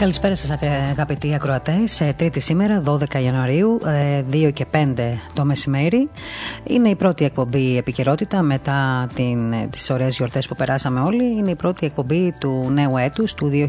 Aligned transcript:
Καλησπέρα 0.00 0.34
σας, 0.34 0.50
αγαπητοί 0.90 1.34
ακροατές. 1.34 2.02
Τρίτη 2.16 2.40
σήμερα, 2.40 2.82
12 2.86 3.22
Ιανουαρίου, 3.22 3.78
2 4.30 4.46
ε, 4.46 4.50
και 4.50 4.66
5 4.72 5.20
το 5.34 5.44
μεσημέρι. 5.44 6.08
Είναι 6.64 6.88
η 6.88 6.94
πρώτη 6.94 7.24
εκπομπή 7.24 7.76
επικαιρότητα 7.76 8.42
μετά 8.42 9.06
τις 9.70 9.90
ωραίες 9.90 10.16
γιορτές 10.16 10.48
που 10.48 10.54
περάσαμε 10.54 11.00
όλοι. 11.00 11.24
Είναι 11.24 11.50
η 11.50 11.54
πρώτη 11.54 11.86
εκπομπή 11.86 12.34
του 12.40 12.70
νέου 12.72 12.96
έτους, 12.96 13.34
του 13.34 13.50
2021. 13.52 13.66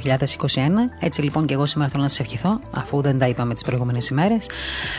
Έτσι 0.99 1.21
λοιπόν 1.21 1.45
και 1.45 1.53
εγώ 1.53 1.65
σήμερα 1.65 1.89
θέλω 1.89 2.03
να 2.03 2.09
σας 2.09 2.19
ευχηθώ, 2.19 2.59
αφού 2.71 3.01
δεν 3.01 3.19
τα 3.19 3.27
είπαμε 3.27 3.53
τις 3.53 3.63
προηγούμενες 3.63 4.07
ημέρες. 4.07 4.49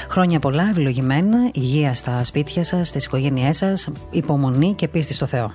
Χρόνια 0.09 0.39
πολλά, 0.39 0.69
ευλογημένα, 0.71 1.39
υγεία 1.53 1.95
στα 1.95 2.25
σπίτια 2.25 2.65
σας, 2.65 2.89
στις 2.89 3.05
οικογένειές 3.05 3.57
σας, 3.57 3.89
υπομονή 4.11 4.75
και 4.75 4.89
πίστη 4.89 5.15
στο 5.15 5.27
Θεό. 5.27 5.53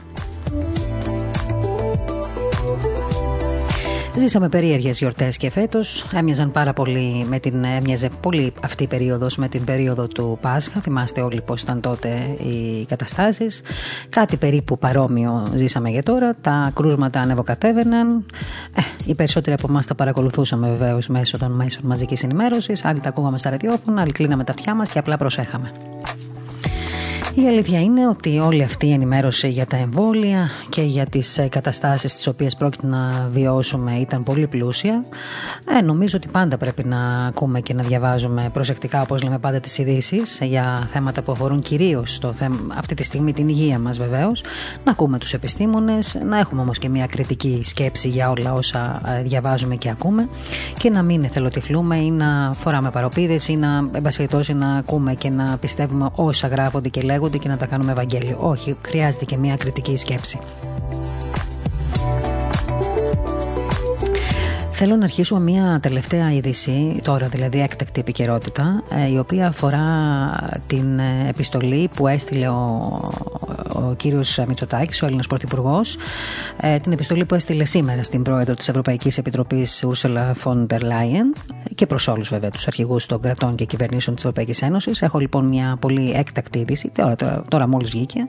Ζήσαμε 4.18 4.50
περίεργες 4.50 4.98
γιορτές 4.98 5.38
και 5.38 5.50
φέτος 5.50 6.04
έμοιαζαν 6.14 6.52
πάρα 6.52 6.74
πολύ 6.74 7.26
με 7.30 7.40
την. 7.40 7.64
Έμοιαζε 7.64 8.10
πολύ 8.22 8.54
αυτή 8.64 8.84
η 8.84 8.88
περίοδος 8.88 9.38
με 9.38 9.48
την 9.48 9.64
περίοδο 9.64 10.08
του 10.08 10.38
Πάσχα. 10.42 10.80
Θυμάστε 10.80 11.22
όλοι 11.22 11.42
πώς 11.42 11.62
ήταν 11.62 11.82
τότε 11.82 12.10
οι 12.38 12.86
καταστάσεις. 12.86 13.62
Κάτι 14.10 14.38
περίπου 14.38 14.78
παρόμοιο 14.78 15.48
ζήσαμε 15.56 15.90
για 15.90 16.04
τώρα. 16.04 16.36
Τα 16.42 16.72
κρούσματα 16.76 17.20
ανεβοκατέβαιναν. 17.20 18.26
Ε, 18.76 18.82
οι 19.06 19.16
περισσότεροι 19.16 19.56
από 19.60 19.68
εμάς 19.70 19.88
τα 19.88 19.96
παρακολουθούσαμε 19.96 20.70
βεβαίως 20.70 21.08
μέσω 21.08 21.38
των 21.38 21.52
μέσων 21.52 21.82
μαζικής 21.86 22.24
ενημέρωσης. 22.24 22.86
Άλλοι 22.86 23.00
τα 23.00 23.10
ακούγαμε 23.10 23.38
στα 23.38 23.50
ραδιόφωνα, 23.50 24.02
άλλοι 24.02 24.12
κλείναμε 24.12 24.44
τα 24.44 24.52
αυτιά 24.52 24.76
μας 24.76 24.90
και 24.90 25.00
απλά 25.00 25.18
προσέχαμε. 25.18 25.72
Η 27.44 27.48
αλήθεια 27.48 27.80
είναι 27.80 28.08
ότι 28.08 28.40
όλη 28.40 28.64
αυτή 28.64 28.88
η 28.88 28.92
ενημέρωση 28.92 29.48
για 29.50 29.66
τα 29.66 29.78
εμβόλια 29.78 30.50
και 30.70 30.82
για 30.82 31.06
τις 31.06 31.38
ε, 31.38 31.48
καταστάσεις 31.48 32.14
τις 32.14 32.28
οποίες 32.28 32.56
πρόκειται 32.56 32.88
να 32.88 33.28
βιώσουμε 33.32 33.94
ήταν 33.94 34.24
πολύ 34.24 34.48
πλούσια. 34.48 35.06
Ε, 35.78 35.82
νομίζω 35.82 36.18
ότι 36.18 36.28
πάντα 36.28 36.58
πρέπει 36.58 36.84
να 36.84 37.26
ακούμε 37.26 37.62
και 37.62 37.74
να 37.74 37.84
διαβάζουμε 37.84 38.50
προσεκτικά 38.54 39.02
όπως 39.02 39.24
λέμε 39.24 39.40
πάντα 39.40 39.60
τις 39.60 39.78
ειδήσεις 39.78 40.40
για 40.42 40.88
θέματα 40.92 41.22
που 41.22 41.32
αφορούν 41.32 41.62
κυρίως 41.62 42.20
το 42.20 42.34
θέμα, 42.34 42.58
αυτή 42.78 42.96
τη 42.96 43.04
στιγμή 43.04 43.34
την 43.34 43.50
υγεία 43.50 43.80
μας 43.80 43.98
βεβαίως. 43.98 44.44
Να 44.84 44.92
ακούμε 44.92 45.18
τους 45.18 45.34
επιστήμονες, 45.34 46.18
να 46.26 46.38
έχουμε 46.40 46.62
όμως 46.62 46.78
και 46.78 46.90
μια 46.90 47.06
κριτική 47.06 47.62
σκέψη 47.64 48.08
για 48.08 48.30
όλα 48.30 48.54
όσα 48.54 49.02
ε, 49.18 49.22
διαβάζουμε 49.22 49.76
και 49.76 49.90
ακούμε 49.90 50.30
και 50.78 50.90
να 50.90 51.04
μην 51.04 51.24
εθελοτυφλούμε 51.24 51.98
ή 51.98 52.12
να 52.12 52.52
φοράμε 52.54 52.90
παροπίδες 52.90 53.48
ή 53.48 53.56
να, 53.56 53.82
να 54.54 54.78
ακούμε 54.78 55.14
και 55.14 55.30
να 55.30 55.58
πιστεύουμε 55.60 56.10
όσα 56.16 56.48
γράφονται 56.48 56.90
και 56.90 57.02
λέγονται 57.02 57.26
και 57.30 57.48
να 57.48 57.58
τα 57.58 57.66
κάνουμε 57.66 57.92
Ευαγγέλιο. 57.92 58.38
Όχι, 58.42 58.76
χρειάζεται 58.82 59.26
και 59.26 59.38
μια 59.38 59.56
κριτική 59.56 59.98
σκέψη. 59.98 60.40
Θέλω 64.80 64.96
να 64.96 65.04
αρχίσω 65.04 65.38
μια 65.40 65.80
τελευταία 65.82 66.34
είδηση, 66.34 67.00
τώρα 67.04 67.28
δηλαδή 67.28 67.62
έκτακτη 67.62 68.00
επικαιρότητα, 68.00 68.84
ε, 68.90 69.12
η 69.12 69.18
οποία 69.18 69.48
αφορά 69.48 69.80
την 70.68 71.00
ε, 71.00 71.30
επιστολή 71.30 71.90
που 71.94 72.08
έστειλε 72.08 72.48
ο, 72.48 72.92
ο 73.74 73.94
κύριος 73.98 74.44
Μητσοτάκης, 74.48 75.02
ο 75.02 75.06
Έλληνας 75.06 75.28
Πρωθυπουργός, 75.28 75.98
ε, 76.62 76.80
την 76.80 76.92
επιστολή 76.92 77.26
που 77.26 77.36
έστειλε 77.36 77.66
σήμερα 77.66 78.04
στην 78.04 78.22
πρόεδρο 78.22 78.56
της 78.56 78.68
Ευρωπαϊκής 78.70 79.18
Επιτροπής 79.18 79.86
Ursula 79.88 80.32
von 80.44 80.68
der 80.68 80.80
Leyen 80.80 81.42
και 81.76 81.86
προς 81.86 82.08
όλους 82.08 82.30
βέβαια 82.30 82.50
τους 82.50 82.68
αρχηγούς 82.68 83.06
των 83.06 83.22
κρατών 83.22 83.56
και 83.56 83.66
κυβερνήσεων 83.66 84.16
της 84.16 84.24
Ευρωπαϊκής 84.26 84.62
Ένωσης. 84.62 85.02
Έχω 85.02 85.20
λοιπόν 85.20 85.46
μια 85.46 85.78
πολύ 85.82 86.12
έκτακτη 86.12 86.60
είδηση, 86.60 86.92
τώρα, 86.96 87.16
τώρα, 87.16 87.44
τώρα 87.48 87.68
μόλις 87.68 87.90
βγήκε, 87.90 88.28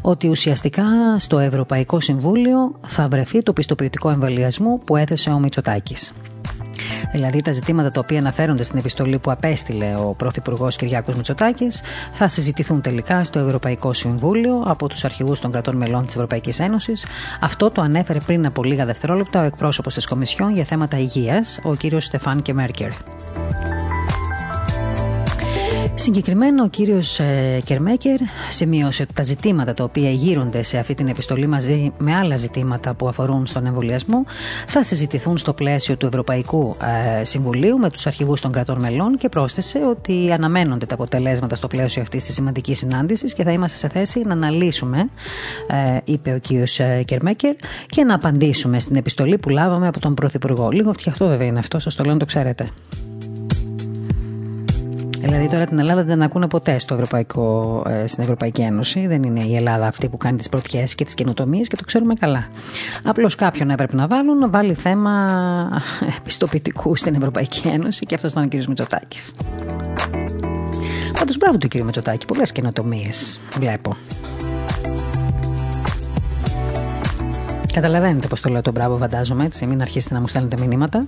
ότι 0.00 0.28
ουσιαστικά 0.28 0.84
στο 1.18 1.38
Ευρωπαϊκό 1.38 2.00
Συμβούλιο 2.00 2.74
θα 2.86 3.08
βρεθεί 3.08 3.42
το 3.42 3.52
πιστοποιητικό 3.52 4.10
εμβολιασμού 4.10 4.78
που 4.78 4.96
έθεσε 4.96 5.30
ο 5.30 5.38
Μητσοτάκης 5.38 5.62
Δηλαδή 7.12 7.42
τα 7.42 7.52
ζητήματα 7.52 7.90
τα 7.90 8.00
οποία 8.00 8.18
αναφέρονται 8.18 8.62
στην 8.62 8.78
επιστολή 8.78 9.18
που 9.18 9.30
απέστειλε 9.30 9.94
ο 9.98 10.14
Πρωθυπουργός 10.18 10.76
Κυριάκος 10.76 11.14
Μητσοτάκης 11.14 11.82
θα 12.12 12.28
συζητηθούν 12.28 12.80
τελικά 12.80 13.24
στο 13.24 13.38
Ευρωπαϊκό 13.38 13.92
Συμβούλιο 13.92 14.62
από 14.66 14.88
τους 14.88 15.04
αρχηγούς 15.04 15.40
των 15.40 15.50
κρατών 15.50 15.76
μελών 15.76 16.06
της 16.06 16.14
Ευρωπαϊκής 16.14 16.60
Ένωσης. 16.60 17.06
Αυτό 17.40 17.70
το 17.70 17.82
ανέφερε 17.82 18.18
πριν 18.26 18.46
από 18.46 18.64
λίγα 18.64 18.86
δευτερόλεπτα 18.86 19.42
ο 19.42 19.44
εκπρόσωπος 19.44 19.94
της 19.94 20.06
Κομισιόν 20.06 20.52
για 20.52 20.64
θέματα 20.64 20.98
υγείας, 20.98 21.60
ο 21.62 21.70
κ. 21.70 22.00
Στεφάν 22.00 22.42
Κεμέρκερ. 22.42 22.88
Συγκεκριμένα 25.96 26.62
ο 26.62 26.68
κύριος 26.68 27.18
ε, 27.18 27.60
Κερμέκερ 27.64 28.18
σημείωσε 28.50 29.02
ότι 29.02 29.12
τα 29.12 29.22
ζητήματα 29.22 29.74
τα 29.74 29.84
οποία 29.84 30.10
γύρονται 30.10 30.62
σε 30.62 30.78
αυτή 30.78 30.94
την 30.94 31.08
επιστολή 31.08 31.46
μαζί 31.46 31.92
με 31.98 32.14
άλλα 32.14 32.36
ζητήματα 32.36 32.94
που 32.94 33.08
αφορούν 33.08 33.46
στον 33.46 33.66
εμβολιασμό 33.66 34.24
θα 34.66 34.84
συζητηθούν 34.84 35.38
στο 35.38 35.52
πλαίσιο 35.52 35.96
του 35.96 36.06
Ευρωπαϊκού 36.06 36.76
ε, 37.20 37.24
Συμβουλίου 37.24 37.78
με 37.78 37.90
τους 37.90 38.06
αρχηγούς 38.06 38.40
των 38.40 38.52
κρατών 38.52 38.80
μελών 38.80 39.16
και 39.18 39.28
πρόσθεσε 39.28 39.78
ότι 39.90 40.32
αναμένονται 40.32 40.86
τα 40.86 40.94
αποτελέσματα 40.94 41.56
στο 41.56 41.66
πλαίσιο 41.66 42.02
αυτής 42.02 42.24
της 42.24 42.34
σημαντικής 42.34 42.78
συνάντησης 42.78 43.34
και 43.34 43.42
θα 43.42 43.52
είμαστε 43.52 43.76
σε 43.76 43.88
θέση 43.88 44.22
να 44.26 44.32
αναλύσουμε, 44.32 45.08
ε, 45.66 45.98
είπε 46.04 46.32
ο 46.32 46.38
κύριος 46.38 46.80
Κερμέκερ, 47.04 47.54
και 47.86 48.04
να 48.04 48.14
απαντήσουμε 48.14 48.80
στην 48.80 48.96
επιστολή 48.96 49.38
που 49.38 49.48
λάβαμε 49.48 49.86
από 49.88 50.00
τον 50.00 50.14
Πρωθυπουργό. 50.14 50.70
Λίγο 50.70 50.92
φτιαχτό 50.92 51.26
βέβαια 51.26 51.46
είναι 51.46 51.58
αυτό, 51.58 51.78
σας 51.78 51.94
το 51.94 52.04
λέω 52.04 52.12
να 52.12 52.18
το 52.18 52.24
ξέρετε. 52.24 52.68
Δηλαδή 55.24 55.48
τώρα 55.48 55.64
την 55.66 55.78
Ελλάδα 55.78 56.04
δεν 56.04 56.22
ακούνε 56.22 56.46
ποτέ 56.46 56.78
στο 56.78 56.94
Ευρωπαϊκό, 56.94 57.82
ε, 57.88 58.06
στην 58.06 58.22
Ευρωπαϊκή 58.22 58.60
Ένωση. 58.60 59.06
Δεν 59.06 59.22
είναι 59.22 59.44
η 59.44 59.56
Ελλάδα 59.56 59.86
αυτή 59.86 60.08
που 60.08 60.16
κάνει 60.16 60.38
τις 60.38 60.48
πρωτιές 60.48 60.94
και 60.94 61.04
τις 61.04 61.14
καινοτομίες 61.14 61.68
και 61.68 61.76
το 61.76 61.84
ξέρουμε 61.84 62.14
καλά. 62.14 62.46
Απλώς 63.04 63.34
κάποιον 63.34 63.70
έπρεπε 63.70 63.96
να 63.96 64.06
βάλουν 64.06 64.38
να 64.38 64.48
βάλει 64.48 64.74
θέμα 64.74 65.82
επιστοποιητικού 66.18 66.96
στην 66.96 67.14
Ευρωπαϊκή 67.14 67.68
Ένωση 67.68 68.06
και 68.06 68.14
αυτός 68.14 68.30
ήταν 68.30 68.44
ο 68.44 68.48
κ. 68.48 68.64
Μητσοτάκης. 68.64 69.32
Πάντως 71.18 71.36
μπράβο 71.36 71.58
του 71.58 71.68
κ. 71.68 71.74
Μητσοτάκη, 71.74 72.26
πολλές 72.26 72.52
καινοτομίες 72.52 73.40
βλέπω. 73.58 73.96
Καταλαβαίνετε 77.72 78.26
πώς 78.26 78.40
το 78.40 78.48
λέω 78.48 78.62
το 78.62 78.70
μπράβο, 78.70 78.96
φαντάζομαι 78.96 79.44
έτσι. 79.44 79.66
Μην 79.66 79.80
αρχίσετε 79.80 80.14
να 80.14 80.20
μου 80.20 80.28
στέλνετε 80.28 80.56
μηνύματα. 80.66 81.06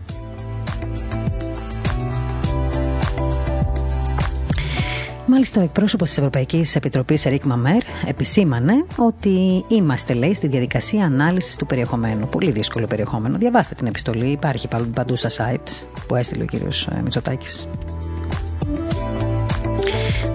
Μάλιστα, 5.36 5.60
ο 5.60 5.64
εκπρόσωπος 5.64 6.08
της 6.08 6.18
Ευρωπαϊκής 6.18 6.76
Επιτροπής, 6.76 7.26
Ερικ 7.26 7.44
Μαμέρ, 7.44 7.82
επισήμανε 8.06 8.84
ότι 8.96 9.64
είμαστε, 9.68 10.14
λέει, 10.14 10.34
στη 10.34 10.46
διαδικασία 10.46 11.04
ανάλυσης 11.04 11.56
του 11.56 11.66
περιεχομένου. 11.66 12.28
Πολύ 12.28 12.50
δύσκολο 12.50 12.86
περιεχόμενο. 12.86 13.38
Διαβάστε 13.38 13.74
την 13.74 13.86
επιστολή, 13.86 14.26
υπάρχει 14.26 14.68
παντού 14.94 15.16
στα 15.16 15.28
site 15.28 15.86
που 16.06 16.14
έστειλε 16.14 16.42
ο 16.42 16.46
κύριος 16.46 16.88
Μητσοτάκης. 17.02 17.68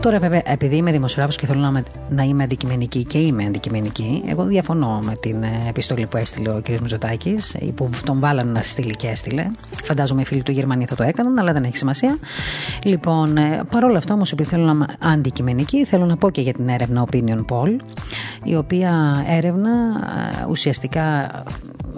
Τώρα, 0.02 0.20
βέβαια, 0.20 0.42
επειδή 0.46 0.76
είμαι 0.76 0.92
δημοσιογράφος 0.92 1.36
και 1.36 1.46
θέλω 1.46 1.60
να, 1.60 1.84
να 2.10 2.24
είμαι 2.24 2.44
αντικειμενική 2.44 3.04
και 3.04 3.18
είμαι 3.18 3.46
αντικειμενική, 3.46 4.24
εγώ 4.28 4.44
διαφωνώ 4.44 5.00
με 5.04 5.16
την 5.16 5.44
ε, 5.44 5.66
επιστολή 5.70 6.08
που 6.08 6.18
έστειλε 6.18 6.50
ο 6.50 6.62
κ. 6.64 6.70
Μητσοτάκης, 6.70 7.58
που 7.76 7.90
τον 8.06 8.20
βάλανε 8.20 8.52
να 8.52 8.62
στείλει 8.62 8.96
και 8.96 9.08
έστειλε. 9.08 9.46
Φαντάζομαι 9.84 10.22
οι 10.22 10.26
φίλοι 10.26 10.44
του 10.44 10.52
Γερμανία 10.52 10.88
θα 10.90 10.96
το 10.96 11.04
έκαναν, 11.04 11.40
αλλά 11.40 11.54
δεν 11.54 11.64
έχει 11.64 11.78
σημασία. 11.78 12.18
Λοιπόν, 12.84 13.38
ε, 13.38 13.64
παρόλα 13.72 13.98
αυτά 13.98 14.14
όμως, 14.14 14.32
επειδή 14.32 14.50
θέλω 14.50 14.64
να 14.64 14.72
είμαι 14.72 14.86
αντικειμενική, 15.00 15.86
θέλω 15.86 16.06
να 16.06 16.18
πω 16.18 16.30
και 16.30 16.42
για 16.42 16.54
την 16.54 16.70
έρευνα 16.70 17.06
Opinion 17.12 17.46
Poll, 17.50 17.76
η 18.44 18.56
οποία 18.56 19.24
έρευνα 19.28 19.70
ε, 20.42 20.46
ουσιαστικά 20.50 21.32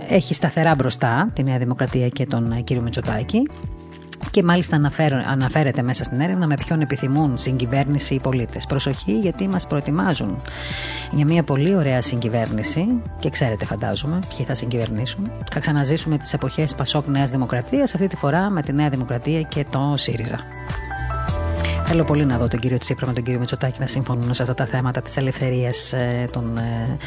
έχει 0.10 0.34
σταθερά 0.34 0.76
μπροστά 0.76 1.30
τη 1.34 1.44
Νέα 1.44 1.58
Δημοκρατία 1.58 2.08
και 2.08 2.26
τον 2.26 2.64
κ. 2.64 2.72
Μητσοτάκη 2.72 3.48
και 4.32 4.44
μάλιστα 4.44 4.92
αναφέρεται 5.28 5.82
μέσα 5.82 6.04
στην 6.04 6.20
έρευνα 6.20 6.48
με 6.48 6.56
ποιον 6.56 6.82
επιθυμούν 6.82 7.38
συγκυβέρνηση 7.38 8.14
οι 8.14 8.20
πολίτες. 8.20 8.66
Προσοχή, 8.66 9.20
γιατί 9.20 9.48
μας 9.48 9.68
προετοιμάζουν 9.68 10.42
για 11.12 11.26
μια 11.26 11.44
πολύ 11.44 11.76
ωραία 11.76 12.02
συγκυβέρνηση 12.02 13.02
και 13.20 13.30
ξέρετε, 13.30 13.66
φαντάζομαι, 13.66 14.20
ποιοι 14.36 14.46
θα 14.46 14.56
συγκυβερνήσουν. 14.56 15.32
Θα 15.52 15.60
ξαναζήσουμε 15.60 16.18
τις 16.18 16.34
εποχές 16.34 16.76
Πασόκ 16.76 17.08
Νέα 17.08 17.26
Δημοκρατίας, 17.26 17.94
αυτή 17.94 18.08
τη 18.08 18.16
φορά 18.16 18.50
με 18.50 18.62
τη 18.62 18.74
Νέα 18.74 18.90
Δημοκρατία 18.90 19.42
και 19.42 19.66
το 19.72 19.94
ΣΥΡΙΖΑ. 19.98 20.40
Θέλω 21.94 22.06
πολύ 22.06 22.26
να 22.26 22.38
δω 22.38 22.48
τον 22.48 22.60
κύριο 22.60 22.78
Τσίπρα 22.78 23.08
με 23.08 23.14
τον 23.14 23.24
κύριο 23.24 23.40
Μητσοτάκη 23.40 23.80
να 23.80 23.88
συμφωνούν 23.88 24.34
σε 24.34 24.42
αυτά 24.42 24.54
τα 24.54 24.66
θέματα 24.66 25.02
της 25.02 25.18
ελευθερίας 25.18 25.94
ε, 25.94 26.26
των, 26.32 26.58
ε, 26.58 26.98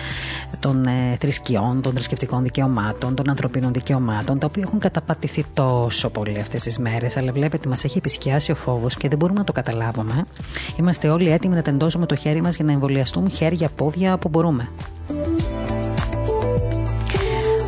των 0.59 0.87
ε, 0.87 1.17
θρησκειών, 1.21 1.83
των 1.83 1.93
θρησκευτικών 1.93 2.43
δικαιωμάτων, 2.43 3.15
των 3.15 3.31
ανθρωπίνων 3.31 3.73
δικαιωμάτων, 3.73 4.39
τα 4.39 4.47
οποία 4.47 4.63
έχουν 4.67 4.79
καταπατηθεί 4.79 5.45
τόσο 5.55 6.11
πολύ 6.11 6.39
αυτές 6.39 6.63
τις 6.63 6.79
μέρες. 6.79 7.17
Αλλά 7.17 7.33
βλέπετε, 7.33 7.69
μας 7.69 7.85
έχει 7.85 7.99
επισκιάσει 7.99 8.51
ο 8.51 8.55
φόβος 8.55 8.97
και 8.97 9.09
δεν 9.09 9.19
μπορούμε 9.19 9.39
να 9.39 9.45
το 9.45 9.53
καταλάβουμε. 9.53 10.25
Είμαστε 10.79 11.09
όλοι 11.09 11.31
έτοιμοι 11.31 11.55
να 11.55 11.63
τεντώσουμε 11.63 12.07
το 12.07 12.15
χέρι 12.15 12.41
μας 12.41 12.57
για 12.57 12.65
να 12.65 12.73
εμβολιαστούμε 12.73 13.29
χέρια, 13.29 13.69
πόδια, 13.77 14.15
όπου 14.15 14.29
μπορούμε. 14.29 14.69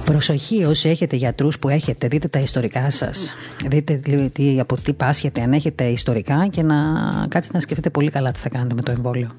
Προσοχή 0.09 0.65
όσοι 0.65 0.89
έχετε 0.89 1.17
γιατρούς 1.17 1.59
που 1.59 1.69
έχετε, 1.69 2.09
δείτε 2.09 2.29
τα 2.29 2.39
ιστορικά 2.39 2.91
σας. 2.91 3.35
Δείτε 3.67 3.95
τι, 4.33 4.61
από 4.61 4.75
τι 4.81 4.93
πάσχετε, 4.93 5.41
αν 5.41 5.53
έχετε 5.53 5.85
ιστορικά 5.85 6.47
και 6.51 6.63
να 6.63 6.77
κάτσετε 7.29 7.57
να 7.57 7.61
σκεφτείτε 7.61 7.91
πολύ 7.91 8.11
καλά 8.11 8.31
τι 8.31 8.39
θα 8.39 8.49
κάνετε 8.49 8.75
με 8.75 8.83
το 8.83 8.91
εμβόλιο. 8.91 9.35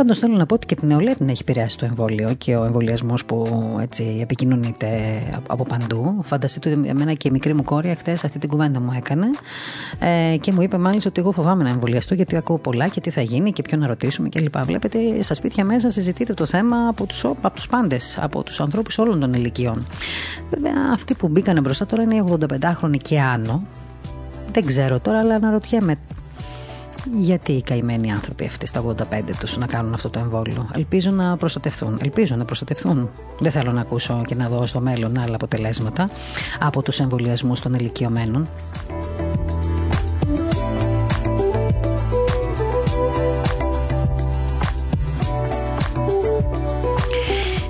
Πάντως 0.00 0.18
θέλω 0.18 0.36
να 0.36 0.46
πω 0.46 0.54
ότι 0.54 0.66
και 0.66 0.74
την 0.74 0.88
νεολαία 0.88 1.14
την 1.14 1.28
έχει 1.28 1.38
επηρεάσει 1.40 1.78
το 1.78 1.84
εμβόλιο 1.84 2.34
και 2.38 2.56
ο 2.56 2.64
εμβολιασμός 2.64 3.24
που 3.24 3.46
έτσι 3.80 4.18
επικοινωνείται 4.22 4.88
από 5.46 5.64
παντού. 5.64 6.20
Φανταστείτε 6.22 6.70
ότι 6.70 6.88
εμένα 6.88 7.12
και 7.12 7.28
η 7.28 7.30
μικρή 7.30 7.54
μου 7.54 7.62
κόρη 7.62 7.94
χθες 7.98 8.24
αυτή 8.24 8.38
την 8.38 8.48
κουβέντα 8.48 8.80
μου 8.80 8.92
έκανε 8.96 9.26
ε, 10.32 10.36
και 10.36 10.52
μου 10.52 10.62
είπε 10.62 10.78
μάλιστα 10.78 11.08
ότι 11.08 11.20
εγώ 11.20 11.32
φοβάμαι 11.32 11.62
να 11.62 11.68
εμβολιαστώ 11.68 12.14
γιατί 12.14 12.36
ακούω 12.36 12.58
πολλά 12.58 12.88
και 12.88 13.00
τι 13.00 13.10
θα 13.10 13.20
γίνει 13.20 13.52
και 13.52 13.62
ποιο 13.62 13.78
να 13.78 13.86
ρωτήσουμε 13.86 14.28
κλπ. 14.28 14.58
Βλέπετε 14.58 15.22
στα 15.22 15.34
σπίτια 15.34 15.64
μέσα 15.64 15.90
συζητείτε 15.90 16.34
το 16.34 16.46
θέμα 16.46 16.88
από 16.88 17.06
τους 17.06 17.24
από 17.24 17.50
τους 17.50 17.68
πάντες, 17.68 18.18
από 18.20 18.42
τους 18.42 18.60
ανθρώπους 18.60 18.98
όλων 18.98 19.20
των 19.20 19.32
ηλικιών. 19.32 19.86
Βέβαια, 20.50 20.74
αυτοί 20.92 21.14
που 21.14 21.28
μπήκαν 21.28 21.60
μπροστά 21.62 21.86
τώρα 21.86 22.02
είναι 22.02 22.24
85χρονοι 22.28 22.96
και 23.02 23.20
άνω. 23.20 23.66
Δεν 24.52 24.66
ξέρω 24.66 25.00
τώρα, 25.00 25.18
αλλά 25.18 25.34
αναρωτιέμαι 25.34 25.96
γιατί 27.16 27.52
οι 27.52 27.62
καημένοι 27.62 28.12
άνθρωποι 28.12 28.44
αυτοί 28.44 28.66
στα 28.66 28.84
85 28.84 28.94
τους 29.40 29.56
να 29.56 29.66
κάνουν 29.66 29.94
αυτό 29.94 30.10
το 30.10 30.18
εμβόλιο; 30.18 30.68
Ελπίζω 30.76 31.10
να 31.10 31.36
προστατευτούν. 31.36 31.98
Ελπίζω 32.02 32.36
να 32.36 32.44
προστατευτούν. 32.44 33.10
Δεν 33.38 33.50
θέλω 33.52 33.72
να 33.72 33.80
ακούσω 33.80 34.22
και 34.26 34.34
να 34.34 34.48
δω 34.48 34.66
στο 34.66 34.80
μέλλον 34.80 35.18
άλλα 35.18 35.34
αποτελέσματα 35.34 36.10
από 36.60 36.82
τους 36.82 37.00
εμβολιασμούς 37.00 37.60
των 37.60 37.74
ηλικιωμένων. 37.74 38.48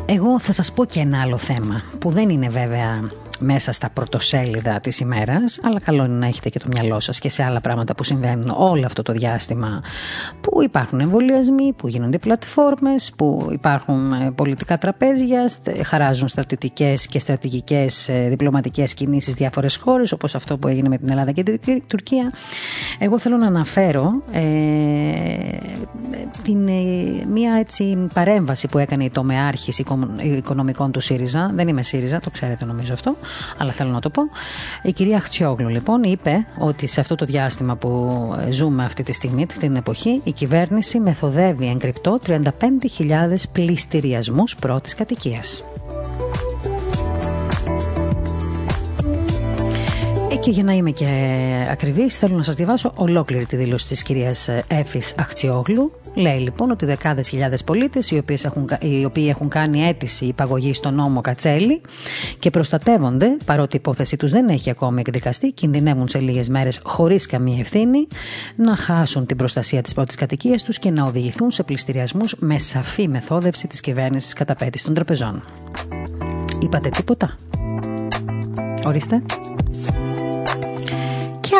Εγώ 0.06 0.40
θα 0.40 0.52
σας 0.52 0.72
πω 0.72 0.84
και 0.84 1.00
ένα 1.00 1.20
άλλο 1.20 1.36
θέμα 1.36 1.82
που 1.98 2.10
δεν 2.10 2.28
είναι 2.28 2.48
βέβαια 2.48 3.00
μέσα 3.40 3.72
στα 3.72 3.90
πρωτοσέλιδα 3.90 4.80
της 4.80 5.00
ημέρας 5.00 5.60
αλλά 5.62 5.80
καλό 5.80 6.04
είναι 6.04 6.14
να 6.14 6.26
έχετε 6.26 6.48
και 6.48 6.58
το 6.58 6.66
μυαλό 6.72 7.00
σας 7.00 7.18
και 7.18 7.30
σε 7.30 7.42
άλλα 7.42 7.60
πράγματα 7.60 7.94
που 7.94 8.04
συμβαίνουν 8.04 8.54
όλο 8.56 8.86
αυτό 8.86 9.02
το 9.02 9.12
διάστημα 9.12 9.82
που 10.40 10.62
υπάρχουν 10.62 11.00
εμβολιασμοί, 11.00 11.72
που 11.72 11.88
γίνονται 11.88 12.18
πλατφόρμες, 12.18 13.12
που 13.16 13.48
υπάρχουν 13.52 14.12
ε, 14.12 14.30
πολιτικά 14.34 14.78
τραπέζια, 14.78 15.50
χαράζουν 15.84 16.28
στρατιωτικές 16.28 17.06
και 17.06 17.18
στρατηγικές 17.18 18.08
ε, 18.08 18.26
διπλωματικές 18.28 18.94
κινήσεις 18.94 19.34
διάφορες 19.34 19.76
χώρες 19.76 20.12
όπως 20.12 20.34
αυτό 20.34 20.58
που 20.58 20.68
έγινε 20.68 20.88
με 20.88 20.98
την 20.98 21.08
Ελλάδα 21.10 21.32
και 21.32 21.42
την 21.42 21.82
Τουρκία. 21.86 22.32
Εγώ 22.98 23.18
θέλω 23.18 23.36
να 23.36 23.46
αναφέρω 23.46 24.22
ε, 24.32 24.40
την, 26.42 26.68
ε, 26.68 27.26
μία 27.26 27.54
έτσι 27.54 28.06
παρέμβαση 28.14 28.68
που 28.68 28.78
έκανε 28.78 29.04
η 29.04 29.10
τομεάρχης 29.10 29.82
οικονομικών 30.36 30.92
του 30.92 31.00
ΣΥΡΙΖΑ. 31.00 31.50
Δεν 31.54 31.68
είμαι 31.68 31.82
ΣΥΡΙΖΑ, 31.82 32.20
το 32.20 32.30
ξέρετε 32.30 32.64
νομίζω 32.64 32.92
αυτό 32.92 33.16
αλλά 33.58 33.72
θέλω 33.72 33.90
να 33.90 34.00
το 34.00 34.10
πω. 34.10 34.22
Η 34.82 34.92
κυρία 34.92 35.20
Χτσιόγλου 35.20 35.68
λοιπόν 35.68 36.02
είπε 36.02 36.46
ότι 36.58 36.86
σε 36.86 37.00
αυτό 37.00 37.14
το 37.14 37.24
διάστημα 37.24 37.76
που 37.76 38.18
ζούμε 38.50 38.84
αυτή 38.84 39.02
τη 39.02 39.12
στιγμή, 39.12 39.42
αυτή 39.42 39.58
την 39.58 39.76
εποχή, 39.76 40.20
η 40.24 40.32
κυβέρνηση 40.32 41.00
μεθοδεύει 41.00 41.68
εγκρυπτό 41.68 42.18
35.000 42.26 42.40
πληστηριασμούς 43.52 44.54
πρώτης 44.54 44.94
κατοικίας. 44.94 45.64
Ε, 50.30 50.36
και 50.36 50.50
για 50.50 50.62
να 50.62 50.72
είμαι 50.72 50.90
και 50.90 51.06
ακριβής 51.70 52.16
θέλω 52.18 52.36
να 52.36 52.42
σας 52.42 52.54
διαβάσω 52.54 52.92
ολόκληρη 52.94 53.46
τη 53.46 53.56
δήλωση 53.56 53.86
της 53.86 54.02
κυρίας 54.02 54.48
Έφης 54.68 55.14
Αχτσιόγλου 55.18 55.92
Λέει 56.14 56.38
λοιπόν 56.38 56.70
ότι 56.70 56.86
δεκάδες 56.86 57.28
χιλιάδες 57.28 57.64
πολίτες 57.64 58.10
οι, 58.10 58.18
οποίες 58.18 58.44
έχουν, 58.44 58.68
οι 58.80 59.04
οποίοι 59.04 59.26
έχουν 59.28 59.48
κάνει 59.48 59.84
αίτηση 59.86 60.24
υπαγωγή 60.24 60.74
στον 60.74 60.94
νόμο 60.94 61.20
Κατσέλη 61.20 61.80
και 62.38 62.50
προστατεύονται 62.50 63.36
παρότι 63.44 63.76
η 63.76 63.78
υπόθεση 63.78 64.16
τους 64.16 64.30
δεν 64.30 64.48
έχει 64.48 64.70
ακόμη 64.70 65.00
εκδικαστεί 65.00 65.52
κινδυνεύουν 65.52 66.08
σε 66.08 66.18
λίγες 66.18 66.48
μέρες 66.48 66.80
χωρίς 66.82 67.26
καμία 67.26 67.58
ευθύνη 67.58 68.06
να 68.56 68.76
χάσουν 68.76 69.26
την 69.26 69.36
προστασία 69.36 69.82
της 69.82 69.94
πρώτης 69.94 70.16
κατοικίας 70.16 70.62
τους 70.62 70.78
και 70.78 70.90
να 70.90 71.04
οδηγηθούν 71.04 71.50
σε 71.50 71.62
πληστηριασμούς 71.62 72.34
με 72.38 72.58
σαφή 72.58 73.08
μεθόδευση 73.08 73.66
της 73.66 73.80
κυβέρνησης 73.80 74.32
καταπέτηση 74.32 74.84
των 74.84 74.94
τραπεζών. 74.94 75.44
Είπατε 76.62 76.88
τίποτα; 76.88 77.34
Ορίστε 78.86 79.22
και 79.26 79.49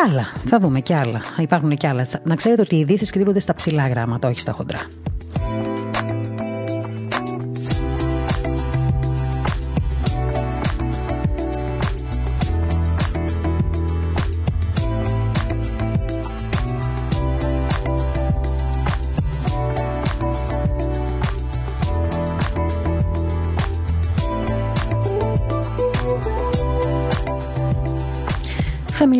άλλα. 0.07 0.27
Θα 0.45 0.59
δούμε 0.59 0.79
και 0.79 0.95
άλλα. 0.95 1.21
Υπάρχουν 1.37 1.77
και 1.77 1.87
άλλα. 1.87 2.07
Να 2.23 2.35
ξέρετε 2.35 2.61
ότι 2.61 2.75
οι 2.75 2.79
ειδήσεις 2.79 3.09
κρύβονται 3.09 3.39
στα 3.39 3.55
ψηλά 3.55 3.87
γράμματα, 3.87 4.27
όχι 4.27 4.39
στα 4.39 4.51
χοντρά. 4.51 4.79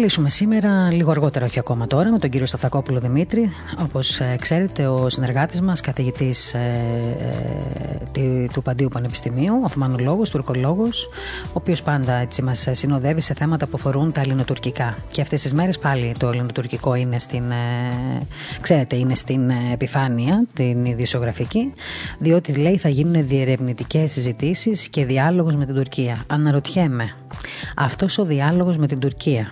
Μιλήσουμε 0.01 0.29
σήμερα, 0.29 0.91
λίγο 0.91 1.11
αργότερα, 1.11 1.45
όχι 1.45 1.59
ακόμα 1.59 1.87
τώρα, 1.87 2.11
με 2.11 2.19
τον 2.19 2.29
κύριο 2.29 2.45
Σταθακόπουλο 2.45 2.99
Δημήτρη. 2.99 3.49
Όπως 3.81 4.19
ε, 4.19 4.35
ξέρετε, 4.41 4.87
ο 4.87 5.09
συνεργάτης 5.09 5.61
μας, 5.61 5.81
καθηγητής 5.81 6.53
ε, 6.53 6.59
ε, 8.17 8.47
του 8.53 8.61
Παντίου 8.61 8.87
Πανεπιστημίου, 8.87 9.53
Οθμανολόγο, 9.63 10.23
τουρκολόγος, 10.23 11.09
ο 11.45 11.53
οποίος 11.53 11.81
πάντα 11.81 12.13
έτσι 12.13 12.41
μας 12.41 12.67
συνοδεύει 12.71 13.21
σε 13.21 13.33
θέματα 13.33 13.65
που 13.65 13.71
αφορούν 13.75 14.11
τα 14.11 14.21
ελληνοτουρκικά. 14.21 14.97
Και 15.11 15.21
αυτές 15.21 15.41
τις 15.41 15.53
μέρες 15.53 15.79
πάλι 15.79 16.13
το 16.19 16.27
ελληνοτουρκικό 16.27 16.95
είναι 16.95 17.19
στην, 17.19 17.43
ξέρετε, 18.61 18.95
είναι 18.95 19.15
στην 19.15 19.49
επιφάνεια, 19.73 20.47
την 20.53 20.85
ιδιοσιογραφική, 20.85 21.73
διότι 22.17 22.53
λέει 22.53 22.77
θα 22.77 22.89
γίνουν 22.89 23.27
διερευνητικές 23.27 24.11
συζητήσεις 24.11 24.87
και 24.87 25.05
διάλογος 25.05 25.55
με 25.55 25.65
την 25.65 25.75
Τουρκία. 25.75 26.23
Αναρωτιέμαι, 26.27 27.15
αυτός 27.75 28.17
ο 28.17 28.25
διάλογος 28.25 28.77
με 28.77 28.87
την 28.87 28.99
Τουρκία 28.99 29.51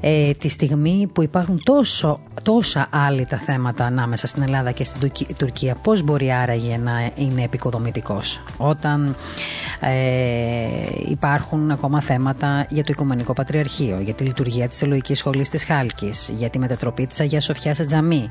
ε, 0.00 0.30
τη 0.32 0.48
στιγμή 0.48 1.08
που 1.12 1.22
υπάρχουν 1.22 1.60
τόσο, 1.64 2.20
τόσα 2.42 2.88
άλλη 2.90 3.24
τα 3.24 3.38
θέματα 3.38 3.84
ανάμεσα 3.84 4.26
στην 4.26 4.42
Ελλάδα 4.42 4.70
και 4.70 4.84
στην 4.84 5.10
Τουρκία 5.38 5.74
πώς 5.74 6.02
μπορεί 6.02 6.32
άραγε 6.32 6.76
να 6.76 7.10
είναι 7.14 7.42
επικοδομητικός 7.42 8.40
όταν 8.56 9.16
ε, 9.80 9.90
υπάρχουν 11.08 11.70
ακόμα 11.70 12.00
θέματα 12.00 12.66
για 12.68 12.82
το 12.84 12.88
Οικουμενικό 12.92 13.32
Πατριαρχείο 13.32 14.00
για 14.00 14.14
τη 14.14 14.24
λειτουργία 14.24 14.68
της 14.68 14.82
Ελλοικής 14.82 15.18
Σχολής 15.18 15.48
της 15.48 15.64
Χάλκης 15.64 16.32
για 16.36 16.50
τη 16.50 16.58
μετατροπή 16.58 17.06
της 17.06 17.20
Αγίας 17.20 17.44
Σοφιάς 17.44 17.76
σε 17.76 17.84
τζαμί 17.84 18.28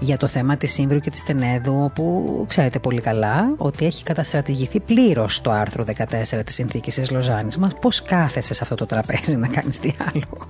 για 0.00 0.16
το 0.16 0.26
θέμα 0.26 0.56
της 0.56 0.72
Σύμβρου 0.72 0.98
και 0.98 1.10
της 1.10 1.24
Τενέδου 1.24 1.82
όπου 1.84 2.44
ξέρετε 2.48 2.78
πολύ 2.78 3.00
καλά 3.00 3.54
ότι 3.56 3.86
έχει 3.86 4.02
καταστρατηγηθεί 4.02 4.80
πλήρως 4.80 5.40
το 5.40 5.50
άρθρο 5.50 5.84
14 5.84 6.04
της 6.44 6.54
Συνθήκης 6.54 6.94
της 6.94 7.10
Λοζάνης. 7.10 7.56
Μας 7.56 7.72
πώς 7.80 8.02
κάθεσαι 8.02 8.54
σε 8.54 8.60
αυτό 8.62 8.74
το 8.74 8.86
τραπέζι 8.86 9.36
να 9.36 9.48
κάνεις 9.48 9.78
τι 9.78 9.92
άλλο; 10.14 10.48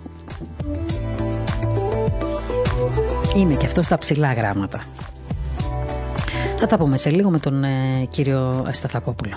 Είναι 3.37 3.55
και 3.55 3.67
αυτό 3.67 3.83
στα 3.83 3.99
ψηλά 3.99 4.33
γράμματα. 4.33 4.83
Θα 6.59 6.67
τα 6.67 6.77
πούμε 6.77 6.97
σε 6.97 7.11
λίγο 7.11 7.31
με 7.31 7.39
τον 7.39 7.65
ε, 7.65 8.05
κύριο 8.11 8.67
Σταθακόπουλο. 8.71 9.37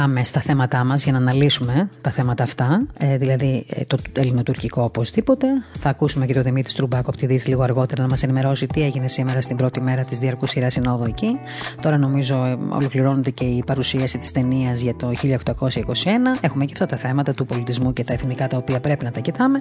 Πάμε 0.00 0.24
στα 0.24 0.40
θέματά 0.40 0.84
μας 0.84 1.02
για 1.02 1.12
να 1.12 1.18
αναλύσουμε 1.18 1.88
τα 2.00 2.10
θέματα 2.10 2.42
αυτά, 2.42 2.86
ε, 2.98 3.16
δηλαδή 3.16 3.66
ε, 3.68 3.84
το 3.84 4.20
ελληνοτουρκικό 4.20 4.82
οπωσδήποτε, 4.82 5.46
θα 5.78 5.88
ακούσουμε 5.88 6.26
και 6.26 6.32
τον 6.34 6.42
Δημήτρη 6.42 6.70
Στρουμπάκο 6.70 7.10
από 7.10 7.18
τη 7.18 7.26
Δύση 7.26 7.48
λίγο 7.48 7.62
αργότερα 7.62 8.02
να 8.02 8.08
μας 8.08 8.22
ενημερώσει 8.22 8.66
τι 8.66 8.82
έγινε 8.82 9.08
σήμερα 9.08 9.40
στην 9.40 9.56
πρώτη 9.56 9.80
μέρα 9.80 10.04
της 10.04 10.18
διαρκούς 10.18 10.50
σειράς 10.50 10.72
συνόδου 10.72 11.04
εκεί. 11.04 11.40
Τώρα 11.82 11.98
νομίζω 11.98 12.44
ε, 12.44 12.58
ολοκληρώνεται 12.68 13.30
και 13.30 13.44
η 13.44 13.62
παρουσίαση 13.66 14.18
της 14.18 14.32
ταινίας 14.32 14.80
για 14.80 14.94
το 14.96 15.12
1821. 15.22 15.24
Έχουμε 16.40 16.64
και 16.64 16.72
αυτά 16.72 16.86
τα 16.86 16.96
θέματα 16.96 17.32
του 17.32 17.46
πολιτισμού 17.46 17.92
και 17.92 18.04
τα 18.04 18.12
εθνικά 18.12 18.46
τα 18.46 18.56
οποία 18.56 18.80
πρέπει 18.80 19.04
να 19.04 19.10
τα 19.10 19.20
κοιτάμε. 19.20 19.60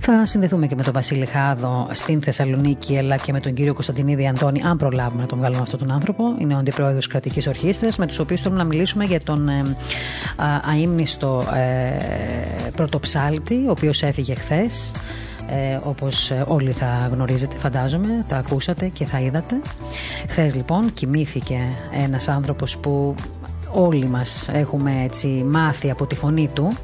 Θα 0.00 0.26
συνδεθούμε 0.26 0.66
και 0.66 0.74
με 0.74 0.82
τον 0.82 0.92
Βασίλη 0.92 1.26
Χάδο 1.26 1.88
στην 1.92 2.22
Θεσσαλονίκη, 2.22 2.98
αλλά 2.98 3.16
και 3.16 3.32
με 3.32 3.40
τον 3.40 3.54
κύριο 3.54 3.74
Κωνσταντινίδη 3.74 4.28
Αντώνη, 4.28 4.62
αν 4.62 4.76
προλάβουμε 4.76 5.22
να 5.22 5.28
τον 5.28 5.38
βγάλουμε 5.38 5.60
αυτόν 5.62 5.78
τον 5.78 5.90
άνθρωπο. 5.90 6.24
Είναι 6.38 6.54
ο 6.54 6.58
αντιπρόεδρος 6.58 7.06
κρατικής 7.06 7.46
ορχήστρας, 7.46 7.96
με 7.96 8.06
τους 8.06 8.18
οποίους 8.18 8.40
θέλουμε 8.40 8.62
να 8.62 8.66
μιλήσουμε 8.68 9.04
για 9.04 9.20
το 9.20 9.34
τον 9.34 9.48
ε, 9.48 9.62
αείμνηστο 10.70 11.44
ε, 11.54 12.70
πρωτοψάλτη, 12.76 13.54
ο 13.54 13.70
οποίος 13.70 14.02
έφυγε 14.02 14.34
χθες. 14.34 14.90
Ε, 15.48 15.78
όπως 15.82 16.32
όλοι 16.46 16.72
θα 16.72 17.08
γνωρίζετε 17.12 17.58
φαντάζομαι, 17.58 18.24
θα 18.28 18.36
ακούσατε 18.36 18.86
και 18.88 19.04
θα 19.04 19.20
είδατε. 19.20 19.60
Χθες 20.28 20.54
λοιπόν 20.54 20.92
κοιμήθηκε 20.92 21.58
ένας 22.02 22.28
άνθρωπος 22.28 22.76
που 22.76 23.14
όλοι 23.74 24.08
μας 24.08 24.48
έχουμε 24.52 25.02
έτσι 25.04 25.26
μάθει 25.26 25.90
από 25.90 26.06
τη 26.06 26.14
φωνή 26.14 26.50
του 26.54 26.76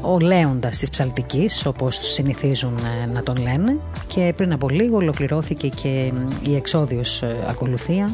ο 0.00 0.18
λέοντας 0.18 0.78
της 0.78 0.90
ψαλτικής 0.90 1.66
όπως 1.66 1.98
συνηθίζουν 2.12 2.74
ε, 3.06 3.12
να 3.12 3.22
τον 3.22 3.36
λένε 3.36 3.76
και 4.06 4.32
πριν 4.36 4.52
από 4.52 4.68
λίγο 4.68 4.96
ολοκληρώθηκε 4.96 5.68
και 5.68 6.12
η 6.42 6.54
εξόδιος 6.56 7.22
ε, 7.22 7.36
ακολουθία 7.48 8.10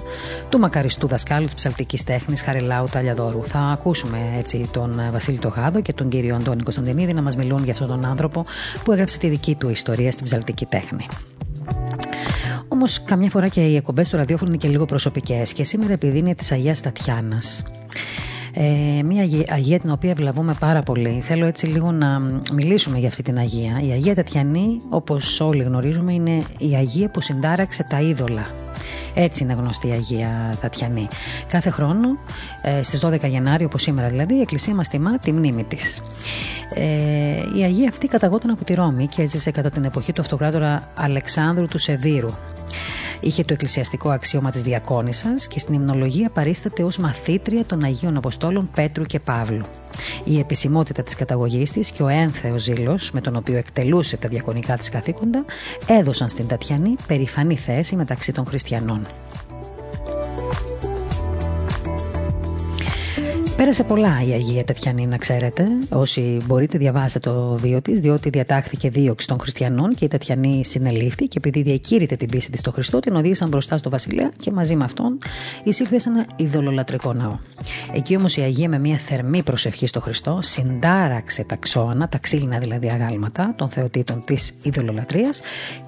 του 0.48 0.58
μακαριστού 0.58 1.06
δασκάλου 1.06 1.44
της 1.44 1.54
ψαλτικής 1.54 2.04
τέχνης 2.04 2.42
Χαριλάου 2.42 2.86
Ταλιαδόρου. 2.90 3.46
Θα 3.46 3.58
ακούσουμε 3.58 4.18
έτσι 4.38 4.68
τον 4.72 4.98
ε, 4.98 5.10
Βασίλη 5.10 5.38
Τοχάδο 5.38 5.80
και 5.80 5.92
τον 5.92 6.08
κύριο 6.08 6.34
Αντώνη 6.34 6.62
Κωνσταντινίδη 6.62 7.12
να 7.12 7.22
μας 7.22 7.36
μιλούν 7.36 7.64
για 7.64 7.72
αυτόν 7.72 7.88
τον 7.88 8.04
άνθρωπο 8.04 8.44
που 8.84 8.92
έγραψε 8.92 9.18
τη 9.18 9.28
δική 9.28 9.54
του 9.54 9.70
ιστορία 9.70 10.10
στην 10.12 10.24
ψαλτική 10.24 10.66
τέχνη. 10.66 11.06
Όμως 12.74 13.02
καμιά 13.02 13.30
φορά 13.30 13.48
και 13.48 13.60
οι 13.60 13.76
εκπομπές 13.76 14.08
του 14.08 14.16
ραδιόφωνου 14.16 14.50
είναι 14.50 14.58
και 14.58 14.68
λίγο 14.68 14.84
προσωπικές. 14.84 15.52
Και 15.52 15.64
σήμερα, 15.64 15.92
επειδή 15.92 16.18
είναι 16.18 16.34
της 16.34 16.52
Αγίας 16.52 16.80
Τατιάνας, 16.80 17.62
ε, 18.54 19.02
μια 19.04 19.44
Αγία 19.48 19.78
την 19.78 19.90
οποία 19.90 20.14
βλαβούμε 20.14 20.54
πάρα 20.60 20.82
πολύ. 20.82 21.20
Θέλω 21.22 21.46
έτσι 21.46 21.66
λίγο 21.66 21.92
να 21.92 22.20
μιλήσουμε 22.52 22.98
για 22.98 23.08
αυτή 23.08 23.22
την 23.22 23.38
Αγία. 23.38 23.80
Η 23.86 23.90
Αγία 23.90 24.14
Τατιανή, 24.14 24.80
όπως 24.88 25.40
όλοι 25.40 25.62
γνωρίζουμε, 25.62 26.12
είναι 26.12 26.42
η 26.58 26.74
Αγία 26.74 27.10
που 27.10 27.20
συντάραξε 27.20 27.86
τα 27.88 28.00
είδωλα. 28.00 28.46
Έτσι 29.14 29.42
είναι 29.42 29.52
γνωστή 29.52 29.88
η 29.88 29.90
Αγία 29.90 30.54
Τατιανή. 30.60 31.08
Κάθε 31.48 31.70
χρόνο, 31.70 32.08
ε, 32.62 32.82
στις 32.82 33.00
12 33.00 33.26
Γενάρη, 33.26 33.64
όπως 33.64 33.82
σήμερα 33.82 34.08
δηλαδή, 34.08 34.34
η 34.34 34.40
Εκκλησία 34.40 34.74
μας 34.74 34.88
τιμά 34.88 35.18
τη 35.18 35.32
μνήμη 35.32 35.64
της. 35.64 36.02
Ε, 36.74 36.82
η 37.58 37.62
Αγία 37.62 37.88
αυτή 37.88 38.06
καταγόταν 38.06 38.50
από 38.50 38.64
τη 38.64 38.74
Ρώμη 38.74 39.06
και 39.06 39.22
έζησε 39.22 39.50
κατά 39.50 39.70
την 39.70 39.84
εποχή 39.84 40.12
του 40.12 40.20
αυτοκράτορα 40.20 40.90
Αλεξάνδρου 40.94 41.66
του 41.66 41.78
Σεβίρου. 41.78 42.30
Είχε 43.20 43.42
το 43.42 43.52
εκκλησιαστικό 43.52 44.10
αξίωμα 44.10 44.50
της 44.50 44.62
Διακόνισσα 44.62 45.34
και 45.48 45.58
στην 45.58 45.74
υμνολογία 45.74 46.30
παρίσταται 46.30 46.82
ως 46.82 46.98
μαθήτρια 46.98 47.64
των 47.64 47.82
Αγίων 47.82 48.16
Αποστόλων 48.16 48.70
Πέτρου 48.74 49.04
και 49.04 49.20
Παύλου. 49.20 49.64
Η 50.24 50.38
επισημότητα 50.38 51.02
της 51.02 51.14
καταγωγής 51.14 51.72
της 51.72 51.90
και 51.90 52.02
ο 52.02 52.08
ένθεος 52.08 52.62
ζήλος 52.62 53.10
με 53.12 53.20
τον 53.20 53.36
οποίο 53.36 53.56
εκτελούσε 53.56 54.16
τα 54.16 54.28
διακονικά 54.28 54.76
της 54.76 54.88
καθήκοντα 54.88 55.44
έδωσαν 55.86 56.28
στην 56.28 56.46
Τατιανή 56.46 56.94
περηφανή 57.06 57.56
θέση 57.56 57.96
μεταξύ 57.96 58.32
των 58.32 58.46
χριστιανών. 58.46 59.06
Πέρασε 63.56 63.84
πολλά 63.84 64.22
η 64.28 64.32
Αγία 64.32 64.64
Τετιανή, 64.64 65.06
να 65.06 65.16
ξέρετε. 65.16 65.66
Όσοι 65.88 66.36
μπορείτε, 66.44 66.78
διαβάστε 66.78 67.18
το 67.18 67.56
βίο 67.56 67.82
της, 67.82 68.00
διότι 68.00 68.30
διατάχθηκε 68.30 68.90
δίωξη 68.90 69.26
των 69.26 69.38
χριστιανών 69.40 69.94
και 69.94 70.04
η 70.04 70.08
Τετιανή 70.08 70.64
συνελήφθη 70.64 71.28
και 71.28 71.38
επειδή 71.38 71.62
διακήρυτε 71.62 72.16
την 72.16 72.28
πίστη 72.28 72.50
τη 72.50 72.58
στο 72.58 72.70
Χριστό, 72.72 73.00
την 73.00 73.16
οδήγησαν 73.16 73.48
μπροστά 73.48 73.78
στο 73.78 73.90
Βασιλέα 73.90 74.30
και 74.40 74.52
μαζί 74.52 74.76
με 74.76 74.84
αυτόν 74.84 75.18
εισήλθε 75.64 75.98
σε 75.98 76.08
ένα 76.08 76.26
ειδωλολατρικό 76.36 77.12
ναό. 77.12 77.38
Εκεί 77.94 78.16
όμως 78.16 78.36
η 78.36 78.40
Αγία 78.40 78.68
με 78.68 78.78
μια 78.78 78.96
θερμή 78.96 79.42
προσευχή 79.42 79.86
στο 79.86 80.00
Χριστό 80.00 80.38
συντάραξε 80.42 81.44
τα 81.44 81.56
ξώνα, 81.56 82.08
τα 82.08 82.18
ξύλινα 82.18 82.58
δηλαδή 82.58 82.88
αγάλματα 82.88 83.54
των 83.56 83.68
θεοτήτων 83.68 84.24
της 84.24 84.52
ειδωλολατρία 84.62 85.30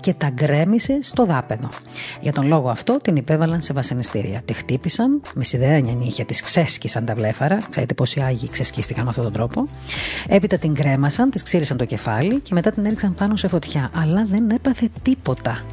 και 0.00 0.14
τα 0.14 0.28
γκρέμισε 0.28 0.98
στο 1.02 1.24
δάπεδο. 1.24 1.68
Για 2.20 2.32
τον 2.32 2.46
λόγο 2.46 2.68
αυτό 2.68 2.98
την 3.02 3.16
υπέβαλαν 3.16 3.62
σε 3.62 3.72
βασανιστήρια. 3.72 4.42
Τη 4.44 4.52
χτύπησαν 4.52 5.22
με 5.34 5.44
σιδερένια 5.44 5.94
νύχια, 5.94 6.24
της 6.24 6.42
ξέσκισαν 6.42 7.04
τα 7.04 7.14
βλέφαρα 7.14 7.55
Ξέρετε 7.70 7.94
πόσοι 7.94 8.20
Άγιοι 8.20 8.48
ξεσκίστηκαν 8.50 9.04
με 9.04 9.10
αυτόν 9.10 9.24
τον 9.24 9.32
τρόπο. 9.32 9.68
Έπειτα 10.28 10.58
την 10.58 10.74
κρέμασαν, 10.74 11.30
τη 11.30 11.42
ξύρισαν 11.42 11.76
το 11.76 11.84
κεφάλι 11.84 12.40
και 12.40 12.54
μετά 12.54 12.70
την 12.70 12.84
έριξαν 12.84 13.14
πάνω 13.14 13.36
σε 13.36 13.48
φωτιά. 13.48 13.90
Αλλά 13.94 14.26
δεν 14.30 14.50
έπαθε 14.50 14.88
τίποτα. 15.02 15.64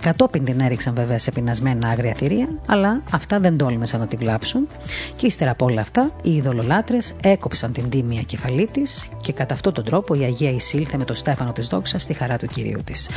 Κατόπιν 0.00 0.44
την 0.44 0.60
έριξαν 0.60 0.94
βέβαια 0.94 1.18
σε 1.18 1.30
πεινασμένα 1.30 1.88
άγρια 1.88 2.14
θηρία, 2.14 2.48
αλλά 2.66 3.02
αυτά 3.10 3.40
δεν 3.40 3.56
τόλμησαν 3.56 4.00
να 4.00 4.06
την 4.06 4.18
βλάψουν. 4.18 4.68
Και 5.16 5.26
ύστερα 5.26 5.50
από 5.50 5.64
όλα 5.64 5.80
αυτά, 5.80 6.10
οι 6.22 6.34
ειδωλολάτρες 6.34 7.14
έκοψαν 7.22 7.72
την 7.72 7.90
τίμια 7.90 8.22
κεφαλή 8.22 8.68
της 8.72 9.10
και 9.20 9.32
κατά 9.32 9.54
αυτόν 9.54 9.72
τον 9.72 9.84
τρόπο 9.84 10.14
η 10.14 10.22
Αγία 10.24 10.50
εισήλθε 10.50 10.96
με 10.96 11.04
το 11.04 11.14
στέφανο 11.14 11.52
της 11.52 11.66
δόξα 11.66 11.98
στη 11.98 12.14
χαρά 12.14 12.38
του 12.38 12.46
κυρίου 12.46 12.80
της. 12.84 13.08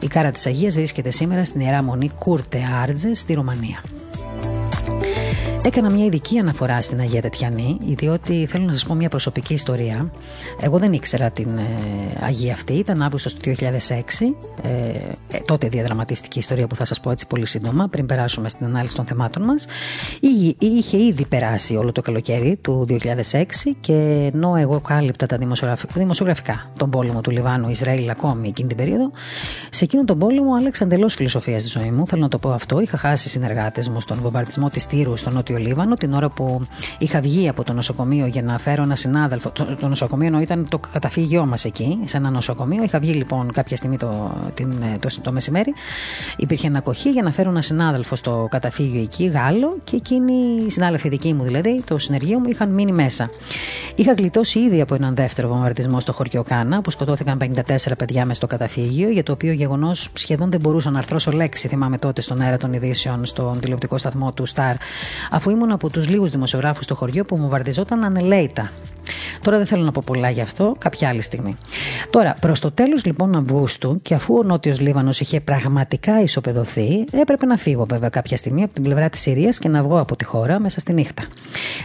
Η 0.00 0.06
κάρα 0.06 0.30
της 0.30 0.46
Αγίας 0.46 0.74
βρίσκεται 0.74 1.10
σήμερα 1.10 1.44
στην 1.44 1.60
ιερά 1.60 1.82
μονή 1.82 2.10
Κούρτε 2.18 2.60
Άρτζε 2.82 3.14
στη 3.14 3.34
Ρουμανία. 3.34 3.82
Έκανα 5.64 5.90
μια 5.90 6.04
ειδική 6.04 6.38
αναφορά 6.38 6.82
στην 6.82 7.00
Αγία 7.00 7.20
Τετιανή, 7.22 7.78
διότι 7.80 8.46
θέλω 8.46 8.64
να 8.64 8.72
σας 8.72 8.84
πω 8.84 8.94
μια 8.94 9.08
προσωπική 9.08 9.54
ιστορία. 9.54 10.12
Εγώ 10.60 10.78
δεν 10.78 10.92
ήξερα 10.92 11.30
την 11.30 11.58
ε, 11.58 11.62
Αγία 12.20 12.52
αυτή, 12.52 12.72
ήταν 12.72 13.02
Αύγουστος 13.02 13.34
του 13.34 13.40
2006. 13.40 13.52
Ε, 14.62 14.68
ε, 15.30 15.38
τότε 15.44 15.68
διαδραματίστηκε 15.68 16.32
η 16.34 16.40
ιστορία 16.40 16.66
που 16.66 16.74
θα 16.74 16.84
σας 16.84 17.00
πω 17.00 17.10
έτσι 17.10 17.26
πολύ 17.26 17.46
σύντομα, 17.46 17.88
πριν 17.88 18.06
περάσουμε 18.06 18.48
στην 18.48 18.66
ανάλυση 18.66 18.94
των 18.94 19.04
θεμάτων 19.04 19.42
μας. 19.42 19.66
Είχε 20.58 20.96
ήδη 20.96 21.26
περάσει 21.26 21.76
όλο 21.76 21.92
το 21.92 22.02
καλοκαίρι 22.02 22.58
του 22.60 22.86
2006 22.88 22.96
και 23.80 24.30
ενώ 24.34 24.56
εγώ 24.56 24.80
κάλυπτα 24.80 25.26
τα 25.26 25.38
δημοσιογραφικά 25.94 26.70
τον 26.78 26.90
πόλεμο 26.90 27.20
του 27.20 27.30
Λιβάνου, 27.30 27.68
Ισραήλ 27.68 28.10
ακόμη 28.10 28.48
εκείνη 28.48 28.68
την 28.68 28.76
περίοδο, 28.76 29.10
σε 29.70 29.84
εκείνον 29.84 30.06
τον 30.06 30.18
πόλεμο 30.18 30.54
άλλαξε 30.54 30.84
εντελώς 30.84 31.14
φιλοσοφία 31.14 31.58
στη 31.58 31.68
ζωή 31.68 31.90
μου. 31.90 32.06
Θέλω 32.06 32.22
να 32.22 32.28
το 32.28 32.38
πω 32.38 32.50
αυτό. 32.50 32.80
Είχα 32.80 32.96
χάσει 32.96 33.28
συνεργάτες 33.28 33.88
μου 33.88 34.00
στον 34.00 34.18
βομβαρδισμό 34.20 34.68
της 34.68 34.86
Τύρου, 34.86 35.16
στο 35.16 35.30
Νότιο 35.30 35.51
Λίβανο, 35.58 35.94
την 35.94 36.12
ώρα 36.12 36.28
που 36.28 36.66
είχα 36.98 37.20
βγει 37.20 37.48
από 37.48 37.62
το 37.64 37.72
νοσοκομείο 37.72 38.26
για 38.26 38.42
να 38.42 38.58
φέρω 38.58 38.82
ένα 38.82 38.96
συνάδελφο. 38.96 39.50
Το, 39.50 39.76
το 39.80 39.88
νοσοκομείο 39.88 40.26
ενώ 40.26 40.40
ήταν 40.40 40.66
το 40.68 40.78
καταφύγιό 40.92 41.46
μας 41.46 41.64
εκεί, 41.64 41.98
σε 42.04 42.16
ένα 42.16 42.30
νοσοκομείο. 42.30 42.82
Είχα 42.82 42.98
βγει 42.98 43.12
λοιπόν 43.12 43.52
κάποια 43.52 43.76
στιγμή 43.76 43.96
το, 43.96 44.34
την, 44.54 44.72
το, 45.00 45.08
το 45.22 45.32
μεσημέρι. 45.32 45.74
Υπήρχε 46.36 46.66
ανακοχή 46.66 47.10
για 47.10 47.22
να 47.22 47.32
φέρω 47.32 47.50
ένα 47.50 47.62
συνάδελφο 47.62 48.16
στο 48.16 48.46
καταφύγιο 48.50 49.02
εκεί, 49.02 49.24
Γάλλο, 49.24 49.78
και 49.84 49.96
εκείνοι 49.96 50.32
οι 50.66 50.70
συνάδελφοι 50.70 51.08
δικοί 51.08 51.32
μου 51.32 51.42
δηλαδή, 51.42 51.82
το 51.86 51.98
συνεργείο 51.98 52.38
μου, 52.38 52.48
είχαν 52.48 52.70
μείνει 52.70 52.92
μέσα. 52.92 53.30
Είχα 53.94 54.12
γλιτώσει 54.12 54.58
ήδη 54.58 54.80
από 54.80 54.94
έναν 54.94 55.14
δεύτερο 55.14 55.48
βομβαρδισμό 55.48 56.00
στο 56.00 56.12
χωριό 56.12 56.42
Κάνα, 56.42 56.80
που 56.80 56.90
σκοτώθηκαν 56.90 57.38
54 57.54 57.92
παιδιά 57.98 58.26
μες 58.26 58.36
στο 58.36 58.46
καταφύγιο, 58.46 59.08
για 59.10 59.22
το 59.22 59.32
οποίο 59.32 59.52
γεγονός 59.52 60.08
σχεδόν 60.12 60.50
δεν 60.50 60.60
μπορούσα 60.60 60.90
να 60.90 60.98
αρθρώσω 60.98 61.30
λέξη, 61.30 61.68
θυμάμαι 61.68 61.98
τότε 61.98 62.20
στον 62.20 62.40
αέρα 62.40 62.56
των 62.56 62.72
ειδήσεων, 62.72 63.24
στον 63.24 63.60
τηλεοπτικό 63.60 63.98
σταθμό 63.98 64.32
του 64.32 64.46
Σταρ, 64.46 64.76
αφού 65.42 65.50
ήμουν 65.50 65.72
από 65.72 65.90
τους 65.90 66.08
λίγους 66.08 66.30
δημοσιογράφους 66.30 66.84
στο 66.84 66.94
χωριό 66.94 67.24
που 67.24 67.36
μου 67.36 67.48
βαρδιζόταν 67.48 68.04
ανελέητα. 68.04 68.70
Τώρα 69.42 69.56
δεν 69.56 69.66
θέλω 69.66 69.84
να 69.84 69.92
πω 69.92 70.02
πολλά 70.06 70.30
γι' 70.30 70.40
αυτό, 70.40 70.74
κάποια 70.78 71.08
άλλη 71.08 71.22
στιγμή. 71.22 71.56
Τώρα, 72.10 72.34
προς 72.40 72.60
το 72.60 72.70
τέλος 72.70 73.04
λοιπόν 73.04 73.34
Αυγούστου, 73.34 73.98
και 74.02 74.14
αφού 74.14 74.36
ο 74.38 74.42
Νότιος 74.42 74.80
Λίβανος 74.80 75.20
είχε 75.20 75.40
πραγματικά 75.40 76.20
ισοπεδωθεί, 76.20 77.04
έπρεπε 77.12 77.46
να 77.46 77.56
φύγω 77.56 77.84
βέβαια 77.88 78.08
κάποια 78.08 78.36
στιγμή 78.36 78.62
από 78.62 78.72
την 78.72 78.82
πλευρά 78.82 79.08
της 79.08 79.20
Συρίας 79.20 79.58
και 79.58 79.68
να 79.68 79.82
βγω 79.82 79.98
από 79.98 80.16
τη 80.16 80.24
χώρα 80.24 80.60
μέσα 80.60 80.80
στη 80.80 80.92
νύχτα. 80.92 81.22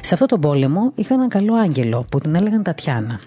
Σε 0.01 0.13
αυτό 0.13 0.25
τον 0.25 0.39
πόλεμο 0.39 0.91
είχα 0.95 1.13
έναν 1.13 1.29
καλό 1.29 1.53
άγγελο 1.53 2.05
που 2.11 2.19
την 2.19 2.35
έλεγαν 2.35 2.63
Τατιάνα. 2.63 3.19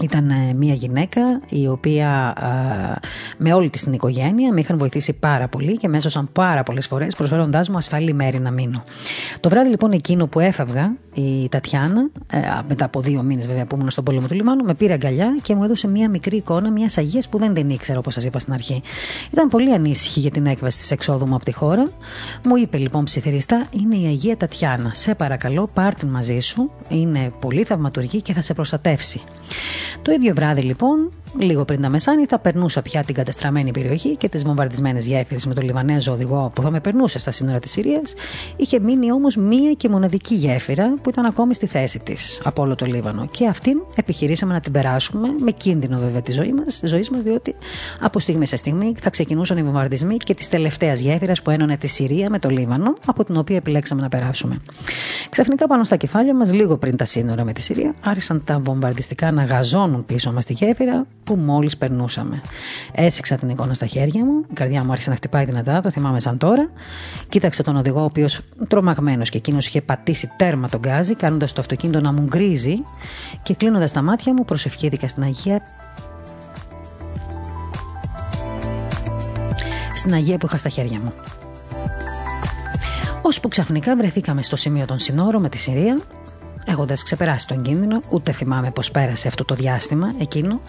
Ήταν 0.00 0.30
ε, 0.30 0.52
μια 0.54 0.74
γυναίκα 0.74 1.40
η 1.48 1.68
οποία 1.68 2.34
με 3.36 3.52
όλη 3.52 3.70
της 3.70 3.82
την 3.82 3.92
οικογένεια 3.92 4.52
με 4.52 4.60
είχαν 4.60 4.78
βοηθήσει 4.78 5.12
πάρα 5.12 5.48
πολύ 5.48 5.76
και 5.76 5.88
με 5.88 5.96
έσωσαν 5.96 6.28
πάρα 6.32 6.62
πολλές 6.62 6.86
φορές 6.86 7.14
προσφέροντάς 7.14 7.68
μου 7.68 7.76
ασφαλή 7.76 8.12
μέρη 8.12 8.38
να 8.38 8.50
μείνω. 8.50 8.84
Το 9.40 9.48
βράδυ 9.48 9.68
λοιπόν 9.68 9.92
εκείνο 9.92 10.26
που 10.26 10.40
έφευγα 10.40 10.94
η 11.14 11.48
Τατιάνα, 11.48 12.10
ε, 12.30 12.38
μετά 12.68 12.84
από 12.84 13.00
δύο 13.00 13.22
μήνες 13.22 13.46
βέβαια 13.46 13.66
που 13.66 13.76
ήμουν 13.76 13.90
στον 13.90 14.04
πόλεμο 14.04 14.26
του 14.26 14.34
Λιμάνου, 14.34 14.64
με 14.64 14.74
πήρε 14.74 14.92
αγκαλιά 14.92 15.38
και 15.42 15.54
μου 15.54 15.64
έδωσε 15.64 15.88
μια 15.88 16.10
μικρή 16.10 16.36
εικόνα 16.36 16.70
μιας 16.70 16.98
αγίας 16.98 17.28
που 17.28 17.38
δεν 17.38 17.54
την 17.54 17.70
ήξερα 17.70 17.98
όπως 17.98 18.14
σας 18.14 18.24
είπα 18.24 18.38
στην 18.38 18.52
αρχή. 18.52 18.82
Ήταν 19.32 19.48
πολύ 19.48 19.72
ανήσυχη 19.72 20.20
για 20.20 20.30
την 20.30 20.46
έκβαση 20.46 20.78
της 20.78 20.90
εξόδου 20.90 21.26
μου 21.26 21.34
από 21.34 21.44
τη 21.44 21.52
χώρα. 21.52 21.82
Μου 22.44 22.56
είπε 22.56 22.76
λοιπόν 22.76 23.04
ψιθυριστά 23.04 23.66
είναι 23.70 23.96
η 23.96 24.06
Αγία 24.06 24.36
Τατιάνα. 24.36 24.90
Σε 24.94 25.14
παρακαλώ 25.14 25.70
πάρ 25.74 25.94
την 25.94 26.08
μαζί 26.08 26.38
σου, 26.40 26.70
είναι 26.88 27.32
πολύ 27.40 27.64
θαυματουργή 27.64 28.22
και 28.22 28.32
θα 28.32 28.42
σε 28.42 28.54
προστατεύσει. 28.54 29.20
Το 30.02 30.12
ίδιο 30.12 30.34
βράδυ 30.34 30.60
λοιπόν, 30.62 31.10
λίγο 31.38 31.64
πριν 31.64 31.80
τα 31.82 31.88
μεσάνυχτα, 31.88 32.38
περνούσα 32.38 32.82
πια 32.82 33.04
την 33.04 33.14
κατεστραμμένη 33.14 33.70
περιοχή 33.70 34.16
και 34.16 34.28
τις 34.28 34.44
βομβαρδισμένες 34.44 35.06
γέφυρες 35.06 35.46
με 35.46 35.54
τον 35.54 35.64
Λιβανέζο 35.64 36.12
οδηγό 36.12 36.50
που 36.54 36.62
θα 36.62 36.70
με 36.70 36.80
περνούσε 36.80 37.18
στα 37.18 37.30
σύνορα 37.30 37.58
της 37.58 37.70
Συρία. 37.70 38.00
Είχε 38.56 38.80
μείνει 38.80 39.12
όμως 39.12 39.36
μία 39.36 39.72
και 39.72 39.88
μοναδική 39.88 40.34
γέφυρα 40.34 40.94
που 41.02 41.10
ήταν 41.10 41.24
ακόμη 41.24 41.54
στη 41.54 41.66
θέση 41.66 41.98
της 41.98 42.40
από 42.44 42.62
όλο 42.62 42.74
το 42.74 42.86
Λίβανο. 42.86 43.26
Και 43.26 43.46
αυτήν 43.46 43.80
επιχειρήσαμε 43.94 44.52
να 44.52 44.60
την 44.60 44.72
περάσουμε 44.72 45.28
με 45.40 45.50
κίνδυνο 45.50 45.98
βέβαια 45.98 46.22
τη 46.22 46.32
ζωή 46.32 46.52
μας, 46.52 46.80
ζωής 46.84 47.10
μας, 47.10 47.22
διότι 47.22 47.54
από 48.00 48.20
στιγμή 48.20 48.46
σε 48.46 48.56
στιγμή 48.56 48.94
θα 49.00 49.10
ξεκινούσαν 49.10 49.58
οι 49.58 49.62
βομβαρδισμοί 49.62 50.16
και 50.16 50.34
τη 50.34 50.48
τελευταία 50.48 50.94
γέφυρα 50.94 51.32
που 51.44 51.50
ένωνε 51.50 51.76
τη 51.76 51.86
Συρία 51.86 52.30
με 52.30 52.38
το 52.38 52.48
Λίβανο, 52.48 52.94
από 53.06 53.24
την 53.24 53.36
οποία 53.36 53.56
επιλέξαμε 53.56 54.00
να 54.00 54.08
περάσουμε. 54.08 54.60
Ξαφνικά 55.30 55.66
πάνω 55.66 55.84
στα 55.84 55.96
κεφάλια 55.96 56.34
μας, 56.34 56.52
λίγο 56.52 56.76
πριν 56.76 56.96
τα 56.96 57.04
σύνορα 57.04 57.44
με 57.44 57.52
τη 57.52 57.62
Συρία, 57.62 57.94
άρχισαν 58.00 58.42
τα 58.44 58.58
βομβαρδιστικά 58.58 59.32
να 59.32 59.44
γαζώνουν 59.44 60.04
πίσω 60.06 60.32
μας 60.32 60.44
τη 60.44 60.52
γέφυρα 60.52 61.06
που 61.24 61.34
μόλις 61.36 61.76
περνούσαμε. 61.76 62.40
Έσυξα 62.92 63.36
την 63.36 63.48
εικόνα 63.48 63.74
στα 63.74 63.86
χέρια 63.86 64.24
μου, 64.24 64.44
η 64.50 64.52
καρδιά 64.52 64.84
μου 64.84 64.90
άρχισε 64.90 65.10
να 65.10 65.16
χτυπάει 65.16 65.44
δυνατά, 65.44 65.80
το 65.80 65.90
θυμάμαι 65.90 66.20
σαν 66.20 66.38
τώρα. 66.38 66.70
Κοίταξε 67.28 67.62
τον 67.62 67.76
οδηγό, 67.76 68.00
ο 68.00 68.04
οποίος 68.04 68.40
τρομαγμένος 68.68 69.30
και 69.30 69.36
εκείνος 69.36 69.66
είχε 69.66 69.80
πατήσει 69.80 70.30
τέρμα 70.36 70.68
τον 70.68 70.80
γκάζι, 70.80 71.14
κάνοντας 71.14 71.52
το 71.52 71.60
αυτοκίνητο 71.60 72.00
να 72.00 72.12
μου 72.12 72.22
γκρίζει 72.22 72.84
και 73.42 73.54
κλείνοντας 73.54 73.92
τα 73.92 74.02
μάτια 74.02 74.34
μου, 74.34 74.44
προσευχήθηκα 74.44 75.08
στην 75.08 75.22
Αγία. 75.22 75.62
Στην 79.94 80.12
Αγία 80.14 80.38
που 80.38 80.46
είχα 80.46 80.58
στα 80.58 80.68
χέρια 80.68 80.98
μου. 80.98 81.12
Ώσπου 83.22 83.48
ξαφνικά 83.48 83.96
βρεθήκαμε 83.96 84.42
στο 84.42 84.56
σημείο 84.56 84.86
των 84.86 84.98
συνόρων 84.98 85.42
με 85.42 85.48
τη 85.48 85.58
Συρία 85.58 86.00
έχοντα 86.66 86.94
ξεπεράσει 86.94 87.46
τον 87.46 87.62
κίνδυνο, 87.62 88.00
ούτε 88.10 88.32
θυμάμαι 88.32 88.70
πώ 88.70 88.82
πέρασε 88.92 89.28
αυτό 89.28 89.44
το 89.44 89.54
διάστημα 89.54 90.14
εκείνο. 90.20 90.60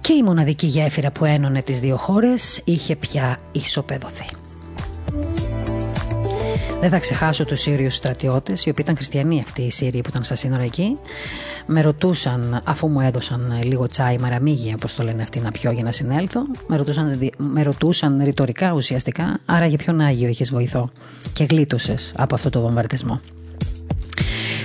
Και 0.00 0.12
η 0.12 0.22
μοναδική 0.22 0.66
γέφυρα 0.66 1.10
που 1.10 1.24
ένωνε 1.24 1.62
τις 1.62 1.80
δύο 1.80 1.96
χώρες 1.96 2.60
είχε 2.64 2.96
πια 2.96 3.38
ισοπεδωθεί. 3.52 4.24
Δεν 6.82 6.90
θα 6.90 6.98
ξεχάσω 6.98 7.44
τους 7.44 7.60
Σύριους 7.60 7.94
στρατιώτες, 7.94 8.66
οι 8.66 8.70
οποίοι 8.70 8.84
ήταν 8.84 8.96
χριστιανοί 8.96 9.40
αυτοί 9.40 9.62
οι 9.62 9.70
Σύριοι 9.70 10.00
που 10.00 10.08
ήταν 10.08 10.22
στα 10.22 10.34
σύνορα 10.34 10.62
εκεί. 10.62 10.98
Με 11.66 11.80
ρωτούσαν, 11.80 12.62
αφού 12.64 12.88
μου 12.88 13.00
έδωσαν 13.00 13.60
λίγο 13.62 13.86
τσάι 13.86 14.18
μαραμίγια, 14.18 14.74
όπως 14.74 14.94
το 14.94 15.02
λένε 15.02 15.22
αυτοί, 15.22 15.40
να 15.40 15.50
πιω 15.50 15.70
για 15.70 15.82
να 15.82 15.92
συνέλθω, 15.92 16.42
με 16.66 16.76
ρωτούσαν, 16.76 17.30
με 17.36 17.62
ρωτούσαν 17.62 18.20
ρητορικά 18.24 18.72
ουσιαστικά, 18.72 19.38
άρα 19.46 19.66
για 19.66 19.78
ποιον 19.78 20.00
Άγιο 20.00 20.28
είχες 20.28 20.50
βοηθό; 20.50 20.90
Και 21.32 21.44
γλίτωσες 21.44 22.12
από 22.16 22.34
αυτό 22.34 22.50
το 22.50 22.60
βομβαρδισμό. 22.60 23.20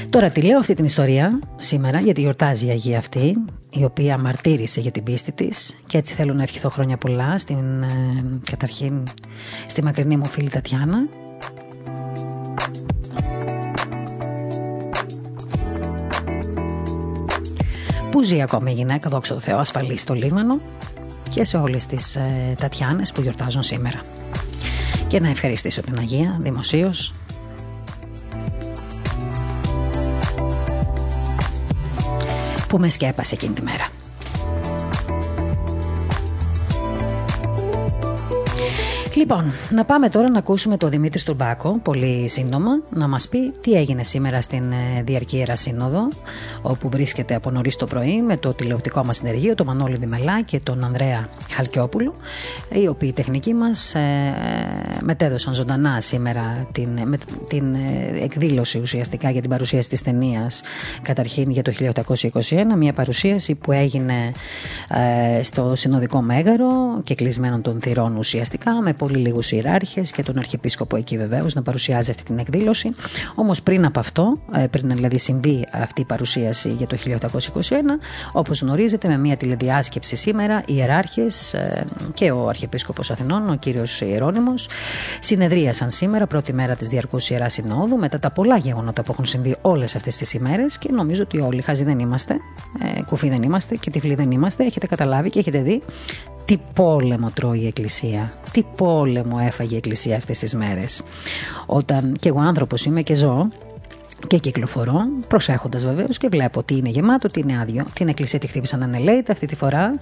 Τώρα 0.10 0.30
τη 0.30 0.42
λέω 0.42 0.58
αυτή 0.60 0.74
την 0.74 0.86
ιστορία 0.86 1.40
σήμερα 1.58 2.00
γιατί 2.00 2.22
γιορτάζει 2.22 2.68
η 2.68 2.70
Αγία 2.70 2.98
αυτή 2.98 3.36
η 3.70 3.84
οποία 3.84 4.18
μαρτύρησε 4.18 4.80
για 4.82 4.92
την 4.92 5.04
πίστη 5.04 5.32
της. 5.32 5.78
Και 5.88 5.98
έτσι 5.98 6.14
θέλω 6.14 6.34
να 6.34 6.44
ευχηθώ 6.44 6.70
χρόνια 6.70 6.98
πολλά 6.98 7.38
στην, 7.38 7.84
ε, 7.84 8.40
καταρχήν 8.50 9.04
στη 9.68 9.84
μακρινή 9.84 10.18
μου 10.18 10.26
φίλη 10.26 10.50
Τατιάνα. 10.50 11.08
Που 18.12 18.24
ζει 18.24 18.42
ακόμη 18.42 18.72
η 18.72 18.74
γυναίκα, 18.74 19.10
δόξα 19.10 19.34
τω 19.34 19.40
Θεώ, 19.40 19.58
ασφαλή 19.58 19.98
στο 19.98 20.14
Λίμανο. 20.14 20.60
Και 21.34 21.44
σε 21.46 21.58
όλες 21.58 21.86
τις 21.86 22.16
ε, 22.16 22.56
Τατιάνες 22.58 23.12
που 23.12 23.22
γιορτάζουν 23.22 23.64
σήμερα. 23.64 24.02
Και 25.08 25.20
να 25.20 25.30
ευχαριστήσω 25.30 25.82
την 25.82 25.98
Αγία 26.00 26.38
δημοσίως 26.42 27.14
που 32.68 32.78
με 32.78 32.90
σκέπασε 32.90 33.34
εκείνη 33.34 33.54
τη 33.54 33.62
μέρα. 33.62 33.97
Λοιπόν, 39.18 39.52
να 39.72 39.86
πάμε 39.86 40.10
τώρα 40.10 40.30
να 40.30 40.38
ακούσουμε 40.38 40.78
τον 40.78 40.90
Δημήτρη 40.90 41.20
Στουρμπάκο, 41.20 41.80
πολύ 41.84 42.30
σύντομα, 42.30 42.72
να 42.90 43.08
μας 43.08 43.28
πει 43.28 43.54
τι 43.62 43.72
έγινε 43.74 44.04
σήμερα 44.04 44.42
στην 44.42 44.72
ε, 44.72 45.04
Διαρκή 45.04 45.38
Ιεράς 45.38 45.60
Σύνοδο, 45.60 46.08
όπου 46.62 46.90
βρίσκεται 46.90 47.36
από 47.36 47.50
νωρίς 47.50 47.76
το 47.76 47.86
πρωί 47.86 48.22
με 48.22 48.38
το 48.38 48.54
τηλεοπτικό 48.54 49.06
μας 49.06 49.18
συνεργείο, 49.18 49.56
τον 49.56 49.66
Μανώλη 49.66 49.96
Δημελά 49.96 50.42
και 50.42 50.60
τον 50.64 50.84
Ανδρέα 50.84 51.30
Χαλκιόπουλο, 51.50 52.14
οι 52.70 52.88
οποίοι 52.88 53.14
τεχνικοί 53.14 53.54
μας 53.54 53.96
ε, 53.96 54.02
μετέδωσαν 55.02 55.54
ζωντανά 55.54 56.02
σήμερα 56.02 56.68
την, 56.72 56.90
με, 57.06 57.18
την 57.48 57.74
ε, 57.74 58.24
εκδήλωση 58.24 58.80
ουσιαστικά 58.80 59.30
για 59.30 59.42
την 59.42 59.50
παρουσίαση 59.50 59.90
της 59.90 60.02
ταινίας 60.02 60.62
καταρχήν 61.02 61.52
για 61.52 61.62
το 61.62 61.72
1821, 62.04 62.42
μια 62.78 62.94
παρουσίαση 62.94 63.56
που 63.56 63.72
έγινε 63.72 64.32
ε, 65.40 65.44
στο 65.44 65.76
Συνοδικό 65.76 66.22
Μέγαρο 66.22 67.02
και 67.04 67.16
κλεισμένων 67.16 67.62
των 67.62 67.82
θυρών 67.82 68.16
ουσιαστικά 68.18 68.82
με 68.82 68.94
πολύ 69.08 69.20
λίγους 69.20 69.52
ιεράρχες 69.52 70.12
και 70.12 70.24
τον 70.24 70.38
Αρχιεπίσκοπο 70.38 70.96
εκεί 70.96 71.18
βεβαίως 71.18 71.54
να 71.54 71.62
παρουσιάζει 71.62 72.12
αυτή 72.12 72.24
την 72.24 72.38
εκδήλωση. 72.38 72.90
Όμως 73.36 73.62
πριν 73.62 73.86
από 73.86 74.00
αυτό, 74.00 74.40
ε, 74.54 74.68
πριν 74.68 74.94
δηλαδή 74.94 75.20
συμβεί 75.20 75.68
αυτή 75.72 76.02
η 76.02 76.06
παρουσίαση 76.06 76.70
για 76.70 76.88
το 76.88 76.96
1821, 76.96 78.00
όπως 78.32 78.62
γνωρίζετε, 78.62 79.08
με 79.08 79.18
μια 79.18 79.38
τηλεδιάσκεψη 79.38 80.16
σήμερα, 80.16 80.64
οι 80.66 80.74
ιεράρχες 80.76 81.54
ε, 81.54 81.86
και 82.14 82.32
ο 82.32 82.48
Αρχιεπίσκοπος 82.48 83.12
Αθηνών, 83.12 83.50
ο 83.50 83.56
κύριος 83.56 84.02
Ιερόνιμο, 84.02 84.54
συνεδρίασαν 85.20 85.92
σήμερα, 85.92 86.28
πρώτη 86.28 86.54
μέρα 86.54 86.76
της 86.76 86.88
Διαρκούς 86.88 87.30
Ιεράς 87.30 87.54
Συνόδου, 87.54 87.98
μετά 87.98 88.20
τα 88.20 88.32
πολλά 88.32 88.58
γεγονότα 88.58 89.04
που 89.04 89.12
έχουν 89.12 89.26
συμβεί 89.26 89.56
όλες 89.62 89.96
αυτές 89.96 90.16
τις 90.16 90.34
ημέρες 90.34 90.78
και 90.78 90.90
νομίζω 90.92 91.22
ότι 91.22 91.40
όλοι 91.40 91.62
χαζοί 91.62 91.84
δεν 91.84 92.00
είμαστε, 92.00 92.34
ε, 92.98 93.02
κουφοί 93.02 93.30
δεν 93.30 93.44
είμαστε 93.44 93.76
και 93.76 93.90
τυφλοί 93.90 94.16
δεν 94.16 94.32
είμαστε. 94.32 94.64
Έχετε 94.64 94.88
καταλάβει 94.88 95.30
και 95.30 95.40
έχετε 95.40 95.62
δει 95.62 95.82
τι 96.48 96.58
πόλεμο 96.74 97.30
τρώει 97.34 97.60
η 97.60 97.68
Εκκλησία. 97.68 98.34
Τι 98.52 98.64
πόλεμο 98.78 98.97
έφαγε 99.48 99.74
η 99.74 99.78
Εκκλησία 99.78 100.16
αυτές 100.16 100.40
τις 100.40 100.56
μέρες. 100.56 101.02
Όταν 101.66 102.16
και 102.20 102.30
εγώ 102.30 102.40
άνθρωπος 102.40 102.86
είμαι 102.86 103.02
και 103.02 103.16
ζω 103.16 103.50
και 104.28 104.38
κυκλοφορώ, 104.38 105.00
προσέχοντας 105.28 105.86
βεβαίως 105.86 106.18
και 106.18 106.28
βλέπω 106.32 106.64
τι 106.64 106.76
είναι 106.76 106.90
γεμάτο, 106.90 107.28
τι 107.28 107.40
είναι 107.40 107.60
άδειο. 107.62 107.86
Την 107.94 108.08
εκκλησία 108.08 108.40
τη 108.40 108.48
χτύπησαν 108.48 108.84
ανελέητα 108.84 109.32
αυτή 109.32 109.46
τη 109.46 109.56
φορά, 109.56 109.98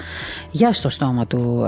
για 0.52 0.74
στο 0.74 0.90
στόμα 0.90 1.28
του 1.28 1.66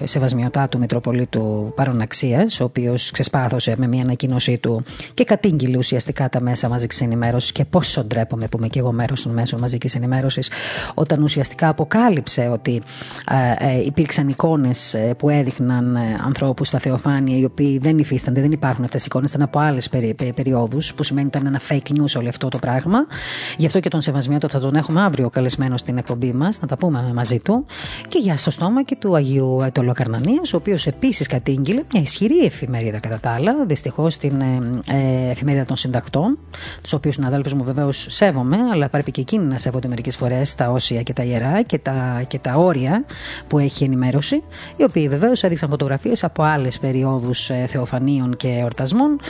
ε, 0.00 0.06
σεβασμιωτάτου 0.06 0.78
Μητροπολίτου 0.78 1.72
Παροναξίας, 1.76 2.60
ο 2.60 2.64
οποίος 2.64 3.10
ξεσπάθωσε 3.10 3.74
με 3.78 3.86
μια 3.86 4.02
ανακοίνωσή 4.02 4.58
του 4.58 4.84
και 5.14 5.24
κατήγγειλε 5.24 5.76
ουσιαστικά 5.76 6.28
τα 6.28 6.40
μέσα 6.40 6.68
μαζικής 6.68 7.00
ενημέρωσης. 7.00 7.52
Και 7.52 7.64
πόσο 7.64 8.04
ντρέπομαι 8.04 8.48
που 8.48 8.56
είμαι 8.58 8.68
και 8.68 8.78
εγώ 8.78 8.92
μέρος 8.92 9.22
των 9.22 9.32
μέσων 9.32 9.60
μαζικής 9.60 9.94
ενημέρωσης, 9.94 10.50
όταν 10.94 11.22
ουσιαστικά 11.22 11.68
αποκάλυψε 11.68 12.48
ότι 12.52 12.82
ε, 13.58 13.68
ε, 13.68 13.84
υπήρξαν 13.84 14.28
εικόνες 14.28 14.94
ε, 14.94 15.14
που 15.18 15.28
έδειχναν 15.28 15.96
ε, 15.96 16.00
ανθρώπους 16.24 16.68
στα 16.68 16.78
Θεοφάνεια, 16.78 17.38
οι 17.38 17.44
οποίοι 17.44 17.78
δεν 17.78 17.98
υφίστανται, 17.98 18.40
δεν 18.40 18.52
υπάρχουν 18.52 18.84
αυτές 18.84 19.02
οι 19.02 19.04
εικόνες, 19.08 19.30
ήταν 19.30 19.42
από 19.42 19.58
άλλες 19.58 19.88
περι, 19.88 20.14
περιόδους, 20.34 20.94
που 20.94 21.02
σημαίνει 21.02 21.26
ότι 21.26 21.36
ήταν 21.36 21.48
ένα 21.48 21.60
fake 21.68 21.98
news 21.98 22.18
όλο 22.18 22.28
αυτό 22.28 22.48
το 22.48 22.58
πράγμα. 22.58 23.06
Γι' 23.56 23.66
αυτό 23.66 23.80
και 23.80 23.88
τον 23.88 24.02
Σεβασμιό 24.02 24.38
θα 24.48 24.60
τον 24.60 24.74
έχουμε 24.74 25.00
αύριο 25.02 25.30
καλεσμένο 25.30 25.76
στην 25.76 25.98
εκπομπή 25.98 26.32
μας, 26.32 26.60
να 26.60 26.66
τα 26.66 26.76
πούμε 26.76 27.10
μαζί 27.14 27.38
του. 27.38 27.64
Και 28.08 28.18
για 28.18 28.36
στο 28.36 28.50
στόμα 28.50 28.82
και 28.82 28.96
του 28.96 29.14
Αγίου 29.14 29.60
Ετωλοκαρνανία, 29.64 30.40
ο 30.44 30.56
οποίος 30.56 30.86
επίσης 30.86 31.26
κατήγγειλε 31.26 31.82
μια 31.92 32.02
ισχυρή 32.02 32.38
εφημερίδα 32.44 33.00
κατά 33.00 33.20
τα 33.20 33.30
άλλα, 33.30 33.54
δυστυχώς 33.66 34.16
την 34.16 34.40
ε, 34.40 34.80
ε, 34.86 35.30
εφημερίδα 35.30 35.64
των 35.64 35.76
συντακτών, 35.76 36.38
τους 36.82 36.92
οποίους 36.92 37.14
συναδέλφους 37.14 37.52
μου 37.52 37.64
βεβαίως 37.64 38.06
σέβομαι, 38.08 38.56
αλλά 38.72 38.88
πρέπει 38.88 39.10
και 39.10 39.20
εκείνοι 39.20 39.44
να 39.44 39.58
σέβονται 39.58 39.88
μερικές 39.88 40.16
φορές 40.16 40.54
τα 40.54 40.70
όσια 40.70 41.02
και 41.02 41.12
τα 41.12 41.22
ιερά 41.22 41.62
και 41.62 41.78
τα, 41.78 42.22
και 42.28 42.38
τα 42.38 42.54
όρια 42.54 43.04
που 43.48 43.58
έχει 43.58 43.84
ενημέρωση, 43.84 44.42
οι 44.76 44.82
οποίοι 44.82 45.08
βεβαίως 45.08 45.42
έδειξαν 45.42 45.68
φωτογραφίες 45.68 46.24
από 46.24 46.42
άλλες 46.42 46.78
περιόδους 46.78 47.50
ε, 47.50 47.64
θεοφανίων 47.68 48.36
και 48.36 48.48
εορτασμών 48.48 49.20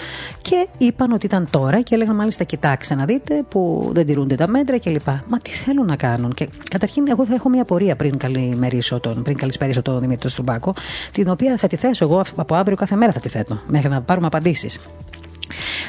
και 0.43 0.67
είπαν 0.79 1.13
ότι 1.13 1.27
ήταν 1.27 1.49
τώρα 1.51 1.81
και 1.81 1.95
έλεγαν 1.95 2.17
μάλιστα 2.27 2.45
κοιτάξτε 2.45 2.95
να 2.95 3.05
δείτε 3.05 3.43
που 3.49 3.91
δεν 3.93 4.07
τηρούνται 4.07 4.35
τα 4.35 4.49
μέτρα 4.49 4.79
κλπ. 4.79 5.07
Μα 5.07 5.39
τι 5.39 5.51
θέλουν 5.51 5.87
να 5.87 5.97
κάνουν; 5.97 6.33
Και 6.33 6.49
καταρχήν, 6.71 7.09
εγώ 7.09 7.27
θα 7.27 7.35
έχω 7.35 7.49
μια 7.49 7.65
πορεία 7.65 7.97
πριν 7.97 8.17
καλημερίσω 8.17 9.01
τον, 9.01 9.23
πριν 9.23 9.37
καλησπέρισω 9.37 9.83
τον 9.83 10.01
Δημήτρη 10.01 10.29
Στουμπάκο, 10.29 10.75
την 11.13 11.29
οποία 11.29 11.57
θα 11.57 11.67
τη 11.67 11.77
θέσω 11.77 12.05
εγώ 12.05 12.23
από 12.37 12.55
αύριο 12.55 12.77
κάθε 12.77 12.97
μέρα 12.97 13.13
θα 13.13 13.21
τη 13.21 13.29
θέτω, 13.29 13.61
μέχρι 13.67 13.89
να 13.89 14.03
πάρουμε 14.03 14.27
απαντήσεις. 14.27 14.81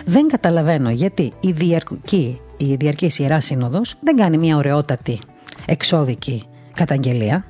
Δεν 0.06 0.28
καταλαβαίνω 0.28 0.90
γιατί 0.90 1.34
η 1.40 1.52
διαρκή, 1.52 2.42
η 2.58 2.76
διαρκής 2.76 3.20
Ιερά 3.20 3.40
Σύνοδος 3.40 3.96
δεν 4.02 4.16
κάνει 4.16 4.38
μια 4.38 4.58
ωραιότατη 4.58 5.20
εξώδικη 5.66 6.44
καταγγελία 6.74 7.46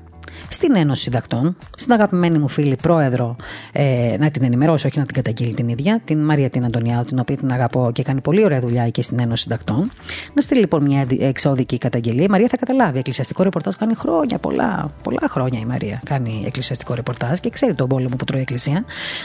στην 0.49 0.75
Ένωση 0.75 1.03
Συντακτών, 1.03 1.57
στην 1.77 1.91
αγαπημένη 1.93 2.37
μου 2.37 2.47
φίλη 2.47 2.75
πρόεδρο, 2.75 3.35
ε, 3.71 4.15
να 4.19 4.31
την 4.31 4.43
ενημερώσω, 4.43 4.87
όχι 4.87 4.99
να 4.99 5.05
την 5.05 5.15
καταγγείλει 5.15 5.53
την 5.53 5.67
ίδια, 5.67 6.01
την 6.03 6.19
Μαρία 6.19 6.49
την 6.49 6.65
Αντωνιάδου, 6.65 7.03
την 7.03 7.19
οποία 7.19 7.37
την 7.37 7.51
αγαπώ 7.51 7.91
και 7.93 8.03
κάνει 8.03 8.21
πολύ 8.21 8.43
ωραία 8.43 8.59
δουλειά 8.59 8.89
και 8.89 9.01
στην 9.01 9.19
Ένωση 9.19 9.41
Συντακτών. 9.41 9.91
Να 10.33 10.41
στείλει 10.41 10.59
λοιπόν 10.59 10.83
μια 10.83 11.05
εξώδικη 11.19 11.77
καταγγελία. 11.77 12.23
Η 12.23 12.27
Μαρία 12.27 12.47
θα 12.49 12.57
καταλάβει. 12.57 12.97
Εκκλησιαστικό 12.97 13.43
ρεπορτάζ 13.43 13.75
κάνει 13.75 13.95
χρόνια, 13.95 14.37
πολλά, 14.37 14.91
πολλά 15.03 15.27
χρόνια 15.29 15.59
η 15.59 15.65
Μαρία 15.65 15.99
κάνει 16.05 16.43
εκκλησιαστικό 16.45 16.93
ρεπορτάζ 16.93 17.39
και 17.39 17.49
ξέρει 17.49 17.75
τον 17.75 17.87
πόλεμο 17.87 18.15
που 18.15 18.25
τρώει 18.25 18.39
η 18.39 18.41
Εκκλησία. 18.41 18.83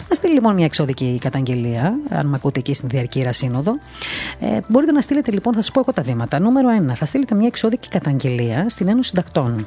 Να 0.09 0.15
στείλει 0.15 0.35
λοιπόν 0.35 0.55
μια 0.55 0.65
εξώδικη 0.65 1.19
καταγγελία, 1.21 1.95
αν 2.11 2.27
με 2.27 2.33
ακούτε 2.37 2.59
εκεί 2.59 2.75
στην 2.75 2.89
Διαρκήρα 2.89 3.33
Σύνοδο. 3.33 3.79
Ε, 4.41 4.59
μπορείτε 4.69 4.93
να 4.93 5.01
στείλετε 5.01 5.31
λοιπόν, 5.31 5.55
θα 5.55 5.61
σας 5.61 5.71
πω 5.71 5.81
εγώ 5.81 5.93
τα 5.93 6.03
βήματα. 6.03 6.39
Νούμερο 6.41 6.69
1. 6.91 6.93
Θα 6.95 7.05
στείλετε 7.05 7.35
μια 7.35 7.47
εξώδικη 7.47 7.89
καταγγελία 7.89 8.69
στην 8.69 8.89
Ένωση 8.89 9.09
Συντακτών. 9.09 9.67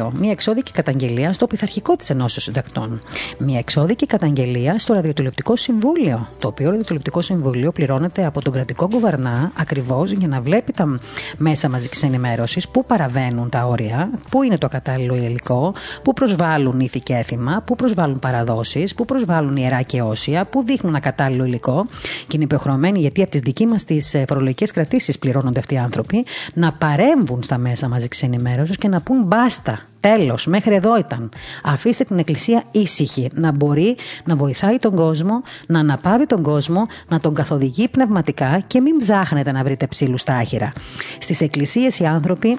2. 0.00 0.10
Μια 0.12 0.30
εξώδικη 0.30 0.67
εξώδικη 0.68 0.72
καταγγελία 0.72 1.32
στο 1.32 1.46
πειθαρχικό 1.46 1.96
της 1.96 2.10
Ενώσεω 2.10 2.42
Συντακτών. 2.42 3.00
Μια 3.38 3.58
εξώδικη 3.58 4.06
καταγγελία 4.06 4.78
στο 4.78 4.94
Ραδιοτηλεοπτικό 4.94 5.56
Συμβούλιο. 5.56 6.28
Το 6.38 6.48
οποίο 6.48 6.66
Ραδιοτηλεοπτικό 6.68 7.20
Συμβούλιο 7.20 7.72
πληρώνεται 7.72 8.26
από 8.26 8.42
τον 8.42 8.52
κρατικό 8.52 8.88
κουβαρνά 8.88 9.52
ακριβώς 9.58 10.10
για 10.10 10.28
να 10.28 10.40
βλέπει 10.40 10.72
τα 10.72 10.98
μέσα 11.36 11.68
μαζικής 11.68 12.02
ενημέρωσης 12.02 12.68
που 12.68 12.84
παραβαίνουν 12.84 13.48
τα 13.48 13.66
όρια, 13.66 14.10
που 14.30 14.42
είναι 14.42 14.58
το 14.58 14.68
κατάλληλο 14.68 15.14
υλικό, 15.16 15.74
που 16.02 16.12
προσβάλλουν 16.12 16.80
ήθη 16.80 17.00
και 17.00 17.14
έθιμα, 17.14 17.62
που 17.66 17.74
προσβάλλουν 17.74 18.18
παραδόσεις, 18.18 18.94
που 18.94 19.04
προσβάλλουν 19.04 19.56
ιερά 19.56 19.82
και 19.82 20.02
όσια, 20.02 20.44
που 20.44 20.62
δείχνουν 20.62 20.94
ακατάλληλο 20.94 21.44
υλικό 21.44 21.86
και 22.26 22.36
είναι 22.36 22.44
υποχρεωμένοι 22.44 22.98
γιατί 22.98 23.22
από 23.22 23.30
τις 23.30 23.40
δικέ 23.40 23.66
μας 23.66 23.84
τις 23.84 24.14
ε, 24.14 24.24
φορολογικές 24.28 24.70
κρατήσεις 24.70 25.18
πληρώνονται 25.18 25.58
αυτοί 25.58 25.74
οι 25.74 25.78
άνθρωποι 25.78 26.24
να 26.54 26.72
παρέμβουν 26.72 27.42
στα 27.42 27.58
μέσα 27.58 27.88
μαζικής 27.88 28.22
ενημέρωσης 28.22 28.76
και 28.76 28.88
να 28.88 29.00
πούν 29.00 29.22
μπάστα 29.22 29.82
Τέλος, 30.00 30.46
μέχρι 30.46 30.74
εδώ 30.74 30.98
ήταν. 30.98 31.30
Αφήστε 31.62 32.04
την 32.04 32.18
Εκκλησία 32.18 32.62
ήσυχη, 32.70 33.30
να 33.34 33.52
μπορεί 33.52 33.96
να 34.24 34.36
βοηθάει 34.36 34.76
τον 34.76 34.94
κόσμο, 34.94 35.42
να 35.68 35.78
αναπαύει 35.78 36.26
τον 36.26 36.42
κόσμο, 36.42 36.86
να 37.08 37.20
τον 37.20 37.34
καθοδηγεί 37.34 37.88
πνευματικά 37.88 38.62
και 38.66 38.80
μην 38.80 38.98
ψάχνετε 38.98 39.52
να 39.52 39.64
βρείτε 39.64 39.86
ψήλους 39.86 40.20
στα 40.20 40.34
άχυρα. 40.34 40.72
Στις 41.18 41.40
εκκλησίες 41.40 41.98
οι 41.98 42.04
άνθρωποι 42.04 42.58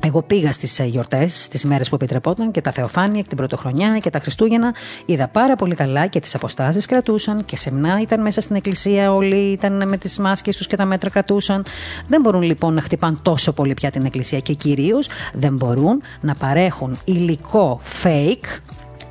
εγώ 0.00 0.22
πήγα 0.22 0.52
στις 0.52 0.78
ε, 0.78 0.84
γιορτές, 0.84 1.44
στις 1.44 1.62
ημέρε 1.62 1.84
που 1.84 1.94
επιτρεπόταν 1.94 2.50
και 2.50 2.60
τα 2.60 2.70
Θεοφάνεια 2.70 3.20
και 3.20 3.28
την 3.28 3.36
Πρωτοχρονιά 3.36 3.98
και 3.98 4.10
τα 4.10 4.18
Χριστούγεννα. 4.18 4.74
Είδα 5.06 5.28
πάρα 5.28 5.56
πολύ 5.56 5.74
καλά 5.74 6.06
και 6.06 6.20
τις 6.20 6.34
αποστάσεις 6.34 6.86
κρατούσαν 6.86 7.44
και 7.44 7.56
σεμνά 7.56 8.00
ήταν 8.00 8.22
μέσα 8.22 8.40
στην 8.40 8.56
εκκλησία. 8.56 9.14
Όλοι 9.14 9.52
ήταν 9.52 9.88
με 9.88 9.96
τις 9.96 10.18
μάσκες 10.18 10.56
τους 10.56 10.66
και 10.66 10.76
τα 10.76 10.84
μέτρα 10.84 11.10
κρατούσαν. 11.10 11.64
Δεν 12.06 12.20
μπορούν 12.20 12.42
λοιπόν 12.42 12.74
να 12.74 12.80
χτυπάν 12.80 13.18
τόσο 13.22 13.52
πολύ 13.52 13.74
πια 13.74 13.90
την 13.90 14.04
εκκλησία 14.04 14.40
και 14.40 14.52
κυρίως 14.52 15.08
δεν 15.32 15.56
μπορούν 15.56 16.02
να 16.20 16.34
παρέχουν 16.34 16.98
υλικό 17.04 17.80
fake 18.02 18.60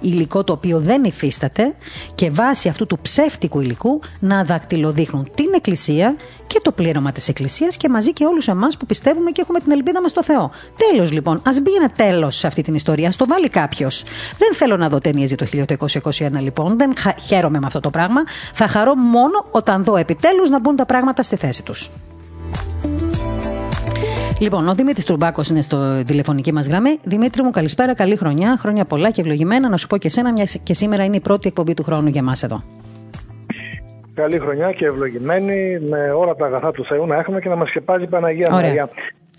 υλικό 0.08 0.44
το 0.44 0.54
οποίο 0.54 0.80
δεν 0.80 1.04
υφίσταται 1.04 1.76
και 2.16 2.32
βάσει 2.32 2.70
αυτού 2.70 2.86
του 2.86 3.00
ψεύτικου 3.02 3.60
υλικού 3.60 4.00
να 4.20 4.44
δακτυλοδείχνουν 4.44 5.30
την 5.36 5.50
Εκκλησία 5.56 6.16
και 6.48 6.60
το 6.64 6.72
πλήρωμα 6.72 7.12
της 7.12 7.28
Εκκλησίας 7.28 7.78
και 7.78 7.90
μαζί 7.90 8.14
και 8.14 8.26
όλους 8.26 8.48
εμάς 8.48 8.78
που 8.78 8.86
πιστεύουμε 8.86 9.32
και 9.32 9.42
έχουμε 9.42 9.60
την 9.60 9.72
ελπίδα 9.72 10.02
μας 10.02 10.12
στο 10.12 10.24
Θεό. 10.24 10.52
Τέλος 10.90 11.12
λοιπόν, 11.12 11.42
ας 11.46 11.62
μπει 11.62 11.74
ένα 11.74 11.90
τέλος 11.90 12.36
σε 12.38 12.48
αυτή 12.48 12.62
την 12.62 12.74
ιστορία, 12.74 13.08
ας 13.08 13.16
το 13.16 13.26
βάλει 13.28 13.48
κάποιος. 13.48 14.04
Δεν 14.38 14.54
θέλω 14.54 14.78
να 14.78 14.90
δω 14.90 15.00
ταινίες 15.00 15.34
για 15.34 15.38
το 15.38 15.46
1821 16.12 16.30
λοιπόν, 16.40 16.78
δεν 16.78 16.94
χαίρομαι 17.26 17.60
με 17.60 17.66
αυτό 17.66 17.80
το 17.80 17.90
πράγμα. 17.90 18.24
Θα 18.54 18.68
χαρώ 18.68 18.96
μόνο 18.96 19.46
όταν 19.52 19.84
δω 19.84 19.96
επιτέλους 19.96 20.50
να 20.50 20.60
μπουν 20.60 20.76
τα 20.76 20.86
πράγματα 20.86 21.24
στη 21.24 21.36
θέση 21.36 21.64
τους. 21.64 21.92
Λοιπόν, 24.40 24.68
ο 24.68 24.74
Δημήτρης 24.76 25.06
Τουρμπάκος 25.06 25.50
είναι 25.50 25.62
στο 25.62 26.04
τηλεφωνική 26.04 26.54
μας 26.54 26.68
γραμμή. 26.68 26.98
Δημήτρη 27.04 27.44
μου, 27.44 27.50
καλησπέρα, 27.50 27.94
καλή 27.94 28.16
χρονιά, 28.16 28.58
χρόνια 28.58 28.86
πολλά 28.86 29.12
και 29.12 29.22
ευλογημένα. 29.22 29.70
Να 29.70 29.78
σου 29.78 29.88
πω 29.88 29.98
και 29.98 30.08
εσένα, 30.08 30.32
μιας 30.32 30.58
και 30.64 30.74
σήμερα 30.74 31.04
είναι 31.04 31.16
η 31.16 31.20
πρώτη 31.20 31.48
εκπομπή 31.48 31.74
του 31.74 31.84
χρόνου 31.84 32.08
για 32.08 32.24
μας 32.24 32.44
εδώ. 32.44 32.64
Καλή 34.14 34.40
χρονιά 34.40 34.72
και 34.72 34.86
ευλογημένη, 34.86 35.80
με 35.80 36.12
όλα 36.12 36.36
τα 36.36 36.46
αγαθά 36.46 36.72
του 36.72 36.86
Θεού 36.86 37.06
να 37.06 37.16
έχουμε 37.16 37.40
και 37.40 37.50
να 37.50 37.56
μας 37.56 37.70
σκεπάζει 37.70 38.04
η 38.04 38.08
Παναγία 38.08 38.50
Μαρία. 38.52 38.90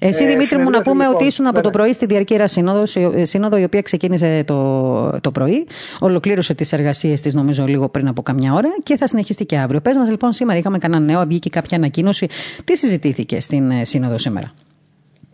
Εσύ, 0.01 0.25
ε, 0.25 0.27
Δημήτρη, 0.27 0.59
μου 0.59 0.71
να 0.71 0.83
πούμε 0.83 1.03
λοιπόν, 1.03 1.15
ότι 1.15 1.25
ήσουν 1.25 1.47
από 1.47 1.61
το 1.61 1.71
πρωί 1.71 1.93
στη 1.93 2.07
Διαρκή 2.07 2.39
Σύνοδος, 2.45 2.97
ε, 2.97 3.25
σύνοδο 3.25 3.57
η 3.57 3.65
οποία 3.65 3.83
ξεκίνησε 3.83 4.43
το, 4.47 5.21
το 5.21 5.31
πρωί, 5.31 5.67
ολοκλήρωσε 5.99 6.55
τις 6.55 6.73
εργασίες 6.73 7.21
της, 7.21 7.35
νομίζω, 7.35 7.65
λίγο 7.65 7.89
πριν 7.89 8.09
από 8.09 8.23
καμιά 8.23 8.53
ώρα 8.53 8.69
και 8.83 8.97
θα 8.97 9.09
συνεχιστεί 9.09 9.47
και 9.47 9.59
αύριο. 9.59 9.81
Πες 9.81 9.97
μας, 9.97 10.09
λοιπόν, 10.09 10.33
σήμερα 10.33 10.59
είχαμε 10.59 10.79
κανένα 10.79 11.05
νέο, 11.05 11.25
βγήκε 11.27 11.49
κάποια 11.49 11.77
ανακοίνωση. 11.77 12.27
Τι 12.65 12.77
συζητήθηκε 12.77 13.41
στην 13.41 13.71
ε, 13.71 13.85
Σύνοδο 13.85 14.19
σήμερα; 14.19 14.53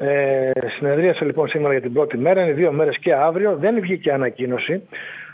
Ε, 0.05 0.51
συνεδρίασε 0.77 1.25
λοιπόν 1.25 1.49
σήμερα 1.49 1.73
για 1.73 1.83
την 1.83 1.93
πρώτη 1.93 2.19
μέρα, 2.19 2.43
είναι 2.43 2.53
δύο 2.53 2.73
μέρες 2.73 2.99
και 2.99 3.15
αύριο. 3.15 3.57
Δεν 3.57 3.81
βγήκε 3.81 4.12
ανακοίνωση 4.12 4.83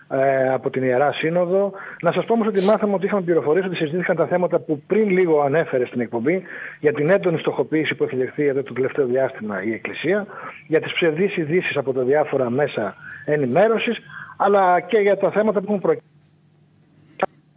ε, 0.09 0.49
από 0.53 0.71
την 0.71 0.83
Ιερά 0.83 1.13
Σύνοδο. 1.13 1.73
Να 2.03 2.13
σας 2.13 2.25
πω 2.25 2.33
όμως 2.33 2.47
ότι 2.47 2.65
μάθαμε 2.65 2.95
ότι 2.95 3.07
είχαμε 3.07 3.23
πληροφορίες 3.23 3.65
ότι 3.65 3.77
συζητήθηκαν 3.77 4.17
τα 4.17 4.27
θέματα 4.27 4.59
που 4.59 4.83
πριν 4.87 5.11
λίγο 5.11 5.41
ανέφερε 5.41 5.87
στην 5.87 6.01
εκπομπή 6.01 6.43
για 6.81 6.93
την 6.93 7.11
έντονη 7.11 7.39
στοχοποίηση 7.39 7.95
που 7.95 8.05
έχει 8.05 8.17
δεχθεί 8.17 8.47
εδώ 8.47 8.63
το 8.63 8.73
τελευταίο 8.73 9.07
διάστημα 9.07 9.63
η 9.63 9.73
Εκκλησία, 9.73 10.27
για 10.67 10.81
τις 10.81 10.93
ψευδείς 10.93 11.37
ειδήσεις 11.37 11.77
από 11.77 11.93
τα 11.93 12.03
διάφορα 12.03 12.51
μέσα 12.51 12.95
ενημέρωσης, 13.25 13.99
αλλά 14.37 14.81
και 14.81 14.99
για 14.99 15.17
τα 15.17 15.31
θέματα 15.31 15.61
που 15.61 15.67
έχουν 15.69 15.81
προκύψει 15.81 16.07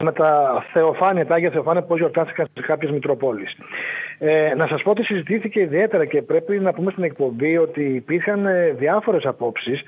με 0.04 0.12
τα 0.12 0.63
θεοφάνεια, 0.74 1.26
τα 1.26 1.36
Άγια 1.36 1.50
Θεοφάνεια, 1.50 1.82
πώς 1.82 1.97
γιορτάστηκαν 1.97 2.47
σε 2.54 2.62
κάποιες 2.62 2.91
Μητροπόλεις. 2.91 3.56
Ε, 4.23 4.53
να 4.55 4.67
σας 4.67 4.81
πω 4.81 4.89
ότι 4.89 5.03
συζητήθηκε 5.03 5.60
ιδιαίτερα 5.60 6.05
και 6.05 6.21
πρέπει 6.21 6.60
να 6.60 6.73
πούμε 6.73 6.91
στην 6.91 7.03
εκπομπή 7.03 7.57
ότι 7.57 7.84
υπήρχαν 7.84 8.45
ε, 8.45 8.69
διάφορες 8.71 9.25
απόψεις 9.25 9.81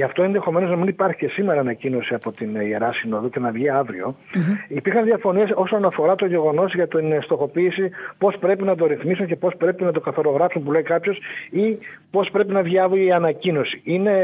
Γι' 0.00 0.06
αυτό 0.06 0.22
ενδεχομένως 0.22 0.70
να 0.70 0.76
μην 0.76 0.88
υπάρχει 0.88 1.16
και 1.16 1.28
σήμερα 1.28 1.60
ανακοίνωση 1.60 2.14
από 2.14 2.32
την 2.32 2.54
Ιερά 2.54 2.92
Συνοδό 2.92 3.28
και 3.28 3.40
να 3.40 3.50
βγει 3.50 3.70
αύριο. 3.70 4.16
Mm-hmm. 4.34 4.76
Υπήρχαν 4.76 5.04
διαφωνίες 5.04 5.50
όσον 5.54 5.84
αφορά 5.84 6.14
το 6.14 6.26
γεγονός 6.26 6.74
για 6.74 6.88
την 6.88 7.22
στοχοποίηση, 7.22 7.90
πώς 8.18 8.36
πρέπει 8.40 8.64
να 8.64 8.74
το 8.74 8.86
ρυθμίσουν 8.86 9.26
και 9.26 9.36
πώς 9.36 9.54
πρέπει 9.56 9.84
να 9.84 9.92
το 9.92 10.00
καθορογράψουν, 10.00 10.62
που 10.64 10.72
λέει 10.72 10.82
κάποιος, 10.82 11.18
ή 11.50 11.78
πώς 12.10 12.30
πρέπει 12.30 12.52
να 12.52 12.62
βγει 12.62 12.78
αύριο 12.78 13.04
η 13.04 13.12
ανακοίνωση. 13.12 13.80
Είναι 13.84 14.14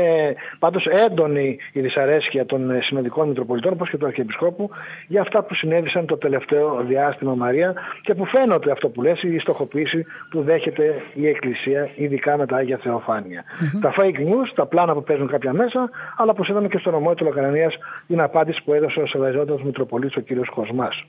πάντως 0.59 0.87
έντονη 0.87 1.57
η 1.73 1.81
δυσαρέσκεια 1.81 2.47
των 2.47 2.83
συνοδικών 2.83 3.29
Μητροπολιτών, 3.29 3.73
όπως 3.73 3.91
και 3.91 3.97
του 3.97 4.07
Αρχιεπισκόπου, 4.07 4.71
για 5.07 5.21
αυτά 5.21 5.43
που 5.43 5.55
συνέβησαν 5.55 6.07
το 6.07 6.17
τελευταίο 6.17 6.85
διάστημα 6.89 7.35
Μαρία 7.35 7.75
και 8.03 8.15
που 8.15 8.25
φαίνεται 8.25 8.71
αυτό 8.71 8.89
που 8.89 9.03
λες, 9.03 9.23
η 9.23 9.39
στοχοποίηση 9.39 10.05
που 10.31 10.43
δέχεται 10.43 11.03
η 11.15 11.27
Εκκλησία, 11.29 11.89
ειδικά 11.95 12.37
με 12.37 12.47
τα 12.47 12.57
Άγια 12.57 12.77
Θεοφάνεια. 12.77 13.45
Mm-hmm. 13.45 13.81
Τα 13.81 13.95
fake 13.99 14.19
news, 14.29 14.49
τα 14.55 14.67
πλάνα 14.67 14.95
που 14.95 15.03
παίζουν 15.03 15.27
κάποια 15.27 15.53
μέσα, 15.67 15.91
αλλά 16.17 16.31
όπω 16.31 16.45
είδαμε 16.49 16.69
και 16.69 16.79
στο 16.79 16.91
νομό 16.91 17.15
τη 17.15 17.25
Λοκαρανία 17.25 17.71
την 18.07 18.21
απάντηση 18.21 18.63
που 18.65 18.73
έδωσε 18.73 19.01
ο 19.01 19.07
Σεβαζόντο 19.07 19.61
Μητροπολίτης 19.65 20.17
ο 20.17 20.21
κ. 20.21 20.47
Κοσμάς. 20.55 21.05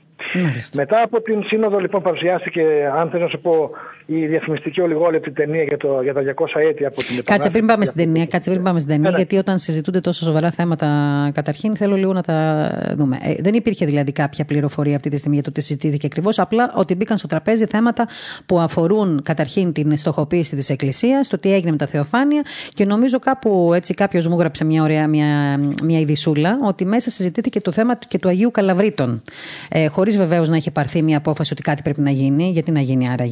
Μετά 0.74 1.02
από 1.02 1.22
την 1.22 1.42
Σύνοδο, 1.44 1.78
λοιπόν, 1.78 2.02
παρουσιάστηκε, 2.02 2.62
αν 2.98 3.10
θέλω 3.10 3.22
να 3.22 3.28
σου 3.28 3.40
πω, 3.40 3.70
η 4.06 4.26
διαφημιστική 4.26 4.80
ολιγόλεπτη 4.80 5.32
ταινία 5.32 5.62
για, 5.62 5.76
το, 5.76 6.00
για 6.02 6.14
τα 6.14 6.20
200 6.20 6.46
έτη 6.70 6.86
από 6.86 6.96
την 6.96 7.24
Κάτσε 7.24 7.50
πριν 7.50 7.66
πάμε 7.66 7.84
στην 7.84 7.96
ταινία, 7.96 8.26
κάτσε 8.26 8.50
πριν 8.50 8.62
πάμε 8.62 8.78
στην 8.78 8.90
ταινία, 8.92 9.10
γιατί 9.10 9.36
όταν 9.36 9.58
συζητούνται 9.58 10.00
τόσο 10.00 10.24
σοβαρά 10.24 10.50
θέματα, 10.50 10.86
καταρχήν 11.34 11.76
θέλω 11.76 11.96
λίγο 11.96 12.12
να 12.12 12.22
τα 12.22 12.70
δούμε. 12.96 13.18
Ε, 13.22 13.34
δεν 13.38 13.54
υπήρχε 13.54 13.86
δηλαδή 13.86 14.12
κάποια 14.12 14.44
πληροφορία 14.44 14.96
αυτή 14.96 15.10
τη 15.10 15.16
στιγμή 15.16 15.34
για 15.34 15.44
το 15.44 15.52
τι 15.52 15.60
συζητήθηκε 15.60 16.06
ακριβώς, 16.06 16.38
απλά 16.38 16.72
ότι 16.76 16.94
μπήκαν 16.94 17.18
στο 17.18 17.26
τραπέζι 17.26 17.66
θέματα 17.66 18.08
που 18.46 18.58
αφορούν 18.58 19.22
καταρχήν 19.22 19.72
την 19.72 19.96
στοχοποίηση 19.96 20.56
της 20.56 20.70
Εκκλησίας, 20.70 21.28
το 21.28 21.38
τι 21.38 21.52
έγινε 21.54 21.70
με 21.70 21.76
τα 21.76 21.86
θεοφάνεια 21.86 22.42
και 22.74 22.84
νομίζω 22.84 23.18
κάπου 23.18 23.72
έτσι 23.74 23.94
κάποιος 23.94 24.26
μου 24.26 24.34
έγραψε 24.34 24.64
μια 24.64 24.82
ωραία 24.82 25.08
μια, 25.08 25.58
μια 25.82 25.98
ειδισούλα 25.98 26.58
ότι 26.62 26.84
μέσα 26.84 27.10
συζητήθηκε 27.10 27.60
το 27.60 27.72
θέμα 27.72 27.98
και 28.08 28.18
του 28.18 28.28
Αγίου 28.28 28.50
Καλαβρίτων. 28.50 29.22
Ε, 29.68 29.86
Χωρίς 29.86 30.17
βεβαίως 30.18 30.48
να 30.48 30.56
έχει 30.56 30.70
πάρθει 30.70 31.02
μια 31.02 31.16
απόφαση 31.16 31.52
ότι 31.52 31.62
κάτι 31.62 31.82
πρέπει 31.82 32.00
να 32.00 32.10
γίνει, 32.10 32.50
γιατί 32.50 32.70
να 32.70 32.80
γίνει 32.80 33.08
άρα, 33.08 33.24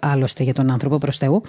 άλλωστε 0.00 0.42
για 0.42 0.54
τον 0.54 0.70
άνθρωπο 0.70 0.98
προς 0.98 1.18
Θεού. 1.18 1.42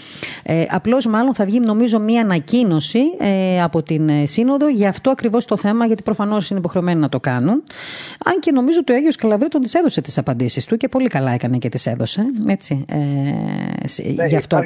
Ε, 0.43 0.63
Απλώς 0.69 1.05
μάλλον 1.05 1.33
θα 1.33 1.45
βγει 1.45 1.59
νομίζω 1.59 1.99
μια 1.99 2.21
ανακοίνωση 2.21 2.99
ε, 3.19 3.61
από 3.61 3.83
την 3.83 4.09
ε, 4.09 4.25
Σύνοδο 4.25 4.69
για 4.69 4.89
αυτό 4.89 5.09
ακριβώς 5.09 5.45
το 5.45 5.57
θέμα, 5.57 5.85
γιατί 5.85 6.03
προφανώς 6.03 6.49
είναι 6.49 6.59
υποχρεωμένοι 6.59 6.99
να 6.99 7.09
το 7.09 7.19
κάνουν. 7.19 7.63
Αν 8.25 8.39
και 8.39 8.51
νομίζω 8.51 8.79
ότι 8.81 8.91
ο 8.91 8.95
Άγιος 8.95 9.15
Καλαβρίτων 9.15 9.61
τη 9.61 9.71
έδωσε 9.79 10.01
τις 10.01 10.17
απαντήσεις 10.17 10.65
του 10.65 10.77
και 10.77 10.87
πολύ 10.87 11.07
καλά 11.07 11.31
έκανε 11.31 11.57
και 11.57 11.69
τις 11.69 11.85
έδωσε. 11.85 12.21
Έτσι. 12.47 12.85
Ε, 12.87 12.95
ναι, 14.15 14.25
γι' 14.25 14.35
αυτό 14.35 14.59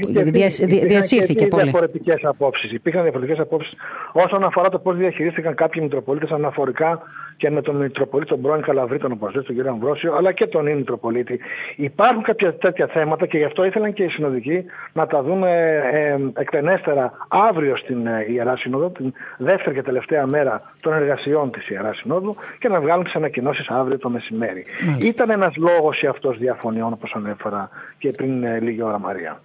διασύρθηκε 0.87 1.47
πολύ. 1.47 1.63
Διαφορετικές 1.63 2.19
απόψεις. 2.23 2.71
Υπήρχαν 2.71 3.01
διαφορετικές 3.01 3.39
απόψεις 3.39 3.73
όσον 4.11 4.43
αφορά 4.43 4.69
το 4.69 4.79
πώς 4.79 4.97
διαχειρίστηκαν 4.97 5.55
κάποιοι 5.55 5.81
Μητροπολίτες 5.83 6.29
αναφορικά 6.29 7.01
και 7.39 7.49
με 7.49 7.61
τον 7.61 7.75
Μητροπολίτη 7.75 8.29
τον 8.29 8.41
πρώην 8.41 8.61
Καλαβρίτων, 8.61 9.11
όπω 9.11 9.31
τον 9.31 9.43
κύριο 9.43 9.71
Αμβρόσιο, 9.71 10.15
αλλά 10.15 10.31
και 10.31 10.47
τον 10.47 10.65
Μητροπολίτη. 10.75 11.39
Υπάρχουν 11.75 12.23
κάποια 12.23 12.53
τέτοια 12.53 12.87
θέματα 12.87 13.25
και 13.25 13.37
γι' 13.37 13.43
αυτό 13.43 13.63
ήθελαν 13.65 13.93
και 13.93 14.03
οι 14.03 14.09
συνοδικοί 14.09 14.65
να 14.93 15.07
τα 15.07 15.23
δούμε 15.23 15.49
ε, 15.93 16.41
εκτενέστερα 16.41 17.11
αύριο 17.27 17.77
στην 17.77 18.07
ε, 18.07 18.25
Ιερά 18.29 18.57
Σύνοδο, 18.57 18.89
την 18.89 19.13
δεύτερη 19.37 19.75
και 19.75 19.81
τελευταία 19.81 20.25
μέρα 20.25 20.61
των 20.79 20.93
εργασιών 20.93 21.51
της 21.51 21.69
Ιεράς 21.69 21.97
Συνόδου 21.97 22.35
και 22.59 22.67
να 22.67 22.79
βγάλουν 22.79 23.03
τις 23.03 23.15
ανακοινώσεις 23.15 23.67
αύριο 23.67 23.97
το 23.97 24.09
μεσημέρι. 24.09 24.65
Ήταν 25.01 25.29
ένας 25.29 25.55
λόγος 25.55 26.01
ή 26.01 26.07
αυτός 26.07 26.37
διαφωνιών, 26.37 26.93
όπως 26.93 27.13
ανέφερα 27.15 27.69
και 27.97 28.11
πριν 28.11 28.43
ε, 28.43 28.59
λίγη 28.59 28.81
ώρα, 28.81 28.99
Μαρία. 28.99 29.41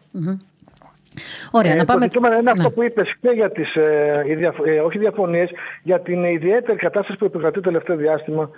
Ωραία, 1.50 1.72
ε, 1.72 1.74
να 1.74 1.84
πάμε... 1.84 2.08
Το 2.08 2.20
είναι 2.40 2.50
αυτό 2.50 2.62
ναι. 2.62 2.70
που 2.70 2.82
είπες 2.82 3.14
και 3.20 3.28
για 3.34 3.50
τις, 3.50 3.74
ε, 3.74 4.24
ε, 4.64 4.78
όχι 4.78 4.98
διαφωνίες, 4.98 5.50
για 5.82 6.00
την 6.00 6.24
ιδιαίτερη 6.24 6.78
κατάσταση 6.78 7.18
που 7.18 7.24
επικρατεί 7.24 7.54
το 7.54 7.60
τελευταίο 7.60 7.96
διάστημα 7.96 8.50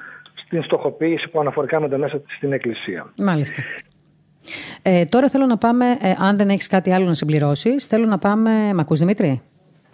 στην 0.45 0.63
στοχοποίηση 0.63 1.29
που 1.29 1.41
αναφορικά 1.41 1.81
με 1.81 1.89
τα 1.89 1.99
μέσα 1.99 2.23
στην 2.37 2.53
Εκκλησία. 2.53 3.13
Μάλιστα. 3.17 3.63
Ε, 4.83 5.05
τώρα 5.05 5.29
θέλω 5.29 5.47
να 5.47 5.57
πάμε, 5.57 5.85
ε, 6.01 6.15
αν 6.19 6.37
δεν 6.37 6.49
έχεις 6.49 6.67
κάτι 6.67 6.93
άλλο 6.93 7.07
να 7.07 7.13
συμπληρώσεις, 7.13 7.87
θέλω 7.87 8.07
να 8.07 8.19
πάμε... 8.19 8.51
Μ' 8.75 8.81
ακούς 8.81 8.99
Δημήτρη; 8.99 9.43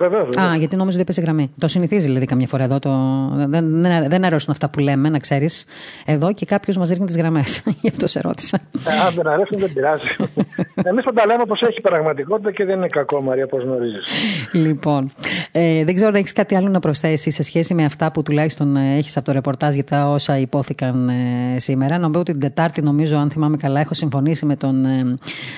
Βεβαίως. 0.08 0.36
Α, 0.36 0.56
γιατί 0.56 0.76
νόμιζα 0.76 0.94
ότι 0.94 1.00
έπεσε 1.00 1.20
γραμμή. 1.20 1.50
Το 1.58 1.68
συνηθίζει 1.68 2.06
δηλαδή 2.06 2.26
καμιά 2.26 2.46
φορά 2.46 2.64
εδώ. 2.64 2.78
Το... 2.78 2.90
Δεν, 3.34 3.82
δεν, 3.82 4.08
δεν 4.08 4.24
αρέσουν 4.24 4.50
αυτά 4.50 4.68
που 4.70 4.80
λέμε, 4.80 5.08
να 5.08 5.18
ξέρεις. 5.18 5.64
Εδώ 6.06 6.32
και 6.32 6.46
κάποιος 6.46 6.76
μας 6.76 6.88
ρίχνει 6.88 7.06
τις 7.06 7.16
γραμμές. 7.16 7.62
Γι' 7.80 7.88
αυτό 7.88 8.06
σε 8.06 8.20
ρώτησα. 8.20 8.58
Ε, 8.86 9.06
αν 9.06 9.14
δεν 9.14 9.26
αρέσουν, 9.26 9.58
δεν 9.58 9.72
πειράζει. 9.72 10.06
Εμείς 10.90 11.04
θα 11.04 11.12
τα 11.12 11.26
λέμε 11.26 11.42
όπω 11.42 11.54
έχει 11.68 11.80
πραγματικότητα 11.80 12.52
και 12.52 12.64
δεν 12.64 12.76
είναι 12.76 12.86
κακό, 12.86 13.22
Μαρία, 13.22 13.44
όπως 13.44 13.62
γνωρίζεις. 13.62 14.04
Λοιπόν, 14.52 15.12
ε, 15.52 15.84
δεν 15.84 15.94
ξέρω 15.94 16.08
αν 16.08 16.14
έχεις 16.14 16.32
κάτι 16.32 16.54
άλλο 16.54 16.68
να 16.68 16.80
προσθέσεις 16.80 17.34
σε 17.34 17.42
σχέση 17.42 17.74
με 17.74 17.84
αυτά 17.84 18.12
που 18.12 18.22
τουλάχιστον 18.22 18.76
ε, 18.76 18.96
έχεις 18.96 19.16
από 19.16 19.26
το 19.26 19.32
ρεπορτάζ 19.32 19.74
για 19.74 19.84
τα 19.84 20.10
όσα 20.10 20.38
υπόθηκαν 20.38 21.08
ε, 21.08 21.58
σήμερα. 21.58 21.98
Νομίζω 21.98 22.20
ότι 22.20 22.32
την 22.32 22.40
Τετάρτη, 22.40 22.82
νομίζω, 22.82 23.16
αν 23.16 23.30
θυμάμαι 23.30 23.56
καλά, 23.56 23.80
έχω 23.80 23.94
συμφωνήσει 23.94 24.46
με 24.46 24.56
τον 24.56 24.84
ε, 24.84 25.16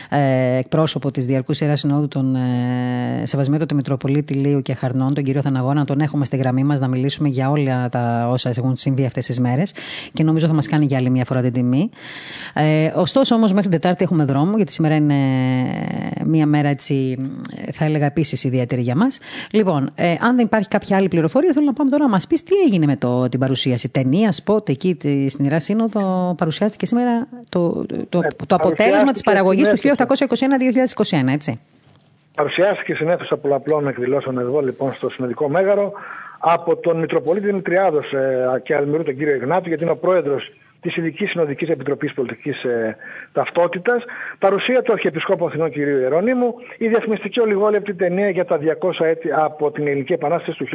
ε 0.09 0.57
εκπρόσωπο 0.59 1.11
της 1.11 1.27
Διαρκούς 1.27 1.61
Ιεράς 1.61 1.81
Συνόδου, 1.81 2.09
τον 2.09 2.35
ε, 2.35 3.27
Σεβασμένο 3.27 3.67
του 3.67 3.75
Μητροπολίτη 3.75 4.34
Λίου 4.35 4.63
και 4.63 4.75
Χαρνών, 4.75 5.15
τον 5.15 5.25
κύριο 5.25 5.41
Θαναγώνα, 5.41 5.85
τον 5.85 6.01
έχουμε 6.01 6.25
στη 6.25 6.37
γραμμή 6.37 6.65
μας 6.65 6.79
να 6.79 6.89
μιλήσουμε 6.89 7.29
για 7.29 7.51
όλα 7.51 7.89
τα 7.89 8.29
όσα 8.31 8.51
έχουν 8.57 8.77
συμβεί 8.77 9.05
αυτές 9.05 9.27
τις 9.27 9.41
μέρες 9.41 9.75
και 10.13 10.23
νομίζω 10.23 10.47
θα 10.47 10.53
μας 10.55 10.67
κάνει 10.67 10.85
για 10.85 10.99
άλλη 10.99 11.11
μια 11.11 11.25
φορά 11.25 11.43
την 11.43 11.53
τιμή. 11.53 11.91
Ε, 12.55 12.93
ωστόσο, 12.95 13.35
όμως, 13.35 13.53
μέχρι 13.53 13.69
την 13.69 13.81
Τετάρτη 13.81 14.05
έχουμε 14.05 14.25
δρόμο, 14.25 14.57
γιατί 14.57 14.73
σήμερα 14.73 14.95
είναι 14.95 15.15
μια 16.25 16.47
μέρα 16.47 16.69
έτσι, 16.69 17.17
θα 17.73 17.85
έλεγα 17.85 18.07
επίσης 18.07 18.45
ιδιαίτερη 18.45 18.81
για 18.81 18.97
μας. 18.97 19.19
Λοιπόν, 19.51 19.91
ε, 19.95 20.15
αν 20.21 20.37
δεν 20.37 20.45
υπάρχει 20.45 20.69
κάποια 20.69 20.97
άλλη 20.97 21.09
πληροφορία, 21.09 21.53
θέλω 21.53 21.67
να 21.67 21.73
πάμε 21.73 21.91
τώρα 21.91 22.03
να 22.03 22.11
μας 22.11 22.27
πεις 22.27 22.43
τι 22.43 22.55
έγινε 22.67 22.87
με 22.87 22.97
το, 22.97 23.29
την 23.29 23.41
παρουσίαση. 23.41 23.89
Ταινία, 23.89 24.33
σπότ, 24.33 24.69
εκεί 24.69 24.97
στην 25.29 25.45
Ιερά 25.45 25.61
Σύνοδο 25.61 26.35
παρουσιάστηκε 26.39 26.87
σήμερα 26.87 27.29
το, 27.49 27.87
το, 28.09 28.21
το, 28.21 28.47
το 28.47 28.55
αποτέλεσμα 28.55 29.13
της 29.13 29.23
παραγωγής 29.23 29.69
του 29.69 29.77
1821-2021, 29.77 31.29
έτσι. 31.29 31.61
Παρουσιάστηκε 32.37 32.95
στην 32.95 33.09
αίθουσα 33.09 33.37
πολλαπλών 33.37 33.89
εκδηλώσεων 33.89 34.39
εδώ 34.39 34.61
λοιπόν 34.61 34.93
στο 34.95 35.11
Συνοδικό 35.11 35.49
Μέγαρο. 35.49 35.93
Από 36.39 36.77
τον 36.77 36.99
Μητροπολίτη 36.99 37.47
Δημητριάδος 37.47 38.13
ε, 38.13 38.61
και 38.63 38.75
Αλμυρού 38.75 39.03
τον 39.03 39.17
κύριο 39.17 39.35
Ιγνάτου, 39.35 39.69
γιατί 39.69 39.83
είναι 39.83 39.93
ο 39.93 39.97
πρόεδρος 39.97 40.53
της 40.85 40.97
Ειδικής 40.97 41.31
Συνοδικής 41.31 41.69
Επιτροπής 41.69 42.15
Πολιτικής 42.15 42.65
ε, 42.65 42.97
Ταυτότητας, 43.33 44.05
παρουσία 44.39 44.83
του 44.83 44.93
Αρχιεπισκόπου 44.93 45.47
Αθηνών 45.47 45.71
κ. 45.71 45.77
Ιερονίμου, 45.77 46.55
η 46.79 46.89
διαφημιστική 46.89 47.41
ολιγόλεπτη 47.41 47.95
ταινία 47.95 48.29
για 48.29 48.45
τα 48.45 48.59
200 48.59 49.05
έτη 49.05 49.29
από 49.33 49.71
την 49.71 49.87
Ελληνική 49.87 50.13
Επανάσταση 50.13 50.59
του 50.59 50.67
1821. 50.67 50.71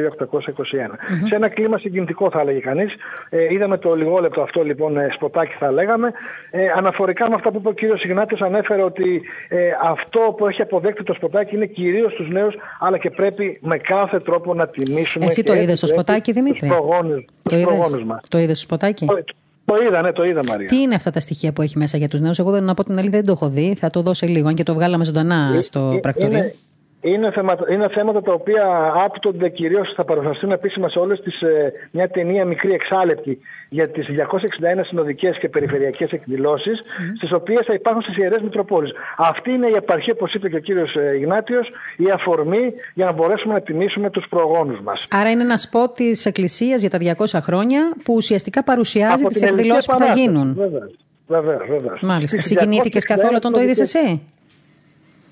Σε 1.27 1.35
ένα 1.35 1.47
κλίμα 1.47 1.77
συγκινητικό, 1.77 2.29
θα 2.31 2.39
έλεγε 2.41 2.59
κανείς. 2.59 2.93
Ε, 3.29 3.53
είδαμε 3.53 3.77
το 3.77 3.89
ολιγόλεπτο 3.89 4.41
αυτό 4.41 4.63
λοιπόν 4.63 4.97
ε, 4.97 5.07
σποτάκι, 5.13 5.55
θα 5.59 5.71
λέγαμε. 5.71 6.11
Ε, 6.51 6.67
αναφορικά 6.75 7.29
με 7.29 7.35
αυτά 7.35 7.51
που 7.51 7.57
είπε 7.57 7.69
ο 7.69 7.73
κ. 7.73 8.03
Ιγνάτιος, 8.03 8.41
ανέφερε 8.41 8.83
ότι 8.83 9.21
ε, 9.47 9.57
αυτό 9.83 10.19
που 10.37 10.47
έχει 10.47 10.61
αποδέκτη 10.61 11.03
το 11.03 11.13
σποτάκι 11.13 11.55
είναι 11.55 11.65
κυρίως 11.65 12.13
στου 12.13 12.23
νέους, 12.23 12.55
αλλά 12.79 12.97
και 12.97 13.09
πρέπει 13.09 13.59
με 13.61 13.77
κάθε 13.77 14.19
τρόπο 14.19 14.53
να 14.53 14.67
τιμήσουμε. 14.67 15.25
Εσύ 15.25 15.43
το 15.43 15.53
είδες 15.53 15.77
στο 15.77 15.87
σποτάκι, 15.87 16.31
Δημήτρη; 16.31 16.69
Το 18.29 18.37
είδες; 18.37 18.57
στο 18.57 18.65
σποτάκι; 18.65 19.05
Το 19.69 19.75
είδα, 19.87 20.01
ναι, 20.01 20.11
το 20.11 20.23
είδα, 20.23 20.41
Μαρία. 20.47 20.67
Τι 20.67 20.75
είναι 20.75 20.95
αυτά 20.95 21.11
τα 21.11 21.19
στοιχεία 21.19 21.53
που 21.53 21.61
έχει 21.61 21.77
μέσα 21.77 21.97
για 21.97 22.07
τους 22.07 22.19
νέους; 22.19 22.39
Εγώ 22.39 22.51
δεν 22.51 22.63
να 22.63 22.73
πω 22.73 22.83
την 22.83 22.97
αλήθεια, 22.97 23.17
δεν 23.17 23.23
το 23.23 23.31
έχω 23.31 23.49
δει. 23.49 23.75
Θα 23.79 23.89
το 23.89 24.01
δώσω 24.01 24.27
λίγο, 24.27 24.47
αν 24.47 24.55
και 24.55 24.63
το 24.63 24.73
βγάλαμε 24.73 25.05
ζωντανά 25.05 25.53
ε, 25.57 25.61
στο 25.61 25.91
ε, 25.95 25.99
πρακτορείο. 25.99 26.37
Είναι, 26.37 26.53
είναι, 27.01 27.31
θέματα, 27.31 27.73
είναι 27.73 27.87
θέματα 27.89 28.21
τα 28.21 28.33
οποία 28.33 28.93
άπτονται 29.05 29.49
κυρίως, 29.49 29.93
θα 29.95 30.03
παρουσιαστούν 30.05 30.51
επίσημα 30.51 30.89
σε 30.89 30.99
όλες 30.99 31.19
τις. 31.21 31.41
Ε, 31.41 31.71
μια 31.91 32.09
ταινία 32.09 32.45
μικρή 32.45 32.71
εξάλεπτη 32.71 33.39
για 33.69 33.89
τις 33.89 34.07
261 34.07 34.83
συνοδικές 34.85 35.37
και 35.37 35.49
περιφερειακές 35.49 36.11
εκδηλώσεις, 36.11 36.79
mm. 36.79 37.15
στις 37.17 37.31
οποίες 37.31 37.59
θα 37.65 37.73
υπάρχουν 37.73 38.01
στις 38.01 38.17
ιερές 38.17 38.41
Μητροπόλεις. 38.41 38.91
Αυτή 39.17 39.51
είναι 39.51 39.67
η 39.67 39.73
επαρχία, 39.75 40.13
όπως 40.15 40.33
είπε 40.33 40.49
και 40.49 40.55
ο 40.55 40.59
κύριος 40.59 40.95
ε, 40.95 41.15
Ιγνάτιος, 41.17 41.69
η 41.97 42.11
αφορμή 42.13 42.73
για 42.93 43.05
να 43.05 43.11
μπορέσουμε 43.11 43.53
να 43.53 43.61
τιμήσουμε 43.61 44.09
τους 44.09 44.25
προγόνους 44.29 44.79
μας. 44.81 45.07
Άρα 45.11 45.29
είναι 45.29 45.43
ένας 45.43 45.61
σπότ 45.61 45.95
της 45.95 46.25
Εκκλησίας 46.25 46.81
για 46.81 46.89
τα 46.89 46.97
200 46.97 47.39
χρόνια 47.41 47.93
που 48.03 48.13
ουσιαστικά 48.13 48.63
παρουσιάζει 48.63 49.23
τις 49.23 49.41
εκδηλώσεις 49.41 49.85
που 49.85 49.97
θα 49.97 50.13
γίνουν. 50.13 50.53
Βέβαια, 51.27 51.57
βέβαια. 51.69 51.97
Μάλιστα. 52.01 52.41
Συγκινήθηκες 52.41 53.05
καθόλου 53.05 53.33
όταν 53.35 53.53
το 53.53 53.61
είδες 53.61 53.79
εσύ; 53.79 54.21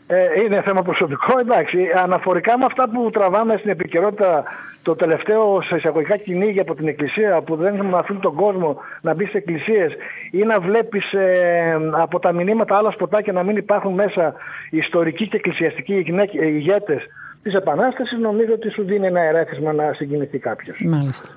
Ε, 0.10 0.42
είναι 0.44 0.62
θέμα 0.62 0.82
προσωπικό, 0.82 1.40
εντάξει. 1.40 1.78
Αναφορικά 2.04 2.58
με 2.58 2.66
αυτά 2.66 2.90
που 2.90 3.10
τραβάμε 3.10 3.58
στην 3.58 3.70
επικαιρότητα 3.70 4.44
το 4.84 4.96
τελευταίο 4.96 5.62
σε 5.62 5.76
εισαγωγικά 5.76 6.18
κυνήγι 6.18 6.60
από 6.60 6.76
την 6.76 6.88
Εκκλησία 6.88 7.42
που 7.42 7.56
δεν 7.56 7.96
αφήνουν 7.96 8.22
τον 8.22 8.36
κόσμο 8.36 8.78
να 9.02 9.14
μπει 9.14 9.26
σε 9.26 9.38
εκκλησίες 9.38 9.94
ή 10.32 10.38
να 10.38 10.60
βλέπεις 10.60 11.14
ε, 11.14 11.78
από 11.92 12.20
τα 12.20 12.32
μηνύματα 12.32 12.78
άλλα 12.78 12.92
σποτάκια 12.92 13.34
να 13.34 13.44
μην 13.44 13.58
υπάρχουν 13.58 13.94
μέσα 13.94 14.34
ιστορικοί 14.70 15.28
και 15.28 15.36
εκκλησιαστικοί 15.36 16.06
ηγέτες 16.32 17.02
της 17.48 17.56
Επανάστασης, 17.56 18.18
νομίζω 18.20 18.54
ότι 18.54 18.70
σου 18.70 18.84
δίνει 18.84 19.08
ένα 19.08 19.22
ερέθισμα 19.22 19.74
να 19.74 19.94
συγκινηθεί 19.94 20.38
κάποιος. 20.38 20.78
Μάλιστα. 20.86 21.30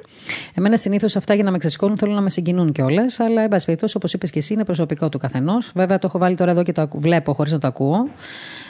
Εμένα 0.55 0.77
συνήθως 0.77 1.17
αυτά 1.17 1.35
για 1.35 1.45
να 1.45 1.51
με 1.51 1.59
ξεσηκώνουν 1.59 1.99
θέλω 1.99 2.13
να 2.13 2.21
με 2.21 2.31
συγκινούν 2.31 2.73
κιόλας, 2.73 3.21
αλλά 3.21 3.43
εν 3.43 3.49
πάση 3.49 3.65
περιπτώσει, 3.65 3.97
όπως 3.97 4.13
είπες 4.13 4.31
και 4.31 4.39
εσύ, 4.39 4.53
είναι 4.55 4.65
προσωπικό 4.65 5.09
του 5.09 5.19
καθενός. 5.19 5.73
Βέβαια, 5.75 5.99
το 5.99 6.07
έχω 6.07 6.19
βάλει 6.19 6.35
τώρα 6.35 6.51
εδώ 6.51 6.63
και 6.63 6.73
το 6.73 6.89
βλέπω 6.95 7.33
χωρίς 7.33 7.53
να 7.53 7.59
το 7.59 7.67
ακούω. 7.67 8.09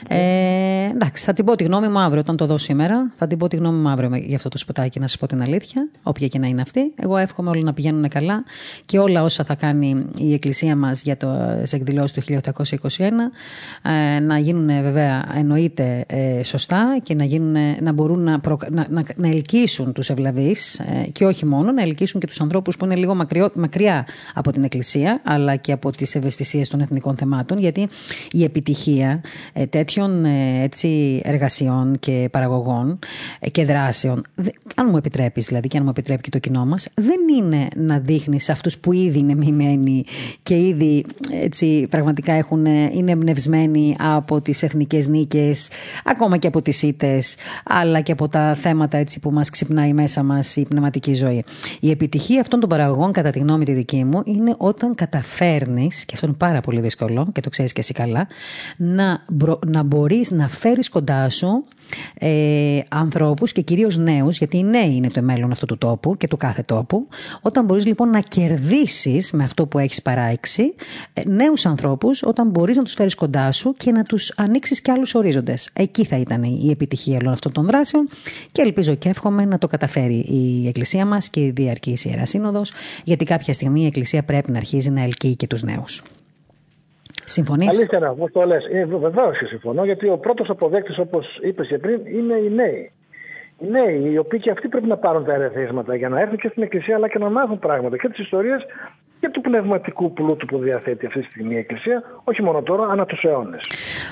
Ε, 0.08 0.16
εντάξει, 0.94 1.24
θα 1.24 1.32
την 1.32 1.44
πω 1.44 1.56
τη 1.56 1.64
γνώμη 1.64 1.88
μου 1.88 1.98
αύριο, 1.98 2.20
όταν 2.20 2.36
το 2.36 2.46
δω 2.46 2.58
σήμερα. 2.58 3.12
Θα 3.16 3.26
την 3.26 3.38
πω 3.38 3.48
τη 3.48 3.56
γνώμη 3.56 3.78
μου 3.78 3.88
αύριο 3.88 4.10
για 4.14 4.36
αυτό 4.36 4.48
το 4.48 4.58
σποτάκι, 4.58 5.00
να 5.00 5.06
σας 5.06 5.18
πω 5.18 5.26
την 5.26 5.42
αλήθεια, 5.42 5.90
όποια 6.02 6.26
και 6.26 6.38
να 6.38 6.46
είναι 6.46 6.60
αυτή. 6.60 6.94
Εγώ 6.96 7.16
εύχομαι 7.16 7.50
όλα 7.50 7.60
να 7.64 7.72
πηγαίνουν 7.72 8.08
καλά 8.08 8.44
και 8.84 8.98
όλα 8.98 9.22
όσα 9.22 9.44
θα 9.44 9.54
κάνει 9.54 10.06
η 10.18 10.32
Εκκλησία 10.32 10.76
μας 10.76 11.02
για 11.02 11.16
το 11.16 11.28
εκδηλώσεις 11.70 12.12
του 12.12 12.22
1821 12.22 13.00
ε, 14.16 14.20
να 14.20 14.38
γίνουν 14.38 14.66
βέβαια 14.82 15.24
εννοείται 15.34 16.04
ε, 16.06 16.44
σωστά 16.44 16.98
και 17.02 17.14
να, 17.14 17.24
γίνουν, 17.24 17.56
να 17.80 17.92
μπορούν 17.92 18.22
να, 18.22 18.40
να, 18.70 18.86
να, 18.90 19.04
να 19.16 19.28
ελκύσουν 19.28 19.92
τους 19.92 20.10
ευλαβείς 20.10 20.78
ε, 20.78 21.08
και 21.12 21.26
όχι 21.26 21.46
μόνο, 21.46 21.72
να 21.72 21.82
ελκύσουν 21.82 22.20
και 22.20 22.26
τους 22.26 22.40
ανθρώπους 22.40 22.76
που 22.76 22.84
είναι 22.84 22.94
λίγο 22.94 23.14
μακριό, 23.14 23.50
μακριά 23.54 24.06
από 24.34 24.52
την 24.52 24.64
Εκκλησία 24.64 25.20
αλλά 25.24 25.56
και 25.56 25.72
από 25.72 25.90
τις 25.90 26.14
ευαισθησίες 26.14 26.68
των 26.68 26.80
εθνικών 26.80 27.16
θεμάτων 27.16 27.58
γιατί 27.58 27.88
η 28.30 28.44
επιτυχία 28.44 29.22
ε, 29.52 29.66
τέτοιων 29.66 30.24
ε, 30.24 30.68
έτσι, 30.82 31.20
εργασιών 31.24 31.98
και 31.98 32.28
παραγωγών 32.30 32.98
ε, 33.40 33.50
και 33.50 33.64
δράσεων, 33.64 34.22
αν 34.74 34.86
μου 34.90 34.96
επιτρέπεις 34.96 35.46
δηλαδή 35.46 35.68
και 35.68 35.76
αν 35.76 35.82
μου 35.82 35.90
επιτρέπει 35.90 36.22
και 36.22 36.30
το 36.30 36.38
κοινό 36.38 36.64
μας, 36.64 36.88
δεν 36.94 37.18
είναι 37.38 37.68
να 37.76 37.98
δείχνεις 37.98 38.48
αυτούς 38.50 38.78
που 38.78 38.92
ήδη 38.92 39.18
είναι 39.18 39.34
μοιημένοι 39.34 40.04
και 40.42 40.56
ήδη 40.66 41.04
έτσι, 41.42 41.86
πραγματικά 41.90 42.32
έχουν, 42.32 42.66
είναι 42.66 43.10
εμπνευσμένοι 43.12 43.96
από 43.98 44.40
τις 44.40 44.62
εθνικές 44.62 45.08
νίκες, 45.08 45.68
ακόμα 46.04 46.36
και 46.36 46.46
από 46.46 46.62
τις 46.62 46.82
ήττες, 46.82 47.36
αλλά 47.64 48.00
και 48.00 48.12
από 48.12 48.28
τα 48.28 48.54
θέματα 48.54 48.98
έτσι, 48.98 49.20
που 49.20 49.30
μας 49.30 49.50
ξυπνάει 49.50 49.92
μέσα 49.92 50.22
μας 50.22 50.56
η 50.56 50.62
πνευματική 50.62 51.14
ζωή. 51.14 51.44
Η 51.80 51.90
επιτυχία 51.90 52.40
αυτών 52.40 52.60
των 52.60 52.68
παραγωγών, 52.68 53.12
κατά 53.12 53.30
τη 53.30 53.38
γνώμη 53.38 53.64
τη 53.64 53.72
δική 53.72 54.04
μου, 54.04 54.22
είναι 54.24 54.54
όταν 54.58 54.94
καταφέρνεις, 54.94 56.04
και 56.04 56.12
αυτό 56.14 56.26
είναι 56.26 56.36
πάρα 56.38 56.60
πολύ 56.60 56.80
δύσκολο 56.80 57.28
και 57.32 57.40
το 57.40 57.50
ξέρεις 57.50 57.72
και 57.72 57.80
εσύ 57.80 57.92
καλά, 57.92 58.26
να, 58.76 59.24
να 59.66 59.82
μπορείς 59.82 60.30
να 60.30 60.48
φέρεις 60.48 60.69
κοντά 60.88 61.30
σου 61.30 61.64
ε, 62.14 62.78
ανθρώπους 62.88 63.52
και 63.52 63.60
κυρίως 63.60 63.96
νέους, 63.96 64.38
γιατί 64.38 64.56
οι 64.56 64.62
νέοι 64.62 64.94
είναι 64.94 65.08
το 65.08 65.22
μέλλον 65.22 65.50
αυτού 65.50 65.66
του 65.66 65.78
τόπου 65.78 66.16
και 66.16 66.28
του 66.28 66.36
κάθε 66.36 66.62
τόπου, 66.62 67.08
όταν 67.40 67.64
μπορείς 67.64 67.86
λοιπόν 67.86 68.10
να 68.10 68.20
κερδίσεις 68.20 69.32
με 69.32 69.44
αυτό 69.44 69.66
που 69.66 69.78
έχεις 69.78 70.02
παράξει 70.02 70.74
ε, 71.12 71.22
νέους 71.28 71.66
ανθρώπους, 71.66 72.22
όταν 72.22 72.48
μπορείς 72.48 72.76
να 72.76 72.82
τους 72.82 72.92
φέρεις 72.92 73.14
κοντά 73.14 73.52
σου 73.52 73.74
και 73.76 73.92
να 73.92 74.02
τους 74.02 74.32
ανοίξεις 74.36 74.80
και 74.80 74.90
άλλους 74.90 75.14
ορίζοντες. 75.14 75.70
Εκεί 75.72 76.04
θα 76.04 76.16
ήταν 76.16 76.42
η 76.42 76.70
επιτυχία 76.70 77.18
όλων 77.20 77.32
αυτών 77.32 77.52
των 77.52 77.66
δράσεων 77.66 78.08
και 78.52 78.62
ελπίζω 78.62 78.94
και 78.94 79.08
εύχομαι 79.08 79.44
να 79.44 79.58
το 79.58 79.66
καταφέρει 79.66 80.18
η 80.18 80.68
Εκκλησία 80.68 81.04
μας 81.04 81.28
και 81.28 81.40
η 81.40 81.50
Διαρκής 81.50 82.04
Ιερά 82.04 82.26
Σύνοδος, 82.26 82.72
γιατί 83.04 83.24
κάποια 83.24 83.54
στιγμή 83.54 83.82
η 83.82 83.86
Εκκλησία 83.86 84.22
πρέπει 84.22 84.50
να 84.50 84.58
αρχίζει 84.58 84.90
να 84.90 85.02
ελκύει 85.02 85.36
και 85.36 85.46
τους 85.46 85.62
νέους. 85.62 86.02
Συμφωνείς; 87.30 87.68
Αλήθεια, 87.68 88.10
όπως 88.10 88.30
το 88.32 88.44
λες. 88.44 88.64
Ε, 88.72 88.84
Βεβαίως 88.84 89.38
και 89.38 89.44
συμφωνώ, 89.44 89.84
γιατί 89.84 90.08
ο 90.08 90.18
πρώτος 90.18 90.48
αποδέκτης, 90.48 90.98
όπως 90.98 91.38
είπες 91.42 91.66
και 91.66 91.78
πριν, 91.78 92.00
είναι 92.06 92.34
οι 92.34 92.50
νέοι. 92.50 92.92
Οι 93.60 93.68
νέοι, 93.70 94.12
οι 94.12 94.18
οποίοι 94.18 94.40
και 94.40 94.50
αυτοί 94.50 94.68
πρέπει 94.68 94.86
να 94.86 94.96
πάρουν 94.96 95.24
τα 95.24 95.32
ερεθίσματα 95.32 95.94
για 95.94 96.08
να 96.08 96.20
έρθουν 96.20 96.36
και 96.36 96.48
στην 96.48 96.62
Εκκλησία, 96.62 96.96
αλλά 96.96 97.08
και 97.08 97.18
να 97.18 97.30
μάθουν 97.30 97.58
πράγματα 97.58 97.96
και 97.96 98.08
τις 98.08 98.18
ιστορίες 98.18 98.66
και 99.20 99.28
του 99.28 99.40
πνευματικού 99.40 100.12
πλούτου 100.12 100.46
που 100.46 100.58
διαθέτει 100.58 101.06
αυτή 101.06 101.20
τη 101.20 101.26
στιγμή 101.26 101.54
η 101.54 101.58
Εκκλησία, 101.58 102.02
όχι 102.24 102.42
μόνο 102.42 102.62
τώρα, 102.62 102.86
ανά 102.86 103.06
τους 103.06 103.22
αιώνες. 103.22 103.60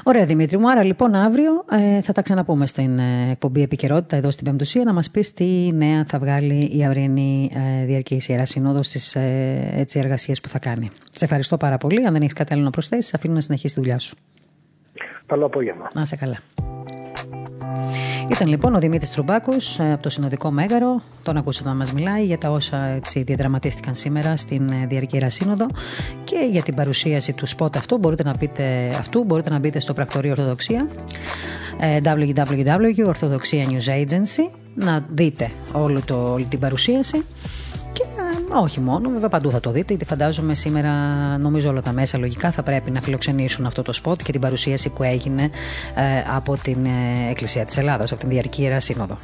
Ωραία, 0.05 0.25
Δημήτρη 0.25 0.59
μου. 0.59 0.71
Άρα 0.71 0.85
λοιπόν 0.85 1.15
αύριο 1.15 1.65
ε, 1.71 2.03
θα 2.03 2.13
τα 2.13 2.23
ξαναπούμε 2.23 2.67
στην 2.67 2.99
ε, 2.99 3.31
εκπομπή 3.31 3.63
Επικαιρότητα 3.63 4.17
εδώ 4.17 4.31
στην 4.31 4.45
Πεμπτουσία 4.45 4.85
να 4.85 4.93
μας 4.93 5.11
πεις 5.11 5.35
τι 5.35 5.71
νέα 5.75 6.05
θα 6.05 6.19
βγάλει 6.19 6.71
η 6.79 6.85
αυριανή 6.85 7.51
ε, 7.55 7.85
διαρκής 7.85 8.29
Ιερά 8.29 8.47
Συνόδος 8.47 8.87
στις 8.87 9.15
ε, 9.15 9.85
εργασίες 9.95 10.41
που 10.41 10.49
θα 10.49 10.59
κάνει. 10.59 10.91
Σε 11.11 11.25
ευχαριστώ 11.25 11.57
πάρα 11.57 11.79
πολύ. 11.79 12.07
Αν 12.07 12.13
δεν 12.13 12.21
έχεις 12.23 12.33
κάτι 12.33 12.55
άλλο 12.55 12.63
να 12.63 12.71
προσθέσεις, 12.71 13.15
αφήνω 13.15 13.35
να 13.35 13.41
συνεχίσει 13.41 13.75
τη 13.75 13.81
δουλειά 13.81 13.99
σου. 13.99 14.17
Καλό 15.27 15.47
απόγευμα. 15.47 15.91
Να 15.95 16.01
είσαι 16.01 16.17
καλά. 16.17 16.39
Ήταν 18.31 18.49
λοιπόν 18.49 18.75
ο 18.75 18.79
Δημήτρης 18.79 19.11
Τρουμπάκος 19.11 19.79
ε, 19.79 19.93
από 19.93 20.03
το 20.03 20.11
Συνοδικό 20.11 20.51
Μέγαρο. 20.51 21.03
Τον 21.23 21.37
ακούσατε 21.37 21.69
να 21.69 21.75
μας 21.75 21.93
μιλάει 21.93 22.25
για 22.25 22.39
τα 22.39 22.51
όσα 22.51 22.85
έτσι, 22.85 23.23
διαδραματίστηκαν 23.23 23.95
σήμερα 23.95 24.37
στην 24.37 24.69
ε, 24.69 24.87
Διαρκή 24.87 25.21
Σύνοδο 25.27 25.67
και 26.25 26.49
για 26.51 26.63
την 26.63 26.75
παρουσίαση 26.75 27.33
του 27.33 27.47
σποτ 27.47 27.77
αυτού. 27.77 27.99
Μπορείτε 27.99 28.23
να 28.23 28.35
μπείτε, 28.39 28.95
αυτού 28.99 29.25
μπορείτε 29.25 29.51
να 29.51 29.59
μπείτε 29.59 29.81
στο 29.81 29.93
πρακτορείο 29.93 30.31
Ορθοδοξία 30.31 30.89
ε, 31.81 31.99
www.orthodoxia 32.05 33.67
News 33.67 33.89
Agency 34.05 34.51
να 34.75 35.05
δείτε 35.09 35.51
όλη, 35.73 36.03
το, 36.03 36.33
όλη 36.33 36.45
την 36.45 36.59
παρουσίαση 36.59 37.25
και 38.49 38.55
όχι 38.55 38.81
μόνο, 38.81 39.11
βέβαια 39.11 39.29
παντού 39.29 39.51
θα 39.51 39.61
το 39.61 39.71
δείτε, 39.71 39.87
γιατί 39.89 40.05
φαντάζομαι 40.05 40.55
σήμερα 40.55 40.91
νομίζω 41.39 41.71
όλα 41.71 41.83
τα 41.83 41.93
μέσα 41.93 42.19
λογικά 42.19 42.51
θα 42.51 42.63
πρέπει 42.63 42.91
να 42.91 43.01
φιλοξενήσουν 43.01 43.67
αυτό 43.67 43.83
το 43.83 43.93
σποτ 43.93 44.23
και 44.23 44.33
την 44.33 44.41
παρουσίαση 44.41 44.89
που 44.89 45.03
έγινε 45.03 45.43
ε, 45.95 46.35
από 46.37 46.57
την 46.63 46.85
ε, 46.85 47.31
Εκκλησία 47.31 47.65
της 47.65 47.77
Ελλάδας, 47.77 48.13
από 48.13 48.21
την 48.21 48.29
Διαρκή 48.29 48.63
Ιερά 48.63 48.81
Σύνοδο. 48.81 49.19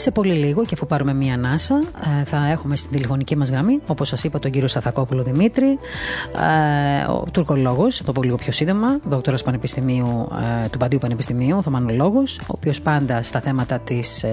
Σε 0.00 0.10
πολύ 0.10 0.32
λίγο 0.32 0.62
και 0.62 0.70
αφού 0.74 0.86
πάρουμε 0.86 1.14
μία 1.14 1.34
ανάσα, 1.34 1.82
ε, 2.20 2.24
θα 2.24 2.46
έχουμε 2.50 2.76
στην 2.76 2.90
τηλεφωνική 2.90 3.36
μας 3.36 3.50
γραμμή, 3.50 3.80
όπως 3.86 4.08
σας 4.08 4.24
είπα, 4.24 4.38
τον 4.38 4.50
κύριο 4.50 4.68
Σταθακόπουλο 4.68 5.22
Δημήτρη, 5.22 5.66
ε, 5.66 7.10
ο 7.10 7.24
τουρκολόγος, 7.32 8.02
το 8.04 8.12
πω 8.12 8.22
λίγο 8.22 8.36
πιο 8.36 8.52
σύντομα, 8.52 8.98
δόκτωρας 9.04 9.42
Πανεπιστημίου, 9.42 10.28
ε, 10.64 10.68
του 10.68 10.78
Παντίου 10.78 10.98
Πανεπιστημίου, 10.98 11.62
θωμανολόγος, 11.62 12.38
ο 12.38 12.44
οποίος 12.46 12.80
πάντα 12.80 13.22
στα 13.22 13.40
θέματα 13.40 13.78
της. 13.78 14.24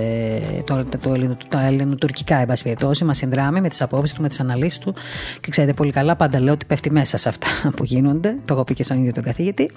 το, 0.65 0.85
το, 1.01 1.37
τα 1.49 1.65
ελληνοτουρκικά, 1.65 2.37
εν 2.37 2.45
πάση 2.45 2.63
περιπτώσει, 2.63 3.03
μας 3.03 3.17
συνδράμει 3.17 3.61
με 3.61 3.69
τις 3.69 3.81
απόψεις 3.81 4.13
του, 4.15 4.21
με 4.21 4.27
τις 4.27 4.39
αναλύσεις 4.39 4.79
του 4.79 4.93
και 5.41 5.49
ξέρετε 5.49 5.73
πολύ 5.73 5.91
καλά, 5.91 6.15
πάντα 6.15 6.39
λέω 6.39 6.53
ότι 6.53 6.65
πέφτει 6.65 6.91
μέσα 6.91 7.17
σε 7.17 7.29
αυτά 7.29 7.47
που 7.75 7.83
γίνονται. 7.83 8.35
Το 8.45 8.53
έχω 8.53 8.63
πει 8.63 8.73
και 8.73 8.83
στον 8.83 8.97
ίδιο 8.97 9.11
τον 9.11 9.23
καθηγητή. 9.23 9.71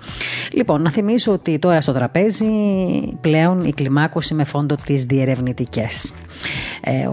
Λοιπόν, 0.53 0.83
να 0.83 0.91
θυμίσω 0.91 1.33
ότι 1.33 1.59
τώρα 1.59 1.81
στο 1.81 1.93
τραπέζι 1.93 2.47
πλέον 3.21 3.65
η 3.65 3.73
κλιμάκωση 3.73 4.35
με 4.35 4.45
φόντο 4.45 4.75
της 4.85 5.05
διερευνητικής. 5.05 5.80
Ε, 5.81 5.87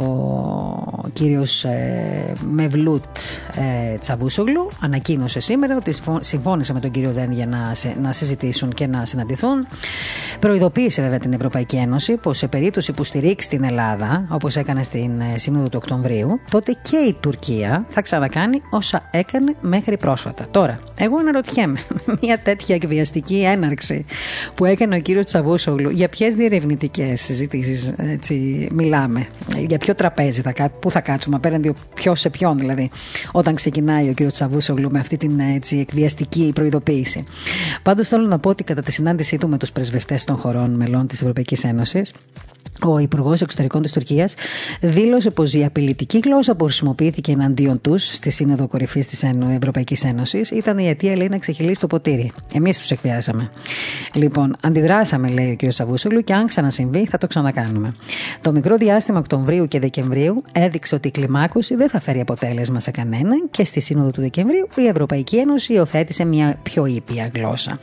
ο 0.02 1.10
κύριος 1.14 1.64
ε, 1.64 2.34
Μευλούτ 2.50 3.18
ε, 3.56 3.98
Τσαβούσογλου 3.98 4.70
ανακοίνωσε 4.82 5.40
σήμερα 5.40 5.76
ότι 5.76 5.96
συμφώνησε 6.20 6.74
με 6.74 6.80
τον 6.80 6.92
κύριο 6.92 7.12
Δένδια 7.12 7.48
να, 7.48 7.76
να 8.02 8.12
συζητήσουν 8.12 8.74
και 8.74 8.88
να 8.88 9.06
συναντηθούν. 9.06 9.68
Προειδοποίησε 10.40 11.02
βέβαια 11.02 11.20
την 11.20 11.34
Ευρωπαϊκή 11.34 11.76
Ένωση 11.76 12.14
πως 12.14 12.38
σε 12.38 12.48
περίπτωση 12.48 12.92
που 12.92 13.04
στηρίξει 13.04 13.50
την 13.50 13.64
Ελλάδα, 13.64 14.28
όπως 14.30 14.56
έκανε 14.56 14.84
στην 14.84 15.12
Σύνοδο 15.36 15.70
του 15.70 15.80
Οκτωβρίου, 15.82 16.40
τότε 16.52 16.78
και 16.82 16.98
η 16.98 17.18
Τουρκία 17.20 17.86
θα 17.90 18.02
ξανακάνει 18.02 18.62
όσα 18.70 19.10
έκανε 19.12 19.56
μέχρι 19.62 19.98
πρόσφατα. 19.98 20.48
Τώρα, 20.52 20.80
εγώ 20.96 21.18
αναρωτιέμαι, 21.18 21.80
μια 22.22 22.40
τέτοια 22.40 22.76
εκβιαστική 22.76 23.44
έναρξη 23.44 24.06
που 24.56 24.66
έκανε 24.66 24.96
ο 24.96 25.00
κύριος 25.00 25.26
Τσαβούσογλου, 25.26 25.90
για 25.90 26.10
ποιες 26.10 26.34
διερευνητικές 26.36 27.22
συζητήσεις 27.22 27.94
μιλάμε, 28.72 29.17
για 29.58 29.78
ποιο 29.78 29.96
τραπέζι 29.96 30.42
θα, 30.42 30.70
πού 30.70 30.92
θα 30.92 31.02
κάτσουμε 31.02 31.36
απέναντι 31.36 31.74
ποιο 31.94 32.16
σε 32.16 32.30
ποιον 32.30 32.58
δηλαδή, 32.58 32.90
όταν 33.32 33.56
ξεκινάει 33.56 34.10
ο 34.10 34.14
κύριος 34.14 34.34
Τσαβούσογλου 34.34 34.92
με 34.92 35.00
αυτή 35.00 35.18
την 35.18 35.40
έτσι, 35.40 35.78
εκβιαστική 35.80 36.52
προειδοποίηση. 36.56 37.26
Πάντως 37.84 38.08
θέλω 38.08 38.28
να 38.28 38.40
πω 38.40 38.50
ότι 38.50 38.64
κατά 38.64 38.82
τη 38.82 38.92
συνάντησή 38.92 39.38
του 39.38 39.50
με 39.50 39.58
τους 39.58 39.72
πρεσβευτές 39.72 40.24
των 40.24 40.36
χωρών 40.38 40.72
μελών 40.72 41.08
της 41.08 41.22
Ευρωπαϊκής 41.22 41.64
Ένωσης, 41.64 42.14
ο 42.86 43.00
Υπουργός 43.00 43.42
Εξωτερικών 43.42 43.82
της 43.82 43.92
Τουρκίας 43.92 44.34
δήλωσε 44.82 45.30
πως 45.30 45.54
η 45.54 45.64
απειλητική 45.64 46.20
γλώσσα 46.24 46.56
που 46.56 46.64
χρησιμοποιήθηκε 46.64 47.32
εναντίον 47.32 47.82
τους 47.82 48.06
στη 48.06 48.30
Σύνοδο 48.30 48.68
Κορυφής 48.68 49.08
της 49.08 49.24
Ευρωπαϊκής 49.56 50.04
Ένωσης 50.04 50.52
ήταν 50.52 50.78
η 50.78 50.88
αιτία, 50.88 51.16
λέει, 51.16 51.28
να 51.30 51.38
ξεχυλήσει 51.38 51.80
το 51.80 51.88
ποτήρι. 51.88 52.32
Εμείς 52.54 52.78
τους 52.78 52.92
εκβιάσαμε. 52.92 53.52
Λοιπόν, 54.14 54.56
αντιδράσαμε, 54.62 55.28
λέει 55.28 55.58
ο 55.62 55.68
κ. 55.68 55.72
Σαβούσουλου, 55.72 56.22
και 56.22 56.34
αν 56.34 56.48
ξανασυμβεί 56.48 57.06
θα 57.06 57.18
το 57.18 57.28
ξανακάνουμε. 57.28 57.96
Το 58.42 58.52
μικρό 58.52 58.76
διάστημα 58.76 59.20
Οκτωβρίου 59.20 59.68
και 59.68 59.80
Δεκεμβρίου 59.80 60.44
έδειξε 60.52 60.96
ότι 60.96 61.08
η 61.08 61.12
κλιμάκωση 61.12 61.76
δεν 61.76 61.90
θα 61.90 62.00
φέρει 62.00 62.20
αποτέλεσμα 62.20 62.80
σε 62.80 62.92
κανέναν 62.92 63.48
και 63.52 63.66
στη 63.66 63.80
Σύνοδο 63.80 64.12
του 64.12 64.22
Δεκεμβρίου 64.22 64.68
η 64.76 64.88
Ευρωπαϊκή 64.88 65.38
Ένωση 65.38 65.74
υιοθέτησε 65.74 66.26
μια 66.26 66.60
πιο 66.64 66.86
ήπια 66.86 67.32
γλώσσα. 67.36 67.80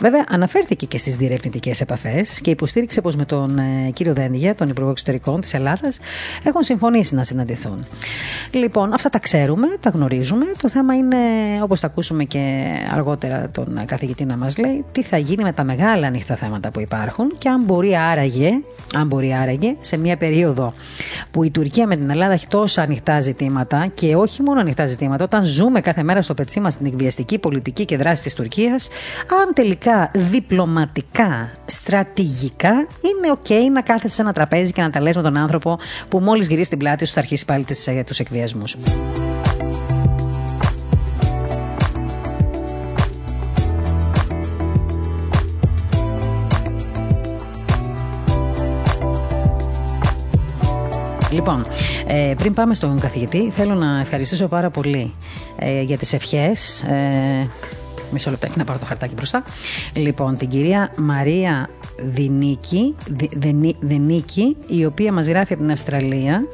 Βέβαια, 0.00 0.24
αναφέρθηκε 0.28 0.86
και 0.86 0.98
στις 0.98 1.16
διερευνητικές 1.16 1.80
επαφές 1.80 2.40
και 2.40 2.50
υποστήριξε 2.50 3.00
πως 3.00 3.16
με 3.16 3.24
τον 3.24 3.58
ε, 3.58 3.90
κύριο 3.90 4.14
Δένδη 4.14 4.37
Υπουργεία, 4.38 4.54
τον 4.54 4.68
Υπουργό 4.68 4.90
Εξωτερικών 4.90 5.40
της 5.40 5.54
Ελλάδας, 5.54 5.98
έχουν 6.44 6.62
συμφωνήσει 6.62 7.14
να 7.14 7.24
συναντηθούν. 7.24 7.86
Λοιπόν, 8.50 8.92
αυτά 8.92 9.10
τα 9.10 9.18
ξέρουμε, 9.18 9.66
τα 9.80 9.90
γνωρίζουμε. 9.90 10.44
Το 10.62 10.68
θέμα 10.68 10.96
είναι, 10.96 11.16
όπως 11.62 11.80
θα 11.80 11.86
ακούσουμε 11.86 12.24
και 12.24 12.64
αργότερα 12.92 13.48
τον 13.50 13.80
καθηγητή 13.86 14.24
να 14.24 14.36
μας 14.36 14.58
λέει, 14.58 14.84
τι 14.92 15.02
θα 15.02 15.16
γίνει 15.16 15.42
με 15.42 15.52
τα 15.52 15.64
μεγάλα 15.64 16.06
ανοιχτά 16.06 16.36
θέματα 16.36 16.70
που 16.70 16.80
υπάρχουν 16.80 17.32
και 17.38 17.48
αν 17.48 17.62
μπορεί 17.64 17.96
άραγε, 17.96 18.50
αν 18.94 19.06
μπορεί 19.06 19.34
άραγε 19.34 19.76
σε 19.80 19.96
μια 19.96 20.16
περίοδο 20.16 20.74
που 21.30 21.44
η 21.44 21.50
Τουρκία 21.50 21.86
με 21.86 21.96
την 21.96 22.10
Ελλάδα 22.10 22.32
έχει 22.32 22.46
τόσα 22.46 22.82
ανοιχτά 22.82 23.20
ζητήματα 23.20 23.86
και 23.94 24.16
όχι 24.16 24.42
μόνο 24.42 24.60
ανοιχτά 24.60 24.86
ζητήματα, 24.86 25.24
όταν 25.24 25.44
ζούμε 25.44 25.80
κάθε 25.80 26.02
μέρα 26.02 26.22
στο 26.22 26.34
πετσί 26.34 26.60
μας 26.60 26.76
την 26.76 26.86
εκβιαστική 26.86 27.38
πολιτική 27.38 27.84
και 27.84 27.96
δράση 27.96 28.22
της 28.22 28.34
Τουρκίας, 28.34 28.88
αν 29.42 29.54
τελικά 29.54 30.10
διπλωματικά, 30.14 31.52
στρατηγικά 31.66 32.70
είναι 32.70 33.38
OK 33.42 33.50
να 33.72 33.80
κάθεται 33.80 34.08
σε 34.08 34.22
ένα 34.28 34.36
τραπέζι 34.36 34.72
και 34.72 34.82
να 34.82 34.90
τα 34.90 35.00
λες 35.00 35.16
με 35.16 35.22
τον 35.22 35.36
άνθρωπο 35.36 35.78
που 36.08 36.18
μόλις 36.18 36.46
γυρίσει 36.46 36.68
την 36.68 36.78
πλάτη 36.78 37.06
σου 37.06 37.12
θα 37.12 37.20
αρχίσει 37.20 37.44
πάλι 37.44 37.64
ε, 37.86 38.02
τους 38.04 38.18
εκβιασμούς. 38.18 38.76
Λοιπόν, 51.30 51.66
ε, 52.06 52.34
πριν 52.36 52.54
πάμε 52.54 52.74
στον 52.74 53.00
καθηγητή, 53.00 53.50
θέλω 53.50 53.74
να 53.74 54.00
ευχαριστήσω 54.00 54.48
πάρα 54.48 54.70
πολύ 54.70 55.14
ε, 55.58 55.82
για 55.82 55.98
τις 55.98 56.12
ευχές. 56.12 56.82
Ε, 56.82 57.48
μισό 58.12 58.30
λεπτό, 58.30 58.48
να 58.54 58.64
πάρω 58.64 58.78
το 58.78 58.84
χαρτάκι 58.84 59.14
μπροστά. 59.14 59.42
Λοιπόν, 59.92 60.36
την 60.36 60.48
κυρία 60.48 60.92
Μαρία 60.96 61.68
Δινίκη, 62.04 62.94
Δενίκη, 63.80 64.56
η 64.66 64.84
οποία 64.84 65.12
μας 65.12 65.26
γράφει 65.26 65.52
από 65.52 65.62
την 65.62 65.72
Αυστραλία 65.72 66.44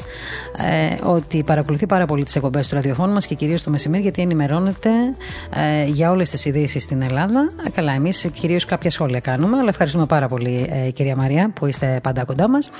ε, 0.56 1.06
ότι 1.06 1.42
παρακολουθεί 1.42 1.86
πάρα 1.86 2.06
πολύ 2.06 2.24
τις 2.24 2.36
εκπομπές 2.36 2.68
του 2.68 2.74
ραδιοφώνου 2.74 3.12
μας 3.12 3.26
και 3.26 3.34
κυρίως 3.34 3.62
το 3.62 3.70
μεσημέρι 3.70 4.02
γιατί 4.02 4.22
ενημερώνεται 4.22 4.90
ε, 5.54 5.84
για 5.86 6.10
όλες 6.10 6.30
τις 6.30 6.44
ειδήσεις 6.44 6.82
στην 6.82 7.02
Ελλάδα. 7.02 7.50
Ε, 7.66 7.70
καλά, 7.70 7.92
εμείς 7.92 8.26
κυρίως 8.34 8.64
κάποια 8.64 8.90
σχόλια 8.90 9.20
κάνουμε, 9.20 9.58
αλλά 9.58 9.68
ευχαριστούμε 9.68 10.06
πάρα 10.06 10.28
πολύ 10.28 10.68
ε, 10.86 10.90
κυρία 10.90 11.16
Μαρία 11.16 11.50
που 11.54 11.66
είστε 11.66 12.00
πάντα 12.02 12.24
κοντά 12.24 12.48
μας. 12.48 12.70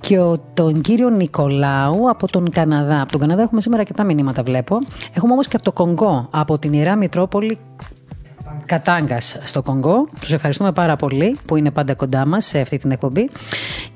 Και 0.00 0.18
ο, 0.18 0.38
τον 0.54 0.80
κύριο 0.80 1.08
Νικολάου 1.08 2.10
από 2.10 2.26
τον 2.26 2.50
Καναδά. 2.50 3.00
Από 3.00 3.10
τον 3.10 3.20
Καναδά 3.20 3.42
έχουμε 3.42 3.60
σήμερα 3.60 3.82
και 3.82 3.92
τα 3.92 4.04
μηνύματα 4.04 4.42
βλέπω. 4.42 4.78
Έχουμε 5.16 5.32
όμως 5.32 5.48
και 5.48 5.56
από 5.56 5.64
το 5.64 5.72
Κονγκό, 5.72 6.28
από 6.30 6.58
την 6.58 6.72
Ιερά 6.72 6.96
Μητρόπολη 6.96 7.58
Κατάγκας 8.68 9.38
στο 9.44 9.62
Κονγκό. 9.62 10.08
Τους 10.20 10.32
ευχαριστούμε 10.32 10.72
πάρα 10.72 10.96
πολύ 10.96 11.36
που 11.46 11.56
είναι 11.56 11.70
πάντα 11.70 11.94
κοντά 11.94 12.26
μας 12.26 12.44
σε 12.46 12.60
αυτή 12.60 12.78
την 12.78 12.90
εκπομπή. 12.90 13.30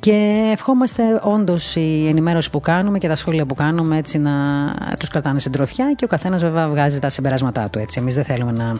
Και 0.00 0.48
ευχόμαστε 0.52 1.02
όντως 1.22 1.76
η 1.76 2.06
ενημέρωση 2.08 2.50
που 2.50 2.61
κάνουμε 2.61 2.98
και 2.98 3.08
τα 3.08 3.16
σχόλια 3.16 3.46
που 3.46 3.54
κάνουμε 3.54 3.96
έτσι 3.98 4.18
να 4.18 4.32
τους 4.98 5.08
κρατάνε 5.08 5.40
συντροφιά 5.40 5.92
και 5.96 6.04
ο 6.04 6.08
καθένας 6.08 6.42
βέβαια 6.42 6.68
βγάζει 6.68 6.98
τα 6.98 7.11
συμπεράσματά 7.11 7.70
του. 7.70 7.78
Έτσι. 7.78 7.98
Εμείς 8.00 8.14
δεν 8.14 8.24
θέλουμε 8.24 8.52
να 8.52 8.78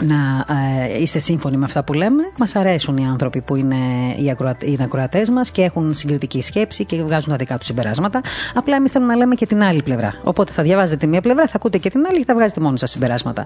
να 0.00 0.46
ε, 0.94 1.00
είστε 1.00 1.18
σύμφωνοι 1.18 1.56
με 1.56 1.64
αυτά 1.64 1.84
που 1.84 1.92
λέμε. 1.92 2.22
Μας 2.38 2.56
αρέσουν 2.56 2.96
οι 2.96 3.06
άνθρωποι 3.06 3.40
που 3.40 3.56
είναι 3.56 3.76
οι, 4.16 4.30
ακροατε, 4.30 4.66
οι 4.66 4.78
ακροατές 4.80 5.30
μας 5.30 5.50
και 5.50 5.62
έχουν 5.62 5.94
συγκριτική 5.94 6.42
σκέψη 6.42 6.84
και 6.84 7.02
βγάζουν 7.02 7.30
τα 7.30 7.36
δικά 7.36 7.58
τους 7.58 7.66
συμπεράσματα. 7.66 8.20
Απλά 8.54 8.76
εμείς 8.76 8.92
θέλουμε 8.92 9.12
να 9.12 9.18
λέμε 9.18 9.34
και 9.34 9.46
την 9.46 9.62
άλλη 9.62 9.82
πλευρά. 9.82 10.14
Οπότε 10.22 10.52
θα 10.52 10.62
διαβάζετε 10.62 10.96
τη 10.96 11.06
μία 11.06 11.20
πλευρά, 11.20 11.46
θα 11.46 11.52
ακούτε 11.54 11.78
και 11.78 11.90
την 11.90 12.06
άλλη 12.08 12.18
και 12.18 12.24
θα 12.26 12.34
βγάζετε 12.34 12.60
μόνοι 12.60 12.78
σας 12.78 12.90
συμπεράσματα. 12.90 13.44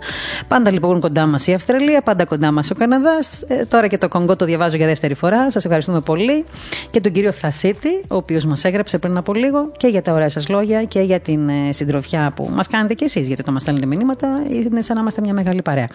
Πάντα 0.48 0.70
λοιπόν 0.70 1.00
κοντά 1.00 1.26
μας 1.26 1.46
η 1.46 1.52
Αυστραλία, 1.52 2.02
πάντα 2.02 2.24
κοντά 2.24 2.52
μας 2.52 2.70
ο 2.70 2.74
Καναδάς. 2.74 3.42
Ε, 3.42 3.64
τώρα 3.64 3.86
και 3.86 3.98
το 3.98 4.08
Κονγκό 4.08 4.36
το 4.36 4.44
διαβάζω 4.44 4.76
για 4.76 4.86
δεύτερη 4.86 5.14
φορά. 5.14 5.50
Σας 5.50 5.64
ευχαριστούμε 5.64 6.00
πολύ. 6.00 6.44
Και 6.90 7.00
τον 7.00 7.12
κύριο 7.12 7.32
Θασίτη, 7.32 8.00
ο 8.08 8.16
οποίος 8.16 8.44
μας 8.44 8.64
έγραψε 8.64 8.98
πριν 8.98 9.16
από 9.16 9.34
λίγο 9.34 9.72
και 9.76 9.86
για 9.86 10.02
τα 10.02 10.12
ωραία 10.12 10.28
σας 10.28 10.48
λόγια 10.48 10.84
και 10.84 11.00
για 11.00 11.20
την 11.20 11.48
ε, 11.48 11.72
συντροφιά 11.72 12.32
που 12.36 12.50
μας 12.54 12.66
κάνετε 12.68 12.94
κι 12.94 13.04
εσείς. 13.04 13.26
Γιατί 13.26 13.40
όταν 13.40 13.52
μας 13.52 13.62
στέλνετε 13.62 13.86
μηνύματα 13.86 14.42
είναι 14.48 14.82
σαν 14.82 14.94
να 14.94 15.00
είμαστε 15.00 15.20
μια 15.20 15.32
μεγάλη 15.32 15.62
παρέα. 15.62 15.86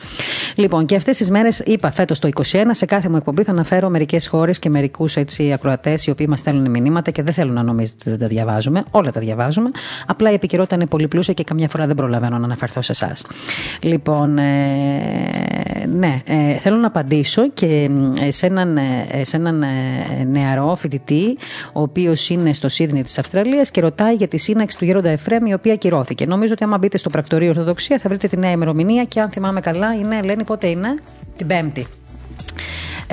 Λοιπόν, 0.55 0.85
και 0.85 0.95
αυτές 0.95 1.17
τις 1.17 1.29
μέρες 1.29 1.59
είπα 1.59 1.91
φέτος 1.91 2.19
το 2.19 2.29
21, 2.51 2.63
σε 2.71 2.85
κάθε 2.85 3.09
μου 3.09 3.15
εκπομπή 3.15 3.43
θα 3.43 3.51
αναφέρω 3.51 3.89
μερικές 3.89 4.27
χώρες 4.27 4.59
και 4.59 4.69
μερικούς 4.69 5.17
ακροατές 5.53 6.05
οι 6.05 6.11
οποίοι 6.11 6.25
μας 6.29 6.39
στέλνουν 6.39 6.69
μηνύματα 6.69 7.11
και 7.11 7.23
δεν 7.23 7.33
θέλουν 7.33 7.53
να 7.53 7.63
νομίζετε 7.63 7.97
ότι 7.99 8.09
δεν 8.09 8.19
τα 8.19 8.27
διαβάζουμε. 8.27 8.83
Όλα 8.91 9.11
τα 9.11 9.19
διαβάζουμε. 9.19 9.71
Απλά 10.07 10.31
η 10.31 10.33
επικαιρότητα 10.33 10.75
είναι 10.75 10.85
πολύ 10.85 11.07
πλούσια 11.07 11.33
και 11.33 11.43
καμιά 11.43 11.67
φορά 11.67 11.87
δεν 11.87 11.95
προλαβαίνω 11.95 12.37
να 12.37 12.45
αναφερθώ 12.45 12.81
σε 12.81 12.91
εσάς. 12.91 13.25
Λοιπόν, 13.81 14.37
ε, 14.37 15.85
ναι, 15.93 16.21
ε, 16.25 16.53
θέλω 16.53 16.77
να 16.77 16.87
απαντήσω 16.87 17.49
και 17.49 17.89
σε 18.29 18.45
έναν, 18.45 18.77
ε, 18.77 19.23
σε 19.23 19.35
έναν 19.35 19.63
ε, 19.63 19.67
νεαρό 20.23 20.75
φοιτητή, 20.75 21.37
ο 21.73 21.81
οποίος 21.81 22.29
είναι 22.29 22.53
στο 22.53 22.69
Σίδνη 22.69 23.03
της 23.03 23.17
Αυστραλίας 23.17 23.71
και 23.71 23.81
ρωτάει 23.81 24.13
για 24.13 24.27
τη 24.27 24.37
σύναξη 24.37 24.77
του 24.77 24.85
Γέροντα 24.85 25.09
Εφρέμ, 25.09 25.45
η 25.45 25.53
οποία 25.53 25.73
ακυρώθηκε. 25.73 26.25
Νομίζω 26.25 26.53
ότι 26.53 26.63
άμα 26.63 26.77
μπείτε 26.77 26.97
στο 26.97 27.09
πρακτορείο 27.09 27.49
Ορθοδοξία 27.49 27.97
θα 27.97 28.09
βρείτε 28.09 28.27
τη 28.27 28.37
νέα 28.37 28.51
ημερομηνία 28.51 29.03
και 29.03 29.19
αν 29.19 29.29
θυμάμαι 29.29 29.59
καλά, 29.59 29.95
η 29.95 30.01
νέα 30.07 30.21
λένε 30.31 30.43
πότε 30.43 30.67
είναι, 30.67 30.95
την 31.37 31.47
Πέμπτη. 31.47 31.87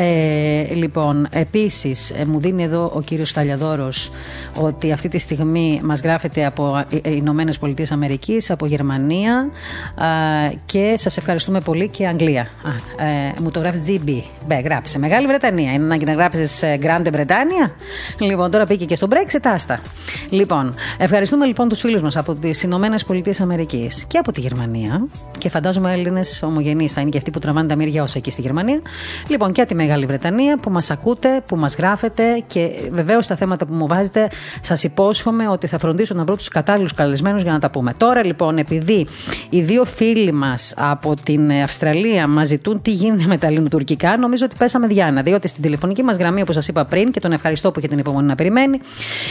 Ε, 0.01 0.75
λοιπόν, 0.75 1.29
επίσης, 1.31 2.11
ε, 2.11 2.25
μου 2.25 2.41
δίνει 2.41 2.63
εδώ 2.63 2.93
ο 2.95 3.01
κύριος 3.01 3.29
Σταλιαδόρος 3.29 4.11
ότι 4.61 4.93
αυτή 4.93 5.09
τη 5.09 5.19
στιγμή 5.19 5.81
μας 5.85 6.01
γράφεται 6.01 6.47
από 6.47 6.85
ε, 7.03 7.15
Ηνωμένες 7.15 7.59
Πολιτείες 7.59 7.93
Αμερικής, 7.93 8.51
από 8.51 8.67
Γερμανία 8.67 9.51
και 10.67 10.95
σας 10.97 11.17
ευχαριστούμε 11.17 11.61
πολύ 11.61 11.89
και 11.89 12.07
Αγγλία. 12.07 12.49
Ε, 12.99 13.43
μου 13.43 13.51
το 13.51 13.61
γράφει 13.61 13.79
GB. 13.87 14.23
Μπε, 14.47 14.61
γράψε. 14.61 14.99
Μεγάλη 14.99 15.27
Βρετανία. 15.27 15.73
Είναι 15.73 15.85
ανάγκη 15.85 16.05
να 16.05 16.13
γράψεις 16.13 16.61
Grande 16.63 17.09
Βρετάνια. 17.13 17.75
Λοιπόν, 18.19 18.51
τώρα 18.51 18.67
πήγε 18.67 18.85
και 18.85 18.97
στο 18.97 19.09
Brexit, 19.11 19.41
άστα. 19.43 19.79
Λοιπόν, 20.31 20.75
ευχαριστούμε 20.99 21.47
λοιπόν 21.47 21.69
τους 21.69 21.81
φίλους 21.81 22.03
μας 22.03 22.17
από 22.17 22.35
τις 22.35 22.63
Ηνωμένες 22.63 23.05
Πολιτείες 23.05 23.41
Αμερικής 23.41 24.05
και 24.05 24.19
από 24.19 24.33
τη 24.33 24.41
Γερμανία. 24.41 25.07
Και 25.39 25.49
φαντάζομαι 25.49 25.93
Έλληνες 25.93 26.43
ομογενείς 26.43 26.93
θα 26.93 27.01
είναι 27.01 27.11
και 27.11 27.19
αυτοί 27.19 27.31
που 27.31 27.39
τραβάνε 27.39 27.69
τα 27.69 27.77
μύρια 27.77 28.03
όσα 28.03 28.19
εκεί 28.19 28.31
στη 28.31 28.41
Γερμανία. 28.41 28.81
Λοιπόν, 29.29 29.53
και 29.53 29.65
τη 29.65 29.75
Μεγάλη 29.89 30.07
Βρετανία 30.07 30.59
που 30.59 30.71
μας 30.71 30.91
ακούτε, 30.91 31.43
που 31.47 31.57
μας 31.57 31.77
γράφετε 31.77 32.23
και 32.47 32.71
βεβαίως 32.93 33.27
τα 33.27 33.37
θέματα 33.37 33.67
που 33.67 33.75
μου 33.75 33.87
βάζετε 33.87 34.29
σας 34.61 34.83
υπόσχομαι 34.83 35.49
ότι 35.49 35.67
θα 35.67 35.79
φροντίσω 35.79 36.15
να 36.15 36.25
βρω 36.25 36.37
τους 36.37 36.49
κατάλληλους 36.49 36.95
καλεσμένους 36.95 37.43
για 37.43 37.53
να 37.53 37.59
τα 37.59 37.71
πούμε. 37.71 37.93
Τώρα 37.97 38.25
λοιπόν, 38.25 38.59
επειδή 38.59 39.07
οι 39.51 39.61
δύο 39.61 39.85
φίλοι 39.85 40.33
μας 40.33 40.75
από 40.77 41.15
την 41.23 41.53
Αυστραλία 41.53 42.27
μας 42.27 42.49
ζητούν 42.49 42.83
τι 42.83 42.91
γίνεται 42.91 43.27
με 43.27 43.39
τα 43.39 43.47
ελληνοτουρκικά, 43.47 44.17
νομίζω 44.17 44.45
ότι 44.45 44.57
πέσαμε 44.59 44.87
διάνα. 44.87 45.23
Διότι 45.23 45.49
στην 45.49 45.63
τηλεφωνική 45.63 46.03
μας 46.03 46.17
γραμμή, 46.17 46.41
όπως 46.41 46.55
σας 46.55 46.69
είπα 46.69 46.85
πριν, 46.85 47.11
και 47.11 47.21
τον 47.21 47.33
ευχαριστώ 47.33 47.71
που 47.71 47.79
είχε 47.79 47.89
την 47.89 47.99
υπομονή 47.99 48.27
να 48.27 48.35
περιμένει, 48.35 48.81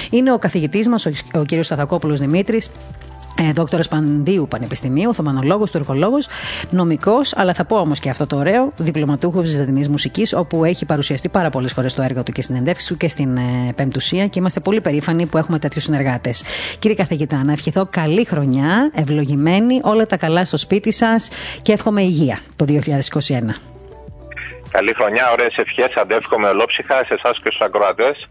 είναι 0.10 0.32
ο 0.32 0.38
καθηγητής 0.38 0.88
μας, 0.88 1.06
ο, 1.06 1.12
ο 1.34 1.42
κ. 1.46 1.64
Σταθακόπουλος 1.64 2.20
Δημήτρης, 2.20 2.66
ε, 2.68 2.72
δόκτωρας 3.54 3.88
Παντίου 3.88 4.48
Πανεπιστημίου, 4.50 5.14
θωμανολόγος, 5.14 5.72
τουρκολόγος, 5.72 6.28
νομικός, 6.70 7.36
αλλά 7.36 7.54
θα 7.54 7.66
πω 7.66 7.78
όμως 7.78 8.00
και 8.00 8.10
αυτό 8.10 8.28
το 8.28 8.36
ωραίο, 8.36 8.72
διπλωματούχος 8.78 9.44
Βυζαντινή 9.44 9.88
Μουσικής, 9.88 10.34
όπου 10.34 10.64
έχει 10.64 10.86
παρουσιαστεί 10.86 11.30
πάρα 11.30 11.50
πολλές 11.50 11.74
φορές 11.74 11.94
το 11.94 12.02
έργο 12.02 12.24
του 12.24 12.32
και 12.32 12.42
στην 12.42 12.56
συνεντεύξει 12.56 12.88
του 12.88 12.98
και 12.98 13.10
στην 13.10 13.38
ε, 13.38 13.74
Πεμπτουσία 13.76 14.28
και 14.28 14.40
είμαστε 14.40 14.60
πολύ 14.60 14.82
περήφανοι 14.82 15.26
που 15.26 15.38
έχουμε 15.38 15.60
τέτοιους 15.60 15.84
συνεργάτες. 15.84 16.44
Κύριε 16.80 16.96
Καθηγητά, 16.96 17.44
να 17.44 17.52
ευχηθώ 17.52 17.88
καλή 17.90 18.26
χρονιά, 18.26 18.92
ευλογημένη, 18.94 19.80
όλα 19.84 20.06
τα 20.06 20.18
καλά 20.18 20.46
στο 20.46 20.58
σπίτι 20.58 20.92
σας 20.92 21.30
και 21.62 21.72
εύχομαι 21.72 22.02
υγεία 22.02 22.40
το 22.56 22.66
2021. 22.66 23.62
Καλή 24.72 24.94
χρονιά, 24.94 25.32
ωραίες 25.32 25.56
ευχές. 25.56 25.96
Αντεύχομαι 25.96 26.48
ολόψυχα 26.48 26.96
σε 26.96 27.14
εσάς 27.14 27.40
και 27.44 27.50
στους 27.52 27.62
ακροατές. 27.62 28.28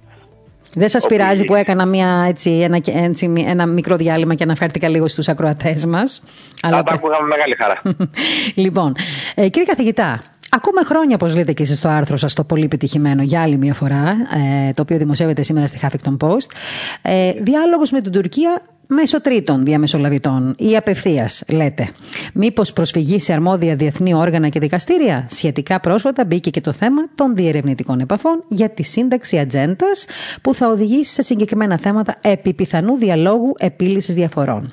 Δεν 0.79 0.89
σας 0.89 1.07
πειράζει 1.07 1.45
που 1.45 1.55
έκανα 1.55 1.87
μια, 1.87 2.25
έτσι, 2.29 2.51
ένα, 2.51 2.81
έτσι, 2.85 3.33
ένα 3.47 3.67
μικρό 3.67 3.97
διάλειμμα 3.97 4.35
και 4.35 4.43
αναφέρθηκα 4.43 4.89
λίγο 4.89 5.09
στους 5.09 5.29
ακροατές 5.29 5.87
μας. 5.87 6.23
Αλλά 6.63 6.83
τα 6.83 6.93
ακούγαμε 6.93 7.27
μεγάλη 7.27 7.57
χαρά. 7.59 7.83
λοιπόν, 8.65 8.95
ε, 9.35 9.49
κύριε 9.49 9.67
καθηγητά, 9.67 10.23
Ακούμε 10.51 10.83
χρόνια, 10.85 11.15
όπως 11.15 11.35
λέτε 11.35 11.53
και 11.53 11.63
εσείς 11.63 11.79
στο 11.79 11.89
άρθρο 11.89 12.17
σας, 12.17 12.35
το 12.35 12.45
πολύ 12.45 12.65
επιτυχημένο 12.65 13.23
για 13.23 13.43
άλλη 13.43 13.57
μια 13.57 13.75
φορά, 13.75 14.17
ε, 14.69 14.73
το 14.73 14.83
οποίο 14.83 14.97
δημοσιεύεται 14.97 15.43
σήμερα 15.43 15.67
στη 15.67 15.79
Huffington 15.83 16.17
Post. 16.17 16.51
Ε, 17.03 17.33
Διάλογος 17.33 17.91
με 17.91 18.01
την 18.01 18.13
Τουρκία 18.13 18.61
μέσω 18.87 19.21
τρίτων 19.21 19.65
διαμεσολαβητών 19.65 20.55
ή 20.59 20.77
απευθείας, 20.77 21.43
λέτε. 21.49 21.89
Μήπως 22.35 22.73
προσφυγή 22.73 23.19
σε 23.19 23.33
αρμόδια 23.33 23.77
διεθνή 23.77 24.15
όργανα 24.15 24.49
και 24.49 24.61
δικαστήρια; 24.61 25.27
Σχετικά 25.31 25.81
πρόσφατα 25.81 26.25
μπήκε 26.25 26.51
και 26.51 26.61
το 26.61 26.73
θέμα 26.73 27.03
των 27.15 27.35
διερευνητικών 27.35 28.01
επαφών 28.01 28.45
για 28.49 28.71
τη 28.71 28.83
σύνταξη 28.83 29.39
ατζέντας 29.39 30.07
που 30.43 30.55
θα 30.55 30.69
οδηγήσει 30.69 31.13
σε 31.13 31.23
συγκεκριμένα 31.23 31.79
θέματα 31.79 32.17
επί 32.21 32.53
πιθανού 32.53 32.97
διαλόγου 32.97 33.53
επίλυσης 33.59 34.15
διαφορών. 34.15 34.73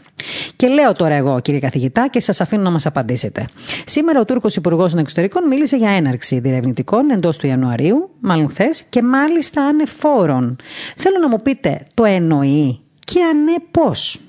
Και 0.56 0.68
λέω 0.68 0.94
τώρα 0.94 1.14
εγώ, 1.14 1.40
κύριε 1.40 1.60
καθηγητά, 1.60 2.08
και 2.08 2.20
σας 2.20 2.42
αφήνω 2.42 2.62
να 2.64 2.70
μας 2.70 2.86
απαντήσετε. 2.86 3.48
Σήμερα 3.86 4.20
ο 4.20 4.26
Τούρκος 4.26 4.56
Υπουργός 4.56 4.92
των 4.92 5.00
Εξωτερικών 5.00 5.48
μίλησε 5.48 5.78
για 5.78 5.90
έναρξη 5.90 6.40
διερευνητικών 6.40 7.10
εντός 7.10 7.38
του 7.38 7.48
Ιανουαρίου, 7.48 8.10
μάλλον 8.20 8.50
χθες, 8.50 8.84
και 8.90 9.02
μάλιστα 9.02 9.64
ανεφόρων. 9.64 10.56
Θέλω 10.96 11.20
να 11.22 11.30
μου 11.30 11.38
πείτε, 11.44 11.86
το 11.94 12.06
εννοεί 12.06 12.83
και 13.04 13.24
αν 13.24 13.44
ναι, 13.44 13.56
πώς; 13.72 14.20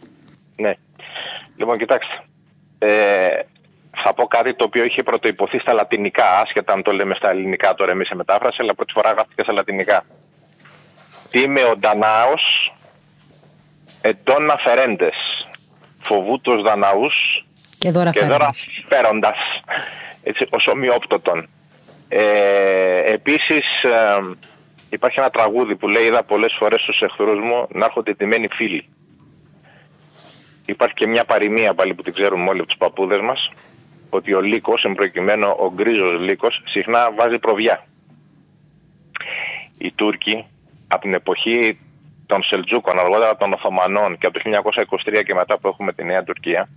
Ναι. 0.57 0.72
Λοιπόν, 1.57 1.79
κοιτάξτε. 1.79 2.22
Ε, 2.79 3.29
θα 4.03 4.14
πω 4.14 4.27
κάτι 4.27 4.55
το 4.55 4.64
οποίο 4.64 4.85
είχε 4.85 5.03
πρωτοϋποθεί 5.03 5.59
στα 5.59 5.72
λατινικά, 5.72 6.39
άσχετα 6.39 6.72
αν 6.72 6.83
το 6.83 6.93
λέμε 6.93 7.14
στα 7.14 7.31
ελληνικά 7.31 7.75
τώρα 7.75 7.91
εμείς 7.91 8.07
σε 8.09 8.14
μετάφραση, 8.14 8.57
αλλά 8.61 8.75
πρώτη 8.75 8.93
φορά 8.93 9.11
γράφτηκε 9.11 9.43
στα 9.43 9.53
λατινικά. 9.53 10.05
Τι 11.31 11.41
είμαι 11.41 11.61
ο 11.64 11.77
Ντανάος, 11.77 12.75
εντών 14.01 14.51
αφαιρέντες, 14.51 15.16
φοβούτος 16.03 16.62
Δαναούς 16.62 17.14
και 17.79 17.91
δώρα, 17.91 18.11
και 18.11 18.25
δώρα 18.25 18.51
φέροντας, 18.89 19.37
έτσι, 20.22 20.47
ως 20.51 20.66
ομοιόπτωτον. 20.66 21.49
Ε, 22.09 23.12
επίσης, 23.12 23.83
ε, 23.83 24.18
Υπάρχει 24.91 25.20
ένα 25.20 25.30
τραγούδι 25.30 25.76
που 25.76 25.89
λέει: 25.89 26.05
Είδα 26.05 26.24
πολλές 26.24 26.55
φορές 26.59 26.80
στους 26.80 27.01
εχθρούς 27.01 27.39
μου 27.41 27.66
να 27.70 27.85
έρχονται 27.85 28.14
τιμένοι 28.14 28.49
φίλοι. 28.49 28.89
Υπάρχει 30.66 30.95
και 30.95 31.07
μια 31.07 31.24
παροιμία 31.24 31.74
πάλι 31.74 31.95
που 31.95 32.03
την 32.03 32.12
ξέρουμε 32.12 32.49
όλοι 32.49 32.59
από 32.59 32.68
τους 32.68 32.78
παππούδες 32.78 33.20
μας, 33.20 33.51
ότι 34.11 34.35
ο 34.35 34.41
λύκος, 34.41 34.85
εν 34.85 34.95
προκειμένου 34.95 35.49
ο 35.59 35.72
γκρίζος 35.74 36.20
λύκος, 36.20 36.62
συχνά 36.64 37.12
βάζει 37.16 37.39
προβιά. 37.39 37.87
Οι 39.78 39.93
Τούρκοι 39.93 40.45
από 40.89 41.03
την 41.03 41.14
εποχή 41.14 41.78
των 42.26 42.43
Σελτζούκων, 42.43 42.99
αργότερα 42.99 43.37
των 43.37 43.53
Οθωμανών 43.53 44.18
και 44.18 44.26
από 44.26 44.39
το 44.39 44.41
1923 45.05 45.22
και 45.24 45.35
μετά 45.35 45.59
που 45.59 45.68
έχουμε 45.68 45.93
τη 45.93 46.05
Νέα 46.05 46.24
Τουρκία, 46.24 46.68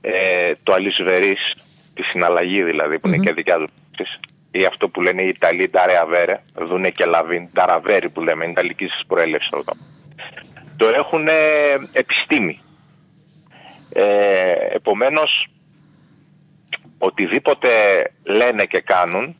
ε, 0.00 0.52
το 0.62 0.72
αλυσβερής, 0.72 1.54
τη 1.94 2.02
συναλλαγή 2.02 2.62
δηλαδή, 2.62 2.98
που 2.98 3.08
είναι 3.08 3.16
και 3.16 3.32
δικιά 3.32 3.68
τους 3.96 4.18
ή 4.50 4.64
αυτό 4.64 4.88
που 4.88 5.00
λένε 5.02 5.22
οι 5.22 5.28
Ιταλοί 5.28 5.68
Νταρεαβέρε, 5.70 6.40
δούνε 6.54 6.90
και 6.90 7.04
Λαβίν, 7.04 7.48
Νταραβέρι 7.52 8.10
που 8.10 8.20
λέμε, 8.20 8.44
είναι 8.44 8.52
Ιταλική 8.52 8.86
προέλευση 9.06 9.48
αυτό. 9.52 9.72
Το 10.76 10.86
έχουν 10.86 11.28
επιστήμη. 11.92 12.60
Ε, 13.92 14.52
επομένως, 14.70 15.48
οτιδήποτε 16.98 17.68
λένε 18.22 18.64
και 18.64 18.80
κάνουν 18.80 19.36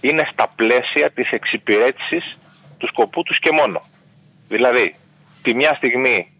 είναι 0.00 0.28
στα 0.32 0.48
πλαίσια 0.56 1.10
της 1.14 1.30
εξυπηρέτησης 1.30 2.38
του 2.78 2.86
σκοπού 2.86 3.22
τους 3.22 3.38
και 3.38 3.52
μόνο. 3.52 3.80
Δηλαδή, 4.48 4.94
τη 5.42 5.54
μια 5.54 5.74
στιγμή 5.74 6.32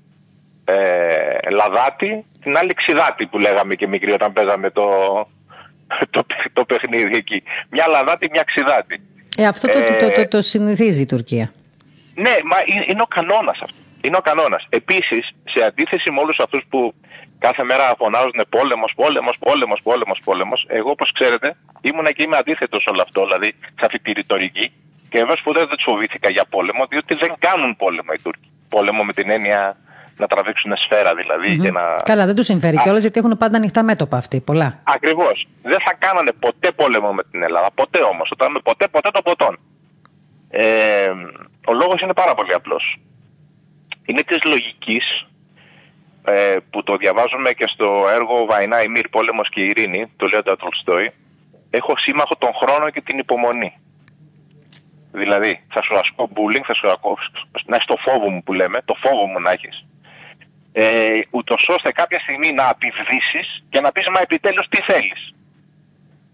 ε, 0.65 1.51
λαδάτη, 1.51 2.25
την 2.41 2.57
άλλη 2.57 2.75
ξιδάτη 2.75 3.27
που 3.27 3.39
λέγαμε 3.39 3.75
και 3.75 3.89
μικρή 3.89 4.13
όταν 4.13 4.33
παίζαμε 4.33 4.71
το, 4.71 4.87
το, 6.15 6.27
το 6.53 6.65
παιχνίδι 6.65 7.17
εκεί. 7.17 7.43
Μια 7.71 7.87
λαδάτη, 7.89 8.29
μια 8.31 8.43
ξιδάτη. 8.43 9.01
Ε, 9.37 9.47
αυτό 9.47 9.67
το, 9.67 9.79
το, 10.01 10.11
το, 10.17 10.29
το, 10.29 10.41
συνηθίζει 10.41 11.03
η 11.03 11.07
Τουρκία. 11.07 11.53
Ναι, 12.15 12.35
μα 12.51 12.57
είναι 12.89 13.03
ο 13.03 13.07
κανόνας 13.07 13.59
αυτό. 13.63 13.77
Είναι 14.01 14.17
ο 14.17 14.21
κανόνας. 14.21 14.67
Επίσης, 14.69 15.31
σε 15.45 15.65
αντίθεση 15.65 16.11
με 16.13 16.21
όλους 16.21 16.39
αυτούς 16.39 16.63
που 16.69 16.95
κάθε 17.39 17.65
μέρα 17.65 17.95
φωνάζουν 17.99 18.41
πόλεμος, 18.49 18.93
πόλεμος, 18.97 19.37
πόλεμος, 19.39 19.81
πόλεμος, 19.83 20.19
πόλεμος, 20.25 20.67
εγώ 20.69 20.91
όπως 20.91 21.13
ξέρετε 21.13 21.57
ήμουνα 21.81 22.11
και 22.13 22.23
είμαι 22.23 22.37
αντίθετος 22.37 22.83
σε 22.83 22.89
όλο 22.93 23.03
αυτό, 23.03 23.21
δηλαδή 23.25 23.49
σε 23.79 23.85
αυτή 23.87 23.99
τη 23.99 24.13
ρητορική. 24.13 24.73
Και 25.11 25.19
βέβαια 25.19 25.37
σπουδαία 25.37 25.67
δεν 25.67 25.77
τους 25.77 25.87
φοβήθηκα 25.89 26.29
για 26.31 26.45
πόλεμο, 26.45 26.87
διότι 26.87 27.15
δεν 27.15 27.33
κάνουν 27.39 27.77
πόλεμο 27.77 28.11
οι 28.17 28.23
Τούρκοι. 28.23 28.49
Πόλεμο 28.69 29.03
με 29.05 29.13
την 29.13 29.31
έννοια 29.31 29.77
να 30.17 30.27
τραβήξουν 30.27 30.73
σφαίρα 30.77 31.15
δηλαδή. 31.15 31.57
Mm-hmm. 31.57 31.63
Και 31.63 31.71
να... 31.71 31.97
Καλά, 32.05 32.27
δεν 32.27 32.35
τους 32.35 32.47
συμφέρει 32.47 32.77
κιόλας 32.77 33.01
γιατί 33.01 33.19
έχουν 33.19 33.37
πάντα 33.37 33.57
ανοιχτά 33.57 33.83
μέτωπα 33.83 34.17
αυτοί. 34.17 34.41
Πολλά. 34.41 34.81
Ακριβώς. 34.85 35.47
Δεν 35.63 35.79
θα 35.85 35.95
κάνανε 35.99 36.33
ποτέ 36.33 36.73
πόλεμο 36.73 37.13
με 37.13 37.23
την 37.31 37.43
Ελλάδα. 37.43 37.71
Ποτέ 37.75 38.03
όμως. 38.03 38.31
Όταν 38.33 38.61
ποτέ, 38.65 38.89
ποτέ 38.89 39.11
το 39.11 39.23
ποτόν. 39.23 39.59
Ε, 40.51 41.09
ο 41.67 41.73
λόγος 41.73 42.01
είναι 42.01 42.13
πάρα 42.13 42.35
πολύ 42.35 42.55
απλός. 42.55 42.97
Είναι 44.07 44.23
της 44.23 44.39
λογικής 44.45 45.27
ε, 46.25 46.57
που 46.71 46.83
το 46.83 46.97
διαβάζουμε 46.97 47.51
και 47.53 47.67
στο 47.75 48.05
έργο 48.15 48.47
Βαϊνά 48.47 48.83
Ημίρ, 48.83 49.09
Πόλεμος 49.09 49.49
και 49.49 49.61
Ειρήνη, 49.61 50.13
το 50.17 50.27
λέω 50.27 50.43
το 50.43 50.57
Τολστόι. 50.57 51.13
Έχω 51.71 51.93
σύμμαχο 51.97 52.37
τον 52.37 52.51
χρόνο 52.55 52.91
και 52.91 53.01
την 53.01 53.19
υπομονή. 53.19 53.79
Δηλαδή, 55.13 55.65
θα 55.69 55.83
σου 55.83 55.99
ασκώ 55.99 56.29
bullying, 56.35 56.65
θα 56.67 56.75
σου 56.75 56.91
ασκώ, 56.91 57.17
να 57.67 57.77
έχει 57.77 57.87
το 57.87 57.97
φόβο 57.97 58.31
μου 58.31 58.43
που 58.43 58.53
λέμε, 58.53 58.83
το 58.85 58.95
φόβο 59.03 59.27
μου 59.27 59.41
να 59.41 59.51
έχεις 59.51 59.85
ε, 60.77 61.21
ούτως 61.31 61.69
ώστε 61.69 61.93
κάποια 61.93 62.21
στιγμή 62.25 62.53
να 62.53 62.69
απειβδίσει 62.69 63.43
και 63.69 63.81
να 63.81 63.93
πεις 63.93 64.07
Μα 64.15 64.21
επιτέλους 64.21 64.67
τι 64.69 64.81
θέλεις. 64.91 65.23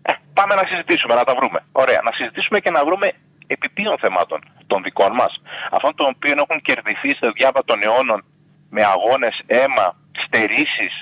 Ε, 0.03 0.13
πάμε 0.33 0.55
να 0.55 0.65
συζητήσουμε, 0.71 1.15
να 1.15 1.25
τα 1.25 1.35
βρούμε. 1.35 1.59
Ωραία. 1.73 2.01
Να 2.05 2.13
συζητήσουμε 2.13 2.59
και 2.61 2.71
να 2.71 2.85
βρούμε 2.85 3.07
επί 3.47 3.69
ποιων 3.69 3.99
θεμάτων 3.99 4.41
των 4.67 4.83
δικών 4.83 5.13
μας. 5.13 5.33
Αυτών 5.71 5.95
των 5.95 6.07
οποίων 6.15 6.39
έχουν 6.39 6.59
κερδιθεί 6.69 7.11
στο 7.19 7.31
διάβα 7.33 7.65
των 7.65 7.79
αιώνων 7.83 8.25
με 8.71 8.83
αγώνες, 8.85 9.35
αίμα, 9.47 9.87
στερήσεις 10.25 10.95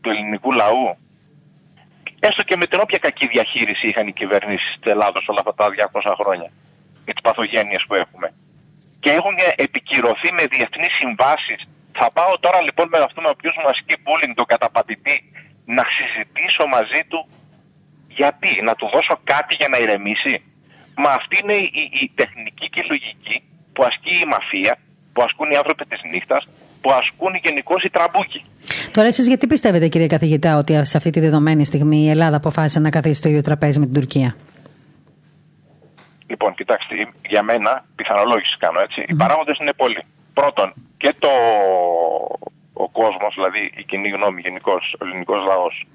του 0.00 0.10
ελληνικού 0.10 0.52
λαού. 0.52 0.96
Έστω 2.20 2.42
και 2.42 2.56
με 2.56 2.66
την 2.66 2.78
όποια 2.80 2.98
κακή 2.98 3.26
διαχείριση 3.26 3.86
είχαν 3.86 4.06
οι 4.06 4.12
κυβερνήσεις 4.12 4.72
της 4.80 4.92
Ελλάδα 4.92 5.18
όλα 5.26 5.40
αυτά 5.44 5.54
τα 5.54 5.66
200 5.92 6.14
χρόνια. 6.20 6.50
Και 7.04 7.12
τις 7.12 7.22
παθογένειες 7.22 7.84
που 7.86 7.94
έχουμε. 7.94 8.28
Και 9.00 9.10
έχουν 9.10 9.34
επικυρωθεί 9.56 10.32
με 10.32 10.44
διεθνείς 10.54 10.92
συμβάσεις 11.00 11.60
θα 12.04 12.10
πάω 12.18 12.32
τώρα 12.44 12.60
λοιπόν 12.66 12.86
με 12.94 12.98
αυτόν 13.08 13.24
ο 13.28 13.32
οποίος 13.36 13.54
μου 13.60 13.68
ασκεί 13.72 13.94
bullying, 14.04 14.34
τον 14.40 14.48
καταπατητή, 14.54 15.16
να 15.76 15.84
συζητήσω 15.96 16.64
μαζί 16.76 17.02
του 17.10 17.20
γιατί, 18.20 18.50
να 18.68 18.72
του 18.78 18.86
δώσω 18.94 19.14
κάτι 19.32 19.52
για 19.60 19.68
να 19.72 19.78
ηρεμήσει. 19.84 20.34
Μα 21.02 21.10
αυτή 21.20 21.34
είναι 21.42 21.56
η, 21.82 21.82
η, 22.02 22.04
τεχνική 22.20 22.66
και 22.72 22.80
η 22.84 22.86
λογική 22.92 23.36
που 23.74 23.82
ασκεί 23.88 24.14
η 24.24 24.26
μαφία, 24.34 24.72
που 25.12 25.20
ασκούν 25.26 25.48
οι 25.50 25.56
άνθρωποι 25.60 25.84
της 25.90 26.00
νύχτας, 26.12 26.42
που 26.82 26.90
ασκούν 27.00 27.32
γενικώς 27.44 27.80
οι 27.84 27.90
τραμπούκοι. 27.96 28.40
Τώρα, 28.96 29.06
εσείς 29.12 29.26
γιατί 29.32 29.46
πιστεύετε, 29.46 29.86
κύριε 29.88 30.10
καθηγητά, 30.16 30.50
ότι 30.62 30.84
σε 30.84 30.96
αυτή 30.96 31.10
τη 31.10 31.20
δεδομένη 31.20 31.64
στιγμή 31.70 31.98
η 32.06 32.10
Ελλάδα 32.14 32.36
αποφάσισε 32.36 32.80
να 32.80 32.90
καθίσει 32.96 33.18
στο 33.20 33.28
ίδιο 33.28 33.42
τραπέζι 33.48 33.78
με 33.78 33.84
την 33.84 33.94
Τουρκία; 33.94 34.36
Λοιπόν, 36.30 36.54
κοιτάξτε, 36.54 36.94
για 37.32 37.42
μένα, 37.42 37.84
πιθανολόγηση 37.96 38.56
κάνω 38.58 38.80
έτσι. 38.80 39.00
Mm-hmm. 39.02 39.12
Οι 39.12 39.14
παράγοντες 39.22 39.56
είναι 39.60 39.72
πολλοί. 39.82 40.02
Πρώτον, 40.34 40.68
και 40.96 41.14
το, 41.18 41.32
ο 42.72 42.88
κόσμος, 42.88 43.34
δηλαδή 43.34 43.72
η 43.76 43.84
κοινή 43.84 44.08
γνώμη 44.08 44.40
γενικώ, 44.40 44.74
ο 45.00 45.04
ελληνικός 45.04 45.40
λαός, 45.50 45.86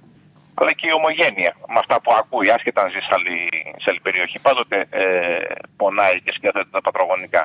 αλλά 0.60 0.72
και 0.78 0.88
η 0.88 0.98
ομογένεια 1.00 1.52
με 1.74 1.80
αυτά 1.84 1.96
που 2.02 2.12
ακούει, 2.22 2.50
άσχετα 2.56 2.82
αν 2.82 2.90
ζει 2.94 3.02
σε 3.08 3.14
άλλη, 3.18 3.38
σε 3.82 3.88
άλλη 3.92 4.02
περιοχή, 4.08 4.38
πάντοτε 4.48 4.78
ε, 4.90 5.04
πονάει 5.80 6.22
και 6.24 6.32
σκέφτεται 6.38 6.70
τα 6.72 6.82
πατρογονικά. 6.82 7.42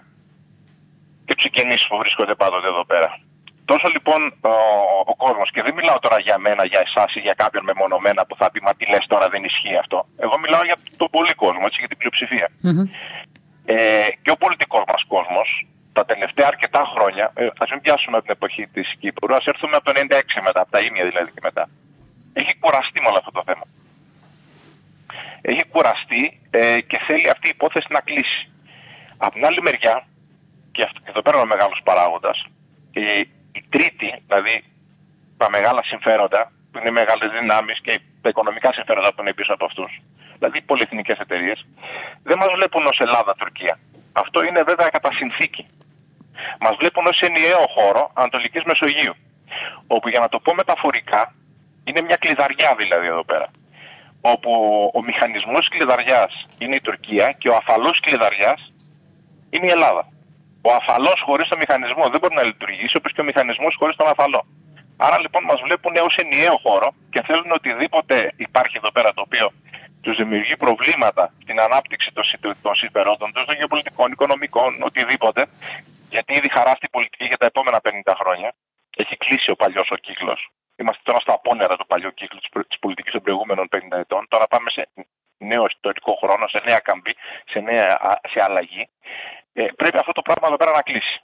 Και 1.24 1.34
τους 1.34 1.44
συγγενείς 1.46 1.86
που 1.88 1.96
βρίσκονται 2.02 2.34
πάντοτε 2.34 2.68
εδώ 2.74 2.84
πέρα. 2.84 3.10
Τόσο 3.70 3.88
λοιπόν 3.94 4.20
ο, 4.40 4.56
ο 5.12 5.14
κόσμος, 5.24 5.50
και 5.54 5.62
δεν 5.66 5.74
μιλάω 5.74 5.98
τώρα 5.98 6.18
για 6.26 6.38
μένα, 6.38 6.62
για 6.72 6.82
εσάς 6.86 7.14
ή 7.14 7.20
για 7.26 7.34
κάποιον 7.42 7.64
μεμονωμένα 7.64 8.26
που 8.26 8.36
θα 8.40 8.50
πει 8.50 8.60
Μα 8.66 8.72
τι 8.74 8.84
λες 8.92 9.04
τώρα 9.12 9.26
δεν 9.28 9.44
ισχύει 9.44 9.76
αυτό. 9.76 9.98
Εγώ 10.24 10.38
μιλάω 10.38 10.64
για 10.64 10.76
τον 10.96 11.08
πολύ 11.16 11.34
κόσμο, 11.34 11.64
έτσι, 11.68 11.78
για 11.82 11.90
την 11.92 11.98
πλειοψηφία. 12.00 12.48
Mm-hmm. 12.66 12.86
Ε, 13.64 14.08
και 14.22 14.30
ο 14.30 14.36
πολιτικός 14.36 14.82
μας 14.88 15.02
κόσμο 15.14 15.42
κόσμος 15.44 15.48
τα 15.96 16.04
τελευταία 16.10 16.46
αρκετά 16.52 16.82
χρόνια, 16.94 17.26
ε, 17.34 17.46
ας 17.62 17.70
μην 17.70 17.80
πιάσουμε 17.84 18.16
από 18.16 18.26
την 18.26 18.34
εποχή 18.38 18.64
της 18.74 18.86
Κύπρου, 19.00 19.34
ας 19.34 19.44
έρθουμε 19.52 19.76
από 19.76 19.84
το 19.88 19.92
96 20.00 20.40
μετά, 20.46 20.60
από 20.60 20.70
τα 20.70 20.80
ίμια 20.86 21.04
δηλαδή 21.10 21.30
και 21.34 21.42
μετά. 21.48 21.64
Έχει 22.40 22.52
κουραστεί 22.62 22.98
με 23.00 23.08
όλο 23.10 23.18
αυτό 23.22 23.32
το 23.38 23.42
θέμα. 23.48 23.64
Έχει 25.50 25.64
κουραστεί 25.74 26.22
ε, 26.50 26.80
και 26.90 26.98
θέλει 27.06 27.28
αυτή 27.34 27.46
η 27.48 27.54
υπόθεση 27.56 27.86
να 27.96 28.00
κλείσει. 28.08 28.42
Από 29.16 29.32
την 29.36 29.44
άλλη 29.48 29.60
μεριά, 29.68 29.96
και, 30.74 30.82
αυτό, 30.82 30.98
και 31.04 31.10
εδώ 31.14 31.22
πέρα 31.22 31.36
ο 31.38 31.46
μεγάλος 31.46 31.80
παράγοντας, 31.88 32.38
η, 33.02 33.04
η 33.58 33.60
τρίτη, 33.74 34.08
δηλαδή 34.26 34.54
τα 35.36 35.46
μεγάλα 35.50 35.82
συμφέροντα, 35.90 36.52
που 36.70 36.78
είναι 36.78 36.88
οι 36.92 36.98
μεγάλες 37.00 37.30
δυνάμεις 37.38 37.78
και 37.84 38.00
τα 38.22 38.28
οικονομικά 38.28 38.72
συμφέροντα 38.72 39.10
που 39.14 39.20
είναι 39.22 39.34
πίσω 39.38 39.52
από 39.52 39.64
αυτούς, 39.64 39.92
δηλαδή 40.38 40.58
οι 40.58 40.66
πολυεθνικές 40.70 41.18
εταιρείες, 41.18 41.58
δεν 42.22 42.38
μας 42.38 42.50
βλέπουν 42.56 42.86
ως 42.86 42.98
Ελλάδα-Τουρκία. 43.06 43.78
Αυτό 44.12 44.44
είναι 44.44 44.62
βέβαια 44.62 44.88
κατά 44.88 45.10
συνθήκη. 45.14 45.66
Μας 46.60 46.74
βλέπουν 46.80 47.06
ως 47.06 47.20
ενιαίο 47.20 47.64
χώρο 47.74 48.10
Ανατολικής 48.14 48.62
Μεσογείου, 48.64 49.14
όπου 49.86 50.08
για 50.08 50.20
να 50.20 50.28
το 50.28 50.38
πω 50.40 50.54
μεταφορικά, 50.54 51.34
είναι 51.84 52.00
μια 52.00 52.16
κλειδαριά 52.16 52.74
δηλαδή 52.78 53.06
εδώ 53.06 53.24
πέρα. 53.24 53.48
Όπου 54.20 54.50
ο 54.94 55.02
μηχανισμός 55.02 55.68
κλειδαριάς 55.68 56.32
είναι 56.58 56.74
η 56.74 56.80
Τουρκία 56.80 57.26
και 57.40 57.48
ο 57.48 57.56
αφαλός 57.56 58.00
κλειδαριάς 58.00 58.60
είναι 59.50 59.66
η 59.66 59.70
Ελλάδα. 59.70 60.08
Ο 60.68 60.70
αφαλός 60.80 61.18
χωρίς 61.26 61.48
το 61.48 61.56
μηχανισμό 61.56 62.04
δεν 62.12 62.20
μπορεί 62.20 62.34
να 62.34 62.42
λειτουργήσει 62.42 62.96
όπως 62.96 63.12
και 63.12 63.20
ο 63.20 63.24
μηχανισμός 63.24 63.74
χωρίς 63.78 63.96
τον 63.96 64.08
αφαλό. 64.08 64.42
Άρα 64.96 65.20
λοιπόν 65.20 65.42
μας 65.44 65.60
βλέπουν 65.66 65.92
ως 66.08 66.14
ενιαίο 66.22 66.56
χώρο 66.64 66.88
και 67.12 67.22
θέλουν 67.26 67.50
οτιδήποτε 67.58 68.32
υπάρχει 68.36 68.76
εδώ 68.76 68.90
πέρα 68.92 69.10
το 69.16 69.22
οποίο 69.26 69.46
τους 70.04 70.16
δημιουργεί 70.16 70.56
προβλήματα 70.56 71.32
στην 71.42 71.60
ανάπτυξη 71.60 72.08
των 72.62 72.74
συμφερόντων 72.74 73.32
τους, 73.32 73.44
των 73.44 73.54
γεωπολιτικών, 73.58 74.12
οικονομικών, 74.12 74.70
οτιδήποτε, 74.88 75.46
γιατί 76.14 76.30
ήδη 76.38 76.50
χαράστη 76.56 76.86
η 76.90 76.94
πολιτική 76.96 77.26
για 77.32 77.40
τα 77.42 77.46
επόμενα 77.46 77.78
50 77.82 78.14
χρόνια. 78.20 78.50
Έχει 79.02 79.16
κλείσει 79.16 79.50
ο 79.54 79.56
παλιός 79.62 79.88
ο 79.90 79.96
κύκλος. 80.06 80.40
Είμαστε 80.80 81.02
τώρα 81.04 81.20
στα 81.24 81.32
απόνερα 81.38 81.74
του 81.76 81.86
παλιού 81.86 82.10
κύκλου 82.14 82.40
της 82.70 82.78
πολιτικής 82.84 83.12
των 83.12 83.22
προηγούμενων 83.22 83.66
50 83.74 83.98
ετών. 84.04 84.22
Τώρα 84.28 84.46
πάμε 84.46 84.70
σε 84.70 84.82
νέο 85.50 85.64
ιστορικό 85.74 86.12
χρόνο, 86.22 86.44
σε 86.48 86.60
νέα 86.68 86.78
καμπή, 86.78 87.14
σε, 87.50 87.58
νέα, 87.60 87.88
σε 88.32 88.38
αλλαγή. 88.46 88.88
Ε, 89.52 89.66
πρέπει 89.76 89.98
αυτό 89.98 90.12
το 90.12 90.22
πράγμα 90.22 90.46
εδώ 90.48 90.56
πέρα 90.56 90.72
να 90.78 90.82
κλείσει. 90.82 91.16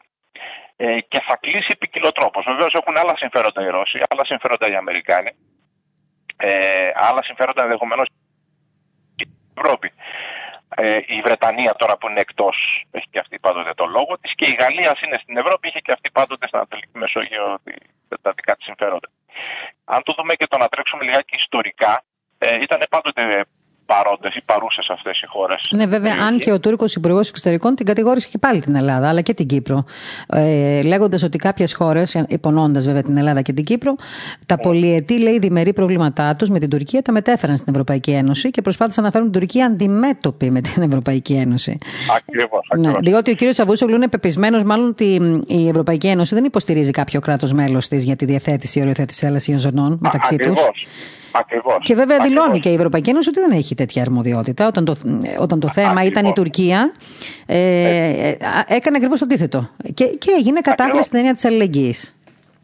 Ε, 0.76 1.00
και 1.00 1.20
θα 1.26 1.36
κλείσει 1.36 1.76
ποικιλοτρόπως. 1.80 2.44
Βεβαίως 2.44 2.72
έχουν 2.80 2.96
άλλα 2.96 3.14
συμφέροντα 3.16 3.62
οι 3.62 3.70
Ρώσοι, 3.76 3.98
άλλα 4.10 4.24
συμφέροντα 4.24 4.66
οι 4.70 4.74
Αμερικάνοι, 4.74 5.30
ε, 6.36 6.90
άλλα 6.94 7.22
συμφέροντα 7.22 7.62
ενδεχομένως 7.62 8.06
η 9.16 9.24
Ευρώπη. 9.56 9.92
Ε, 10.74 10.96
η 11.06 11.20
Βρετανία 11.20 11.74
τώρα 11.74 11.96
που 11.96 12.08
είναι 12.08 12.20
εκτός 12.20 12.84
έχει 12.90 13.06
και 13.10 13.18
αυτή 13.18 13.38
πάντοτε 13.38 13.74
το 13.74 13.86
λόγο 13.86 14.18
της 14.20 14.34
και 14.34 14.46
η 14.46 14.56
Γαλλία 14.60 14.96
είναι 15.04 15.18
στην 15.22 15.36
Ευρώπη, 15.36 15.68
είχε 15.68 15.80
και 15.80 15.92
αυτή 15.92 16.10
πάντοτε 16.10 16.46
στην 16.46 16.58
Ανατολική 16.58 16.98
Μεσόγειο 16.98 17.58
τα 18.22 18.32
δικά 18.32 18.56
της 18.56 18.64
συμφέροντα. 18.64 19.08
Αν 19.84 20.02
το 20.02 20.12
δούμε 20.16 20.34
και 20.34 20.46
το 20.46 20.56
να 20.58 20.68
τρέξουμε 20.68 21.04
λιγάκι 21.04 21.36
ιστορικά, 21.36 22.04
ε, 22.38 22.54
ήταν 22.60 22.80
πάντοτε 22.90 23.44
παρόντες 23.92 24.34
ή 24.34 24.42
παρούσες 24.44 24.88
αυτές 24.90 25.20
οι 25.20 25.26
χώρες. 25.26 25.60
Ναι, 25.70 25.86
βέβαια, 25.86 26.14
αν 26.26 26.38
και 26.38 26.52
ο 26.52 26.60
Τούρκος 26.60 26.94
Υπουργός 26.94 27.28
Εξωτερικών 27.28 27.74
την 27.74 27.86
κατηγόρησε 27.86 28.28
και 28.30 28.38
πάλι 28.38 28.60
την 28.60 28.74
Ελλάδα, 28.74 29.08
αλλά 29.08 29.20
και 29.20 29.34
την 29.34 29.46
Κύπρο. 29.46 29.84
Ε, 30.28 30.82
Λέγοντας 30.82 31.22
ότι 31.22 31.38
κάποιες 31.38 31.74
χώρες, 31.74 32.24
υπονοώντας 32.28 32.86
βέβαια 32.86 33.02
την 33.02 33.16
Ελλάδα 33.16 33.42
και 33.42 33.52
την 33.52 33.64
Κύπρο, 33.64 33.94
τα 34.46 34.56
ναι. 34.56 34.62
πολυετή 34.62 35.20
λέει 35.20 35.38
διμερεί 35.38 35.72
προβλήματά 35.72 36.36
τους 36.36 36.48
με 36.48 36.58
την 36.58 36.70
Τουρκία 36.70 37.02
τα 37.02 37.12
μετέφεραν 37.12 37.56
στην 37.56 37.72
Ευρωπαϊκή 37.72 38.10
Ένωση 38.10 38.50
και 38.50 38.62
προσπάθησαν 38.62 39.04
να 39.04 39.10
φέρουν 39.10 39.30
την 39.30 39.40
Τουρκία 39.40 39.66
αντιμέτωπη 39.66 40.50
με 40.50 40.60
την 40.60 40.82
Ευρωπαϊκή 40.82 41.32
Ένωση. 41.32 41.78
Ακριβώς. 42.16 42.68
Ναι, 42.76 42.92
διότι 43.00 43.30
ο 43.30 43.34
κ. 43.34 43.52
Τσαβούσογλου 43.52 43.94
είναι 43.94 44.08
πεπισμένος, 44.08 44.62
μάλλον 44.62 44.88
ότι 44.88 45.42
η 45.46 45.68
Ευρωπαϊκή 45.68 46.06
Ένωση 46.06 46.34
δεν 46.34 46.44
υποστηρίζει 46.44 46.90
κάποιο 46.90 47.20
κράτος 47.20 47.52
μέλος 47.52 47.88
της 47.88 48.04
για 48.04 48.16
τη 48.16 48.24
διαθέτηση 48.24 48.80
οριοθέτηση 48.80 49.24
θαλασσίων 49.26 49.58
ζωνών 49.58 49.98
μεταξύ 50.00 50.36
τους. 50.36 50.60
Ακριβώς. 51.32 51.78
Και 51.80 51.94
βέβαια 51.94 52.18
δηλώνει 52.18 52.58
και 52.58 52.68
η 52.68 52.74
Ευρωπαϊκή 52.74 53.10
Ένωση 53.10 53.28
ότι 53.28 53.40
δεν 53.40 53.50
έχει 53.50 53.74
τέτοια 53.74 54.02
αρμοδιότητα. 54.02 54.66
Όταν 54.66 54.84
το, 54.84 54.96
όταν 55.38 55.60
το 55.60 55.68
θέμα 55.68 56.04
ήταν 56.04 56.26
η 56.26 56.32
Τουρκία, 56.32 56.92
ε, 57.46 58.28
ε, 58.28 58.36
έκανε 58.66 58.96
ακριβώς 58.96 59.18
το 59.18 59.24
αντίθετο. 59.24 59.70
Και, 59.94 60.04
και 60.04 60.30
έγινε 60.38 60.60
κατάχρηση 60.60 61.02
στην 61.02 61.18
έννοια 61.18 61.34
της 61.34 61.44
αλληλεγγύης. 61.44 62.14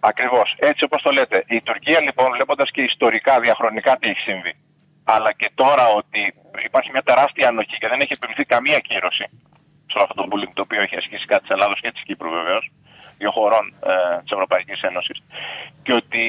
Ακριβώς. 0.00 0.54
Έτσι 0.58 0.84
όπως 0.84 1.02
το 1.02 1.10
λέτε. 1.10 1.44
Η 1.46 1.60
Τουρκία 1.62 2.00
λοιπόν, 2.02 2.32
βλέποντας 2.32 2.70
και 2.70 2.82
ιστορικά, 2.82 3.40
διαχρονικά 3.40 3.96
τι 4.00 4.08
έχει 4.08 4.20
συμβεί, 4.20 4.54
αλλά 5.04 5.32
και 5.32 5.50
τώρα 5.54 5.86
ότι 5.96 6.34
υπάρχει 6.64 6.90
μια 6.92 7.02
τεράστια 7.02 7.48
ανοχή 7.48 7.76
και 7.78 7.88
δεν 7.88 8.00
έχει 8.00 8.12
επιβληθεί 8.12 8.44
καμία 8.44 8.78
κύρωση 8.78 9.26
σε 9.92 9.98
αυτό 10.02 10.14
το 10.14 10.24
bullying 10.30 10.52
το 10.54 10.62
οποίο 10.66 10.80
έχει 10.82 10.96
ασκήσει 10.96 11.26
κάτι 11.26 11.42
της 11.44 11.50
Ελλάδος 11.50 11.80
και 11.80 11.90
της 11.92 12.02
Κύπρου 12.06 12.30
βεβαίως, 12.30 12.64
δύο 13.18 13.30
χωρών 13.30 13.74
ε, 13.92 14.20
της 14.22 14.30
Ευρωπαϊκής 14.36 14.80
Ένωσης. 14.82 15.18
Και 15.82 15.92
ότι, 15.92 16.24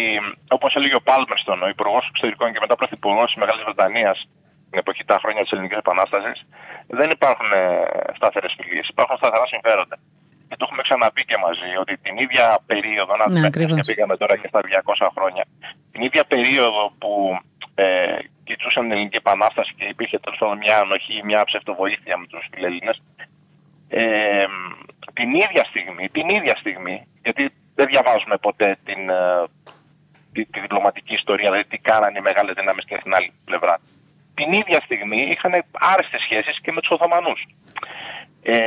όπως 0.49 0.75
έλεγε 0.75 0.95
ο 0.95 1.03
Πάλμερστον, 1.09 1.63
ο 1.63 1.67
Υπουργός 1.67 2.07
Εξωτερικών 2.09 2.53
και 2.53 2.59
μετά 2.63 2.75
Πρωθυπουργός 2.75 3.25
της 3.25 3.39
Μεγάλης 3.41 3.63
Βρετανίας 3.63 4.17
την 4.69 4.79
εποχή 4.79 5.03
τα 5.05 5.17
χρόνια 5.21 5.41
της 5.43 5.51
Ελληνικής 5.51 5.77
Επανάστασης, 5.77 6.37
δεν 6.87 7.09
υπάρχουν 7.17 7.49
ε, 7.51 7.61
σταθερές 8.15 8.53
φιλίε, 8.57 8.81
υπάρχουν 8.89 9.17
σταθερά 9.17 9.45
συμφέροντα. 9.53 9.97
Και 10.47 10.55
το 10.59 10.63
έχουμε 10.67 10.81
ξαναπεί 10.87 11.23
και 11.29 11.37
μαζί 11.45 11.69
ότι 11.83 11.93
την 12.05 12.15
ίδια 12.25 12.45
περίοδο, 12.65 13.13
να 13.17 13.25
ναι, 13.29 13.49
και 13.49 13.87
πήγαμε 13.89 14.15
τώρα 14.21 14.35
και 14.37 14.47
στα 14.47 14.61
200 14.61 15.07
χρόνια, 15.15 15.43
την 15.91 16.01
ίδια 16.07 16.23
περίοδο 16.33 16.83
που 16.99 17.11
ε, 17.75 18.17
κοιτούσαν 18.43 18.83
την 18.83 18.91
Ελληνική 18.91 19.17
Επανάσταση 19.25 19.71
και 19.77 19.85
υπήρχε 19.85 20.17
τέλο 20.19 20.35
πάντων 20.39 20.57
μια 20.57 20.77
ανοχή, 20.83 21.21
μια 21.23 21.41
ψευτοβοήθεια 21.49 22.17
με 22.17 22.25
τους 22.27 22.43
φιλελλήνες, 22.51 22.97
ε, 23.89 24.45
την 25.13 25.29
ίδια 25.33 25.63
στιγμή, 25.69 26.09
την 26.09 26.29
ίδια 26.29 26.55
στιγμή, 26.59 27.07
γιατί 27.23 27.51
δεν 27.75 27.85
διαβάζουμε 27.85 28.37
ποτέ 28.37 28.77
την, 28.83 29.09
ε, 29.09 29.43
τη, 30.33 30.45
τη, 30.45 30.59
διπλωματική 30.59 31.13
ιστορία, 31.13 31.49
δηλαδή 31.49 31.69
τι 31.69 31.77
κάνανε 31.77 32.17
οι 32.17 32.21
μεγάλες 32.21 32.55
δυνάμεις 32.55 32.85
και 32.85 32.97
στην 32.99 33.13
άλλη 33.15 33.33
πλευρά. 33.45 33.79
Την 34.33 34.51
ίδια 34.51 34.79
στιγμή 34.85 35.21
είχαν 35.33 35.53
άρεστε 35.71 36.17
σχέσεις 36.25 36.61
και 36.61 36.71
με 36.71 36.81
τους 36.81 36.89
Οθωμανούς. 36.89 37.41
Ε, 38.43 38.57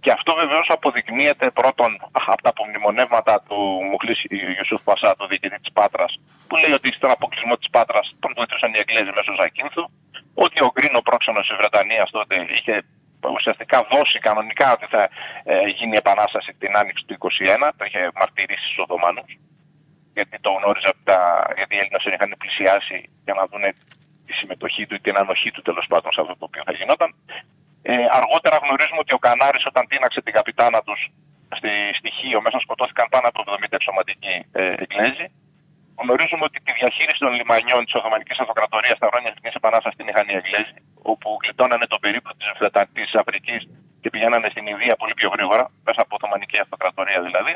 και 0.00 0.10
αυτό 0.10 0.34
βεβαίως 0.34 0.66
αποδεικνύεται 0.68 1.50
πρώτον 1.50 1.90
από 2.32 2.42
τα 2.42 2.50
απομνημονεύματα 2.54 3.42
του 3.48 3.58
Μουχλής 3.90 4.20
Ιουσούφ 4.58 4.82
Πασά, 4.82 5.16
του 5.16 5.26
διοικητής 5.26 5.60
της 5.60 5.72
Πάτρας, 5.72 6.20
που 6.48 6.56
λέει 6.56 6.72
ότι 6.72 6.92
στον 6.92 7.10
αποκλεισμό 7.10 7.54
της 7.56 7.70
Πάτρας 7.70 8.06
τον 8.22 8.32
βοηθούσαν 8.36 8.70
οι 8.74 8.78
Εγγλέζοι 8.82 9.12
μέσω 9.16 9.32
Ζακίνθου, 9.40 9.84
ότι 10.34 10.58
ο 10.66 10.70
Γκρίνο 10.74 11.00
πρόξενος 11.08 11.46
της 11.46 11.56
Βρετανίας 11.60 12.10
τότε 12.10 12.34
είχε 12.54 12.74
ουσιαστικά 13.28 13.86
δώσει 13.92 14.18
κανονικά 14.18 14.72
ότι 14.72 14.86
θα 14.94 15.02
ε, 15.44 15.66
γίνει 15.78 15.96
επανάσταση 15.96 16.50
την 16.58 16.76
άνοιξη 16.76 17.04
του 17.06 17.16
2021. 17.18 17.70
Το 17.76 17.84
είχε 17.84 18.10
μαρτυρήσει 18.20 18.66
στου 18.72 18.82
Οθωμάνου. 18.84 19.24
Γιατί 20.16 20.36
το 20.40 20.50
γνώριζε 20.50 20.88
από 20.92 21.02
τα. 21.10 21.18
Γιατί 21.56 21.74
οι 21.74 21.78
Έλληνες 21.82 22.04
είχαν 22.04 22.34
πλησιάσει 22.42 22.98
για 23.26 23.34
να 23.38 23.42
δουν 23.50 23.64
τη 24.26 24.32
συμμετοχή 24.40 24.86
του 24.86 24.94
ή 24.94 25.00
την 25.00 25.16
ανοχή 25.22 25.50
του 25.50 25.62
τέλος 25.62 25.86
πάντων 25.90 26.12
σε 26.12 26.20
αυτό 26.20 26.34
το 26.40 26.44
οποίο 26.48 26.62
θα 26.68 26.72
γινόταν. 26.72 27.10
Ε, 27.82 27.94
αργότερα 28.20 28.56
γνωρίζουμε 28.64 29.00
ότι 29.04 29.14
ο 29.18 29.20
Κανάρης 29.26 29.64
όταν 29.70 29.84
τίναξε 29.90 30.20
την 30.22 30.32
καπιτάνα 30.38 30.80
τους 30.86 31.00
στη 31.58 31.70
στοιχείο 31.98 32.38
μέσα 32.44 32.58
σκοτώθηκαν 32.64 33.06
πάνω 33.14 33.26
από 33.30 33.38
70 33.46 33.64
εξωματικοί 33.80 34.34
ε, 34.52 34.74
Εγγλέζοι. 34.82 35.26
Γνωρίζουμε 36.02 36.44
ότι 36.48 36.58
τη 36.66 36.72
διαχείριση 36.80 37.20
των 37.24 37.32
λιμανιών 37.38 37.82
της 37.84 37.94
Οθωμανικής 37.98 38.38
Αυτοκρατορίας 38.44 38.96
στα 39.00 39.08
χρόνια 39.10 39.30
της 39.34 39.54
Επανάστασης 39.60 39.98
την 39.98 40.06
είχαν 40.08 40.26
οι 40.28 40.34
Εγγλέζοι, 40.38 40.78
όπου 41.12 41.28
γλιτώνανε 41.42 41.86
το 41.92 41.98
περίπου 42.04 42.30
της 42.96 43.10
Αφρικής 43.22 43.60
και 44.00 44.10
πηγαίνανε 44.12 44.48
στην 44.52 44.64
Ινδία 44.72 44.94
πολύ 45.02 45.14
πιο 45.20 45.28
γρήγορα, 45.34 45.64
μέσα 45.86 46.00
από 46.04 46.12
Οθωμανική 46.16 46.58
Αυτοκρατορία 46.64 47.20
δηλαδή. 47.28 47.52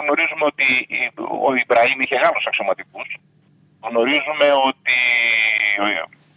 Γνωρίζουμε 0.00 0.44
ότι 0.52 0.66
ο 1.48 1.50
Ιμπραήμ 1.62 1.98
είχε 2.04 2.16
Γάλλου 2.22 2.42
αξιωματικούς. 2.50 3.08
Γνωρίζουμε 3.88 4.46
ότι 4.68 4.96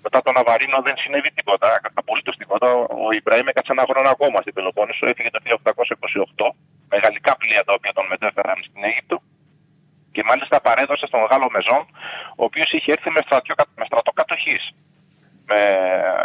μετά 0.06 0.20
τον 0.26 0.38
Αβαρίνο 0.42 0.78
δεν 0.88 0.96
συνέβη 1.02 1.32
τίποτα, 1.38 1.70
απολύτως 2.02 2.36
τίποτα. 2.42 2.68
Ο 3.06 3.08
Ιμπραήμ 3.20 3.48
έκατσε 3.52 3.72
ένα 3.76 3.86
χρόνο 3.90 4.10
ακόμα 4.16 4.38
στην 4.44 4.54
Πελοπόννησο, 4.54 5.04
έφυγε 5.12 5.30
το 5.36 5.40
1828 5.44 6.46
με 6.90 6.98
γαλλικά 7.04 7.34
πλοία 7.42 7.64
τα 7.68 7.74
οποία 7.78 7.94
τον 7.98 8.06
μετέφεραν 8.12 8.58
στην 8.68 8.84
Αίγυπτο 8.90 9.18
και 10.18 10.30
μάλιστα 10.30 10.58
παρέδωσε 10.68 11.06
στον 11.08 11.24
Γάλλο 11.30 11.50
Μεζόν, 11.56 11.82
ο 12.40 12.44
οποίος 12.50 12.70
είχε 12.76 12.92
έρθει 12.96 13.10
με, 13.16 13.22
στρατιώ, 13.26 13.56
με 13.80 13.86
στρατοκατοχής. 13.90 14.64
Με, 15.50 15.62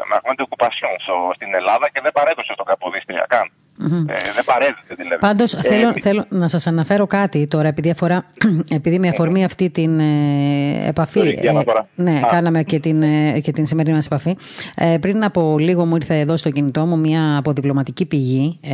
με 0.09 0.16
ογκουπασιόν 0.45 0.97
στην 1.36 1.51
Ελλάδα 1.61 1.86
και 1.93 2.01
δεν 2.05 2.12
παρέδωσε 2.18 2.53
στον 2.57 2.66
Καποδίστρια 2.70 3.26
καν. 3.32 3.47
Mm-hmm. 3.82 4.08
Ε, 4.08 4.16
δεν 4.34 4.44
παρέδωσε 4.44 4.94
δηλαδή. 4.96 5.20
Πάντως 5.20 5.52
θέλω, 5.52 5.92
θέλω 6.00 6.24
να 6.28 6.48
σας 6.48 6.66
αναφέρω 6.66 7.06
κάτι 7.06 7.46
τώρα, 7.46 7.68
επειδή, 7.68 7.90
αφορά, 7.90 8.24
επειδή 8.78 8.98
με 8.98 9.08
αφορμή 9.08 9.44
αυτή 9.44 9.70
την 9.70 10.00
ε, 10.00 10.88
επαφή. 10.88 11.20
Ε, 11.20 11.52
ναι, 11.94 12.20
κάναμε 12.30 12.62
και 12.62 12.78
την, 12.78 13.02
ε, 13.02 13.40
και 13.40 13.52
την 13.52 13.66
σημερινή 13.66 13.94
μας 13.94 14.06
επαφή. 14.06 14.36
Ε, 14.76 14.96
πριν 15.00 15.24
από 15.24 15.56
λίγο 15.58 15.86
μου 15.86 15.96
ήρθε 15.96 16.18
εδώ 16.18 16.36
στο 16.36 16.50
κινητό 16.50 16.86
μου 16.86 16.98
μια 16.98 17.36
αποδιπλωματική 17.36 18.06
πηγή 18.06 18.58
ε, 18.60 18.72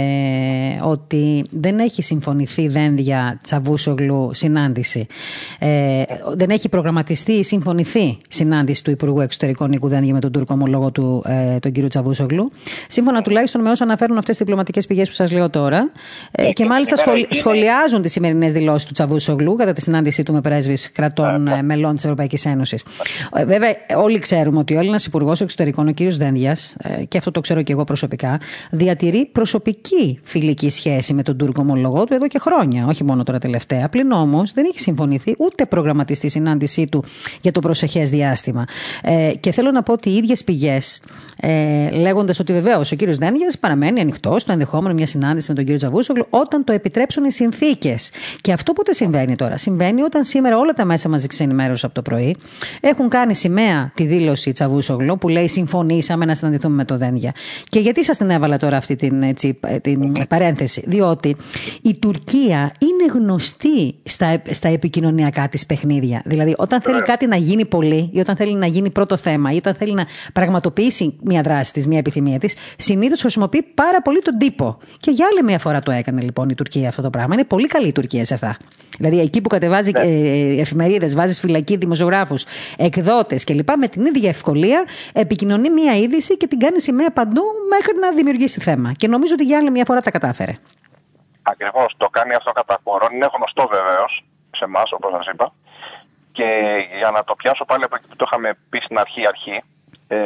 ότι 0.83 1.45
δεν 1.51 1.79
έχει 1.79 2.03
συμφωνηθεί 2.03 2.69
δένδια 2.69 3.39
Τσαβούσογλου 3.43 4.31
συνάντηση. 4.35 5.07
Ε, 5.59 6.03
δεν 6.35 6.51
έχει 6.51 6.69
προγραμματιστεί 6.69 7.33
ή 7.33 7.43
συμφωνηθεί 7.45 8.19
συνάντηση 8.29 8.85
του 8.85 8.91
Υπουργού 8.91 9.21
Εξωτερικών 9.21 9.69
Νίκου 9.69 9.89
Δένδια 9.89 10.13
με 10.13 10.21
τον 10.21 10.33
Τούρκο 10.33 10.55
ομολόγο 10.55 10.91
του, 10.91 11.25
ε, 11.27 11.59
τον 11.59 11.73
κύριο 11.73 11.89
Τσαβούσογλου. 11.89 12.51
Σύμφωνα 12.89 13.23
τουλάχιστον 13.23 13.61
με 13.61 13.71
όσα 13.71 13.85
αναφέρουν 13.85 14.19
αυτές 14.19 14.37
τις 14.37 14.39
διπλωματικές 14.39 14.87
πηγές 14.87 14.98
που 15.07 15.15
σας 15.15 15.33
λέω 15.33 15.51
τώρα. 15.51 15.91
Ε, 16.31 16.53
και 16.53 16.67
μάλιστα 16.67 16.97
σχολιάζουν 17.31 18.03
τις 18.03 18.13
σημερινές 18.13 18.53
δηλώσεις 18.53 18.87
του 18.87 18.93
Τσαβούσογλου 18.93 19.55
κατά 19.57 19.73
τη 19.73 19.81
συνάντησή 19.81 20.23
του 20.23 20.33
με 20.33 20.41
πρέσβεις 20.41 20.93
κρατών 20.93 21.49
ε, 21.49 21.63
μελών 21.63 21.95
της 21.95 22.05
Ευρωπαϊκής 22.05 22.45
Ένωσης. 22.45 22.85
Ε, 23.35 23.45
βέβαια, 23.45 23.77
όλοι 23.97 24.19
ξέρουμε 24.19 24.59
ότι 24.59 24.75
ο 24.75 24.79
Έλληνας 24.79 25.07
Υπουργός 25.07 25.41
Εξωτερικών, 25.41 25.89
ο 25.89 25.93
κύριος 25.93 26.17
Δένδιας, 26.17 26.77
και 27.09 27.19
αυτό 27.19 27.31
το 27.31 27.41
ξέρω 27.41 27.63
και 27.63 27.73
εγώ 27.73 27.85
προσωπικά, 27.85 28.41
διατηρεί 28.71 29.27
προσωπική 29.33 30.21
φιλική 30.23 30.71
σχέση 30.71 31.15
με 31.15 31.23
τον 31.23 31.37
Τούρκο 31.37 31.61
ομολογό 31.61 32.05
του 32.05 32.15
εδώ 32.15 32.29
και 32.29 32.39
χρόνια, 32.39 32.87
όχι 32.87 33.05
μόνο 33.05 33.23
τώρα 33.23 33.39
τελευταία. 33.39 33.89
Πλην 33.89 34.13
όμως 34.13 34.53
δεν 34.53 34.65
έχει 34.65 34.81
συμφωνηθεί 34.81 35.35
ούτε 35.39 35.67
προγραμματιστεί 35.67 36.27
η 36.27 36.29
συνάντησή 36.29 36.87
του 36.87 37.05
για 37.41 37.53
το 37.53 37.61
προσεχές 37.61 38.11
διάστημα. 38.11 38.65
Ε, 39.03 39.33
και 39.41 39.53
θέλω 39.53 39.71
να 39.71 39.83
πω 39.83 39.93
ότι 39.93 40.11
οι 40.11 40.17
ίδιες 40.17 40.45
πηγές, 40.45 41.03
ε, 41.41 41.89
λέγοντας 41.91 42.39
ότι 42.39 42.53
βεβαίως 42.53 42.93
ο 42.93 42.97
κύριος 42.97 43.17
Δένδιας 43.17 43.59
παραμένει 43.59 44.01
ανοιχτός 44.01 44.43
στο 44.43 44.53
ενδεχόμενο 44.53 44.78
μια 44.81 45.07
συνάντηση 45.07 45.49
με 45.49 45.55
τον 45.55 45.65
κύριο 45.65 45.79
Τζαβούσογλου 45.79 46.27
όταν 46.31 46.65
το 46.65 46.73
επιτρέψουν 46.73 47.25
οι 47.25 47.33
συνθήκες. 47.33 48.11
Και 48.41 48.53
αυτό 48.53 48.73
πότε 48.73 48.93
συμβαίνει 48.93 49.37
τώρα; 49.37 49.57
Συμβαίνει 49.57 50.03
όταν 50.03 50.25
σήμερα 50.25 50.59
όλα 50.59 50.73
τα 50.73 50.85
μέσα 50.85 51.09
μαζική 51.09 51.43
ενημέρωση 51.43 51.87
από 51.87 51.95
το 51.95 52.03
πρωί 52.03 52.37
έχουν 52.81 53.09
κάνει 53.09 53.35
σημαία 53.35 53.93
τη 53.95 54.05
δήλωση 54.05 54.53
Τσαβούσογλου 54.53 55.19
που 55.19 55.29
λέει 55.29 55.49
Συμφωνήσαμε 55.49 56.25
να 56.25 56.35
συναντηθούμε 56.35 56.75
με 56.75 56.85
το 56.85 56.97
Δένδια. 56.97 57.33
Και 57.69 57.81
γιατί 57.81 58.05
σας 58.05 58.17
την 58.17 58.31
έβαλα 58.31 58.57
τώρα 58.57 58.77
αυτή 58.77 58.97
την, 58.97 59.23
έτσι, 59.23 59.59
την 59.83 60.13
παρένθεση; 60.29 60.83
Διότι 60.87 61.37
η 61.83 61.99
Τουρκία 61.99 62.73
είναι 62.79 63.13
γνωστή 63.13 63.95
στα, 64.03 64.43
στα 64.51 64.69
επικοινωνιακά 64.69 65.49
της 65.49 65.67
παιχνίδια. 65.67 66.23
Δηλαδή, 66.25 66.55
όταν 66.59 66.81
θέλει 66.81 67.03
κάτι 67.03 67.27
να 67.27 67.37
γίνει 67.37 67.65
πολύ 67.65 68.11
ή 68.13 68.21
όταν 68.21 68.37
θέλει 68.37 68.55
να 68.55 68.67
γίνει 68.67 68.91
πρώτο 68.91 69.17
θέμα 69.17 69.53
ή 69.53 69.57
όταν 69.57 69.75
θέλει 69.75 69.95
να 69.95 70.07
πραγματοποιήσει 70.33 71.15
μια 71.23 71.43
δράση 71.43 71.73
της, 71.73 71.87
μια 71.87 71.99
επιθυμία 71.99 72.39
της, 72.39 72.55
συνήθως 72.77 73.21
χρησιμοποιεί 73.21 73.63
πάρα 73.75 74.03
πολύ 74.03 74.21
τον 74.21 74.39
τύπο. 74.39 74.68
Και 75.01 75.11
για 75.11 75.27
άλλη 75.31 75.43
μια 75.43 75.59
φορά 75.59 75.81
το 75.81 75.91
έκανε 75.91 76.21
λοιπόν 76.21 76.49
η 76.49 76.55
Τουρκία 76.55 76.89
αυτό 76.89 77.03
το 77.03 77.11
πράγμα. 77.11 77.35
Είναι 77.35 77.45
πολύ 77.45 77.67
καλή 77.67 77.89
η 77.89 77.93
Τουρκία 77.93 78.25
σε 78.25 78.35
αυτά. 78.35 78.57
Δηλαδή, 78.99 79.21
εκεί 79.21 79.41
που 79.41 79.49
κατεβάζει 79.49 79.91
ναι. 79.91 80.01
ε, 80.01 80.61
εφημερίδες, 80.61 81.15
βάζεις 81.15 81.41
φυλακή 81.41 81.77
δημοσιογράφους, 81.77 82.45
εκδότες 82.77 83.45
κλπ. 83.45 83.71
Με 83.77 83.89
την 83.89 84.05
ίδια 84.05 84.29
ευκολία 84.29 84.85
επικοινωνεί 85.13 85.71
μια 85.71 85.97
είδηση 85.97 86.37
και 86.37 86.47
την 86.47 86.59
κάνει 86.59 86.81
σημαία 86.81 87.11
παντού 87.11 87.43
μέχρι 87.71 87.99
να 88.01 88.13
δημιουργήσει 88.13 88.61
θέμα. 88.61 88.93
Και 88.93 89.09
νομίζω 89.09 89.35
ότι 89.35 89.45
για 89.45 89.59
άλλη 89.59 89.71
μια 89.71 89.85
φορά 89.85 90.01
τα 90.01 90.11
κατάφερε. 90.11 90.53
Ακριβώς. 91.43 91.95
Το 91.97 92.09
κάνει 92.09 92.35
αυτό 92.35 92.53
κατά 92.53 92.81
χώρο. 92.85 93.09
Είναι 93.13 93.29
γνωστό 93.37 93.69
βεβαίως 93.71 94.25
σε 94.51 94.65
εμάς, 94.65 94.93
όπως 94.93 95.11
σας 95.13 95.27
είπα. 95.33 95.53
Και 96.33 96.45
για 96.99 97.11
να 97.11 97.25
το 97.25 97.35
πιάσω 97.35 97.65
πάλι 97.65 97.85
από 97.85 97.97
εκεί 97.97 98.07
που 98.09 98.17
το 98.17 98.25
είχαμε 98.29 98.59
πει 98.69 98.79
στην 98.85 98.99
αρχή-αρχή, 98.99 99.63
ε, 100.09 100.19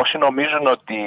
όσοι 0.00 0.18
νομίζουν 0.18 0.66
ότι 0.66 1.00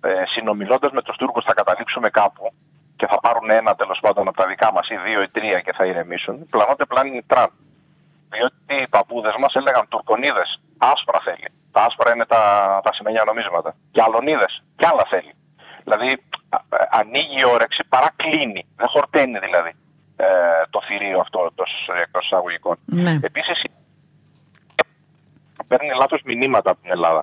ε, 0.00 0.22
συνομιλώντας 0.34 0.90
με 0.92 1.02
τους 1.02 1.16
Τούρκους 1.16 1.44
θα 1.44 1.54
καταλήξουμε 1.54 2.08
κάπου 2.08 2.52
και 2.96 3.06
θα 3.06 3.20
πάρουν 3.20 3.50
ένα 3.50 3.74
τέλος 3.74 3.98
πάντων 4.00 4.28
από 4.28 4.36
τα 4.36 4.46
δικά 4.46 4.72
μας 4.72 4.88
ή 4.88 4.96
δύο 5.06 5.22
ή 5.22 5.28
τρία 5.28 5.60
και 5.60 5.72
θα 5.72 5.84
ηρεμήσουν, 5.86 6.46
πλανώνται 6.50 6.84
πλάνη 6.84 7.22
τραν. 7.26 7.50
Διότι 8.34 8.82
οι 8.82 8.88
παππούδες 8.90 9.34
μας 9.38 9.52
έλεγαν 9.54 9.88
Τουρκονίδες, 9.88 10.60
άσπρα 10.78 11.20
θέλει. 11.26 11.48
Τα 11.72 11.80
άσπρα 11.86 12.14
είναι 12.14 12.26
τα, 12.34 12.42
τα 12.84 12.92
σημαίνια 12.92 13.22
νομίσματα. 13.26 13.74
Και 13.92 14.02
αλωνίδες, 14.06 14.62
κι 14.76 14.86
άλλα 14.90 15.04
θέλει. 15.12 15.32
Δηλαδή 15.84 16.08
ανοίγει 17.00 17.38
η 17.40 17.46
όρεξη 17.54 17.82
παρά 17.88 18.10
κλείνει. 18.16 18.62
Δεν 18.76 18.88
χορταίνει 18.88 19.38
δηλαδή 19.38 19.72
ε, 20.16 20.26
το 20.70 20.80
θηρίο 20.86 21.20
αυτό 21.20 21.38
εκτός 22.04 22.24
εισαγωγικών. 22.26 22.76
Ναι. 22.84 23.18
Επίσης 23.22 23.58
παίρνει 25.68 25.92
λάθος 26.00 26.20
μηνύματα 26.24 26.70
από 26.70 26.80
την 26.82 26.90
Ελλάδα. 26.90 27.22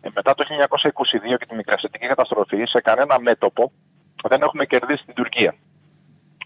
Ε, 0.00 0.08
μετά 0.14 0.34
το 0.34 0.44
1922 1.32 1.36
και 1.38 1.46
τη 1.46 1.54
μικρασιατική 1.54 2.06
καταστροφή, 2.06 2.64
σε 2.64 2.80
κανένα 2.80 3.20
μέτωπο 3.20 3.72
δεν 4.28 4.42
έχουμε 4.42 4.66
κερδίσει 4.66 5.04
την 5.04 5.14
Τουρκία. 5.14 5.54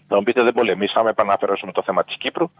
Θα 0.07 0.15
μου 0.15 0.23
πείτε 0.23 0.43
δεν 0.43 0.53
πολεμήσαμε, 0.53 1.09
επαναφέρομαι 1.09 1.71
το 1.71 1.83
θέμα 1.83 2.03
της 2.03 2.17
Κύπρου, 2.17 2.51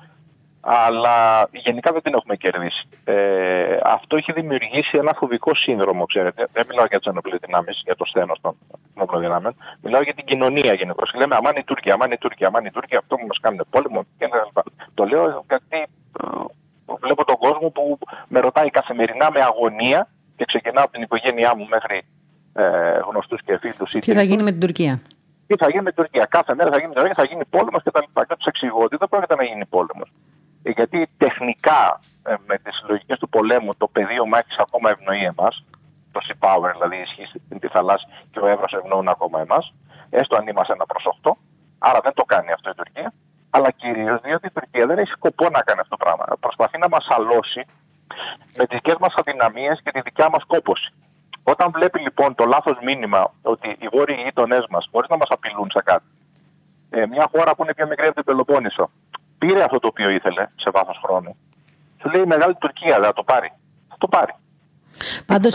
αλλά 0.61 1.47
γενικά 1.51 1.91
δεν 1.91 2.01
την 2.01 2.13
έχουμε 2.13 2.35
κερδίσει. 2.35 2.87
Ε, 3.03 3.77
αυτό 3.83 4.15
έχει 4.15 4.31
δημιουργήσει 4.31 4.97
ένα 4.97 5.13
φοβικό 5.17 5.55
σύνδρομο, 5.55 6.05
ξέρετε. 6.05 6.47
Δεν 6.51 6.65
μιλάω 6.69 6.85
για 6.85 6.97
τις 6.97 7.07
ενόπλες 7.07 7.39
δυνάμεις, 7.45 7.81
για 7.83 7.95
το 7.95 8.05
στένο 8.05 8.33
των 8.41 8.57
ενόπλων 8.95 9.21
δυνάμεων. 9.21 9.55
Μιλάω 9.81 10.01
για 10.01 10.13
την 10.13 10.25
κοινωνία 10.25 10.73
γενικώ. 10.73 11.03
Και 11.05 11.17
λέμε 11.17 11.35
Αμάν 11.35 11.55
η 11.55 11.63
Τούρκια, 11.63 11.93
Αμάν 11.93 12.11
η 12.11 12.17
Τούρκια, 12.17 12.47
Αμάν 12.47 12.65
η 12.65 12.71
Τούρκια, 12.71 12.97
αυτό 12.97 13.15
που 13.15 13.25
μας 13.27 13.39
κάνουν 13.41 13.65
πόλεμο 13.69 14.05
κλπ. 14.17 14.57
Το 14.93 15.03
λέω 15.03 15.45
γιατί 15.47 15.79
ε, 16.21 16.93
βλέπω 16.99 17.25
τον 17.25 17.35
κόσμο 17.35 17.69
που 17.69 17.99
με 18.27 18.39
ρωτάει 18.39 18.69
καθημερινά 18.69 19.31
με 19.31 19.41
αγωνία 19.41 20.07
και 20.35 20.45
ξεκινάω 20.45 20.83
από 20.83 20.93
την 20.93 21.01
οικογένειά 21.01 21.55
μου 21.55 21.67
μέχρι 21.69 22.05
ε, 22.53 22.99
γνωστούς 23.07 23.41
και 23.45 23.57
φίλους. 23.57 23.91
Τι 23.91 24.13
θα 24.13 24.21
γίνει 24.21 24.43
με 24.43 24.51
την 24.51 24.59
Τουρκία; 24.59 25.01
Τι 25.47 25.55
θα 25.55 25.69
γίνει 25.69 25.83
με 25.83 25.91
την 25.91 26.03
Τουρκία; 26.03 26.25
Κάθε 26.25 26.55
μέρα 26.55 26.69
θα 26.71 26.79
γίνει, 26.79 26.93
θα 27.13 27.23
γίνει 27.23 27.45
πόλεμος 27.45 27.83
και 27.83 27.91
τα 27.91 28.01
λοιπά. 28.01 28.25
Και 28.25 28.35
τους 28.35 28.45
εξηγώ 28.45 28.81
ότι 28.83 28.95
δεν 28.99 29.09
πρόκειται 29.09 29.35
να 29.35 29.43
γίνει 29.43 29.65
πόλεμος. 29.65 30.09
Ε, 30.63 30.69
γιατί 30.69 31.09
τεχνικά 31.17 31.99
ε, 32.23 32.33
με 32.47 32.57
τις 32.57 32.83
λογικέ 32.87 33.15
του 33.17 33.29
πολέμου 33.29 33.71
το 33.77 33.87
πεδίο 33.87 34.25
μάχης 34.25 34.57
ακόμα 34.57 34.89
ευνοεί 34.89 35.23
εμάς. 35.23 35.63
Το 36.11 36.19
sea 36.27 36.37
power 36.47 36.71
δηλαδή 36.73 36.97
ισχύει 37.05 37.39
στην 37.45 37.59
τη 37.59 37.67
θαλάσσια 37.67 38.09
και 38.31 38.39
ο 38.39 38.47
Εύρο 38.47 38.65
ευνοούν 38.79 39.07
ακόμα 39.07 39.39
εμάς. 39.41 39.73
Έστω 40.09 40.35
αν 40.35 40.47
είμαστε 40.47 40.73
ένα 40.73 40.85
προς 40.85 41.03
8. 41.21 41.31
Άρα 41.77 41.99
δεν 42.03 42.13
το 42.13 42.23
κάνει 42.23 42.51
αυτό 42.51 42.69
η 42.69 42.73
Τουρκία. 42.73 43.13
Αλλά 43.49 43.71
κυρίως 43.71 44.21
διότι 44.21 44.47
η 44.47 44.51
Τουρκία 44.51 44.85
δεν 44.85 44.97
έχει 44.97 45.11
σκοπό 45.11 45.49
να 45.49 45.61
κάνει 45.61 45.79
αυτό 45.79 45.97
το 45.97 46.05
πράγμα. 46.05 46.25
Προσπαθεί 46.39 46.77
να 46.77 46.89
μας 46.89 47.05
αλώσει 47.09 47.61
με 48.57 48.65
τις 48.65 48.77
δικές 48.77 48.95
μας 48.99 49.13
αδυναμίες 49.15 49.81
και 49.83 49.91
τη 49.91 50.01
δικιά 50.01 50.29
μας 50.29 50.43
κόποση. 50.47 50.93
Όταν 51.43 51.71
βλέπει 51.71 51.99
λοιπόν 51.99 52.35
το 52.35 52.45
λάθος 52.45 52.77
μήνυμα 52.83 53.33
ότι 53.41 53.75
οι 53.79 53.87
βόρειοι 53.87 54.21
γείτονές 54.23 54.65
μας 54.69 54.87
μπορείς 54.91 55.09
να 55.09 55.17
μας 55.17 55.27
απειλούν 55.29 55.69
σε 55.71 55.81
κάτι, 55.83 56.05
ε, 56.89 57.05
μια 57.05 57.29
χώρα 57.31 57.55
που 57.55 57.63
είναι 57.63 57.73
πιο 57.73 57.87
μικρή 57.87 58.05
από 58.05 58.15
την 58.15 58.23
Πελοπόννησο, 58.23 58.89
πήρε 59.37 59.63
αυτό 59.63 59.79
το 59.79 59.87
οποίο 59.87 60.09
ήθελε 60.09 60.47
σε 60.55 60.69
βάθος 60.69 60.99
χρόνου. 61.03 61.35
Σου 62.01 62.09
λέει 62.09 62.21
η 62.21 62.25
Μεγάλη 62.25 62.55
Τουρκία 62.55 62.95
δεν 62.95 63.03
θα 63.03 63.13
το 63.13 63.23
πάρει. 63.23 63.51
Θα 63.89 63.95
το 63.97 64.07
πάρει. 64.07 64.33
Πάντως, 65.25 65.53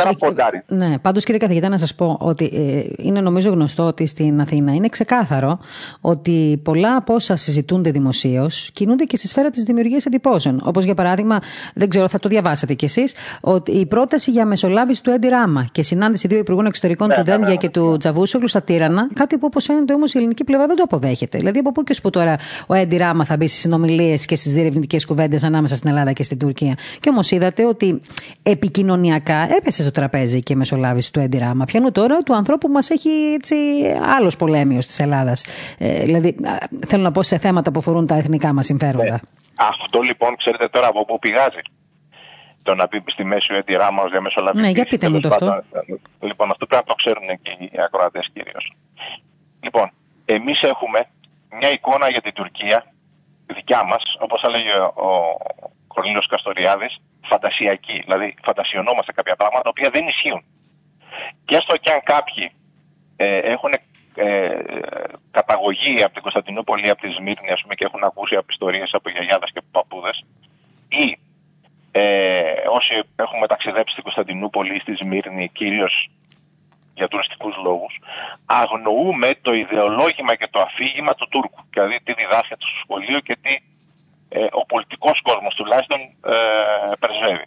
ναι, 0.67 0.99
πάντως, 0.99 1.25
κύριε 1.25 1.41
καθηγητά, 1.41 1.69
να 1.69 1.79
σας 1.79 1.95
πω 1.95 2.17
ότι 2.21 2.45
ε, 2.45 3.05
είναι 3.09 3.21
νομίζω 3.21 3.51
γνωστό 3.51 3.83
ότι 3.83 4.07
στην 4.07 4.41
Αθήνα 4.41 4.75
είναι 4.75 4.89
ξεκάθαρο 4.89 5.59
ότι 6.01 6.61
πολλά 6.65 6.97
από 6.97 7.15
όσα 7.15 7.37
συζητούνται 7.37 7.91
δημοσίως 7.91 8.71
κινούνται 8.73 9.05
και 9.05 9.17
στη 9.17 9.29
σφαίρα 9.29 9.51
της 9.51 9.63
δημιουργίας 9.63 10.07
εντυπώσεων. 10.07 10.61
Όπως 10.65 10.85
για 10.85 10.95
παράδειγμα, 10.95 11.39
δεν 11.75 11.89
ξέρω, 11.89 12.09
θα 12.09 12.19
το 12.19 12.29
διαβάσατε 12.29 12.75
κι 12.75 12.85
εσείς, 12.85 13.15
ότι 13.41 13.73
η 13.73 13.87
πρόταση 13.87 14.31
για 14.31 14.47
μεσολάβηση 14.47 15.03
του 15.03 15.11
Έντι 15.11 15.29
Ράμα 15.29 15.67
και 15.73 15.83
συνάντηση 15.83 16.29
δύο 16.29 16.39
υπουργών 16.39 16.67
εξωτερικών 16.67 17.09
ναι, 17.09 17.15
του 17.15 17.23
Ντένδια 17.23 17.47
ναι, 17.47 17.51
ναι, 17.51 17.57
και 17.57 17.71
του 17.71 17.97
Τζαβούσογλου 17.99 18.49
στα 18.49 18.63
Τύρανα, 18.63 19.09
κάτι 19.15 19.39
που 19.39 19.47
όπως 19.47 19.65
φαίνεται 19.65 19.93
όμως 19.93 20.15
η 20.15 20.19
ελληνική 20.19 20.45
πλευρά 20.45 20.67
δεν 20.67 20.77
το 20.77 20.83
αποδέχεται. 20.83 21.39
Δηλαδή, 21.39 21.59
από 21.59 21.73
πού 21.73 21.83
και 21.83 21.97
που 22.03 22.11
τώρα 22.11 22.37
ο 22.67 22.75
Έντι 22.75 22.97
Ράμα 22.97 23.25
θα 23.25 23.37
μπει 23.37 23.49
στις 23.49 23.61
συνομιλίες 23.61 24.27
και 24.27 24.37
στις 24.37 24.53
διερευνητικές 24.53 25.07
κουβέντες 25.07 25.45
ανάμεσα 25.45 25.75
στην 25.75 25.89
Ελλάδα 25.89 26.13
και 26.13 26.23
στην 26.23 26.39
Τουρκία. 26.39 26.75
Και 27.01 27.09
όμως 27.09 27.31
είδατε 27.31 27.67
ότι 27.67 28.01
επικοινωνιακά 28.43 29.30
έπεσε 29.33 29.83
στο 29.83 29.91
τραπέζι 29.91 30.41
και 30.41 30.53
η 30.53 30.57
μεσολάβηση 30.57 31.13
του 31.13 31.21
Έντι 31.21 31.39
Ράμα. 31.39 31.65
Πιάνω 31.65 31.93
τώρα 31.93 32.19
του 32.19 32.35
ανθρώπου 32.35 32.67
που 32.67 32.73
μας 32.73 32.91
έχει 32.91 33.11
έτσι 33.39 33.57
άλλος 34.17 34.37
πολέμιος 34.37 34.87
της 34.87 34.99
Ελλάδας. 34.99 35.45
Ε, 35.79 36.05
δηλαδή, 36.05 36.37
θέλω 36.87 37.03
να 37.03 37.13
πω 37.13 37.23
σε 37.23 37.39
θέματα 37.39 37.71
που 37.73 37.79
αφορούν 37.79 38.07
τα 38.07 38.15
εθνικά 38.15 38.53
μας 38.53 38.67
συμφέροντα. 38.67 39.13
Ναι. 39.13 39.19
Αυτό 39.55 40.01
λοιπόν, 40.01 40.37
ξέρετε 40.37 40.69
τώρα 40.69 40.87
από 40.87 41.05
πού 41.05 41.19
πηγάζει. 41.19 41.63
Το 42.63 42.75
να 42.75 42.89
πει 42.89 43.03
στη 43.07 43.25
μέση 43.25 43.53
ο 43.53 43.57
Έντι 43.57 43.73
Ράμα 43.73 44.03
ως 44.03 44.11
διαμεσολαβητής. 44.11 44.65
Ναι, 44.65 44.71
για 44.71 44.85
πείτε 44.85 45.09
μου 45.09 45.21
το 45.21 45.29
αυτό. 45.29 45.63
Λοιπόν, 46.21 46.51
αυτό 46.51 46.67
πρέπει 46.67 46.85
να 46.87 46.95
το 46.95 46.95
ξέρουν 46.95 47.27
και 47.43 47.53
οι 47.59 47.81
ακροατές 47.87 48.29
κυρίως. 48.33 48.73
Λοιπόν, 49.61 49.91
εμείς 50.25 50.61
έχουμε 50.61 51.01
μια 51.59 51.71
εικόνα 51.73 52.11
για 52.11 52.21
την 52.21 52.33
Τουρκία 52.33 52.79
δικιά 53.47 53.85
μας, 53.85 54.03
όπως 54.19 54.43
έλεγε 54.43 54.73
ο 55.07 55.09
Κορνίλο 55.87 56.23
Καστοριάδης, 56.29 56.95
φαντασιακή. 57.33 57.97
Δηλαδή, 58.05 58.35
φαντασιωνόμαστε 58.47 59.13
κάποια 59.13 59.37
πράγματα 59.37 59.63
τα 59.67 59.73
οποία 59.75 59.91
δεν 59.91 60.07
ισχύουν. 60.13 60.43
Και 61.47 61.57
έστω 61.57 61.77
και 61.77 61.91
αν 61.93 62.01
κάποιοι 62.15 62.45
ε, 63.17 63.39
έχουν 63.55 63.73
ε, 64.15 64.59
καταγωγή 65.31 66.03
από 66.03 66.13
την 66.13 66.23
Κωνσταντινούπολη 66.23 66.87
ή 66.87 66.91
από 66.95 67.01
τη 67.03 67.11
Σμύρνη, 67.17 67.53
πούμε, 67.63 67.75
και 67.75 67.85
έχουν 67.85 68.05
ακούσει 68.05 68.35
από 68.37 68.47
ιστορίε 68.49 68.85
από 68.93 69.11
γιαγιάδες 69.11 69.51
και 69.55 69.63
παππούδες, 69.71 70.25
ή 70.89 71.19
ε, 71.93 72.03
όσοι 72.79 72.95
έχουμε 73.17 73.47
ταξιδέψει 73.47 73.93
στην 73.93 74.03
Κωνσταντινούπολη 74.03 74.75
ή 74.77 74.79
στη 74.79 74.95
Σμύρνη, 74.95 75.49
κυρίως 75.49 76.11
για 76.95 77.09
τουριστικούς 77.09 77.55
λόγους, 77.67 77.95
αγνοούμε 78.47 79.31
το 79.43 79.53
ιδεολόγημα 79.53 80.35
και 80.35 80.49
το 80.51 80.61
αφήγημα 80.61 81.15
του 81.15 81.29
Τούρκου. 81.29 81.63
Δηλαδή 81.71 82.01
τι 82.05 82.13
διδάσκεται 82.13 82.65
στο 82.69 82.79
σχολείο 82.85 83.21
και 83.21 83.37
τι 83.43 83.53
ε, 84.33 84.47
ο 84.61 84.63
πολιτικός 84.67 85.21
κόσμος 85.23 85.55
τουλάχιστον 85.55 86.01
ε, 86.01 86.37
πρεσβευει 87.03 87.47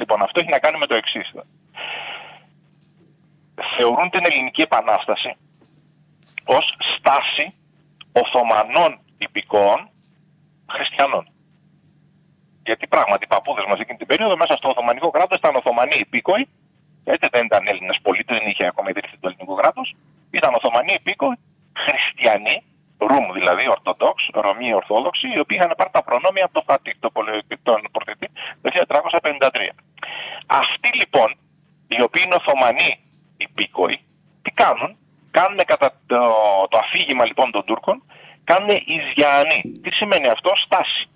Λοιπόν, 0.00 0.22
αυτό 0.22 0.40
έχει 0.40 0.50
να 0.50 0.58
κάνει 0.58 0.78
με 0.78 0.86
το 0.86 0.94
εξής. 0.94 1.32
Θεωρούν 3.76 4.10
την 4.10 4.20
Ελληνική 4.24 4.62
Επανάσταση 4.62 5.36
ως 6.44 6.76
στάση 6.96 7.54
Οθωμανών 8.12 8.98
υπηκόων 9.18 9.88
χριστιανών. 10.70 11.28
Γιατί 12.62 12.86
πράγματι 12.86 13.24
οι 13.24 13.26
παππούδες 13.26 13.64
μας 13.68 13.78
εκείνη 13.78 13.98
την 13.98 14.06
περίοδο 14.06 14.36
μέσα 14.36 14.54
στο 14.56 14.68
Οθωμανικό 14.68 15.10
κράτος 15.10 15.38
ήταν 15.38 15.56
Οθωμανοί 15.56 15.96
υπήκοοι. 15.98 16.48
Έτσι 17.04 17.28
δεν 17.32 17.44
ήταν 17.44 17.66
Έλληνες 17.66 17.98
πολίτες, 18.02 18.38
δεν 18.38 18.48
είχε 18.48 18.66
ακόμα 18.66 18.90
ιδρυθεί 18.90 19.16
το 19.20 19.28
ελληνικό 19.28 19.54
κράτος. 19.54 19.94
Ήταν 20.30 20.54
Οθωμανοί 20.54 20.92
υπήκοοι, 20.92 21.36
χριστιανοί, 21.84 22.56
Ρουμ 23.10 23.32
δηλαδή, 23.32 23.68
Ορθοδόξ, 23.68 24.28
Ρωμοί 24.32 24.74
Ορθόδοξοι, 24.74 25.26
οι 25.34 25.38
οποίοι 25.38 25.56
είχαν 25.60 25.74
πάρει 25.76 25.90
τα 25.92 26.02
προνόμια 26.02 26.44
από 26.44 26.54
το 26.54 26.62
Φατί, 26.66 26.92
το 27.00 27.10
τον 27.62 27.80
πρωτητή, 27.92 28.28
το 28.62 28.70
1353. 28.70 29.70
Αυτοί 30.46 30.90
λοιπόν, 31.00 31.28
οι 31.88 32.02
οποίοι 32.02 32.22
είναι 32.26 32.34
Οθωμανοί 32.34 32.90
υπήκοοι, 33.36 34.00
τι 34.42 34.50
κάνουν, 34.50 34.96
κάνουν 35.30 35.58
κατά 35.64 35.88
το, 36.06 36.20
το 36.70 36.76
αφήγημα 36.78 37.24
λοιπόν 37.24 37.50
των 37.50 37.64
Τούρκων, 37.64 38.02
κάνουν 38.44 38.70
Ιζιανοί. 38.96 39.60
Τι 39.82 39.90
σημαίνει 39.90 40.28
αυτό, 40.28 40.50
στάση. 40.64 41.08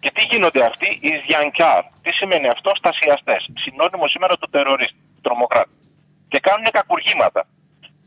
Και 0.00 0.10
τι 0.14 0.22
γίνονται 0.30 0.64
αυτοί, 0.64 0.98
οι 1.02 1.08
Ιζιανκιάρ. 1.16 1.82
Τι 2.02 2.10
σημαίνει 2.12 2.48
αυτό, 2.48 2.70
στασιαστές. 2.74 3.48
Συνώνυμο 3.64 4.06
σήμερα 4.08 4.36
του 4.36 4.48
τερορίστη, 4.50 4.98
του 5.14 5.20
τρομοκράτη. 5.22 5.70
Και 6.28 6.38
κάνουν 6.38 6.66
κακουργήματα. 6.70 7.46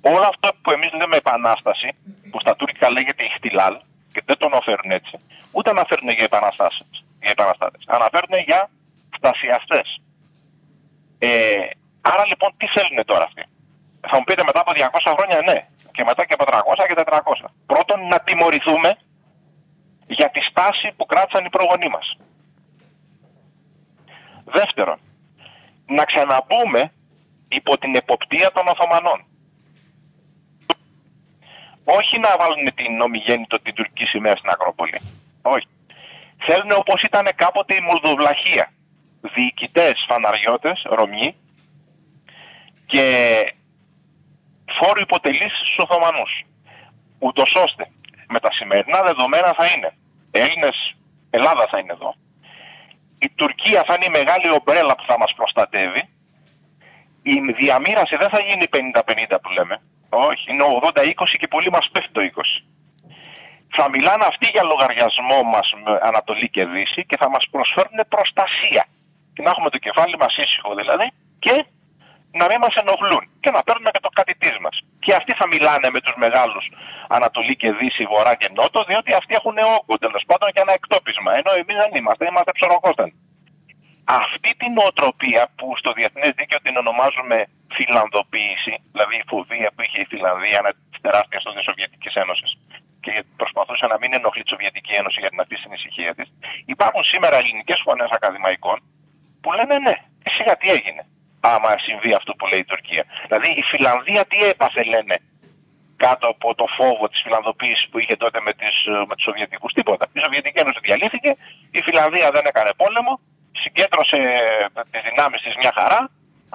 Όλο 0.02 0.26
αυτό 0.34 0.50
που 0.62 0.72
εμείς 0.72 0.92
λέμε 0.94 1.16
επανάσταση, 1.16 1.90
που 2.30 2.40
στα 2.40 2.56
τουρκικά 2.56 2.92
λέγεται 2.92 3.24
Ιχτιλάλ, 3.24 3.74
και 4.14 4.22
δεν 4.26 4.38
τον 4.38 4.52
αναφέρουν 4.52 4.92
έτσι, 4.92 5.16
ούτε 5.52 5.70
αναφέρουν 5.70 6.10
για 6.10 6.24
επαναστάσεις. 6.24 6.90
Για 7.22 7.32
επαναστάτες. 7.32 7.84
Αναφέρουν 7.88 8.36
για 8.46 8.70
στασιαστέ. 9.18 9.82
Ε, 11.20 11.30
άρα 12.02 12.26
λοιπόν 12.32 12.50
τι 12.58 12.68
θέλουν 12.76 13.06
τώρα 13.06 13.24
αυτοί; 13.24 13.44
Θα 14.10 14.18
μου 14.18 14.24
πείτε 14.24 14.44
μετά 14.44 14.60
από 14.60 14.72
200 14.76 15.14
χρόνια 15.18 15.42
ναι. 15.50 15.68
Και 15.92 16.04
μετά 16.04 16.26
και 16.26 16.36
από 16.38 16.46
300 16.48 16.86
και 16.88 16.96
400. 16.96 17.46
Πρώτον 17.66 18.08
να 18.08 18.20
τιμωρηθούμε 18.20 18.98
για 20.08 20.30
τη 20.30 20.42
στάση 20.50 20.88
που 20.98 21.06
κράτησαν 21.06 21.46
οι 21.46 21.50
προγονείς 21.50 21.90
μας. 21.90 22.18
Δεύτερον, 24.46 25.00
να 25.86 26.04
ξαναμπούμε 26.06 26.92
υπό 27.48 27.78
την 27.78 27.96
εποπτεία 27.96 28.52
των 28.52 28.68
Οθωμανών. 28.68 29.26
Όχι 31.84 32.20
να 32.20 32.36
βάλουν 32.40 32.74
την 32.76 33.02
ομιγέννητο 33.02 33.60
την 33.60 33.74
τουρκική 33.74 34.06
σημαία 34.06 34.36
στην 34.36 34.50
Ακρόπολη. 34.50 35.02
Όχι. 35.42 35.68
Θέλουν 36.46 36.72
όπως 36.72 37.02
ήταν 37.02 37.28
κάποτε 37.36 37.76
η 37.76 37.82
Μολδοβλαχία. 37.82 38.72
Διοικητές, 39.22 40.06
φαναριώτες, 40.08 40.82
Ρωμιοί 40.86 41.36
και 42.86 43.06
φόρου 44.78 45.02
υποτελείς 45.02 45.52
στους 45.52 45.78
Οθωμανούς. 45.78 46.46
Ούτως 47.20 47.56
ώστε 47.56 47.88
με 48.28 48.40
τα 48.40 48.52
σημερινά 48.52 49.02
δεδομένα 49.02 49.54
θα 49.58 49.66
είναι 49.66 49.94
Έλληνες, 50.32 50.96
Ελλάδα 51.30 51.68
θα 51.72 51.80
είναι 51.80 51.94
εδώ. 51.94 52.16
Η 53.20 53.30
Τουρκία 53.36 53.84
θα 53.88 53.94
είναι 53.94 54.06
η 54.06 54.18
μεγάλη 54.20 54.52
ομπρέλα 54.52 54.96
που 54.96 55.04
θα 55.08 55.18
μας 55.18 55.34
προστατεύει. 55.36 56.10
Η 57.22 57.40
διαμήραση 57.60 58.16
δεν 58.16 58.30
θα 58.30 58.40
γίνει 58.42 58.66
50-50 58.68 59.40
που 59.42 59.50
λέμε. 59.50 59.82
Όχι, 60.10 60.52
είναι 60.52 60.64
80-20 60.94 61.38
και 61.40 61.48
πολύ 61.48 61.70
μας 61.72 61.90
πέφτει 61.92 62.12
το 62.12 62.22
20. 62.22 62.64
Θα 63.78 63.90
μιλάνε 63.90 64.26
αυτοί 64.32 64.48
για 64.54 64.64
λογαριασμό 64.64 65.44
μας 65.54 65.68
με 65.84 66.00
Ανατολή 66.02 66.50
και 66.50 66.66
Δύση 66.66 67.06
και 67.06 67.18
θα 67.22 67.30
μας 67.30 67.48
προσφέρουν 67.52 68.00
προστασία. 68.14 68.86
Και 69.34 69.42
να 69.42 69.50
έχουμε 69.50 69.70
το 69.70 69.78
κεφάλι 69.78 70.16
μας 70.18 70.38
ήσυχο 70.38 70.76
δηλαδή 70.76 71.08
και 71.40 71.66
να 72.40 72.46
μην 72.50 72.58
μας 72.64 72.74
ενοχλούν 72.82 73.24
και 73.44 73.52
να 73.56 73.64
παίρνουμε 73.64 73.92
και 73.96 74.04
το 74.06 74.10
κάτι 74.20 74.34
τη 74.42 74.50
μας. 74.64 74.76
Και 75.00 75.14
αυτοί 75.20 75.34
θα 75.40 75.48
μιλάνε 75.48 75.88
με 75.96 76.00
τους 76.02 76.16
μεγάλους 76.24 76.66
Ανατολή 77.08 77.56
και 77.62 77.72
Δύση, 77.72 78.04
Βορρά 78.12 78.36
και 78.36 78.50
Νότο, 78.58 78.84
διότι 78.90 79.14
αυτοί 79.20 79.34
έχουν 79.40 79.58
όγκο 79.78 79.96
τέλος 80.06 80.24
πάντων 80.30 80.48
και 80.54 80.62
ένα 80.66 80.74
εκτόπισμα. 80.80 81.32
Ενώ 81.40 81.52
εμείς 81.62 81.78
δεν 81.82 81.92
είμαστε, 82.00 82.24
είμαστε 82.30 82.52
ψωροκόστανοι. 82.58 83.14
Αυτή 84.22 84.52
την 84.62 84.72
νοοτροπία 84.78 85.44
που 85.58 85.68
στο 85.82 85.92
διεθνές 86.00 86.32
δίκαιο 86.40 86.60
την 86.66 86.76
ονομάζουμε 86.84 87.38
φιλανδοποίηση, 87.78 88.74
δηλαδή 88.94 89.16
η 89.24 89.26
φοβία 89.32 89.70
που 89.74 89.82
είχε 89.86 90.00
η 90.06 90.08
Φιλανδία 90.12 90.58
ανά 90.62 90.72
της 90.92 91.00
τεράστιας 91.06 91.44
τη 91.44 91.64
Σοβιετικής 91.70 92.14
Ένωσης 92.24 92.52
και 93.04 93.14
προσπαθούσε 93.42 93.86
να 93.94 93.98
μην 94.02 94.12
ενοχλεί 94.18 94.44
τη 94.44 94.52
Σοβιετική 94.54 94.94
Ένωση 95.02 95.18
για 95.24 95.30
την 95.32 95.40
αυτή 95.44 95.56
την 95.64 95.72
ησυχία 95.78 96.12
της, 96.18 96.28
υπάρχουν 96.74 97.04
σήμερα 97.14 97.36
ελληνικές 97.42 97.80
φωνές 97.86 98.10
ακαδημαϊκών 98.18 98.78
που 99.42 99.50
λένε 99.58 99.76
ναι, 99.86 99.96
εσύ 100.28 100.42
γιατί 100.50 100.68
έγινε 100.76 101.04
άμα 101.54 101.70
συμβεί 101.88 102.12
αυτό 102.20 102.32
που 102.38 102.46
λέει 102.52 102.62
η 102.66 102.70
Τουρκία. 102.72 103.04
Δηλαδή 103.28 103.50
η 103.62 103.64
Φιλανδία 103.72 104.24
τι 104.30 104.38
έπαθε 104.52 104.82
λένε 104.94 105.16
κάτω 106.06 106.26
από 106.36 106.56
το 106.60 106.66
φόβο 106.78 107.04
της 107.10 107.20
φιλανδοποίησης 107.24 107.88
που 107.90 108.00
είχε 108.00 108.16
τότε 108.24 108.40
με, 108.48 108.54
τις, 108.60 108.76
με 109.08 109.14
τους 109.16 109.26
Σοβιετικούς. 109.30 109.72
Τίποτα. 109.74 110.06
Η 110.18 110.20
Σοβιετική 110.26 110.60
Ένωση 110.64 110.80
διαλύθηκε, 110.88 111.32
η 111.78 111.82
Φιλανδία 111.88 112.28
δεν 112.36 112.46
έκανε 112.52 112.72
πόλεμο, 112.82 113.14
συγκέντρωσε 113.64 114.18
τις 114.92 115.02
δυνάμεις 115.08 115.40
της 115.46 115.56
μια 115.62 115.74
χαρά, 115.78 116.02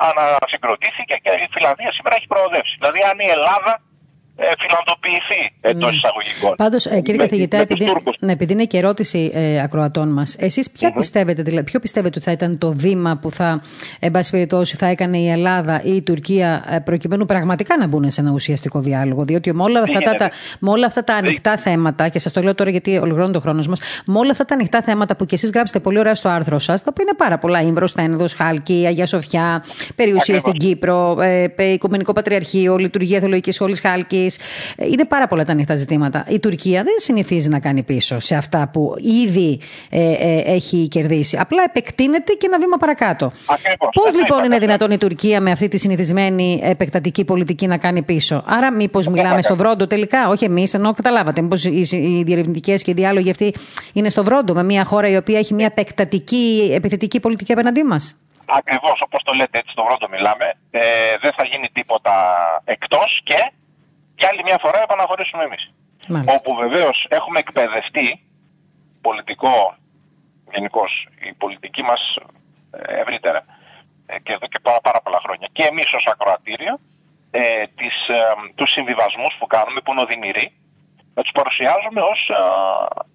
ανασυγκροτήθηκε 0.08 1.14
και 1.22 1.30
η 1.44 1.48
Φιλανδία 1.54 1.92
σήμερα 1.96 2.14
έχει 2.18 2.28
προοδεύσει. 2.34 2.74
Δηλαδή 2.78 3.00
αν 3.10 3.16
η 3.26 3.28
Ελλάδα 3.36 3.72
ε, 4.36 4.46
φιλανδοποιηθεί 4.58 5.52
εντός 5.60 5.90
ναι. 5.90 5.96
εισαγωγικών. 5.96 6.54
Πάντως, 6.56 6.86
ε, 6.86 7.00
κύριε 7.00 7.16
με, 7.16 7.22
καθηγητά, 7.22 7.58
επειδή, 7.58 7.92
ναι, 8.20 8.32
επειδή 8.32 8.52
είναι 8.52 8.64
και 8.64 8.78
ερώτηση 8.78 9.30
ε, 9.34 9.60
ακροατών 9.62 10.08
μας, 10.08 10.36
εσείς 10.38 10.70
ποια 10.70 10.88
mm-hmm. 10.88 10.98
πιστεύετε, 10.98 11.42
δηλαδή, 11.42 11.64
ποιο 11.64 11.80
πιστεύετε 11.80 12.14
ότι 12.16 12.24
θα 12.26 12.32
ήταν 12.32 12.58
το 12.58 12.72
βήμα 12.72 13.16
που 13.16 13.30
θα, 13.30 13.62
εν 13.98 14.10
πάση 14.10 14.30
περιπτώσει, 14.30 14.76
θα 14.76 14.86
έκανε 14.86 15.18
η 15.18 15.28
Ελλάδα 15.28 15.82
ή 15.84 15.96
η 15.96 16.02
Τουρκία 16.02 16.64
ε, 16.70 16.78
προκειμένου 16.78 17.26
πραγματικά 17.26 17.76
να 17.76 17.86
μπουν 17.86 18.10
σε 18.10 18.20
ένα 18.20 18.30
ουσιαστικό 18.30 18.80
διάλογο. 18.80 19.24
Διότι 19.24 19.54
με 19.54 19.62
όλα 19.62 19.80
αυτά, 19.80 20.14
τα, 20.14 20.30
με 20.58 20.70
όλα 20.70 20.86
αυτά 20.86 21.04
τα 21.04 21.14
ανοιχτά 21.14 21.56
θέματα, 21.56 22.08
και 22.08 22.18
σας 22.18 22.32
το 22.32 22.42
λέω 22.42 22.54
τώρα 22.54 22.70
γιατί 22.70 22.96
ολοκληρώνεται 22.96 23.32
ο 23.32 23.40
χρόνος 23.40 23.68
μας, 23.68 23.80
με 24.04 24.18
όλα 24.18 24.30
αυτά 24.30 24.44
τα 24.44 24.54
ανοιχτά 24.54 24.82
θέματα 24.82 25.16
που 25.16 25.26
κι 25.26 25.34
εσείς 25.34 25.50
γράψατε 25.50 25.80
πολύ 25.80 25.98
ωραία 25.98 26.14
στο 26.14 26.28
άρθρο 26.28 26.58
σας, 26.58 26.82
τα 26.82 26.88
οποία 26.90 27.04
είναι 27.08 27.16
πάρα 27.16 27.38
πολλά, 27.38 27.62
Ίμβρο, 27.62 27.88
Τένεδο, 27.94 28.26
Χάλκι, 28.36 28.84
Αγία 28.86 29.06
Σοφιά, 29.06 29.64
περιουσία 29.94 30.38
στην 30.38 30.52
Κύπρο, 30.52 31.16
ε, 31.20 31.72
Οικουμενικό 31.72 32.12
Πατριαρχείο, 32.12 32.76
Λειτουργία 32.76 33.18
Θεολογικής 33.18 33.54
Σχολής 33.54 33.80
Χάλκι, 33.80 34.23
ε, 34.76 34.86
είναι 34.86 35.04
πάρα 35.04 35.26
πολλά 35.26 35.44
τα 35.44 35.52
ανοιχτά 35.52 35.76
ζητήματα. 35.76 36.24
Η 36.28 36.40
Τουρκία 36.40 36.82
δεν 36.82 36.94
συνηθίζει 36.96 37.48
να 37.48 37.60
κάνει 37.60 37.82
πίσω 37.82 38.20
σε 38.20 38.34
αυτά 38.34 38.68
που 38.72 38.94
ήδη 39.26 39.60
ε, 39.90 40.12
ε, 40.12 40.42
έχει 40.46 40.88
κερδίσει. 40.88 41.36
Απλά 41.36 41.62
επεκτείνεται 41.62 42.32
και 42.32 42.46
ένα 42.46 42.58
βήμα 42.58 42.76
παρακάτω. 42.76 43.32
Πώς 43.92 44.14
λοιπόν 44.14 44.44
είναι 44.44 44.58
δυνατόν 44.58 44.90
η 44.90 44.98
Τουρκία 44.98 45.40
με 45.40 45.50
αυτή 45.50 45.68
τη 45.68 45.78
συνηθισμένη 45.78 46.60
επεκτατική 46.62 47.24
πολιτική 47.24 47.66
να 47.66 47.78
κάνει 47.78 48.02
πίσω; 48.02 48.42
Άρα, 48.46 48.72
μήπως 48.72 49.08
μιλάμε 49.08 49.42
στο 49.42 49.56
βρόντο 49.56 49.86
τελικά, 49.86 50.28
όχι 50.28 50.44
εμείς, 50.44 50.74
εννοώ, 50.74 50.92
καταλάβατε. 50.92 51.42
Μήπως 51.42 51.64
οι 51.64 52.22
διερευνητικές 52.26 52.82
και 52.82 52.90
οι 52.90 52.94
διάλογοι 52.94 53.30
αυτοί 53.30 53.54
είναι 53.92 54.08
στο 54.08 54.24
βρόντο 54.24 54.54
με 54.54 54.62
μια 54.62 54.84
χώρα 54.84 55.08
η 55.08 55.16
οποία 55.16 55.38
έχει 55.38 55.54
μια 55.54 55.66
επεκτατική, 55.66 56.72
επιθετική 56.74 57.20
πολιτική 57.20 57.52
απέναντί 57.52 57.82
μας; 57.82 58.16
Ακριβώς 58.46 59.00
όπως 59.00 59.22
το 59.22 59.32
λέτε, 59.32 59.58
έτσι 59.58 59.70
στο 59.70 59.84
βρόντο 59.84 60.08
μιλάμε. 60.08 60.46
Ε, 60.70 60.80
δεν 61.22 61.32
θα 61.36 61.44
γίνει 61.44 61.68
τίποτα 61.72 62.14
εκτός 62.64 63.20
και 63.24 63.52
και 64.14 64.26
άλλη 64.30 64.42
μια 64.42 64.58
φορά 64.60 64.82
επαναχωρήσουμε 64.82 65.42
εμείς. 65.44 65.72
Όπου 66.36 66.54
βεβαίως 66.54 67.06
έχουμε 67.08 67.38
εκπαιδευτεί 67.38 68.08
πολιτικό, 69.00 69.74
γενικώς 70.52 71.08
η 71.28 71.32
πολιτική 71.32 71.82
μας 71.82 72.00
ε, 72.70 73.00
ευρύτερα 73.00 73.44
ε, 74.06 74.18
και 74.18 74.32
εδώ 74.32 74.46
και 74.46 74.58
πάρα, 74.62 74.80
πάρα 74.80 75.00
πολλά 75.00 75.20
χρόνια. 75.24 75.48
Και 75.52 75.62
εμείς 75.62 75.92
ως 75.92 76.06
ακροατήριο 76.12 76.78
ε, 77.30 77.40
τις, 77.78 77.96
ε, 78.08 78.20
τους 78.54 78.70
συμβιβασμούς 78.70 79.34
που 79.38 79.46
κάνουμε 79.46 79.80
που 79.80 79.92
είναι 79.92 80.00
οδυνηροί 80.00 80.52
να 81.14 81.22
τους 81.22 81.32
παρουσιάζουμε 81.34 82.00
ως 82.12 82.20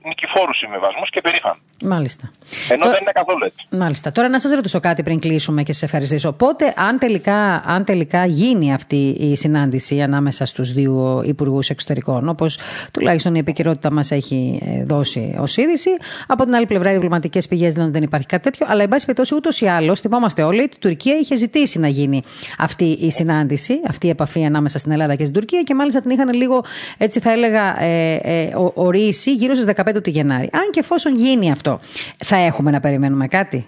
νικηφόρους 0.03 0.57
συμβιβασμούς 0.57 1.09
και 1.09 1.21
περήφανου. 1.21 1.61
Μάλιστα. 1.83 2.31
Ενώ 2.69 2.85
δεν 2.85 2.97
είναι 3.01 3.11
καθόλου 3.11 3.45
έτσι. 3.45 3.67
Μάλιστα. 3.69 4.11
Τώρα 4.11 4.29
να 4.29 4.39
σας 4.39 4.51
ρωτήσω 4.51 4.79
κάτι 4.79 5.03
πριν 5.03 5.19
κλείσουμε 5.19 5.63
και 5.63 5.73
σα 5.73 5.85
ευχαριστήσω. 5.85 6.31
Πότε, 6.31 6.73
αν 6.77 6.99
τελικά, 6.99 7.63
αν 7.65 7.83
τελικά 7.83 8.25
γίνει 8.25 8.73
αυτή 8.73 9.15
η 9.19 9.35
συνάντηση 9.35 10.01
ανάμεσα 10.01 10.45
στους 10.45 10.73
δύο 10.73 11.21
υπουργούς 11.25 11.69
εξωτερικών, 11.69 12.29
όπως 12.29 12.59
τουλάχιστον 12.93 13.35
η 13.35 13.39
επικαιρότητα 13.39 13.91
μας 13.91 14.11
έχει 14.11 14.61
ε, 14.65 14.83
δώσει 14.83 15.37
ως 15.39 15.57
είδηση. 15.57 15.89
Από 16.27 16.45
την 16.45 16.55
άλλη 16.55 16.65
πλευρά, 16.65 16.89
οι 16.89 16.93
διπλωματικές 16.93 17.47
πηγές 17.47 17.73
λένε 17.73 17.83
ότι 17.83 17.93
δεν 17.93 18.03
υπάρχει 18.03 18.27
κάτι 18.27 18.43
τέτοιο. 18.43 18.65
Αλλά, 18.69 18.83
εν 18.83 18.89
πάση 18.89 19.05
περιπτώσει, 19.05 19.35
ούτως 19.35 19.61
ή 19.61 19.67
άλλως, 19.67 19.99
θυμόμαστε 19.99 20.43
όλοι, 20.43 20.61
ότι 20.61 20.75
η 20.75 20.79
Τουρκία 20.79 21.15
είχε 21.15 21.37
ζητήσει 21.37 21.79
να 21.79 21.87
γίνει 21.87 22.23
αυτή 22.57 22.85
η 22.85 23.11
συνάντηση, 23.11 23.81
αυτή 23.87 24.07
η 24.07 24.09
επαφή 24.09 24.45
ανάμεσα 24.45 24.77
στην 24.77 24.91
Ελλάδα 24.91 25.15
και 25.15 25.23
στην 25.23 25.35
Τουρκία 25.35 25.61
και 25.61 25.75
μάλιστα 25.75 26.01
την 26.01 26.09
είχαν 26.09 26.33
λίγο, 26.33 26.63
έτσι 26.97 27.19
θα 27.19 27.31
έλεγα, 27.31 27.81
ε, 27.89 28.43
ε, 28.43 28.51
ορίσει 28.73 29.33
γύρω 29.33 29.53
στις 29.53 29.65
15 29.75 30.01
του 30.03 30.09
Γενάρη. 30.09 30.49
Αν 30.51 30.69
και 30.71 30.79
εφόσον 30.79 31.15
γίνει 31.15 31.51
αυτό, 31.51 31.79
θα 32.17 32.35
έχουμε 32.35 32.71
να 32.71 32.79
περιμένουμε 32.79 33.27
κάτι; 33.27 33.67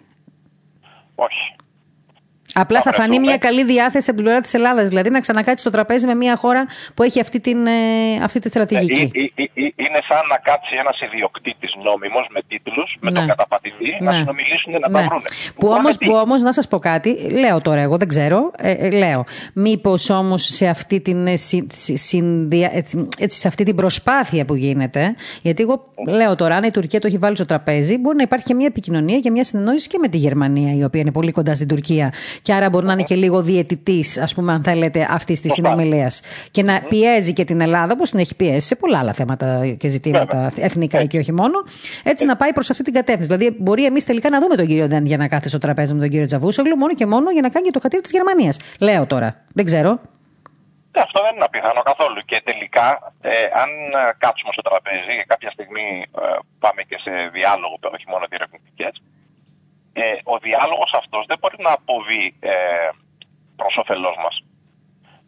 Όχι. 1.15 1.55
Απλά 2.53 2.81
θα 2.81 2.91
φανεί 2.91 3.19
μια 3.19 3.37
καλή 3.37 3.63
διάθεση 3.63 4.09
από 4.09 4.15
την 4.15 4.23
πλευρά 4.23 4.41
της 4.41 4.53
Ελλάδας. 4.53 4.89
Δηλαδή 4.89 5.09
να 5.09 5.19
ξανακάτσει 5.19 5.61
στο 5.61 5.69
τραπέζι 5.69 6.05
με 6.05 6.15
μια 6.15 6.35
χώρα 6.35 6.65
που 6.93 7.03
έχει 7.03 7.19
αυτή, 7.19 7.39
την, 7.39 7.65
ε, 7.65 7.71
αυτή 8.23 8.39
τη 8.39 8.49
στρατηγική. 8.49 9.11
Ε, 9.35 9.43
ε, 9.43 9.49
είναι 9.75 9.99
σαν 10.07 10.27
να 10.29 10.37
κάτσει 10.37 10.75
ένας 10.79 11.01
ιδιοκτήτης 11.01 11.71
νόμιμος 11.83 12.27
με 12.29 12.41
τίτλους, 12.47 12.97
με 12.99 13.11
τον 13.11 13.23
ναι. 13.23 13.29
καταπατητή, 13.29 13.97
να 13.99 14.11
ναι. 14.11 14.17
συνομιλήσουν 14.17 14.71
να 14.73 14.79
τα 14.79 14.89
ναι. 14.89 15.07
βρουν. 15.07 15.21
Που 15.55 15.67
όμως, 15.67 15.97
που 15.97 16.13
όμως, 16.13 16.41
να 16.41 16.53
σας 16.53 16.67
πω 16.67 16.79
κάτι, 16.79 17.29
λέω 17.31 17.61
τώρα 17.61 17.81
εγώ, 17.81 17.97
δεν 17.97 18.07
ξέρω, 18.07 18.51
ε, 18.57 18.89
λέω. 18.89 19.25
Μήπως 19.53 20.09
όμως 20.09 20.43
σε 20.43 20.67
αυτή 20.67 20.99
την 20.99 21.27
έτσι, 21.27 21.67
σε 23.25 23.47
αυτή 23.47 23.63
την 23.63 23.75
προσπάθεια 23.75 24.45
που 24.45 24.55
γίνεται, 24.55 25.15
γιατί 25.41 25.61
εγώ 25.61 25.93
λέω 26.07 26.35
τώρα, 26.35 26.55
αν 26.55 26.63
η 26.63 26.71
Τουρκία 26.71 26.99
το 26.99 27.07
έχει 27.07 27.17
βάλει 27.17 27.35
στο 27.35 27.45
τραπέζι, 27.45 27.97
μπορεί 27.97 28.15
να 28.15 28.23
υπάρχει 28.23 28.45
και 28.45 28.53
μια 28.53 28.65
επικοινωνία 28.65 29.19
και 29.19 29.31
μια 29.31 29.43
συνεννόηση 29.43 29.87
και 29.87 29.97
με 30.01 30.07
τη 30.07 30.17
Γερμανία, 30.17 30.75
η 30.75 30.83
οποία 30.83 31.01
είναι 31.01 31.11
πολύ 31.11 31.31
κοντά 31.31 31.55
στην 31.55 31.67
Τουρκία 31.67 32.13
και 32.41 32.53
άρα 32.53 32.69
μπορεί 32.69 32.85
να 32.85 32.93
είναι 32.93 33.03
και 33.03 33.15
λίγο 33.15 33.41
διαιτητής, 33.41 34.17
ας 34.17 34.33
πούμε, 34.33 34.53
αν 34.53 34.63
θέλετε, 34.63 35.07
αυτής 35.09 35.41
της 35.41 35.53
συνομιλία. 35.53 36.11
Και 36.51 36.63
να 36.63 36.81
πιέζει 36.81 37.33
και 37.33 37.43
την 37.43 37.61
Ελλάδα, 37.61 37.93
όπως 37.93 38.09
την 38.09 38.19
έχει 38.19 38.35
πιέσει 38.35 38.67
σε 38.67 38.75
πολλά 38.75 38.99
άλλα 38.99 39.13
θέματα 39.13 39.75
και 39.77 39.87
ζητήματα 39.87 40.51
εθνικά 40.55 41.05
και 41.05 41.17
όχι 41.17 41.31
μόνο, 41.31 41.63
έτσι 42.03 42.25
να 42.25 42.35
πάει 42.35 42.53
προς 42.53 42.69
αυτή 42.69 42.83
την 42.83 42.93
κατεύθυνση. 42.93 43.35
Δηλαδή, 43.35 43.57
μπορεί 43.59 43.85
εμείς 43.85 44.05
τελικά 44.05 44.29
να 44.29 44.39
δούμε 44.39 44.55
τον 44.55 44.65
κύριο 44.65 44.87
Ντέν 44.87 45.05
για 45.05 45.17
να 45.17 45.27
κάθεται 45.27 45.49
στο 45.49 45.57
τραπέζι 45.57 45.93
με 45.93 45.99
τον 45.99 46.09
κύριο 46.09 46.25
Τζαβούσογλου, 46.25 46.77
μόνο 46.77 46.93
και 46.93 47.05
μόνο 47.05 47.31
για 47.31 47.41
να 47.41 47.49
κάνει 47.49 47.65
και 47.65 47.71
το 47.71 47.79
χατήρι 47.79 48.01
της 48.01 48.11
Γερμανίας. 48.11 48.59
Λέω 48.79 49.05
τώρα. 49.05 49.35
Δεν 49.53 49.65
ξέρω. 49.65 49.99
Ε, 50.91 50.99
αυτό 51.07 51.19
δεν 51.25 51.35
είναι 51.35 51.47
απίθανο 51.49 51.81
καθόλου. 51.91 52.19
Και 52.29 52.41
τελικά, 52.49 52.87
ε, 53.21 53.31
αν 53.63 53.69
κάτσουμε 54.23 54.51
στο 54.55 54.63
τραπέζι 54.69 55.13
και 55.19 55.25
κάποια 55.33 55.51
στιγμή 55.55 55.87
ε, 56.23 56.37
πάμε 56.63 56.81
και 56.89 56.97
σε 57.05 57.11
διάλογο, 57.37 57.75
όχι 57.97 58.07
μόνο 58.11 58.23
διερευνητικές, 58.31 58.93
ε, 60.01 60.05
ο 60.33 60.35
διάλογος 60.45 60.91
αυτός 61.01 61.23
δεν 61.29 61.37
μπορεί 61.39 61.57
να 61.67 61.71
αποβεί 61.79 62.23
ε, 62.39 62.53
προς 63.59 63.73
όφελός 63.81 64.15
μας. 64.23 64.35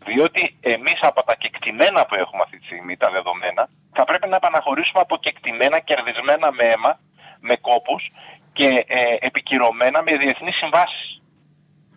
Διότι 0.08 0.44
εμείς 0.76 1.00
από 1.02 1.24
τα 1.24 1.36
κεκτημένα 1.36 2.06
που 2.06 2.16
έχουμε 2.24 2.42
αυτή 2.46 2.58
τη 2.60 2.66
στιγμή, 2.66 2.98
τα 2.98 3.10
δεδομένα, 3.16 3.64
θα 3.98 4.04
πρέπει 4.10 4.28
να 4.30 4.36
επαναχωρήσουμε 4.36 5.02
από 5.06 5.16
κεκτημένα 5.26 5.80
κερδισμένα 5.80 6.48
με 6.58 6.64
αίμα, 6.72 7.00
με 7.40 7.56
κόπους 7.68 8.04
και 8.54 8.70
ε, 8.88 9.00
επικυρωμένα 9.20 10.00
με 10.02 10.12
διεθνείς 10.18 10.56
συμβάσεις. 10.56 11.22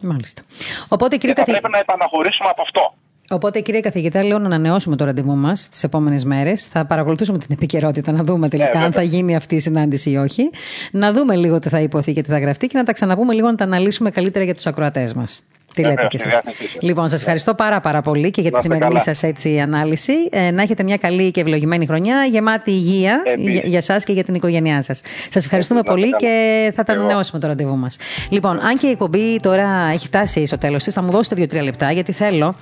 Μάλιστα. 0.03 0.43
Οπότε, 0.89 1.17
κύριε 1.17 1.35
και 1.35 1.45
θα 1.45 1.51
πρέπει 1.51 1.71
να 1.71 1.79
επαναχωρήσουμε 1.79 2.49
από 2.49 2.63
αυτό. 2.63 2.95
Οπότε, 3.31 3.61
κύριε 3.61 3.81
καθηγητά, 3.81 4.25
λέω 4.25 4.39
να 4.39 4.47
ανανεώσουμε 4.47 4.97
το 4.97 5.05
ραντεβού 5.05 5.37
μας 5.37 5.69
τις 5.69 5.85
επόμενες 5.85 6.25
μέρες. 6.25 6.67
Θα 6.67 6.85
παρακολουθήσουμε 6.85 7.39
την 7.39 7.49
επικαιρότητα, 7.51 8.13
να 8.13 8.23
δούμε 8.23 8.49
τελικά 8.49 8.79
ε, 8.79 8.85
αν 8.85 8.93
θα 8.93 9.03
γίνει 9.03 9.37
αυτή 9.37 9.55
η 9.55 9.61
συνάντηση 9.61 10.11
ή 10.11 10.17
όχι. 10.17 10.51
Να 10.93 11.13
δούμε 11.13 11.37
λίγο 11.37 11.59
τι 11.59 11.69
θα 11.69 11.81
υποθεί 11.81 12.13
και 12.13 12.23
τι 12.23 12.31
θα 12.31 12.39
γραφτεί 12.39 12.67
και 12.67 12.79
να 12.79 12.85
τα 12.85 12.93
ξαναπούμε 12.93 13.35
λίγο 13.35 13.47
να 13.47 13.55
τα 13.55 13.65
αναλύσουμε 13.65 14.11
καλύτερα 14.11 14.45
για 14.45 14.55
τους 14.55 14.67
ακροατές 14.67 15.15
μας. 15.15 15.43
Τι 15.77 15.83
λέτε 15.83 16.07
κι 16.07 16.17
εσείς. 16.17 16.41
Λοιπόν, 16.81 17.09
σας 17.09 17.21
ευχαριστώ 17.21 17.55
πάρα, 17.55 17.81
πάρα 17.81 18.01
πολύ 18.01 18.31
και 18.31 18.41
για 18.41 18.51
τη 18.51 18.61
σημερινή 18.61 19.01
σας 19.01 19.23
ανάλυση. 19.63 20.13
Ε, 20.31 20.51
να 20.51 20.63
έχετε 20.63 20.83
μια 20.83 20.97
καλή 20.97 21.31
και 21.31 21.41
ευλογημένη 21.41 21.87
χρονιά, 21.87 22.25
γεμάτη 22.31 22.71
υγεία 22.71 23.23
για, 23.37 23.61
για 23.65 23.79
εσά 23.79 23.99
και 23.99 24.13
για 24.13 24.25
την 24.25 24.35
οικογένειά 24.35 24.83
σας. 24.83 25.01
Σας 25.31 25.45
ευχαριστούμε 25.45 25.81
πολύ 25.83 26.11
και 26.11 26.73
θα 26.77 26.83
τα 26.85 26.93
ανανεώσουμε 26.93 27.41
το 27.41 27.47
ραντεβού 27.47 27.77
μας. 27.77 27.97
Λοιπόν, 28.29 28.59
αν 28.61 28.79
και 28.79 28.87
η 28.87 28.91
εκπομπή 28.91 29.41
τώρα 29.41 29.91
έχει 29.93 30.07
φτάσει 30.07 30.47
στο 30.47 30.59
τέλος 30.59 30.85
της, 30.85 30.95
θα 30.95 31.03
μου 31.03 31.11
δώσετε 31.11 31.35
δύο-τρία 31.35 31.63
λεπτά, 31.63 31.91
γιατί 31.91 32.13
θέλω 32.13 32.55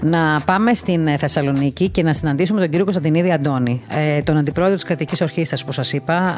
να 0.00 0.40
πάμε 0.46 0.74
στην 0.74 1.18
Θεσσαλονίκη 1.18 1.88
και 1.88 2.02
να 2.02 2.12
συναντήσουμε 2.12 2.60
τον 2.60 2.68
κύριο 2.68 2.84
Κωνσταντινίδη 2.84 3.32
Αντώνη, 3.32 3.82
ε, 3.88 4.20
τον 4.20 4.36
αντιπρόεδρο 4.36 4.74
της 4.74 4.84
κρατικής 4.84 5.20
ορχήστρα, 5.20 5.58
όπω 5.62 5.72
σας 5.72 5.92
είπα, 5.92 6.36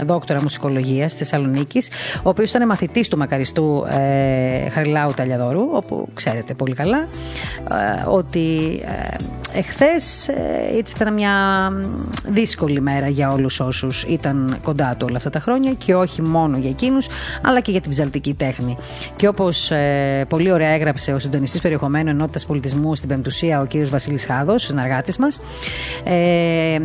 ε, 0.00 0.04
δόκτωρα 0.04 0.42
μουσικολογίας 0.42 1.10
της 1.10 1.18
Θεσσαλονίκης, 1.18 1.90
ο 2.22 2.28
οποίος 2.28 2.50
ήταν 2.50 2.66
μαθητής 2.66 3.08
του 3.08 3.18
μακαριστού 3.18 3.86
ε, 3.88 4.70
Χαριλάου 4.70 5.12
Ταλιαδόρου 5.16 5.51
όπου 5.60 6.08
ξέρετε 6.14 6.54
πολύ 6.54 6.74
καλά 6.74 6.98
ε, 6.98 8.04
ότι 8.06 8.80
ε, 8.84 9.58
εχθές 9.58 10.28
ε, 10.28 10.76
έτσι 10.76 10.94
ήταν 10.96 11.14
μια 11.14 11.32
δύσκολη 12.28 12.80
μέρα 12.80 13.08
για 13.08 13.30
όλους 13.30 13.60
όσους 13.60 14.02
ήταν 14.02 14.58
κοντά 14.62 14.94
του 14.98 15.06
όλα 15.08 15.16
αυτά 15.16 15.30
τα 15.30 15.40
χρόνια 15.40 15.72
και 15.72 15.94
όχι 15.94 16.22
μόνο 16.22 16.56
για 16.58 16.70
εκείνους 16.70 17.06
αλλά 17.42 17.60
και 17.60 17.70
για 17.70 17.80
την 17.80 17.90
ψαλτική 17.90 18.34
τέχνη. 18.34 18.76
Και 19.16 19.28
όπως 19.28 19.72
πολύ 20.28 20.52
ωραία 20.52 20.68
έγραψε 20.68 21.12
ο 21.12 21.18
συντονιστής 21.18 21.60
περιεχομένου 21.60 22.08
ενότητας 22.08 22.46
πολιτισμού 22.46 22.94
στην 22.94 23.08
Πεμπτουσία 23.08 23.60
ο 23.60 23.66
κύριος 23.66 23.90
Βασίλης 23.90 24.24
Χάδος, 24.24 24.62
συνεργάτης 24.62 25.16
μας 25.16 25.40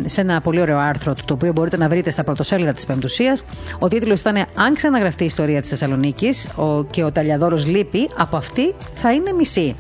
σε 0.05 0.21
ένα 0.21 0.41
πολύ 0.41 0.61
ωραίο 0.61 0.77
άρθρο 0.77 1.13
το 1.25 1.33
οποίο 1.33 1.51
μπορείτε 1.51 1.77
να 1.77 1.89
βρείτε 1.89 2.09
στα 2.09 2.23
πρωτοσέλιδα 2.23 2.73
της 2.73 2.85
Πεμπτουσίας 2.85 3.43
ο 3.79 3.87
τίτλος 3.87 4.19
ήταν 4.19 4.35
«Αν 4.55 4.73
ξαναγραφτεί 4.75 5.23
η 5.23 5.25
ιστορία 5.25 5.61
της 5.61 5.69
Θεσσαλονίκης 5.69 6.47
και 6.89 7.03
ο 7.03 7.11
Ταλιαδόρος 7.11 7.65
λείπει 7.65 8.09
από 8.17 8.37
αυτή 8.37 8.56
θα 8.95 9.13
είναι 9.13 9.31
μισή. 9.31 9.75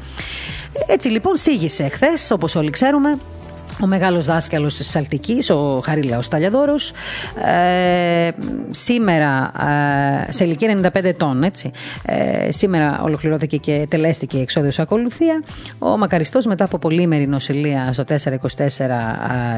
Έτσι 0.87 1.07
λοιπόν 1.09 1.35
σήγησε 1.35 1.87
χθες, 1.87 2.31
όπως 2.31 2.55
όλοι 2.55 2.69
ξέρουμε, 2.69 3.17
ο 3.81 3.87
μεγάλος 3.87 4.25
δάσκαλος 4.25 4.75
της 4.77 4.89
Σαλτικής, 4.89 5.49
ο 5.49 5.81
Χαρίλαος 5.83 6.27
Ταλιαδόρος, 6.27 6.91
ε, 7.45 8.29
σήμερα 8.71 9.51
ε, 10.27 10.31
σε 10.31 10.43
ηλικία 10.43 10.79
95 10.83 11.03
ετών, 11.03 11.43
έτσι, 11.43 11.71
ε, 12.05 12.51
σήμερα 12.51 13.01
ολοκληρώθηκε 13.03 13.57
και 13.57 13.87
τελέστηκε 13.89 14.37
η 14.37 14.41
εξόδιος 14.41 14.79
ακολουθία. 14.79 15.43
Ο 15.79 15.97
Μακαριστός 15.97 16.45
μετά 16.45 16.63
από 16.63 16.77
πολύμερη 16.77 17.27
νοσηλεία 17.27 17.93
στο 17.93 18.03
424 18.03 18.15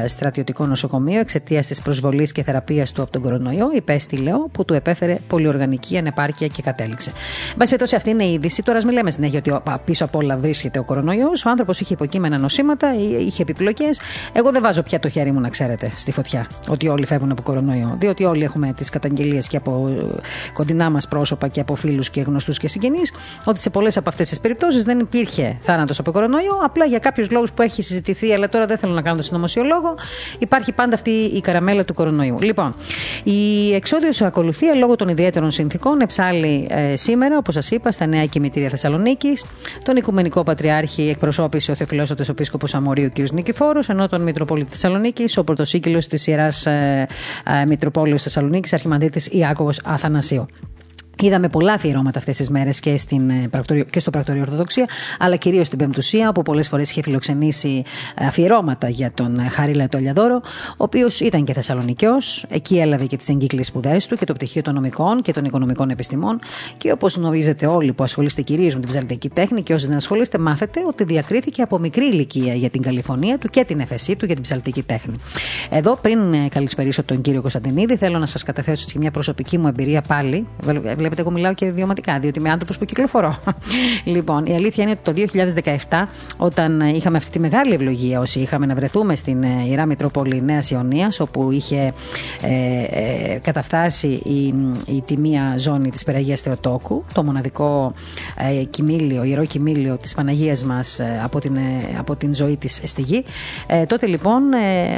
ε, 0.04 0.08
στρατιωτικό 0.08 0.66
νοσοκομείο 0.66 1.20
εξαιτίας 1.20 1.66
της 1.66 1.82
προσβολής 1.82 2.32
και 2.32 2.42
θεραπείας 2.42 2.92
του 2.92 3.02
από 3.02 3.10
τον 3.10 3.22
κορονοϊό 3.22 3.70
υπέστη 3.74 4.16
λέω 4.16 4.48
που 4.52 4.64
του 4.64 4.74
επέφερε 4.74 5.18
πολυοργανική 5.26 5.96
ανεπάρκεια 5.96 6.46
και 6.46 6.62
κατέληξε. 6.62 7.10
Μπας 7.56 7.68
περιπτώσει 7.68 7.94
αυτή 7.96 8.10
είναι 8.10 8.24
η 8.24 8.32
είδηση. 8.32 8.62
Τώρα 8.62 8.78
μην 8.84 8.92
λέμε 8.92 9.10
συνέχεια 9.10 9.38
ότι 9.38 9.78
πίσω 9.84 10.04
από 10.04 10.18
όλα 10.18 10.36
βρίσκεται 10.36 10.78
ο 10.78 10.82
κορονοϊός. 10.84 11.44
Ο 11.44 11.50
άνθρωπος 11.50 11.80
είχε 11.80 11.92
υποκείμενα 11.94 12.38
νοσήματα, 12.38 12.94
είχε 13.18 13.42
επιπλοκές 13.42 14.00
εγώ 14.32 14.50
δεν 14.50 14.62
βάζω 14.62 14.82
πια 14.82 14.98
το 14.98 15.08
χέρι 15.08 15.32
μου, 15.32 15.40
να 15.40 15.48
ξέρετε, 15.48 15.90
στη 15.96 16.12
φωτιά 16.12 16.46
ότι 16.68 16.88
όλοι 16.88 17.06
φεύγουν 17.06 17.30
από 17.30 17.42
κορονοϊό. 17.42 17.94
Διότι 17.98 18.24
όλοι 18.24 18.44
έχουμε 18.44 18.72
τις 18.72 18.88
καταγγελίες 18.88 19.48
και 19.48 19.56
από 19.56 19.88
ε, 19.88 20.20
κοντινά 20.52 20.90
μας 20.90 21.08
πρόσωπα 21.08 21.48
και 21.48 21.60
από 21.60 21.74
φίλους 21.74 22.10
και 22.10 22.20
γνωστούς 22.20 22.58
και 22.58 22.68
συγγενείς 22.68 23.12
ότι 23.44 23.60
σε 23.60 23.70
πολλές 23.70 23.96
από 23.96 24.08
αυτές 24.08 24.28
τις 24.28 24.40
περιπτώσεις 24.40 24.82
δεν 24.82 24.98
υπήρχε 24.98 25.58
θάνατος 25.60 25.98
από 25.98 26.12
κορονοϊό. 26.12 26.60
Απλά 26.64 26.84
για 26.84 26.98
κάποιους 26.98 27.30
λόγους 27.30 27.52
που 27.52 27.62
έχει 27.62 27.82
συζητηθεί, 27.82 28.32
αλλά 28.32 28.48
τώρα 28.48 28.66
δεν 28.66 28.78
θέλω 28.78 28.92
να 28.92 29.02
κάνω 29.02 29.16
το 29.16 29.22
συνωμοσιολόγο, 29.22 29.94
υπάρχει 30.38 30.72
πάντα 30.72 30.94
αυτή 30.94 31.10
η 31.10 31.40
καραμέλα 31.40 31.84
του 31.84 31.94
κορονοϊού. 31.94 32.36
Λοιπόν, 32.40 32.74
η 33.24 33.74
εξόδιος 33.74 34.22
ακολουθία 34.22 34.74
λόγω 34.74 34.96
των 34.96 35.08
ιδιαίτερων 35.08 35.50
συνθήκων 35.50 36.00
εψάλλει 36.00 36.66
ε, 36.70 36.96
σήμερα, 36.96 37.36
όπως 37.38 37.54
σας 37.54 37.70
είπα, 37.70 37.92
στα 37.92 38.06
νέα 38.06 38.26
κημητήρια 38.26 38.68
Θεσσαλονίκης. 38.68 39.44
Τον 39.84 39.96
Οικουμενικό 39.96 40.42
Πατριάρχη 40.42 41.08
εκπροσώπησε 41.08 41.72
ο 41.72 41.74
Θεοφιλόσοφο 41.74 42.22
Επίσκοπος 42.28 42.74
Αμορίου 42.74 43.10
κ. 43.12 43.30
Νικηφόρος, 43.32 43.88
ενώ 44.00 44.08
τον 44.08 44.22
Μητροπόλητη 44.22 44.70
Θεσσαλονίκη, 44.70 45.24
ο 45.36 45.44
πρωτοσύγκυλος 45.44 46.06
της 46.06 46.26
Ιεράς 46.26 46.66
ε, 46.66 47.06
ε, 47.44 47.64
Μητροπόλεως 47.66 48.22
Θεσσαλονίκης, 48.22 48.72
Αρχιμανδίτη 48.72 49.36
Ιάκωβος 49.36 49.80
Αθανασίου. 49.84 50.46
Είδαμε 51.22 51.48
πολλά 51.48 51.72
αφιερώματα 51.72 52.18
αυτές 52.18 52.36
τις 52.36 52.50
μέρες 52.50 52.80
και, 52.80 52.90
ε, 53.70 53.82
και 53.90 54.00
στο 54.00 54.10
Πρακτορείο 54.10 54.42
Ορθοδοξία, 54.42 54.88
αλλά 55.18 55.36
κυρίως 55.36 55.66
στην 55.66 55.78
Πεμπτουσία, 55.78 56.28
όπου 56.28 56.42
πολλές 56.42 56.68
φορές 56.68 56.90
είχε 56.90 57.02
φιλοξενήσει 57.02 57.82
ε, 58.14 58.26
αφιερώματα 58.26 58.88
για 58.88 59.12
τον 59.14 59.38
ε, 59.38 59.48
Χαρίλα 59.48 59.88
Τολιαδόρο, 59.88 60.40
ο 60.70 60.84
οποίος 60.84 61.20
ήταν 61.20 61.44
και 61.44 61.52
Θεσσαλονικιός. 61.52 62.44
Εκεί 62.48 62.78
έλαβε 62.78 63.04
και 63.04 63.16
τις 63.16 63.28
εγκύκλειε 63.28 63.62
σπουδές 63.62 64.06
του 64.06 64.16
και 64.16 64.24
το 64.24 64.34
πτυχίο 64.34 64.62
των 64.62 64.74
νομικών 64.74 65.22
και 65.22 65.32
των 65.32 65.44
οικονομικών 65.44 65.90
επιστημών. 65.90 66.38
Και 66.76 66.92
όπως 66.92 67.16
γνωρίζετε 67.16 67.66
όλοι 67.66 67.92
που 67.92 68.02
ασχολείστε 68.02 68.42
κυρίως 68.42 68.74
με 68.74 68.80
την 68.80 68.88
ψαλτική 68.88 69.28
τέχνη 69.28 69.62
και 69.62 69.74
όσοι 69.74 69.86
δεν 69.86 69.96
ασχολείστε, 69.96 70.38
μάθετε 70.38 70.80
ότι 70.86 71.04
διακρίθηκε 71.04 71.62
από 71.62 71.78
μικρή 71.78 72.04
ηλικία 72.04 72.54
για 72.54 72.70
την 72.70 72.82
καλυφωνία 72.82 73.38
του 73.38 73.48
και 73.48 73.64
την 73.64 73.80
εφεσή 73.80 74.16
του 74.16 74.24
για 74.24 74.34
την 74.34 74.42
ψαλτική 74.42 74.82
τέχνη. 74.82 75.14
Εδώ, 75.70 75.96
πριν 75.96 76.48
καλησπερίσω 76.48 77.02
τον 77.02 77.20
κύριο 77.20 77.40
Κωνσταντινίδη, 77.40 77.96
θέλω 77.96 78.18
να 78.18 78.26
σας 78.26 78.42
καταθέσω 78.42 78.86
και 78.92 78.98
μια 78.98 79.10
προσωπική 79.10 79.58
μου 79.58 79.68
εμπειρία 79.68 80.00
πάλι 80.00 80.46
βλέπετε, 81.10 81.20
εγώ 81.20 81.30
μιλάω 81.30 81.54
και 81.54 81.70
βιωματικά, 81.70 82.18
διότι 82.18 82.38
είμαι 82.38 82.50
άνθρωπος 82.50 82.78
που 82.78 82.84
κυκλοφορώ. 82.84 83.38
λοιπόν, 84.14 84.46
η 84.46 84.54
αλήθεια 84.54 84.84
είναι 84.84 84.98
ότι 85.06 85.28
το 85.28 85.38
2017, 85.88 86.02
όταν 86.36 86.80
είχαμε 86.80 87.16
αυτή 87.16 87.30
τη 87.30 87.38
μεγάλη 87.38 87.74
ευλογία, 87.74 88.20
όσοι 88.20 88.40
είχαμε 88.40 88.66
να 88.66 88.74
βρεθούμε 88.74 89.14
στην 89.14 89.42
ε, 89.42 89.48
Ιερά 89.68 89.86
Μητρόπολη 89.86 90.42
Νέας 90.42 90.70
Ιωνίας, 90.70 91.20
όπου 91.20 91.50
είχε 91.50 91.92
ε, 92.42 92.50
ε, 92.90 93.38
καταφτάσει 93.42 94.06
η, 94.06 94.54
η 94.86 95.02
τιμία 95.06 95.54
ζώνη 95.58 95.90
της 95.90 96.04
Περαγίας 96.04 96.40
Θεοτόκου, 96.40 97.04
το 97.14 97.22
μοναδικό 97.22 97.94
ε, 98.60 98.64
κοιμήλιο, 98.64 99.24
ιερό 99.24 99.44
κοιμήλιο 99.44 99.96
της 99.96 100.14
Παναγίας 100.14 100.64
μας 100.64 100.98
ε, 100.98 101.20
από, 101.24 101.40
την, 101.40 101.58
από 101.98 102.16
την 102.16 102.34
ζωή 102.34 102.56
της 102.56 102.80
στη 102.84 103.02
γη. 103.02 103.24
τότε 103.86 104.06
λοιπόν 104.06 104.42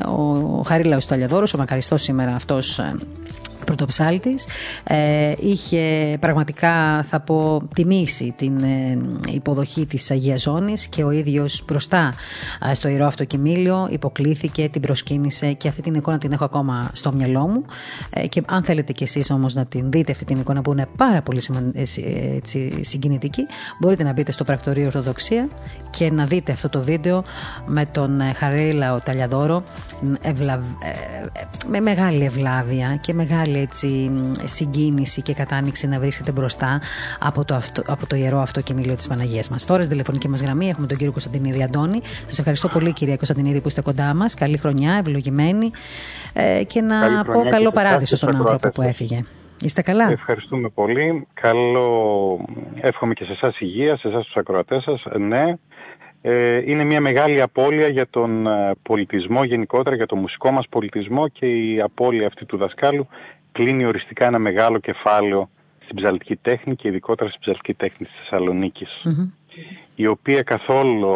ο 0.07 0.63
Χαρίλαος 0.63 1.07
Ταλιαδόρος, 1.07 1.55
ο 1.55 1.59
μακαριστός 1.59 2.03
σήμερα 2.03 2.35
αυτός 2.35 2.81
πρωτοψάλτης. 3.65 4.47
Ε, 4.85 5.33
είχε 5.41 6.17
πραγματικά 6.21 7.03
θα 7.03 7.21
πω 7.21 7.63
τιμήσει 7.75 8.35
την 8.37 8.63
ε, 8.63 8.99
υποδοχή 9.29 9.87
της 9.87 10.11
Αγίας 10.11 10.43
Ζώνης 10.43 10.87
και 10.87 11.05
ο 11.05 11.11
ίδιος 11.11 11.65
μπροστά 11.67 12.15
ε, 12.71 12.75
στο 12.75 12.89
ιερό 12.89 13.07
αυτοκυμήλιο 13.07 13.89
υποκλήθηκε, 13.91 14.69
την 14.69 14.81
προσκύνησε 14.81 15.53
και 15.53 15.69
αυτή 15.69 15.83
την 15.83 15.95
εικόνα 15.95 16.19
την 16.19 16.33
έχω 16.33 16.45
ακόμα 16.45 16.91
στο 16.93 17.13
μυαλό 17.13 17.47
μου. 17.47 17.65
Ε, 18.11 18.27
και 18.27 18.43
αν 18.47 18.63
θέλετε 18.63 18.93
κι 18.93 19.03
εσείς 19.03 19.31
όμως 19.31 19.55
να 19.55 19.67
την 19.67 19.91
δείτε 19.91 20.13
αυτή 20.13 20.25
την 20.25 20.37
εικόνα 20.37 20.63
που 20.63 20.73
είναι 20.73 20.87
πάρα 20.97 21.23
πολύ 21.23 21.43
έτσι, 21.75 22.73
συγκινητική 22.81 23.47
μπορείτε 23.81 24.03
να 24.03 24.13
μπείτε 24.13 24.33
στο 24.33 24.45
πρακτορείο 24.45 24.87
Ορθοδοξία 24.87 25.49
και 25.91 26.11
να 26.11 26.25
δείτε 26.25 26.53
αυτό 26.53 26.69
το 26.69 26.81
βίντεο 26.81 27.25
με 27.67 27.85
τον 27.85 28.21
Χαρίλα 28.35 28.95
ο 28.95 29.01
Ταλιαδόρο 29.01 29.63
με 31.69 31.81
μεγάλη 31.81 32.25
ευλάβεια 32.25 32.99
και 33.01 33.15
μεγάλη 33.15 33.52
έτσι, 33.59 34.11
συγκίνηση 34.45 35.23
και 35.23 35.35
κατάνοιξη 35.35 35.89
να 35.89 35.99
βρίσκεται 35.99 36.33
μπροστά 36.33 36.81
από 37.21 37.45
το, 37.45 37.55
αυτο, 37.55 37.83
από 37.87 38.07
το 38.07 38.17
ιερό 38.17 38.39
αυτοκίνητο 38.39 38.95
της 38.95 39.09
Παναγίας 39.09 39.49
μας. 39.49 39.67
Τώρα, 39.67 39.83
στη 39.83 39.91
τηλεφωνική 39.91 40.29
μας 40.29 40.43
γραμμή 40.43 40.69
έχουμε 40.69 40.87
τον 40.87 40.97
κύριο 40.97 41.13
Κωνσταντινίδη 41.13 41.63
Αντώνη. 41.63 42.01
Σας 42.03 42.39
ευχαριστώ 42.39 42.69
πολύ, 42.69 42.93
κυρία 42.93 43.17
Κωνσταντινίδη, 43.17 43.61
που 43.61 43.69
είστε 43.69 43.81
κοντά 43.81 44.15
μας. 44.15 44.35
Καλή 44.35 44.59
χρονιά, 44.59 44.93
ευλογημένη 45.07 45.71
ε, 46.33 46.65
και 46.65 46.81
να 46.81 47.25
πω 47.25 47.43
καλό 47.51 47.71
παράδεισο 47.71 48.17
στον 48.17 48.37
άνθρωπο 48.37 48.69
που 48.69 48.83
έφυγε. 48.83 49.25
Είστε 49.63 49.83
καλά; 49.83 50.11
Ευχαριστούμε 50.11 50.69
πολύ. 50.69 51.27
Καλό 51.35 52.39
εύχομαι 52.81 53.15
και 53.15 53.25
σε 53.25 53.33
εσάς 53.33 53.61
υγεία, 53.61 53.97
σε 53.97 54.09
εσάς 54.09 54.25
τους 54.25 54.37
ακροατές 54.37 54.83
σας. 54.83 55.03
Ναι, 55.19 55.55
ε, 56.23 56.71
είναι 56.71 56.85
μια 56.85 57.01
μεγάλη 57.01 57.41
απώλεια 57.41 57.89
για 57.89 58.07
τον 58.11 58.47
ε, 58.47 58.71
πολιτισμό 58.83 59.45
γενικότερα, 59.45 59.97
για 59.97 60.07
τον 60.07 60.19
μουσικό 60.19 60.51
μας 60.51 60.67
πολιτισμό 60.69 61.29
και 61.29 61.47
η 61.47 61.81
απώλεια 61.81 62.27
αυτή 62.27 62.45
του 62.45 62.57
δασκάλου 62.57 63.09
κλείνει 63.53 63.85
οριστικά 63.85 64.27
ένα 64.27 64.39
μεγάλο 64.39 64.79
κεφάλαιο 64.79 65.51
στην 65.85 65.97
ψαλτική 65.97 66.37
τέχνη 66.37 66.77
και 66.77 66.89
ειδικότερα 66.89 67.29
στην 67.29 67.41
ψαλτική 67.41 67.75
τέχνη 67.75 68.07
της 68.07 68.17
θεσσαλονικης 68.19 69.03
η 69.95 70.07
οποία 70.07 70.43
καθόλου 70.43 71.11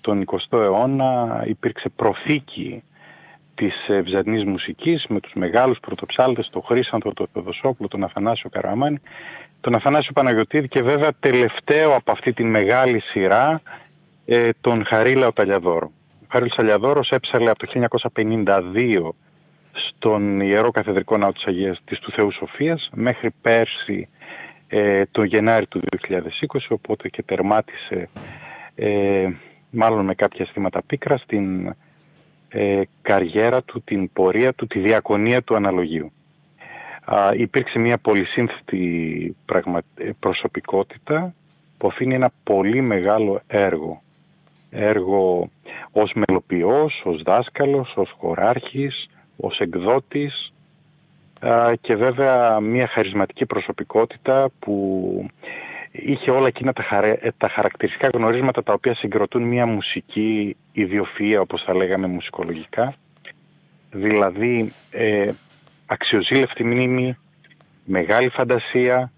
τον 0.00 0.24
20ο 0.26 0.58
αιώνα 0.60 1.42
υπήρξε 1.46 1.88
προθήκη 1.88 2.82
της 3.54 3.74
ευζανής 3.88 4.44
μουσικής 4.44 5.04
με 5.08 5.20
τους 5.20 5.32
μεγάλους 5.34 5.78
πρωτοψάλτες, 5.80 6.48
τον 6.52 6.62
Χρήσανθο, 6.62 7.12
τον 7.12 7.26
Θεοδοσόπουλο, 7.32 7.88
τον 7.88 8.04
Αθανάσιο 8.04 8.50
Καραμάνη, 8.50 9.00
τον 9.60 9.74
Αθανάσιο 9.74 10.12
Παναγιωτήδη 10.12 10.68
και 10.68 10.82
βέβαια 10.82 11.10
τελευταίο 11.20 11.94
από 11.94 12.12
αυτή 12.12 12.32
τη 12.32 12.44
μεγάλη 12.44 13.00
σειρά 13.00 13.62
ε, 14.24 14.48
τον 14.60 14.84
Χαρίλα 14.86 15.32
Ταλιαδόρο. 15.32 15.90
Ο 16.22 16.26
Χαρίλαος 16.28 16.56
Ταλιαδόρος 16.56 17.08
έψαλε 17.08 17.50
από 17.50 17.66
το 17.66 17.88
1952 18.14 19.08
στον 19.72 20.40
Ιερό 20.40 20.70
Καθεδρικό 20.70 21.16
Ναό 21.16 21.32
της 21.32 21.44
Αγίας 21.44 21.80
της 21.84 21.98
του 21.98 22.12
Θεού 22.12 22.32
Σοφίας 22.32 22.88
μέχρι 22.94 23.30
πέρσι 23.42 24.08
ε, 24.68 25.02
τον 25.10 25.24
Γενάρη 25.24 25.66
του 25.66 25.80
2020 26.08 26.58
οπότε 26.68 27.08
και 27.08 27.22
τερμάτισε 27.22 28.08
ε, 28.74 29.28
μάλλον 29.70 30.04
με 30.04 30.14
κάποια 30.14 30.44
αισθήματα 30.44 30.82
πίκρα 30.82 31.16
στην 31.16 31.74
ε, 32.48 32.82
καριέρα 33.02 33.62
του, 33.62 33.82
την 33.82 34.12
πορεία 34.12 34.52
του, 34.52 34.66
τη 34.66 34.78
διακονία 34.78 35.42
του 35.42 35.56
αναλογίου. 35.56 36.12
Α, 37.04 37.30
υπήρξε 37.34 37.78
μια 37.78 37.98
πολυσύνθετη 37.98 39.36
πραγμα... 39.44 39.80
Ε, 39.94 40.10
προσωπικότητα 40.18 41.34
που 41.78 41.86
αφήνει 41.86 42.14
ένα 42.14 42.30
πολύ 42.44 42.80
μεγάλο 42.80 43.40
έργο 43.46 44.02
έργο 44.70 45.50
ως 45.90 46.12
μελοποιός, 46.14 47.02
ως 47.04 47.22
δάσκαλος, 47.22 47.92
ως 47.96 48.14
χωράρχης, 48.18 49.09
ως 49.40 49.58
εκδότης 49.58 50.52
και 51.80 51.96
βέβαια 51.96 52.60
μια 52.60 52.86
χαρισματική 52.86 53.46
προσωπικότητα 53.46 54.50
που 54.58 55.26
είχε 55.90 56.30
όλα 56.30 56.46
εκείνα 56.46 56.72
τα, 56.72 56.84
τα 57.36 57.48
χαρακτηριστικά 57.48 58.08
γνωρίσματα 58.08 58.62
τα 58.62 58.72
οποία 58.72 58.94
συγκροτούν 58.94 59.42
μια 59.42 59.66
μουσική 59.66 60.56
ιδιοφυΐα 60.74 61.38
όπως 61.40 61.62
θα 61.62 61.74
λέγαμε 61.74 62.06
μουσικολογικά 62.06 62.94
δηλαδή 63.90 64.72
ε, 64.90 65.30
αξιοζήλευτη 65.86 66.64
μνήμη, 66.64 67.16
μεγάλη 67.84 68.28
φαντασία, 68.28 69.12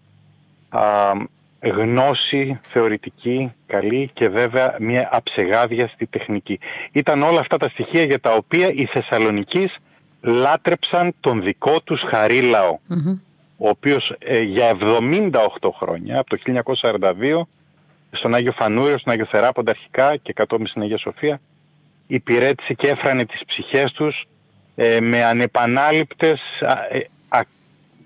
γνώση 1.60 2.60
θεωρητική 2.62 3.52
καλή 3.66 4.10
και 4.12 4.28
βέβαια 4.28 4.76
μια 4.78 5.08
αψεγάδιαστη 5.12 6.06
τεχνική. 6.06 6.58
Ήταν 6.92 7.22
όλα 7.22 7.40
αυτά 7.40 7.56
τα 7.56 7.68
στοιχεία 7.68 8.02
για 8.02 8.20
τα 8.20 8.34
οποία 8.34 8.72
οι 8.72 8.84
Θεσσαλονικείς 8.84 9.76
λάτρεψαν 10.22 11.14
τον 11.20 11.42
δικό 11.42 11.80
τους 11.80 12.00
χαρί 12.08 12.40
ο 13.56 13.68
οποίος 13.68 14.14
ε, 14.18 14.40
για 14.40 14.76
78 14.80 15.32
χρόνια, 15.78 16.18
από 16.18 16.36
το 16.36 16.62
1942, 16.90 17.42
στον 18.10 18.34
Άγιο 18.34 18.52
Φανούριος, 18.52 19.00
στον 19.00 19.12
Άγιο 19.12 19.26
Θεράποντα 19.30 19.70
αρχικά 19.70 20.16
και 20.16 20.32
κατόπιν 20.32 20.66
στην 20.66 20.82
Αγία 20.82 20.98
Σοφία, 20.98 21.40
υπηρέτησε 22.06 22.74
και 22.74 22.88
έφρανε 22.88 23.24
τις 23.24 23.40
ψυχές 23.46 23.92
τους 23.92 24.26
ε, 24.74 25.00
με 25.00 25.24
ανεπανάληπτες 25.24 26.40
α, 26.60 26.72
ε, 26.96 27.08
α, 27.28 27.40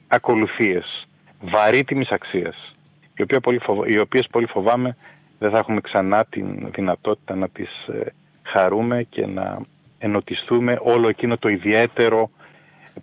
ακολουθίες, 0.09 1.07
βαρύτιμης 1.41 2.09
αξίας 2.09 2.77
οι, 3.17 3.23
οποία 3.23 3.41
πολύ 3.41 3.61
οι 3.87 3.99
οποίες 3.99 4.27
πολύ 4.31 4.47
φοβάμαι 4.47 4.97
δεν 5.39 5.51
θα 5.51 5.59
έχουμε 5.59 5.81
ξανά 5.81 6.25
την 6.25 6.71
δυνατότητα 6.75 7.35
να 7.35 7.49
τις 7.49 7.87
ε, 7.87 8.13
χαρούμε 8.43 9.03
και 9.03 9.27
να 9.27 9.59
ενωτιστούμε 10.07 10.79
όλο 10.83 11.09
εκείνο 11.09 11.37
το 11.37 11.49
ιδιαίτερο 11.49 12.31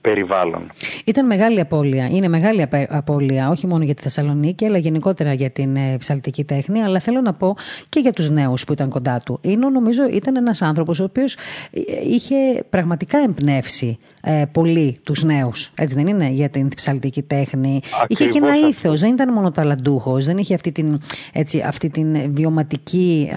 περιβάλλον. 0.01 0.71
Ήταν 1.03 1.25
μεγάλη 1.25 1.59
απώλεια. 1.59 2.09
Είναι 2.09 2.27
μεγάλη 2.27 2.67
απώλεια 2.89 3.49
όχι 3.49 3.67
μόνο 3.67 3.83
για 3.83 3.93
τη 3.93 4.01
Θεσσαλονίκη, 4.01 4.65
αλλά 4.65 4.77
γενικότερα 4.77 5.33
για 5.33 5.49
την 5.49 5.75
ε, 5.75 5.97
ψαλτική 5.97 6.43
τέχνη. 6.43 6.81
Αλλά 6.81 6.99
θέλω 6.99 7.21
να 7.21 7.33
πω 7.33 7.55
και 7.89 7.99
για 7.99 8.13
τους 8.13 8.29
νέους 8.29 8.63
που 8.63 8.73
ήταν 8.73 8.89
κοντά 8.89 9.19
του. 9.25 9.39
Είναι, 9.41 9.69
νομίζω, 9.69 10.07
ήταν 10.11 10.35
ένας 10.35 10.61
άνθρωπος 10.61 10.99
ο 10.99 11.03
οποίος 11.03 11.33
ε, 11.71 11.81
είχε 12.07 12.35
πραγματικά 12.69 13.17
εμπνεύσει 13.17 13.97
ε, 14.21 14.43
πολύ 14.51 14.97
τους 15.03 15.23
νέους. 15.23 15.71
Έτσι 15.75 15.95
δεν 15.95 16.07
είναι, 16.07 16.27
για 16.29 16.49
την 16.49 16.69
ψαλτική 16.69 17.21
τέχνη. 17.21 17.81
είχε 18.07 18.25
και 18.25 18.37
ένα 18.37 18.67
ήθος. 18.69 18.99
Δεν 18.99 19.13
ήταν 19.13 19.33
μόνο 19.33 19.51
ταλαντούχος. 19.51 20.25
Δεν 20.25 20.37
είχε 20.37 20.53
αυτή 20.53 20.71
την, 20.71 21.01
έτσι, 21.33 21.63
αυτή 21.65 21.89
την 21.89 22.33
βιωματική 22.33 23.29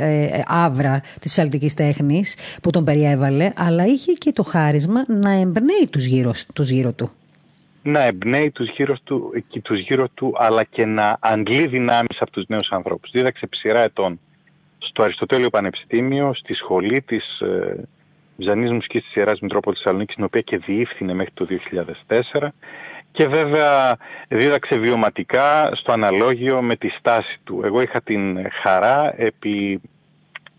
ε, 0.00 0.40
άβρα 0.46 1.00
της 1.20 1.30
ψαλτικής 1.30 1.74
τέχνης 1.74 2.34
που 2.62 2.70
τον 2.70 2.84
περιέβαλε, 2.84 3.52
αλλά 3.56 3.86
είχε 3.86 4.12
και 4.12 4.30
το 4.30 4.42
χάρισμα 4.42 5.04
να 5.08 5.30
εμπνέει 5.30 5.88
τους 5.90 6.04
γύρω, 6.04 6.32
τους 6.52 6.70
γύρω 6.70 6.92
του. 6.92 7.07
Να 7.82 8.02
εμπνέει 8.02 8.50
τους 8.50 8.68
γύρω, 8.68 8.96
του, 9.04 9.32
τους 9.62 9.78
γύρω 9.80 10.08
του, 10.08 10.32
αλλά 10.36 10.64
και 10.64 10.84
να 10.84 11.16
αντλεί 11.20 11.66
δυνάμεις 11.66 12.20
από 12.20 12.30
τους 12.30 12.44
νέους 12.46 12.68
ανθρώπους. 12.70 13.10
Δίδαξε 13.10 13.46
ψηρά 13.46 13.80
ετών 13.80 14.20
στο 14.78 15.02
Αριστοτέλειο 15.02 15.50
Πανεπιστήμιο, 15.50 16.34
στη 16.34 16.54
σχολή 16.54 17.02
της 17.02 17.40
ε, 17.40 17.84
Ζανής 18.36 18.70
Μουσικής 18.70 19.02
της 19.04 19.14
Ιεράς 19.14 19.40
Μητρόπολης 19.40 19.78
Θεσσαλονίκης, 19.78 20.14
την 20.14 20.24
οποία 20.24 20.40
και 20.40 20.58
διεύθυνε 20.58 21.14
μέχρι 21.14 21.32
το 21.34 21.46
2004 22.40 22.48
και 23.12 23.26
βέβαια 23.26 23.96
δίδαξε 24.28 24.76
βιωματικά 24.76 25.70
στο 25.74 25.92
αναλόγιο 25.92 26.62
με 26.62 26.76
τη 26.76 26.88
στάση 26.88 27.38
του. 27.44 27.60
Εγώ 27.64 27.80
είχα 27.80 28.00
την 28.00 28.50
χαρά 28.62 29.14
επί 29.16 29.80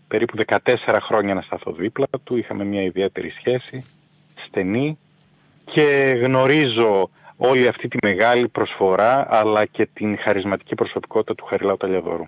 περίπου 0.08 0.36
14 0.46 0.56
χρόνια 1.00 1.34
να 1.34 1.40
σταθώ 1.40 1.72
δίπλα 1.72 2.06
του, 2.24 2.36
είχαμε 2.36 2.64
μια 2.64 2.82
ιδιαίτερη 2.82 3.30
σχέση, 3.30 3.84
στενή 4.46 4.98
και 5.72 6.14
γνωρίζω 6.22 7.10
όλη 7.36 7.66
αυτή 7.66 7.88
τη 7.88 7.96
μεγάλη 8.02 8.48
προσφορά 8.48 9.26
αλλά 9.30 9.64
και 9.64 9.88
την 9.92 10.18
χαρισματική 10.18 10.74
προσωπικότητα 10.74 11.34
του 11.34 11.44
Χαριλάου 11.44 11.76
Ταλιαδόρου. 11.76 12.24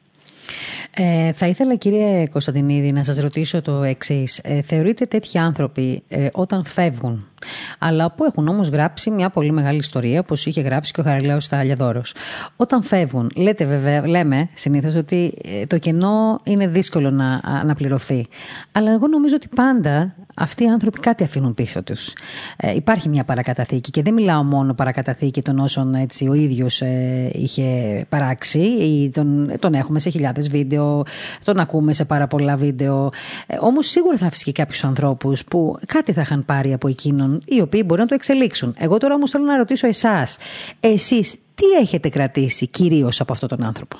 Ε, 0.96 1.32
θα 1.32 1.46
ήθελα 1.46 1.74
κύριε 1.74 2.26
Κωνσταντινίδη 2.26 2.92
να 2.92 3.04
σας 3.04 3.18
ρωτήσω 3.18 3.62
το 3.62 3.82
εξής. 3.82 4.38
Ε, 4.38 4.62
θεωρείτε 4.62 5.06
τέτοιοι 5.06 5.38
άνθρωποι 5.38 6.02
ε, 6.08 6.28
όταν 6.32 6.64
φεύγουν 6.64 7.32
αλλά 7.78 8.10
που 8.10 8.24
έχουν 8.24 8.48
όμως 8.48 8.68
γράψει 8.68 9.10
μια 9.10 9.30
πολύ 9.30 9.52
μεγάλη 9.52 9.78
ιστορία 9.78 10.20
όπως 10.20 10.46
είχε 10.46 10.60
γράψει 10.60 10.92
και 10.92 11.00
ο 11.00 11.04
Χαριλάος 11.04 11.48
Ταλιαδόρος. 11.48 12.14
Όταν 12.56 12.82
φεύγουν, 12.82 13.30
λέτε 13.36 13.64
βέβαια, 13.64 14.08
λέμε 14.08 14.48
συνήθως 14.54 14.94
ότι 14.94 15.34
ε, 15.44 15.66
το 15.66 15.78
κενό 15.78 16.40
είναι 16.44 16.66
δύσκολο 16.66 17.10
να 17.10 17.40
αναπληρωθεί. 17.44 18.26
Αλλά 18.72 18.92
εγώ 18.92 19.06
νομίζω 19.06 19.34
ότι 19.34 19.48
πάντα 19.54 20.14
αυτοί 20.34 20.64
οι 20.64 20.66
άνθρωποι 20.66 21.00
κάτι 21.00 21.24
αφήνουν 21.24 21.54
πίσω 21.54 21.82
τους. 21.82 22.12
Ε, 22.56 22.74
υπάρχει 22.74 23.08
μια 23.08 23.24
παρακαταθήκη 23.24 23.90
και 23.90 24.02
δεν 24.02 24.12
μιλάω 24.14 24.42
μόνο 24.42 24.74
παρακαταθήκη 24.74 25.42
των 25.42 25.58
όσων 25.58 25.94
έτσι, 25.94 26.28
ο 26.28 26.34
ίδιος 26.34 26.80
ε, 26.80 27.30
είχε 27.32 28.04
παράξει 28.08 28.58
ή 28.58 29.10
τον, 29.10 29.52
τον 29.58 29.74
έχουμε 29.74 29.98
σε 29.98 30.10
χιλιάδες 30.10 30.48
βίντεο, 30.48 31.02
τον 31.44 31.58
ακούμε 31.58 31.92
σε 31.92 32.04
πάρα 32.04 32.26
πολλά 32.26 32.56
βίντεο. 32.56 33.10
Ε, 33.46 33.56
όμως 33.60 33.88
σίγουρα 33.88 34.16
θα 34.16 34.26
αφήσει 34.26 34.44
και 34.44 34.52
κάποιους 34.52 34.84
ανθρώπους 34.84 35.44
που 35.44 35.78
κάτι 35.86 36.12
θα 36.12 36.20
είχαν 36.20 36.44
πάρει 36.44 36.72
από 36.72 36.88
εκείνον 36.88 37.42
οι 37.44 37.60
οποίοι 37.60 37.82
μπορεί 37.86 38.00
να 38.00 38.06
το 38.06 38.14
εξελίξουν. 38.14 38.74
Εγώ 38.78 38.98
τώρα 38.98 39.14
όμως 39.14 39.30
θέλω 39.30 39.44
να 39.44 39.56
ρωτήσω 39.56 39.86
εσάς, 39.86 40.36
εσείς 40.80 41.34
τι 41.54 41.66
έχετε 41.80 42.08
κρατήσει 42.08 42.66
κυρίως 42.66 43.20
από 43.20 43.32
αυτόν 43.32 43.48
τον 43.48 43.62
άνθρωπο; 43.64 43.96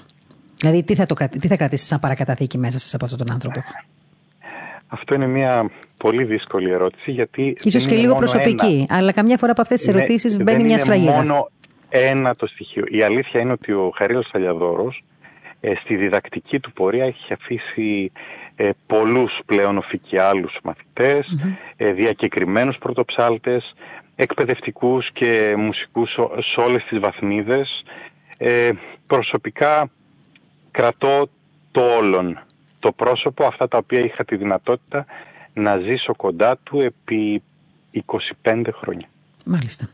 Δηλαδή 0.59 0.83
τι 0.83 0.95
θα, 0.95 1.07
το, 1.07 1.14
τι 1.41 1.49
θα 1.49 1.57
κρατήσει 1.57 1.85
σαν 1.85 1.99
παρακαταθήκη 1.99 2.59
μέσα 2.59 2.78
σας 2.78 2.95
από 2.95 3.05
αυτόν 3.05 3.18
τον 3.18 3.33
άνθρωπο; 3.33 3.62
Αυτό 4.95 5.14
είναι 5.14 5.26
μια 5.26 5.70
πολύ 5.97 6.24
δύσκολη 6.24 6.70
ερώτηση 6.70 7.11
γιατί. 7.11 7.57
ίσως 7.62 7.86
και 7.86 7.95
λίγο 7.95 8.14
προσωπική, 8.14 8.86
αλλά 8.88 9.12
καμιά 9.12 9.36
φορά 9.36 9.53
από 9.53 9.61
αυτές 9.61 9.78
τις 9.78 9.88
ερωτήσεις 9.88 10.36
ναι, 10.36 10.43
μπαίνει 10.43 10.62
μια 10.62 10.78
σφραγίδα. 10.78 11.12
μόνο 11.12 11.51
ένα 11.88 12.34
το 12.34 12.47
στοιχείο. 12.47 12.84
Η 12.88 13.03
αλήθεια 13.03 13.40
είναι 13.40 13.53
ότι 13.53 13.72
ο 13.72 13.93
Χαρίλος 13.97 14.28
Σαλιαδόρος 14.32 15.03
ε, 15.61 15.72
στη 15.74 15.97
διδακτική 15.97 16.61
του 16.61 16.72
πορεία 16.72 17.05
έχει 17.05 17.32
αφήσει 17.32 18.12
ε, 18.57 18.70
πολλούς 18.86 19.38
πλέον 19.47 19.78
οφικιάλους 19.78 20.59
μαθητές, 20.62 21.26
mm-hmm. 21.26 21.57
ε, 21.76 21.93
διακεκριμένους 21.93 22.76
πρωτοψάλτες, 22.78 23.74
εκπαιδευτικούς 24.16 25.11
και 25.12 25.55
μουσικούς 25.57 26.11
σε 26.53 26.61
όλες 26.61 26.84
τις 26.84 26.99
βαθμίδες. 26.99 27.84
Ε, 28.38 28.70
προσωπικά 29.07 29.90
κρατώ 30.70 31.28
το 31.70 31.80
όλον 31.99 32.38
το 32.83 32.93
πρόσωπο, 32.93 33.45
αυτά 33.45 33.68
τα 33.68 33.78
οποία 33.78 34.01
είχα 34.01 34.24
τη 34.24 34.37
δυνατότητα 34.37 35.07
να 35.53 35.78
ζήσω 35.78 36.14
κοντά 36.16 36.57
του 36.62 36.80
επί 36.80 37.43
25 38.45 38.62
χρόνια. 38.72 39.07
Μάλιστα. 39.45 39.89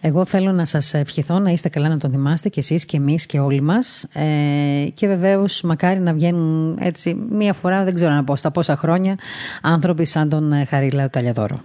Εγώ 0.00 0.24
θέλω 0.24 0.52
να 0.52 0.64
σας 0.64 0.94
ευχηθώ 0.94 1.38
να 1.38 1.50
είστε 1.50 1.68
καλά 1.68 1.88
να 1.88 1.98
τον 1.98 2.10
θυμάστε 2.10 2.48
και 2.48 2.60
εσείς 2.60 2.84
και 2.84 2.96
εμείς 2.96 3.26
και 3.26 3.38
όλοι 3.38 3.60
μας 3.60 4.06
ε, 4.12 4.88
και 4.94 5.06
βεβαίως 5.06 5.62
μακάρι 5.62 6.00
να 6.00 6.12
βγαίνουν 6.12 6.78
έτσι 6.80 7.14
μία 7.30 7.52
φορά, 7.52 7.84
δεν 7.84 7.94
ξέρω 7.94 8.14
να 8.14 8.24
πω 8.24 8.36
στα 8.36 8.50
πόσα 8.50 8.76
χρόνια, 8.76 9.18
άνθρωποι 9.62 10.04
σαν 10.04 10.28
τον 10.28 10.66
Χαρίλα 10.66 11.10
Ταλιαδόρο. 11.10 11.60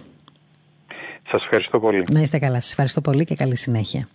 Σας 1.36 1.44
ευχαριστώ 1.44 1.78
πολύ. 1.80 2.04
Να 2.12 2.22
είστε 2.22 2.38
καλά. 2.38 2.60
Σας 2.60 2.70
ευχαριστώ 2.70 3.00
πολύ 3.00 3.24
και 3.24 3.34
καλή 3.34 3.56
συνέχεια. 3.56 4.08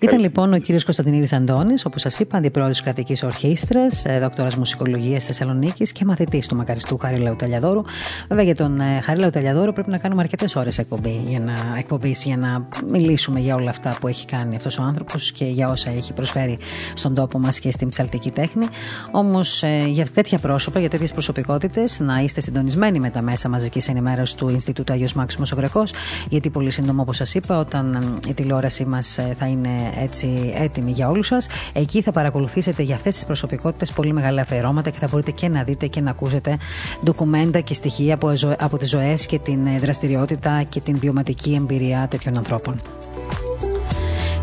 Ήταν 0.00 0.18
λοιπόν 0.18 0.52
ο 0.52 0.58
κύριος 0.58 0.84
Κωνσταντινίδης 0.84 1.32
Αντώνης, 1.32 1.84
όπως 1.84 2.00
σας 2.00 2.18
είπα, 2.18 2.36
αντιπρόεδρος 2.36 2.82
κρατικής 2.82 3.22
ορχήστρας, 3.22 4.04
ε, 4.04 4.18
δόκτωρας 4.18 4.56
μουσικολογίας 4.56 5.24
Θεσσαλονίκης 5.24 5.92
και 5.92 6.04
μαθητής 6.04 6.46
του 6.46 6.56
μακαριστού 6.56 6.98
Χάρη 6.98 7.16
Λαουταλιαδόρου. 7.16 7.82
Βέβαια 8.28 8.44
για 8.44 8.54
τον 8.54 8.80
ε, 8.80 9.00
Χάρη 9.00 9.20
Λαουταλιαδόρου 9.20 9.72
πρέπει 9.72 9.90
να 9.90 9.98
κάνουμε 9.98 10.22
αρκετές 10.22 10.56
ώρες 10.56 10.78
εκπομπή 10.78 11.22
για 11.26 11.40
να, 11.40 11.52
εκπομπής, 11.78 12.24
για 12.24 12.36
να 12.36 12.68
μιλήσουμε 12.90 13.40
για 13.40 13.54
όλα 13.54 13.70
αυτά 13.70 13.96
που 14.00 14.08
έχει 14.08 14.26
κάνει 14.26 14.56
αυτός 14.56 14.78
ο 14.78 14.82
άνθρωπος 14.82 15.32
και 15.32 15.44
για 15.44 15.68
όσα 15.68 15.90
έχει 15.90 16.12
προσφέρει 16.12 16.58
στον 16.94 17.14
τόπο 17.14 17.38
μας 17.38 17.58
και 17.58 17.70
στην 17.70 17.88
ψαλτική 17.88 18.30
τέχνη. 18.30 18.66
Όμως 19.10 19.62
ε, 19.62 19.84
για 19.86 20.06
τέτοια 20.14 20.38
πρόσωπα, 20.38 20.80
για 20.80 20.88
τέτοιες 20.88 21.12
προσωπικότητες, 21.12 22.00
να 22.00 22.18
είστε 22.18 22.40
συντονισμένοι 22.40 23.00
με 23.00 23.10
τα 23.10 23.22
μέσα 23.22 23.48
μαζικής 23.48 23.88
ενημέρωσης 23.88 24.34
του 24.34 24.48
Ινστιτούτου 24.48 24.92
Αγιο 24.92 25.08
Μάξιμος 25.14 25.52
Ογρεκό, 25.52 25.82
γιατί 26.28 26.50
πολύ 26.62 26.74
σύντομα 26.74 27.02
όπως 27.02 27.16
σας 27.16 27.34
είπα 27.34 27.58
όταν 27.58 28.18
η 28.28 28.34
τηλεόρασή 28.34 28.84
μας 28.84 29.18
ε, 29.18 29.34
θα 29.38 29.46
είναι 29.46 29.68
έτσι 29.98 30.52
έτοιμη 30.56 30.90
για 30.90 31.08
όλους 31.08 31.26
σας 31.26 31.46
εκεί 31.72 32.02
θα 32.02 32.10
παρακολουθήσετε 32.10 32.82
για 32.82 32.94
αυτές 32.94 33.14
τις 33.14 33.24
προσωπικότητες 33.24 33.92
πολύ 33.92 34.12
μεγάλα 34.12 34.42
αφιερώματα 34.42 34.90
και 34.90 34.98
θα 34.98 35.08
μπορείτε 35.10 35.30
και 35.30 35.48
να 35.48 35.62
δείτε 35.62 35.86
και 35.86 36.00
να 36.00 36.10
ακούσετε 36.10 36.56
ντοκουμέντα 37.04 37.60
και 37.60 37.74
στοιχεία 37.74 38.14
από, 38.14 38.32
από 38.58 38.78
τις 38.78 38.88
ζωές 38.88 39.26
και 39.26 39.38
την 39.38 39.66
ε, 39.66 39.78
δραστηριότητα 39.78 40.62
και 40.68 40.80
την 40.80 40.98
βιωματική 40.98 41.54
εμπειρία 41.54 42.06
τέτοιων 42.10 42.36
ανθρώπων. 42.36 42.80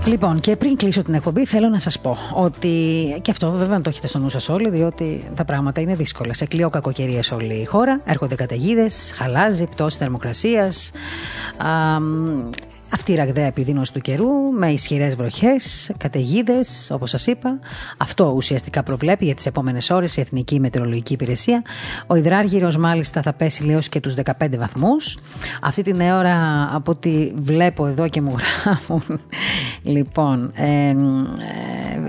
Λοιπόν, 0.06 0.40
και 0.40 0.56
πριν 0.56 0.76
κλείσω 0.76 1.04
την 1.04 1.14
εκπομπή, 1.14 1.46
θέλω 1.46 1.70
να 1.70 1.80
σας 1.80 2.00
πω 2.00 2.18
ότι. 2.34 2.70
και 3.22 3.32
αυτό 3.32 3.52
βέβαια 3.52 3.78
να 3.78 3.82
το 3.82 3.90
έχετε 3.90 4.08
στο 4.08 4.20
νου 4.20 4.30
σας 4.30 4.50
όλοι, 4.50 4.70
διότι 4.70 5.24
τα 5.36 5.46
πράγματα 5.46 5.82
είναι 5.82 5.94
δύσκολα. 5.94 6.34
Σε 6.34 6.46
κλειό 6.46 6.70
κακοκαιρία 6.70 7.24
σε 7.24 7.34
όλη 7.34 7.54
η 7.54 7.66
χώρα. 7.66 8.02
Έρχονται 8.06 8.36
καταιγίδες, 8.36 9.12
χαλάζει, 9.16 9.66
πτώση 9.66 9.98
θερμοκρασίας. 9.98 10.92
Αυτή 12.92 13.12
η 13.12 13.16
ραγδαία 13.16 13.46
επιδείνωση 13.46 13.94
του 13.94 14.00
καιρού 14.00 14.30
με 14.58 14.68
ισχυρές 14.68 15.16
βροχές, 15.16 15.92
καταιγίδες, 15.98 16.92
όπως 16.94 17.10
σας 17.10 17.28
είπα. 17.28 17.60
Αυτό 17.98 18.34
ουσιαστικά 18.36 18.84
προβλέπει 18.84 19.26
για 19.26 19.36
τις 19.36 19.46
επόμενες 19.46 19.90
ώρες 19.90 20.18
η 20.18 20.22
Εθνική 20.22 20.60
Μετεωρολογική 20.60 21.14
Υπηρεσία. 21.14 21.62
Ο 22.08 22.16
υδράργυρος 22.16 22.78
μάλιστα 22.78 23.22
θα 23.22 23.34
πέσει 23.34 23.64
λίγο 23.64 23.80
και 23.80 24.00
τους 24.00 24.14
15 24.14 24.58
βαθμούς. 24.58 25.18
Αυτή 25.62 25.82
την 25.82 26.02
ώρα, 26.02 26.70
από 26.74 26.92
ό,τι 26.92 27.32
βλέπω 27.36 27.86
εδώ 27.86 28.08
και 28.08 28.22
μου 28.22 28.36
γράφουν, 28.64 29.20
λοιπόν, 29.84 30.52
ε, 30.56 30.66
ε, 30.66 30.94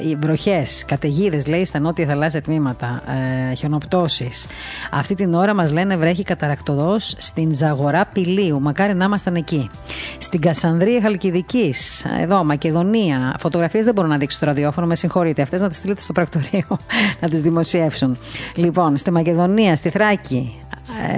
οι 0.09 0.17
βροχές, 0.17 0.85
καταιγίδες, 0.87 1.47
λέει, 1.47 1.65
στα 1.65 1.79
νότια 1.79 2.07
θαλάσσια 2.07 2.43
τμήματα, 2.43 3.03
ε, 3.51 3.55
χιονοπτώσεις. 3.55 4.47
Αυτή 4.91 5.15
την 5.15 5.35
ώρα 5.35 5.55
μας 5.55 5.73
λένε 5.73 5.97
βρέχει 5.97 6.23
καταρακτοδός 6.23 7.15
στην 7.19 7.55
Ζαγορά 7.55 8.07
Πηλίου. 8.13 8.61
Μακάρι 8.61 8.95
να 8.95 9.05
ήμασταν 9.05 9.35
εκεί. 9.35 9.71
Στην 10.19 10.41
Κασανδρία 10.41 10.69
Χαλκιδικής, 11.03 12.05
εδώ, 12.21 12.45
Μακεδονία. 12.45 13.37
Φωτογραφίες 13.39 13.85
δεν 13.85 13.95
μπορώ 13.95 14.09
να 14.09 14.17
δείξω 14.17 14.37
στο 14.37 14.47
ραδιόφωνο, 14.47 14.87
με 14.87 14.95
συγχωρείτε. 14.95 15.43
Αυτές 15.43 15.61
να 15.61 15.69
τις 15.69 15.77
στείλετε 15.77 16.01
στο 16.01 16.13
πρακτορείο 16.13 16.67
να 17.21 17.29
τις 17.29 17.43
δημοσιεύσουν. 17.43 18.19
Λοιπόν, 18.55 18.97
στη 18.97 19.11
Μακεδονία, 19.11 19.77
στη 19.77 19.91
Θράκη, 19.91 20.59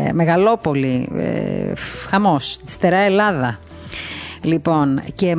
ε, 0.06 0.12
Μεγαλόπολη, 0.12 1.08
ε, 1.16 1.72
χαμός, 2.08 2.58
Στερά 2.64 2.98
Ελλάδα. 2.98 3.58
Λοιπόν, 4.44 5.00
και 5.14 5.36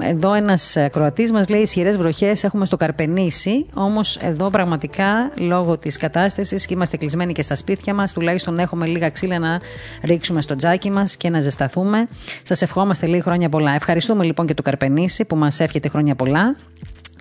εδώ 0.00 0.34
ένας 0.34 0.76
Κροατή 0.90 1.32
μας 1.32 1.48
λέει: 1.48 1.60
Ισχυρές 1.60 1.96
βροχές 1.96 2.44
έχουμε 2.44 2.64
στο 2.64 2.76
Καρπενήσι. 2.76 3.66
Όμως 3.74 4.16
εδώ 4.16 4.50
πραγματικά 4.50 5.30
λόγω 5.34 5.78
της 5.78 5.96
κατάστασης 5.96 6.66
και 6.66 6.74
είμαστε 6.74 6.96
κλεισμένοι 6.96 7.32
και 7.32 7.42
στα 7.42 7.54
σπίτια 7.54 7.94
μας, 7.94 8.12
τουλάχιστον 8.12 8.58
έχουμε 8.58 8.86
λίγα 8.86 9.10
ξύλα 9.10 9.38
να 9.38 9.60
ρίξουμε 10.02 10.40
στο 10.40 10.56
τζάκι 10.56 10.90
μας 10.90 11.16
και 11.16 11.30
να 11.30 11.40
ζεσταθούμε. 11.40 12.08
Σας 12.42 12.62
ευχόμαστε 12.62 13.06
λίγη 13.06 13.20
χρόνια 13.22 13.48
πολλά. 13.48 13.72
Ευχαριστούμε 13.72 14.24
λοιπόν 14.24 14.46
και 14.46 14.54
το 14.54 14.62
Καρπενήσι 14.62 15.24
που 15.24 15.36
μας 15.36 15.60
εύχεται 15.60 15.88
χρόνια 15.88 16.14
πολλά 16.14 16.56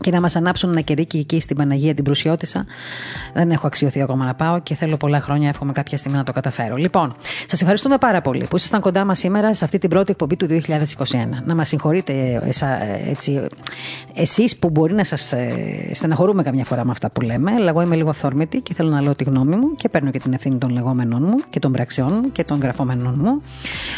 και 0.02 0.12
να 0.12 0.22
μας 0.22 0.36
ανάψουν 0.36 0.70
ένα 0.70 0.82
κερίκι 0.82 1.18
εκεί 1.18 1.39
στην 1.39 1.56
Παναγία 1.56 1.93
την 1.93 2.04
Προυσιώτησα. 2.04 2.66
Δεν 3.34 3.52
έχω 3.52 3.68
αξιωθεί 3.68 4.02
ακόμα 4.02 4.26
να 4.26 4.34
πάω 4.34 4.60
και 4.60 4.76
θέλω 4.76 4.98
πολλά 4.98 5.22
χρόνια. 5.22 5.50
Εύχομαι 5.50 5.72
κάποια 5.72 5.98
στιγμή 5.98 6.18
να 6.18 6.24
το 6.24 6.32
καταφέρω. 6.32 6.76
Λοιπόν, 6.76 7.16
σας 7.48 7.62
ευχαριστούμε 7.62 7.98
πάρα 7.98 8.22
πολύ 8.22 8.46
που 8.50 8.56
ήσασταν 8.56 8.82
κοντά 8.82 9.06
μας 9.06 9.20
σήμερα 9.20 9.54
σε 9.54 9.66
αυτή 9.66 9.78
την 9.78 9.89
πρώτη 9.89 10.12
εκπομπή 10.12 10.36
του 10.36 10.48
2021. 10.48 10.64
Να 11.46 11.56
μας 11.56 11.68
συγχωρείτε 11.68 12.14
ε, 12.14 13.10
έτσι, 13.10 13.41
εσείς 14.14 14.58
που 14.58 14.70
μπορεί 14.70 14.93
να 14.93 15.04
σας 15.04 15.32
ε, 15.32 15.89
στεναχωρούμε 15.93 16.43
καμιά 16.43 16.66
φορά 16.66 16.86
με 16.86 16.91
αυτά 16.91 17.10
που 17.10 17.22
λέμε, 17.22 17.52
αλλά 17.52 17.70
εγώ 17.70 17.82
είμαι 17.82 17.96
λίγο 17.96 18.10
αυθόρμητη 18.10 18.60
και 18.60 18.74
θέλω 18.74 18.89
να 18.89 19.02
λέω 19.02 19.16
τη 19.16 19.24
γνώμη 19.24 19.56
μου 19.56 19.76
και 19.76 19.89
παίρνω 19.89 20.12
και 20.12 20.20
την 20.20 20.34
ευθύνη 20.34 20.58
των 20.58 20.70
λεγόμενων 20.70 21.24
μου 21.24 21.38
και 21.50 21.60
των 21.60 21.72
πραξιών 21.72 22.20
μου 22.24 22.32
και 22.32 22.43
των 22.43 22.60
γραφόμενων 22.60 23.16
μου. 23.18 23.41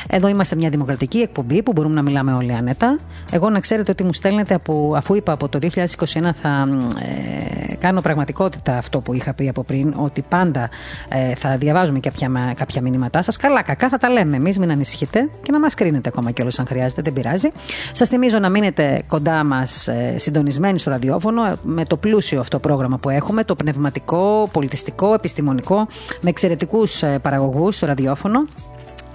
Εδώ 0.10 0.28
είμαστε 0.28 0.56
μια 0.56 0.70
δημοκρατική 0.70 1.18
εκπομπή 1.18 1.64
που 1.64 1.72
μπορούμε 1.72 1.94
να 1.94 2.02
μιλάμε 2.02 2.34
όλοι 2.34 2.54
άνετα. 2.54 3.00
Εγώ 3.32 3.50
να 3.50 3.60
ξέρετε 3.60 3.92
ότι 3.92 4.04
μου 4.04 4.14
στέλνετε 4.14 4.54
από, 4.54 4.94
αφού 4.96 5.16
είπα 5.16 5.32
από 5.32 5.50
το 5.50 5.60
2021 5.76 5.87
θα 6.42 6.68
ε, 7.70 7.76
κάνω 7.76 8.02
πραγματικότητα 8.02 8.78
αυτό 8.78 9.00
που 9.00 9.14
είχα 9.14 9.34
πει 9.34 9.50
από 9.50 9.64
πριν, 9.64 9.94
ότι 9.98 10.22
πάντα 10.30 10.70
ε, 11.10 11.36
θα 11.36 11.58
διαβάζουμε 11.58 12.00
κάποια, 12.00 12.54
κάποια 12.58 12.82
μηνύματά 12.82 13.22
σας. 13.22 13.38
Καλά, 13.38 13.62
κακά 13.62 13.90
θα 13.90 13.98
τα 13.98 14.10
λέμε 14.10 14.36
εμείς, 14.36 14.60
μην 14.60 14.72
ανησυχείτε 14.72 15.30
και 15.44 15.52
να 15.52 15.60
μας 15.60 15.74
κρίνετε 15.74 16.10
ακόμα 16.10 16.32
κιόλας 16.32 16.60
αν 16.60 16.66
χρειάζεται, 16.66 17.02
δεν 17.02 17.14
πειράζει. 17.14 17.52
Σας 17.92 18.10
θυμίζω 18.10 18.40
να 18.40 18.50
μείνετε 18.50 19.02
κοντά 19.08 19.44
μας 19.44 19.88
ε, 19.88 20.16
συντονισμένοι 20.18 20.80
στο 20.80 20.90
ραδιόφωνο 20.90 21.46
ε, 21.46 21.56
με 21.64 21.86
το 21.86 21.98
πλούσιο 21.98 22.40
αυτό 22.40 22.60
πρόγραμμα 22.60 22.98
που 22.98 23.10
έχουμε, 23.10 23.44
το 23.44 23.56
πνευματικό, 23.56 24.50
πολιτιστικό, 24.52 25.14
επιστημονικό, 25.14 25.88
με 26.22 26.30
εξαιρετικούς 26.30 27.04
ε, 27.04 27.20
παραγωγούς 27.22 27.76
στο 27.76 27.86
ραδιόφωνο 27.86 28.46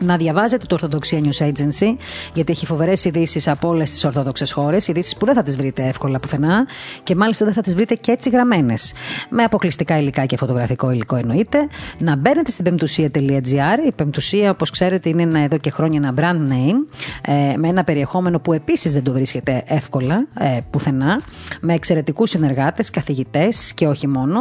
να 0.03 0.17
διαβάζετε 0.17 0.67
το 0.67 0.75
Ορθοδοξία 0.75 1.21
News 1.23 1.47
Agency, 1.47 1.97
γιατί 2.35 2.53
έχει 2.53 2.67
φοβερές 2.67 3.05
ειδήσεις 3.05 3.49
από 3.49 3.69
όλες 3.69 3.91
τις 3.91 4.05
Ορθόδοξε 4.05 4.45
χώρες, 4.53 4.89
ειδήσεις 4.89 5.17
που 5.17 5.27
δεν 5.27 5.35
θα 5.35 5.43
τις 5.43 5.57
βρείτε 5.57 5.87
εύκολα 5.87 6.19
πουθενά 6.19 6.67
και 7.03 7.15
μάλιστα 7.15 7.45
δεν 7.45 7.55
θα 7.55 7.61
τις 7.61 7.75
βρείτε 7.75 7.95
και 7.95 8.13
έτσι 8.13 8.29
γραμμένες. 8.29 8.93
Με 9.29 9.43
αποκλειστικά 9.43 9.99
υλικά 9.99 10.27
και 10.27 10.37
φωτογραφικό 10.37 10.91
υλικό 10.91 11.17
εννοείται. 11.17 11.67
Να 11.99 12.17
μπαίνετε 12.17 12.51
στην 12.51 12.65
πεμπτουσία.gr. 12.65 13.87
Η 13.87 13.93
πεμπτουσία, 13.97 14.51
όπως 14.51 14.71
ξέρετε, 14.71 15.09
είναι 15.09 15.23
ένα, 15.23 15.39
εδώ 15.39 15.57
και 15.59 15.71
χρόνια 15.71 16.01
ένα 16.03 16.15
brand 16.17 16.53
name, 16.53 16.99
ε, 17.23 17.57
με 17.57 17.69
ένα 17.69 17.85
περιεχόμενο 17.85 18.39
που 18.39 18.53
επίσης 18.53 18.93
δεν 18.93 19.03
το 19.03 19.13
βρίσκεται 19.13 19.63
εύκολα 19.67 20.27
ε, 20.39 20.59
πουθενά, 20.71 21.21
με 21.61 21.75
εξαιρετικούς 21.75 22.31
συνεργάτες, 22.31 22.91
καθηγητές 22.91 23.73
και 23.75 23.87
όχι 23.87 24.09
μόνο, 24.09 24.39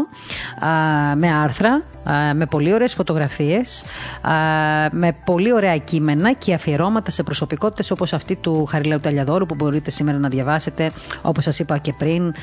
ε, 1.11 1.15
με 1.15 1.31
άρθρα, 1.31 1.83
με 2.33 2.45
πολύ 2.45 2.73
ωραίες 2.73 2.93
φωτογραφίες, 2.93 3.83
με 4.91 5.15
πολύ 5.25 5.53
ωραία 5.53 5.77
κείμενα 5.77 6.33
και 6.33 6.53
αφιερώματα 6.53 7.11
σε 7.11 7.23
προσωπικότητες 7.23 7.91
όπως 7.91 8.13
αυτή 8.13 8.35
του 8.35 8.65
Χαριλαίου 8.65 8.99
Ταλιαδόρου 8.99 9.45
που 9.45 9.55
μπορείτε 9.55 9.91
σήμερα 9.91 10.17
να 10.17 10.29
διαβάσετε 10.29 10.91
όπως 11.21 11.43
σας 11.43 11.59
είπα 11.59 11.77
και 11.77 11.93
πριν 11.97 12.33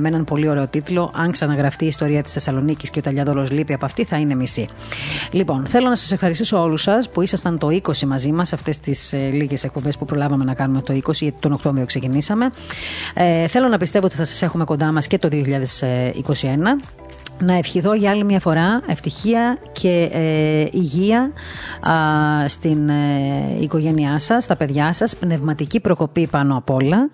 με 0.00 0.08
έναν 0.08 0.24
πολύ 0.24 0.48
ωραίο 0.48 0.68
τίτλο 0.68 1.12
«Αν 1.14 1.30
ξαναγραφτεί 1.30 1.84
η 1.84 1.88
ιστορία 1.88 2.22
της 2.22 2.32
Θεσσαλονίκης 2.32 2.90
και 2.90 2.98
ο 2.98 3.02
Ταλιαδόρος 3.02 3.50
λείπει 3.50 3.72
από 3.72 3.84
αυτή 3.84 4.04
θα 4.04 4.16
είναι 4.16 4.34
μισή». 4.34 4.68
Λοιπόν, 5.30 5.66
θέλω 5.66 5.88
να 5.88 5.96
σας 5.96 6.12
ευχαριστήσω 6.12 6.62
όλους 6.62 6.82
σας 6.82 7.08
που 7.08 7.22
ήσασταν 7.22 7.58
το 7.58 7.68
20 7.82 8.06
μαζί 8.06 8.32
μας 8.32 8.52
αυτές 8.52 8.78
τις 8.78 9.12
ε, 9.12 9.16
λίγες 9.16 9.64
εκπομπές 9.64 9.96
που 9.96 10.04
προλάβαμε 10.04 10.44
να 10.44 10.54
κάνουμε 10.54 10.82
το 10.82 10.92
20 10.92 11.12
γιατί 11.12 11.36
τον 11.40 11.52
Οκτώβριο 11.52 11.86
ξεκινήσαμε. 11.86 12.50
Ε, 13.14 13.46
θέλω 13.46 13.68
να 13.68 13.78
πιστεύω 13.78 14.06
ότι 14.06 14.14
θα 14.14 14.24
σας 14.24 14.42
έχουμε 14.42 14.64
κοντά 14.64 14.92
μας 14.92 15.06
και 15.06 15.18
το 15.18 15.28
2021 15.32 15.38
να 17.42 17.54
ευχηθώ 17.54 17.94
για 17.94 18.10
άλλη 18.10 18.24
μια 18.24 18.40
φορά 18.40 18.82
ευτυχία 18.86 19.58
και 19.72 20.08
ε, 20.12 20.66
υγεία 20.72 21.32
α, 21.80 22.48
στην 22.48 22.88
ε, 22.88 22.94
οικογένειά 23.60 24.18
σας, 24.18 24.44
στα 24.44 24.56
παιδιά 24.56 24.92
σας, 24.92 25.16
πνευματική 25.16 25.80
προκοπή 25.80 26.26
πάνω 26.26 26.56
απ' 26.56 26.70
όλα. 26.70 27.10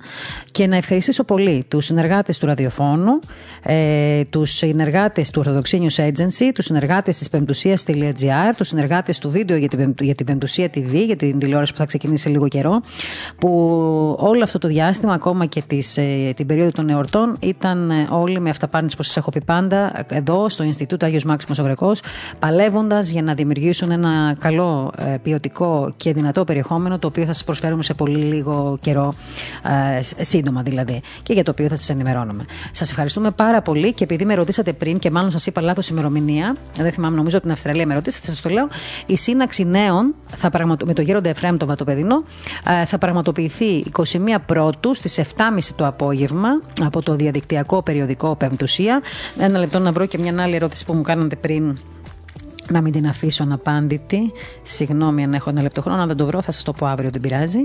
Και 0.50 0.66
να 0.66 0.76
ευχαριστήσω 0.76 1.24
πολύ 1.24 1.64
τους 1.68 1.84
συνεργάτες 1.84 2.38
του 2.38 2.46
ραδιοφώνου, 2.46 3.18
ε, 3.62 4.22
τους 4.30 4.50
συνεργάτες 4.50 5.30
του 5.30 5.42
Orthodox 5.44 5.78
News 5.78 6.04
Agency, 6.06 6.50
τους 6.54 6.64
συνεργάτες 6.64 7.18
της 7.18 7.28
πεμπτουσίας.gr, 7.28 8.52
τους 8.56 8.68
συνεργάτες 8.68 9.18
του 9.18 9.30
βίντεο 9.30 9.56
για 9.56 9.68
την, 9.68 9.94
για 10.00 10.14
την 10.14 10.26
Πεμπτουσία 10.26 10.66
TV, 10.74 10.94
για 11.06 11.16
την 11.16 11.38
τηλεόραση 11.38 11.72
που 11.72 11.78
θα 11.78 11.84
ξεκινήσει 11.84 12.22
σε 12.22 12.28
λίγο 12.28 12.48
καιρό, 12.48 12.80
που 13.38 13.48
όλο 14.18 14.42
αυτό 14.42 14.58
το 14.58 14.68
διάστημα, 14.68 15.12
ακόμα 15.12 15.46
και 15.46 15.62
τις, 15.66 15.96
ε, 15.96 16.32
την 16.36 16.46
περίοδο 16.46 16.70
των 16.70 16.88
εορτών, 16.88 17.36
ήταν 17.40 17.90
ε, 17.90 18.06
όλοι 18.10 18.40
με 18.40 18.50
αυταπάνες 18.50 18.96
που 18.96 19.02
σας 19.02 19.16
έχω 19.16 19.30
πει 19.30 19.40
πάντα, 19.44 20.06
εδώ 20.18 20.48
στο 20.48 20.62
Ινστιτούτο 20.62 21.06
Άγιος 21.06 21.24
Μάξιμος 21.24 21.58
Ογρεκός, 21.58 22.00
παλεύοντας 22.38 23.10
για 23.10 23.22
να 23.22 23.34
δημιουργήσουν 23.34 23.90
ένα 23.90 24.36
καλό 24.38 24.92
ε, 24.96 25.16
ποιοτικό 25.22 25.92
και 25.96 26.12
δυνατό 26.12 26.44
περιεχόμενο, 26.44 26.98
το 26.98 27.06
οποίο 27.06 27.24
θα 27.24 27.32
σας 27.32 27.44
προσφέρουμε 27.44 27.82
σε 27.82 27.94
πολύ 27.94 28.18
λίγο 28.18 28.78
καιρό, 28.80 29.12
ε, 29.98 30.22
σύντομα 30.24 30.62
δηλαδή, 30.62 31.00
και 31.22 31.32
για 31.32 31.44
το 31.44 31.50
οποίο 31.50 31.68
θα 31.68 31.76
σας 31.76 31.88
ενημερώνουμε. 31.88 32.44
Σας 32.72 32.90
ευχαριστούμε 32.90 33.30
πάρα 33.30 33.62
πολύ 33.62 33.92
και 33.92 34.04
επειδή 34.04 34.24
με 34.24 34.34
ρωτήσατε 34.34 34.72
πριν 34.72 34.98
και 34.98 35.10
μάλλον 35.10 35.30
σας 35.30 35.46
είπα 35.46 35.60
λάθος 35.60 35.88
ημερομηνία, 35.88 36.56
δεν 36.76 36.92
θυμάμαι 36.92 37.16
νομίζω 37.16 37.36
από 37.36 37.46
την 37.46 37.54
Αυστραλία 37.54 37.86
με 37.86 37.94
ρωτήσατε, 37.94 38.26
σας 38.26 38.40
το 38.40 38.48
λέω, 38.48 38.68
η 39.06 39.16
σύναξη 39.16 39.64
νέων 39.64 40.14
θα 40.26 40.50
πραγματο... 40.50 40.86
με 40.86 40.92
το 40.92 41.02
γέροντα 41.02 41.28
Εφραίμ 41.28 41.56
το 41.56 41.66
Βατοπεδινό 41.66 42.24
ε, 42.82 42.84
θα 42.84 42.98
πραγματοποιηθεί 42.98 43.84
21 43.96 44.04
Πρώτου 44.46 44.94
στις 44.94 45.20
7.30 45.36 45.58
το 45.76 45.86
απόγευμα 45.86 46.48
από 46.82 47.02
το 47.02 47.14
διαδικτυακό 47.14 47.82
περιοδικό 47.82 48.36
Πεμπτουσία. 48.36 49.00
Ένα 49.38 49.58
λεπτό 49.58 49.78
να 49.78 49.92
βρω 49.98 50.06
και 50.06 50.18
μια 50.18 50.42
άλλη 50.42 50.54
ερώτηση 50.54 50.84
που 50.84 50.92
μου 50.92 51.02
κάνατε 51.02 51.36
πριν 51.36 51.78
να 52.70 52.80
μην 52.80 52.92
την 52.92 53.06
αφήσω 53.06 53.42
αναπάντητη. 53.42 54.32
Συγγνώμη 54.62 55.24
αν 55.24 55.32
έχω 55.34 55.50
ένα 55.50 55.62
λεπτό 55.62 55.82
χρόνο, 55.82 56.00
αν 56.00 56.06
δεν 56.06 56.16
το 56.16 56.26
βρω 56.26 56.42
θα 56.42 56.52
σας 56.52 56.62
το 56.62 56.72
πω 56.72 56.86
αύριο, 56.86 57.10
δεν 57.12 57.20
πειράζει. 57.20 57.58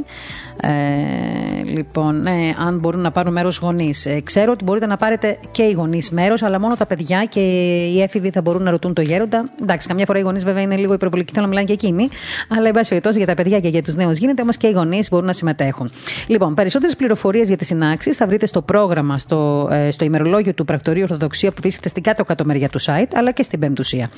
Ε, 0.62 1.64
λοιπόν, 1.64 2.22
ναι, 2.22 2.54
αν 2.68 2.80
μπορούν 2.80 3.02
να 3.02 3.12
πάρουν 3.12 3.34
μέρος 3.34 3.58
γονείς. 3.58 4.06
Ε, 4.06 4.22
ξέρω 4.22 4.52
ότι 4.52 4.64
μπορείτε 4.64 4.86
να 4.86 4.98
πάρετε 4.98 5.38
και 5.52 5.64
οι 5.64 5.72
γονείς 5.72 6.10
μέρος, 6.10 6.44
αλλά 6.44 6.60
μόνο 6.60 6.76
τα 6.76 6.86
παιδιά 6.86 7.26
και 7.26 7.40
οι 7.86 8.02
έφηβοι 8.02 8.30
θα 8.30 8.42
μπορούν 8.42 8.64
να 8.64 8.72
ρωτούν 8.72 8.94
το 8.94 9.02
γέροντα. 9.02 9.50
Εντάξει, 9.62 9.88
καμιά 9.88 10.06
φορά 10.06 10.20
οι 10.20 10.22
γονείς 10.22 10.44
βέβαια 10.44 10.62
είναι 10.62 10.76
λίγο 10.76 10.94
υπερβολικοί, 10.94 11.32
θέλω 11.34 11.46
να 11.46 11.50
μιλάνε 11.50 11.68
και 11.68 11.74
εκείνοι. 11.74 12.08
Αλλά, 12.50 12.68
εν 12.68 12.74
πάση 12.74 12.90
περιπτώσει, 12.90 13.18
για 13.18 13.28
τα 13.28 13.34
παιδιά 13.34 13.60
και 13.60 13.68
για 13.68 13.82
τους 13.82 13.96
νέους 13.96 14.18
γίνεται, 14.18 14.42
όμως 14.42 14.58
και 14.58 14.68
οι 14.68 14.72
γονείς 14.72 15.10
μπορούν 15.10 15.26
να 15.26 15.34
συμμετέχουν. 15.34 15.92
Λοιπόν, 16.28 16.54
περισσότερες 16.54 16.96
πληροφορίες 16.96 17.48
για 17.48 17.58
τις 17.58 17.68
συνάξεις 17.68 18.16
θα 18.18 18.28
βρείτε 18.28 18.46
στο 18.46 18.62
πρόγραμμα, 18.62 19.18
στο, 19.18 19.70
ε, 19.72 19.92
στο 19.92 20.06
ημερολόγιο 20.06 20.54
του 20.54 20.66
Πρακτορείου 20.66 21.02
Ορθοδοξία 21.04 21.52
που 21.52 21.58
βρίσκεται 21.62 21.90
στην 21.90 22.04
κάτω 22.04 22.24
κατομεριά 22.24 22.70
του 22.70 22.82
site, 22.82 23.12
αλλά 23.14 23.32
και 23.32 23.44
στην 23.44 23.60
Πεμπτουσία. 23.60 24.10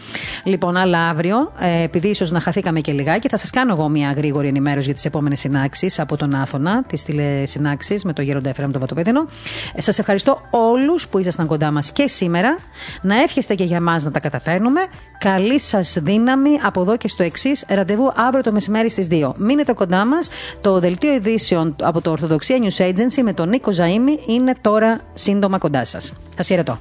Λοιπόν, 0.44 0.75
Λοιπόν, 0.76 0.94
αλλά 0.96 1.10
αύριο, 1.10 1.52
ε, 1.60 1.84
επειδή 1.84 2.08
ίσως 2.08 2.32
να 2.32 2.40
χαθήκαμε 2.40 2.80
και 2.80 2.92
λιγάκι, 2.92 3.28
θα 3.28 3.38
σας 3.38 3.50
κάνω 3.50 3.74
εγώ 3.74 3.90
μια 3.90 4.12
γρήγορη 4.12 4.48
ενημέρωση 4.48 4.86
για 4.86 4.94
τις 4.94 5.06
επόμενες 5.06 5.40
συνάξεις 5.40 6.00
από 6.00 6.18
τον 6.18 6.36
Άθωνα, 6.36 6.84
τις 6.84 7.04
τηλεσυνάξεις 7.04 8.04
με 8.04 8.14
το 8.14 8.22
Γέροντα 8.22 8.50
Εφραίμ 8.50 8.72
το 8.72 8.80
Βατοπέδινο. 8.80 9.28
Ε, 9.74 9.82
σας 9.82 10.00
ευχαριστώ 10.00 10.42
όλους 10.50 11.08
που 11.08 11.20
ήσασταν 11.20 11.48
κοντά 11.48 11.72
μας 11.72 11.92
και 11.92 12.08
σήμερα. 12.08 12.58
Να 13.02 13.22
εύχεστε 13.22 13.56
και 13.56 13.64
για 13.64 13.78
εμά 13.78 14.02
να 14.02 14.12
τα 14.12 14.20
καταφέρνουμε. 14.20 14.82
Καλή 15.18 15.60
σας 15.60 15.98
δύναμη 16.02 16.50
από 16.64 16.82
εδώ 16.82 16.98
και 16.98 17.08
στο 17.08 17.24
εξής. 17.24 17.66
Ραντεβού 17.68 18.12
αύριο 18.16 18.44
το 18.44 18.52
μεσημέρι 18.52 18.90
στις 18.90 19.08
2. 19.12 19.34
Μείνετε 19.38 19.74
κοντά 19.74 20.06
μας. 20.06 20.28
Το 20.62 20.80
δελτίο 20.80 21.14
ειδήσεων 21.14 21.76
από 21.82 22.02
το 22.02 22.12
Ορθοδοξία 22.12 22.58
News 22.62 22.84
Agency 22.84 23.22
με 23.24 23.34
τον 23.34 23.50
Νίκο 23.50 23.72
Ζαήμι 23.72 24.20
είναι 24.28 24.54
τώρα 24.62 25.00
σύντομα 25.14 25.58
κοντά 25.58 25.86
σας. 25.86 26.14
Σας 26.36 26.48
χαιρετώ. 26.48 26.80